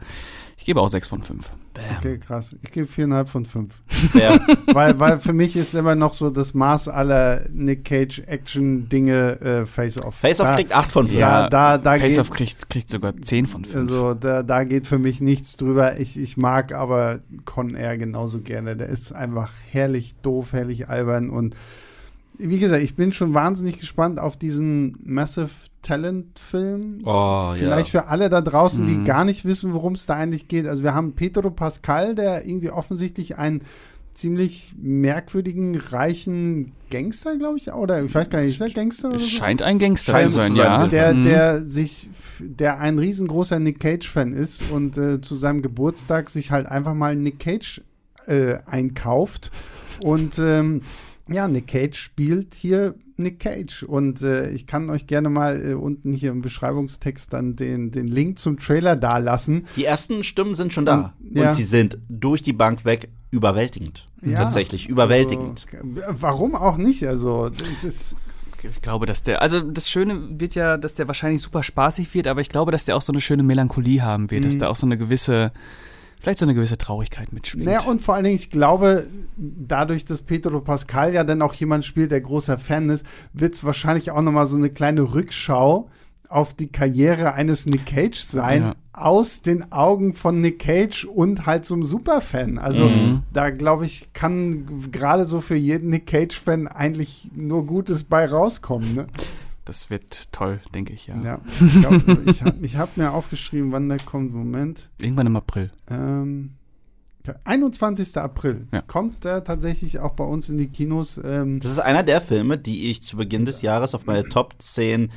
Ich 0.58 0.66
gebe 0.66 0.80
auch 0.80 0.88
6 0.88 1.08
von 1.08 1.24
5. 1.24 1.49
Okay, 1.97 2.20
krass. 2.20 2.56
Ich 2.62 2.72
gebe 2.72 2.88
4,5 2.88 3.26
von 3.26 3.45
5. 3.45 3.74
Ja. 4.14 4.39
weil, 4.68 4.99
weil 4.99 5.20
für 5.20 5.34
mich 5.34 5.56
ist 5.56 5.74
immer 5.74 5.95
noch 5.95 6.14
so 6.14 6.30
das 6.30 6.54
Maß 6.54 6.89
aller 6.89 7.45
Nick 7.51 7.86
Cage 7.86 8.20
Action-Dinge 8.20 9.41
äh, 9.41 9.66
Face-Off. 9.66 10.16
Face-Off 10.16 10.56
kriegt 10.56 10.76
8 10.76 10.91
von 10.91 11.08
5. 11.08 11.20
Ja, 11.20 11.49
da, 11.49 11.78
da 11.78 11.93
Face-Off 11.93 12.30
kriegt, 12.30 12.70
kriegt 12.70 12.89
sogar 12.89 13.16
10 13.20 13.45
von 13.45 13.66
5. 13.66 13.76
Also 13.76 14.14
da, 14.14 14.43
da 14.43 14.64
geht 14.66 14.88
für 14.88 14.99
mich 14.99 15.22
nichts 15.22 15.56
drüber. 15.56 15.99
Ich, 15.99 16.18
ich 16.18 16.38
mag 16.38 16.74
aber 16.74 17.22
Con 17.45 17.76
Air 17.76 17.97
genauso 17.97 18.41
gerne. 18.41 18.76
Der 18.76 18.88
ist 18.88 19.14
einfach 19.14 19.51
herrlich 19.72 20.16
doof, 20.22 20.51
herrlich 20.51 20.89
albern 20.89 21.30
und 21.30 21.56
wie 22.38 22.60
gesagt, 22.60 22.82
ich 22.82 22.95
bin 22.95 23.14
schon 23.14 23.34
wahnsinnig 23.34 23.80
gespannt 23.80 24.20
auf 24.20 24.38
diesen 24.38 24.97
Massive 25.04 25.51
Talent-Film. 25.84 27.01
Oh, 27.05 27.53
Vielleicht 27.53 27.93
ja. 27.93 28.01
für 28.01 28.07
alle 28.07 28.29
da 28.29 28.41
draußen, 28.41 28.86
die 28.86 28.97
mhm. 28.97 29.05
gar 29.05 29.25
nicht 29.25 29.45
wissen, 29.45 29.73
worum 29.73 29.93
es 29.93 30.05
da 30.05 30.15
eigentlich 30.15 30.47
geht. 30.47 30.65
Also 30.67 30.84
wir 30.84 30.95
haben 30.95 31.13
Pedro 31.13 31.51
Pascal, 31.51 32.15
der 32.15 32.45
irgendwie 32.45 32.71
offensichtlich 32.71 33.38
einen 33.38 33.61
ziemlich 34.13 34.75
merkwürdigen, 34.79 35.75
reichen 35.75 36.71
Gangster, 36.91 37.38
glaube 37.38 37.57
ich, 37.57 37.71
oder 37.71 38.03
ich 38.03 38.13
weiß 38.13 38.29
gar 38.29 38.41
nicht, 38.41 38.53
ist 38.53 38.61
er 38.61 38.69
Gangster? 38.69 39.09
Oder 39.09 39.19
so? 39.19 39.25
Scheint 39.25 39.61
ein 39.61 39.79
Gangster 39.79 40.13
Scheint 40.13 40.31
zu 40.31 40.38
sein, 40.38 40.55
ja. 40.55 40.88
Der, 40.88 41.13
mhm. 41.13 41.23
der 41.23 41.63
sich, 41.63 42.09
der 42.39 42.79
ein 42.79 42.99
riesengroßer 42.99 43.59
Nick 43.59 43.79
Cage-Fan 43.79 44.34
ist 44.34 44.69
und 44.71 44.97
äh, 44.97 45.19
zu 45.21 45.36
seinem 45.36 45.61
Geburtstag 45.61 46.29
sich 46.29 46.51
halt 46.51 46.67
einfach 46.67 46.93
mal 46.93 47.15
Nick 47.15 47.39
Cage 47.39 47.81
äh, 48.27 48.57
einkauft 48.67 49.51
und 50.01 50.38
ähm, 50.38 50.81
ja, 51.30 51.47
Nick 51.47 51.67
Cage 51.67 51.97
spielt 51.97 52.53
hier 52.53 52.95
Nick 53.17 53.39
Cage. 53.39 53.84
Und 53.84 54.21
äh, 54.21 54.49
ich 54.51 54.67
kann 54.67 54.89
euch 54.89 55.07
gerne 55.07 55.30
mal 55.30 55.71
äh, 55.71 55.74
unten 55.74 56.13
hier 56.13 56.32
im 56.32 56.41
Beschreibungstext 56.41 57.32
dann 57.32 57.55
den, 57.55 57.91
den 57.91 58.07
Link 58.07 58.39
zum 58.39 58.59
Trailer 58.59 58.95
dalassen. 58.95 59.67
Die 59.76 59.86
ersten 59.86 60.24
Stimmen 60.24 60.55
sind 60.55 60.74
schon 60.74 60.86
da. 60.86 61.13
Und, 61.21 61.38
ja. 61.38 61.49
und 61.49 61.55
sie 61.55 61.63
sind 61.63 61.97
durch 62.09 62.43
die 62.43 62.53
Bank 62.53 62.86
weg 62.86 63.09
überwältigend. 63.32 64.07
Ja, 64.21 64.39
Tatsächlich 64.39 64.88
überwältigend. 64.88 65.65
Also, 65.71 66.21
warum 66.21 66.55
auch 66.55 66.78
nicht? 66.78 67.05
Also, 67.07 67.49
das 67.82 68.15
ich 68.63 68.82
glaube, 68.82 69.05
dass 69.05 69.24
der, 69.24 69.41
also 69.41 69.59
das 69.59 69.89
Schöne 69.89 70.39
wird 70.39 70.55
ja, 70.55 70.78
dass 70.78 70.93
der 70.95 71.07
wahrscheinlich 71.07 71.41
super 71.41 71.63
spaßig 71.63 72.13
wird, 72.13 72.28
aber 72.28 72.39
ich 72.39 72.47
glaube, 72.47 72.71
dass 72.71 72.86
der 72.86 72.95
auch 72.95 73.01
so 73.01 73.11
eine 73.11 73.19
schöne 73.19 73.43
Melancholie 73.43 74.01
haben 74.01 74.32
wird, 74.32 74.41
mhm. 74.41 74.45
dass 74.45 74.57
der 74.57 74.69
auch 74.69 74.78
so 74.78 74.86
eine 74.86 74.97
gewisse 74.97 75.51
vielleicht 76.24 76.39
so 76.39 76.45
eine 76.45 76.55
gewisse 76.55 76.78
Traurigkeit 76.78 77.34
mitspielt. 77.34 77.65
Naja, 77.65 77.82
und 77.82 78.01
vor 78.01 78.15
allen 78.15 78.24
Dingen, 78.24 78.38
ich 78.38 78.49
glaube, 78.49 79.05
dadurch, 79.36 80.05
dass 80.05 80.21
Pedro 80.21 80.61
Pascal 80.61 81.13
ja 81.13 81.26
dann 81.26 81.41
auch 81.41 81.53
jemand 81.53 81.84
spielt, 81.84 82.11
der 82.11 82.21
großer 82.21 82.57
Fan 82.57 82.89
ist, 82.89 83.05
wird 83.34 83.55
es 83.55 83.65
wahrscheinlich 83.65 84.09
auch 84.09 84.21
nochmal 84.21 84.47
so 84.47 84.55
eine 84.55 84.69
kleine 84.69 85.13
Rückschau 85.13 85.89
auf 86.30 86.53
die 86.53 86.71
Karriere 86.71 87.34
eines 87.34 87.65
Nick 87.65 87.86
Cage 87.86 88.17
sein, 88.17 88.61
ja. 88.61 88.76
aus 88.93 89.41
den 89.41 89.74
Augen 89.74 90.13
von 90.13 90.39
Nick 90.39 90.59
Cage 90.59 91.03
und 91.03 91.45
halt 91.45 91.65
zum 91.65 91.84
Superfan. 91.84 92.57
Also 92.57 92.86
mhm. 92.86 93.24
da 93.34 93.49
glaube 93.49 93.86
ich, 93.86 94.13
kann 94.13 94.89
gerade 94.91 95.26
so 95.26 95.41
für 95.41 95.55
jeden 95.55 95.89
Nick 95.89 96.07
Cage-Fan 96.07 96.67
eigentlich 96.69 97.32
nur 97.36 97.67
Gutes 97.67 98.05
bei 98.05 98.26
rauskommen. 98.26 98.95
Ne? 98.95 99.07
Das 99.66 99.89
wird 99.89 100.32
toll, 100.34 100.59
denke 100.74 100.93
ich, 100.93 101.07
ja. 101.07 101.22
Ja, 101.22 101.39
ich, 101.61 101.80
glaub, 101.80 101.93
ich 102.26 102.41
habe 102.41 102.68
hab 102.78 102.97
mir 102.97 103.11
aufgeschrieben, 103.11 103.72
wann 103.72 103.88
der 103.88 103.99
kommt. 103.99 104.34
Moment. 104.34 104.89
Irgendwann 105.01 105.28
im 105.28 105.36
April. 105.38 105.72
Ähm, 105.89 106.55
21. 107.45 108.18
April 108.18 108.64
ja. 108.72 108.82
kommt 108.82 109.24
der 109.24 109.43
tatsächlich 109.43 109.99
auch 109.99 110.14
bei 110.14 110.26
uns 110.26 110.49
in 110.49 110.57
die 110.57 110.68
Kinos. 110.68 111.20
Ähm 111.24 111.59
das 111.59 111.72
ist 111.72 111.80
einer 111.80 112.03
der 112.03 112.20
Filme, 112.20 112.57
die 112.57 112.89
ich 112.89 113.01
zu 113.01 113.16
Beginn 113.16 113.45
des 113.45 113.61
Jahres 113.61 113.95
auf 113.95 114.05
meine 114.05 114.28
Top 114.28 114.55
10 114.57 115.11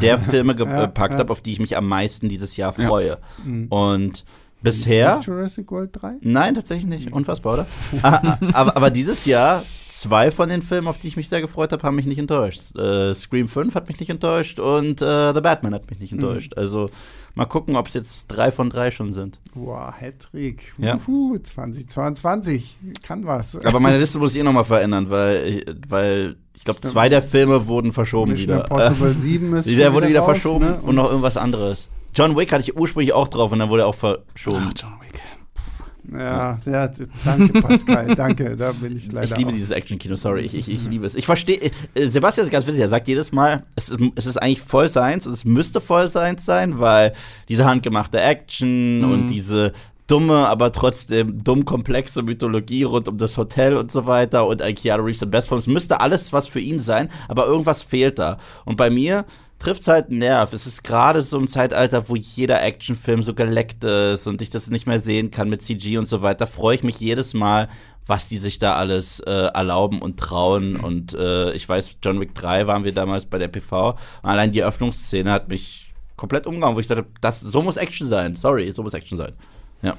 der 0.00 0.18
Filme 0.18 0.54
gepackt 0.54 0.96
ja, 0.96 1.16
ja. 1.16 1.18
habe, 1.18 1.32
auf 1.32 1.42
die 1.42 1.52
ich 1.52 1.60
mich 1.60 1.76
am 1.76 1.86
meisten 1.86 2.28
dieses 2.28 2.56
Jahr 2.56 2.72
freue. 2.72 3.18
Mhm. 3.44 3.66
Und 3.68 4.24
bisher. 4.62 5.18
Nicht 5.18 5.26
Jurassic 5.26 5.70
World 5.70 5.90
3? 5.92 6.16
Nein, 6.22 6.54
tatsächlich 6.54 6.86
nicht. 6.86 7.12
Unfassbar, 7.12 7.54
oder? 7.54 7.66
Ah, 8.02 8.20
ah, 8.24 8.38
aber, 8.54 8.76
aber 8.76 8.90
dieses 8.90 9.26
Jahr 9.26 9.64
zwei 9.90 10.30
von 10.30 10.48
den 10.48 10.62
Filmen, 10.62 10.88
auf 10.88 10.98
die 10.98 11.08
ich 11.08 11.16
mich 11.16 11.28
sehr 11.28 11.40
gefreut 11.40 11.72
habe, 11.72 11.82
haben 11.82 11.96
mich 11.96 12.06
nicht 12.06 12.18
enttäuscht. 12.18 12.76
Äh, 12.76 13.14
Scream 13.14 13.48
5 13.48 13.74
hat 13.74 13.88
mich 13.88 13.98
nicht 14.00 14.10
enttäuscht 14.10 14.58
und 14.58 15.02
äh, 15.02 15.34
The 15.34 15.40
Batman 15.40 15.74
hat 15.74 15.90
mich 15.90 16.00
nicht 16.00 16.12
mhm. 16.12 16.20
enttäuscht. 16.20 16.52
Mhm. 16.56 16.62
Also 16.62 16.90
mal 17.34 17.46
gucken, 17.46 17.76
ob 17.76 17.88
es 17.88 17.94
jetzt 17.94 18.28
drei 18.28 18.52
von 18.52 18.70
drei 18.70 18.90
schon 18.90 19.12
sind. 19.12 19.38
Wow, 19.54 19.92
Hattrick. 19.92 20.72
Ja. 20.78 20.98
Uhu, 21.06 21.38
2022. 21.38 22.78
Kann 23.02 23.26
was. 23.26 23.64
Aber 23.64 23.80
meine 23.80 23.98
Liste 23.98 24.18
muss 24.20 24.34
ich 24.34 24.40
eh 24.40 24.44
nochmal 24.44 24.64
verändern, 24.64 25.10
weil, 25.10 25.64
weil 25.88 26.36
ich 26.56 26.64
glaube, 26.64 26.80
zwei 26.82 27.08
der 27.08 27.22
Filme 27.22 27.66
wurden 27.66 27.92
verschoben 27.92 28.32
Mission 28.32 28.58
wieder. 28.58 28.70
Impossible 28.70 29.16
7 29.16 29.56
ist 29.56 29.68
Der 29.68 29.92
wurde 29.92 30.08
wieder 30.08 30.20
raus, 30.20 30.30
verschoben 30.30 30.66
ne? 30.66 30.80
und 30.82 30.94
noch 30.94 31.08
irgendwas 31.08 31.36
anderes. 31.36 31.88
John 32.14 32.36
Wick 32.36 32.52
hatte 32.52 32.62
ich 32.62 32.76
ursprünglich 32.76 33.12
auch 33.12 33.28
drauf 33.28 33.52
und 33.52 33.60
dann 33.60 33.70
wurde 33.70 33.82
er 33.82 33.88
auch 33.88 33.94
verschoben. 33.94 34.66
Ach, 34.68 34.72
John 34.76 34.92
Wick. 35.00 35.20
Ja, 36.12 36.58
ja, 36.66 36.90
danke 37.24 37.60
Pascal, 37.60 38.14
danke, 38.16 38.56
da 38.56 38.72
bin 38.72 38.96
ich 38.96 39.12
leider. 39.12 39.24
Ich 39.24 39.36
liebe 39.36 39.50
auch. 39.50 39.54
dieses 39.54 39.70
Action-Kino, 39.70 40.16
sorry, 40.16 40.40
ich, 40.40 40.54
ich, 40.54 40.68
ich 40.68 40.88
liebe 40.88 41.06
es. 41.06 41.14
Ich 41.14 41.26
verstehe, 41.26 41.70
äh, 41.94 42.08
Sebastian 42.08 42.46
ist 42.46 42.50
ganz 42.50 42.66
witzig, 42.66 42.80
er 42.80 42.88
sagt 42.88 43.06
jedes 43.06 43.32
Mal, 43.32 43.64
es 43.76 43.90
ist, 43.90 44.00
es 44.16 44.26
ist 44.26 44.36
eigentlich 44.36 44.60
voll 44.60 44.88
Science, 44.88 45.26
es 45.26 45.44
müsste 45.44 45.80
voll 45.80 46.08
Science 46.08 46.44
sein, 46.44 46.80
weil 46.80 47.12
diese 47.48 47.64
handgemachte 47.64 48.20
Action 48.20 49.00
mhm. 49.00 49.12
und 49.12 49.26
diese 49.28 49.72
dumme, 50.10 50.48
aber 50.48 50.72
trotzdem 50.72 51.42
dumm 51.44 51.64
komplexe 51.64 52.22
Mythologie 52.22 52.82
rund 52.82 53.06
um 53.06 53.16
das 53.16 53.36
Hotel 53.36 53.76
und 53.76 53.92
so 53.92 54.06
weiter 54.06 54.46
und 54.46 54.60
ein 54.60 54.74
Keanu 54.74 55.04
Reeves 55.04 55.22
in 55.22 55.30
Bestform, 55.30 55.58
es 55.58 55.68
müsste 55.68 56.00
alles 56.00 56.32
was 56.32 56.48
für 56.48 56.60
ihn 56.60 56.80
sein, 56.80 57.10
aber 57.28 57.46
irgendwas 57.46 57.84
fehlt 57.84 58.18
da. 58.18 58.38
Und 58.64 58.76
bei 58.76 58.90
mir 58.90 59.24
trifft 59.60 59.86
halt 59.86 60.08
einen 60.08 60.18
Nerv. 60.18 60.52
Es 60.52 60.66
ist 60.66 60.82
gerade 60.82 61.22
so 61.22 61.38
im 61.38 61.46
Zeitalter, 61.46 62.08
wo 62.08 62.16
jeder 62.16 62.62
Actionfilm 62.62 63.22
so 63.22 63.34
geleckt 63.34 63.84
ist 63.84 64.26
und 64.26 64.42
ich 64.42 64.50
das 64.50 64.70
nicht 64.70 64.86
mehr 64.86 64.98
sehen 64.98 65.30
kann 65.30 65.48
mit 65.48 65.62
CG 65.62 65.98
und 65.98 66.06
so 66.06 66.22
weiter, 66.22 66.48
freue 66.48 66.74
ich 66.74 66.82
mich 66.82 66.98
jedes 66.98 67.34
Mal, 67.34 67.68
was 68.06 68.26
die 68.26 68.38
sich 68.38 68.58
da 68.58 68.74
alles 68.74 69.20
äh, 69.20 69.30
erlauben 69.30 70.02
und 70.02 70.18
trauen. 70.18 70.76
Und 70.76 71.14
äh, 71.14 71.52
ich 71.52 71.68
weiß, 71.68 71.98
John 72.02 72.18
Wick 72.20 72.34
3 72.34 72.66
waren 72.66 72.84
wir 72.84 72.92
damals 72.92 73.26
bei 73.26 73.38
der 73.38 73.48
PV. 73.48 73.90
Und 74.22 74.30
allein 74.30 74.50
die 74.50 74.64
Öffnungsszene 74.64 75.30
hat 75.30 75.48
mich 75.48 75.92
komplett 76.16 76.46
umgehauen, 76.46 76.74
wo 76.74 76.80
ich 76.80 76.88
dachte, 76.88 77.06
das, 77.20 77.40
so 77.40 77.62
muss 77.62 77.76
Action 77.76 78.08
sein. 78.08 78.36
Sorry, 78.36 78.72
so 78.72 78.82
muss 78.82 78.94
Action 78.94 79.18
sein. 79.18 79.34
Ja. 79.82 79.96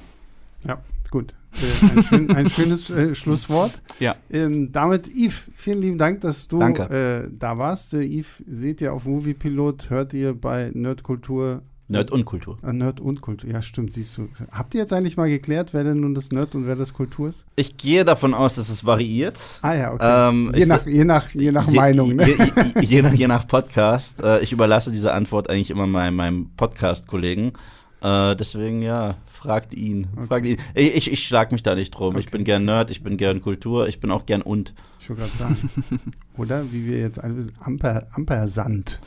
Ja, 0.66 0.80
gut. 1.10 1.32
Äh, 1.54 1.96
ein, 1.96 2.02
schön, 2.02 2.30
ein, 2.30 2.48
schönes 2.48 2.90
äh, 2.90 3.14
Schlusswort. 3.14 3.72
Ja. 4.00 4.16
Ähm, 4.30 4.72
damit, 4.72 5.08
Yves, 5.08 5.44
vielen 5.54 5.80
lieben 5.80 5.98
Dank, 5.98 6.20
dass 6.22 6.48
du 6.48 6.60
äh, 6.60 7.28
da 7.30 7.58
warst. 7.58 7.94
Äh, 7.94 8.02
Yves, 8.02 8.42
seht 8.46 8.80
ihr 8.80 8.92
auf 8.92 9.04
Moviepilot, 9.04 9.90
hört 9.90 10.14
ihr 10.14 10.34
bei 10.34 10.70
Nerdkultur. 10.74 11.62
Nerd 11.88 12.10
und 12.10 12.24
Kultur. 12.24 12.58
Äh, 12.64 12.72
Nerd 12.72 13.00
und 13.00 13.20
Kultur, 13.20 13.50
ja, 13.50 13.60
stimmt, 13.60 13.92
siehst 13.92 14.16
du. 14.16 14.28
Habt 14.50 14.72
ihr 14.74 14.80
jetzt 14.80 14.94
eigentlich 14.94 15.18
mal 15.18 15.28
geklärt, 15.28 15.74
wer 15.74 15.84
denn 15.84 16.00
nun 16.00 16.14
das 16.14 16.30
Nerd 16.30 16.54
und 16.54 16.66
wer 16.66 16.74
das 16.74 16.94
Kultur 16.94 17.28
ist? 17.28 17.44
Ich 17.56 17.76
gehe 17.76 18.04
davon 18.04 18.32
aus, 18.32 18.54
dass 18.54 18.70
es 18.70 18.86
variiert. 18.86 19.36
Ah 19.60 19.74
ja, 19.74 19.92
okay. 19.92 20.30
Ähm, 20.30 20.52
je, 20.54 20.66
nach, 20.66 20.86
je, 20.86 21.04
nach, 21.04 21.30
je 21.34 21.52
nach 21.52 21.68
je, 21.68 21.76
Meinung, 21.76 22.16
ne? 22.16 22.26
Je, 22.26 22.36
je, 22.80 22.96
je, 22.96 23.02
nach, 23.02 23.12
je 23.12 23.28
nach 23.28 23.46
Podcast. 23.46 24.22
Äh, 24.22 24.40
ich 24.40 24.52
überlasse 24.52 24.90
diese 24.90 25.12
Antwort 25.12 25.50
eigentlich 25.50 25.70
immer 25.70 25.86
meinem, 25.86 26.16
meinem 26.16 26.50
Podcast-Kollegen. 26.56 27.52
Äh, 28.00 28.36
deswegen, 28.36 28.80
ja, 28.80 29.16
fragt 29.42 29.74
ihn. 29.74 30.08
Okay. 30.16 30.26
Fragt 30.26 30.46
ihn. 30.46 30.56
Ich, 30.74 31.10
ich 31.10 31.26
schlag 31.26 31.52
mich 31.52 31.62
da 31.62 31.74
nicht 31.74 31.90
drum. 31.90 32.14
Okay. 32.14 32.20
Ich 32.20 32.30
bin 32.30 32.44
gern 32.44 32.64
Nerd, 32.64 32.90
ich 32.90 33.02
bin 33.02 33.16
gern 33.16 33.40
Kultur, 33.40 33.88
ich 33.88 34.00
bin 34.00 34.10
auch 34.10 34.26
gern 34.26 34.42
und. 34.42 34.72
Ich 35.00 35.10
wollte 35.10 35.22
gerade 35.22 35.54
sagen. 35.54 35.70
Oder 36.36 36.70
wie 36.72 36.86
wir 36.86 36.98
jetzt 36.98 37.22
alle 37.22 37.36
wissen, 37.36 37.52
Amper, 37.60 38.06
Ampersand. 38.12 39.00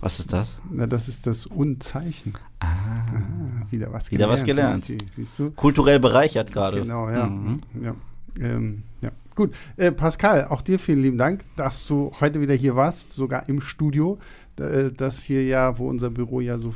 Was 0.00 0.18
ist 0.18 0.32
das? 0.32 0.58
Na, 0.70 0.86
das 0.86 1.08
ist 1.08 1.26
das 1.26 1.46
Unzeichen. 1.46 2.34
Ah. 2.60 2.66
ah 2.66 3.66
wieder 3.70 3.92
was 3.92 4.10
wieder 4.10 4.26
gelernt. 4.26 4.32
was 4.32 4.44
gelernt. 4.44 4.84
Sie, 4.84 4.98
siehst 5.08 5.38
du? 5.38 5.50
Kulturell 5.50 6.00
bereichert 6.00 6.52
gerade. 6.52 6.80
Genau, 6.80 7.10
ja. 7.10 7.26
Mhm. 7.26 7.60
ja. 7.82 7.94
Ähm, 8.40 8.82
ja. 9.00 9.10
Gut, 9.34 9.54
äh, 9.76 9.92
Pascal, 9.92 10.46
auch 10.46 10.62
dir 10.62 10.78
vielen 10.78 11.02
lieben 11.02 11.18
Dank, 11.18 11.44
dass 11.56 11.86
du 11.86 12.12
heute 12.20 12.40
wieder 12.40 12.54
hier 12.54 12.76
warst, 12.76 13.12
sogar 13.12 13.48
im 13.48 13.60
Studio. 13.60 14.18
Äh, 14.58 14.92
das 14.92 15.22
hier 15.22 15.44
ja, 15.44 15.78
wo 15.78 15.88
unser 15.88 16.10
Büro 16.10 16.40
ja 16.40 16.58
so 16.58 16.74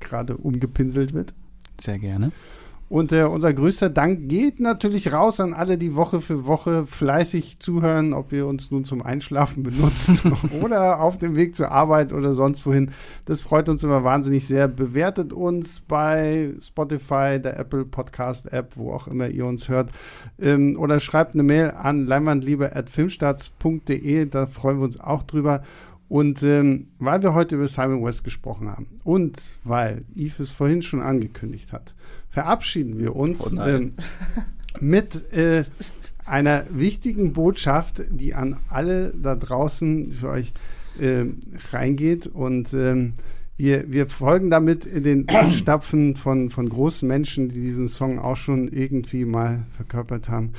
gerade 0.00 0.36
umgepinselt 0.36 1.12
wird. 1.12 1.34
Sehr 1.80 1.98
gerne. 1.98 2.32
Und 2.88 3.12
äh, 3.12 3.24
unser 3.24 3.52
größter 3.52 3.90
Dank 3.90 4.30
geht 4.30 4.60
natürlich 4.60 5.12
raus 5.12 5.40
an 5.40 5.52
alle, 5.52 5.76
die 5.76 5.94
Woche 5.94 6.22
für 6.22 6.46
Woche 6.46 6.86
fleißig 6.86 7.58
zuhören, 7.58 8.14
ob 8.14 8.32
ihr 8.32 8.46
uns 8.46 8.70
nun 8.70 8.86
zum 8.86 9.02
Einschlafen 9.02 9.62
benutzt 9.62 10.22
oder 10.62 11.02
auf 11.02 11.18
dem 11.18 11.36
Weg 11.36 11.54
zur 11.54 11.70
Arbeit 11.70 12.14
oder 12.14 12.32
sonst 12.32 12.64
wohin. 12.64 12.92
Das 13.26 13.42
freut 13.42 13.68
uns 13.68 13.84
immer 13.84 14.04
wahnsinnig 14.04 14.46
sehr. 14.46 14.68
Bewertet 14.68 15.34
uns 15.34 15.80
bei 15.80 16.54
Spotify, 16.62 17.38
der 17.38 17.58
Apple 17.58 17.84
Podcast 17.84 18.50
App, 18.54 18.72
wo 18.76 18.92
auch 18.92 19.06
immer 19.06 19.28
ihr 19.28 19.44
uns 19.44 19.68
hört. 19.68 19.90
Ähm, 20.40 20.74
oder 20.78 20.98
schreibt 20.98 21.34
eine 21.34 21.42
Mail 21.42 21.72
an 21.72 22.06
leinwandliebe.filmstarts.de, 22.06 24.24
da 24.24 24.46
freuen 24.46 24.78
wir 24.78 24.84
uns 24.84 24.98
auch 24.98 25.24
drüber. 25.24 25.62
Und 26.08 26.42
ähm, 26.42 26.88
weil 26.98 27.22
wir 27.22 27.34
heute 27.34 27.56
über 27.56 27.68
Simon 27.68 28.02
West 28.02 28.24
gesprochen 28.24 28.68
haben 28.68 28.86
und 29.04 29.40
weil 29.64 30.04
Yves 30.16 30.40
es 30.40 30.50
vorhin 30.50 30.80
schon 30.82 31.02
angekündigt 31.02 31.72
hat, 31.72 31.94
verabschieden 32.30 32.98
wir 32.98 33.14
uns 33.14 33.54
oh 33.54 33.60
ähm, 33.60 33.92
mit 34.80 35.32
äh, 35.32 35.64
einer 36.24 36.64
wichtigen 36.70 37.32
Botschaft, 37.32 38.02
die 38.10 38.34
an 38.34 38.58
alle 38.68 39.12
da 39.14 39.34
draußen 39.34 40.12
für 40.12 40.30
euch 40.30 40.52
äh, 40.98 41.26
reingeht. 41.72 42.26
Und 42.26 42.72
ähm, 42.74 43.14
wir, 43.58 43.92
wir 43.92 44.06
folgen 44.06 44.50
damit 44.50 44.86
in 44.86 45.02
den 45.02 45.26
Fußstapfen 45.30 46.16
von, 46.16 46.48
von 46.48 46.68
großen 46.68 47.06
Menschen, 47.06 47.48
die 47.48 47.60
diesen 47.60 47.88
Song 47.88 48.18
auch 48.18 48.36
schon 48.36 48.68
irgendwie 48.68 49.24
mal 49.24 49.66
verkörpert 49.76 50.28
haben. 50.28 50.52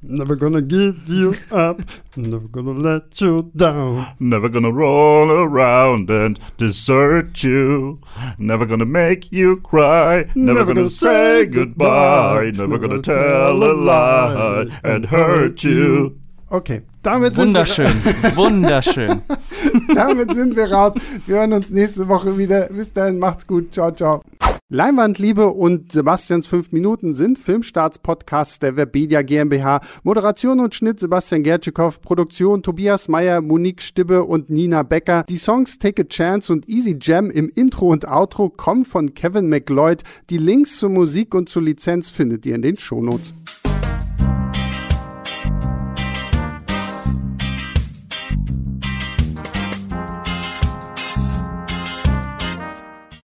Never 0.00 0.36
gonna 0.36 0.60
give 0.60 0.96
you 1.08 1.32
up, 1.50 1.82
never 2.14 2.46
gonna 2.48 2.78
let 2.78 3.20
you 3.20 3.50
down. 3.54 4.06
Never 4.18 4.50
gonna 4.50 4.68
roll 4.68 5.30
around 5.30 6.10
and 6.10 6.38
desert 6.58 7.42
you. 7.42 7.98
Never 8.38 8.66
gonna 8.66 8.84
make 8.84 9.28
you 9.30 9.56
cry. 9.56 10.26
Never, 10.34 10.60
never 10.60 10.74
gonna 10.74 10.90
say 10.90 11.46
goodbye. 11.46 12.52
Never 12.54 12.78
gonna 12.78 13.00
tell 13.00 13.62
a 13.62 13.72
lie 13.72 14.66
and 14.84 15.06
hurt 15.06 15.64
you. 15.64 16.20
Okay, 16.54 16.82
damit 17.02 17.36
wunderschön, 17.36 17.88
sind 17.88 18.22
wir 18.22 18.36
wunderschön. 18.36 19.22
damit 19.96 20.32
sind 20.34 20.54
wir 20.54 20.70
raus. 20.70 20.92
Wir 21.26 21.38
hören 21.38 21.52
uns 21.52 21.68
nächste 21.68 22.06
Woche 22.06 22.38
wieder. 22.38 22.68
Bis 22.68 22.92
dahin, 22.92 23.18
macht's 23.18 23.44
gut. 23.44 23.74
Ciao, 23.74 23.90
ciao. 23.90 24.22
Leinwandliebe 24.68 25.48
und 25.48 25.90
Sebastians 25.90 26.46
5 26.46 26.70
Minuten 26.70 27.12
sind 27.12 27.40
Filmstarts-Podcasts 27.40 28.60
der 28.60 28.76
Webedia 28.76 29.22
GmbH. 29.22 29.80
Moderation 30.04 30.60
und 30.60 30.76
Schnitt 30.76 31.00
Sebastian 31.00 31.42
Gertschikow, 31.42 32.00
Produktion 32.00 32.62
Tobias 32.62 33.08
Meyer, 33.08 33.40
Monique 33.40 33.82
Stibbe 33.82 34.22
und 34.22 34.48
Nina 34.48 34.84
Becker. 34.84 35.24
Die 35.28 35.38
Songs 35.38 35.80
Take 35.80 36.02
a 36.02 36.04
Chance 36.04 36.52
und 36.52 36.68
Easy 36.68 36.96
Jam 37.00 37.32
im 37.32 37.48
Intro 37.48 37.88
und 37.88 38.06
Outro 38.06 38.48
kommen 38.48 38.84
von 38.84 39.12
Kevin 39.14 39.48
McLeod. 39.48 40.04
Die 40.30 40.38
Links 40.38 40.78
zur 40.78 40.90
Musik 40.90 41.34
und 41.34 41.48
zur 41.48 41.62
Lizenz 41.62 42.10
findet 42.10 42.46
ihr 42.46 42.54
in 42.54 42.62
den 42.62 42.76
Shownotes. 42.76 43.34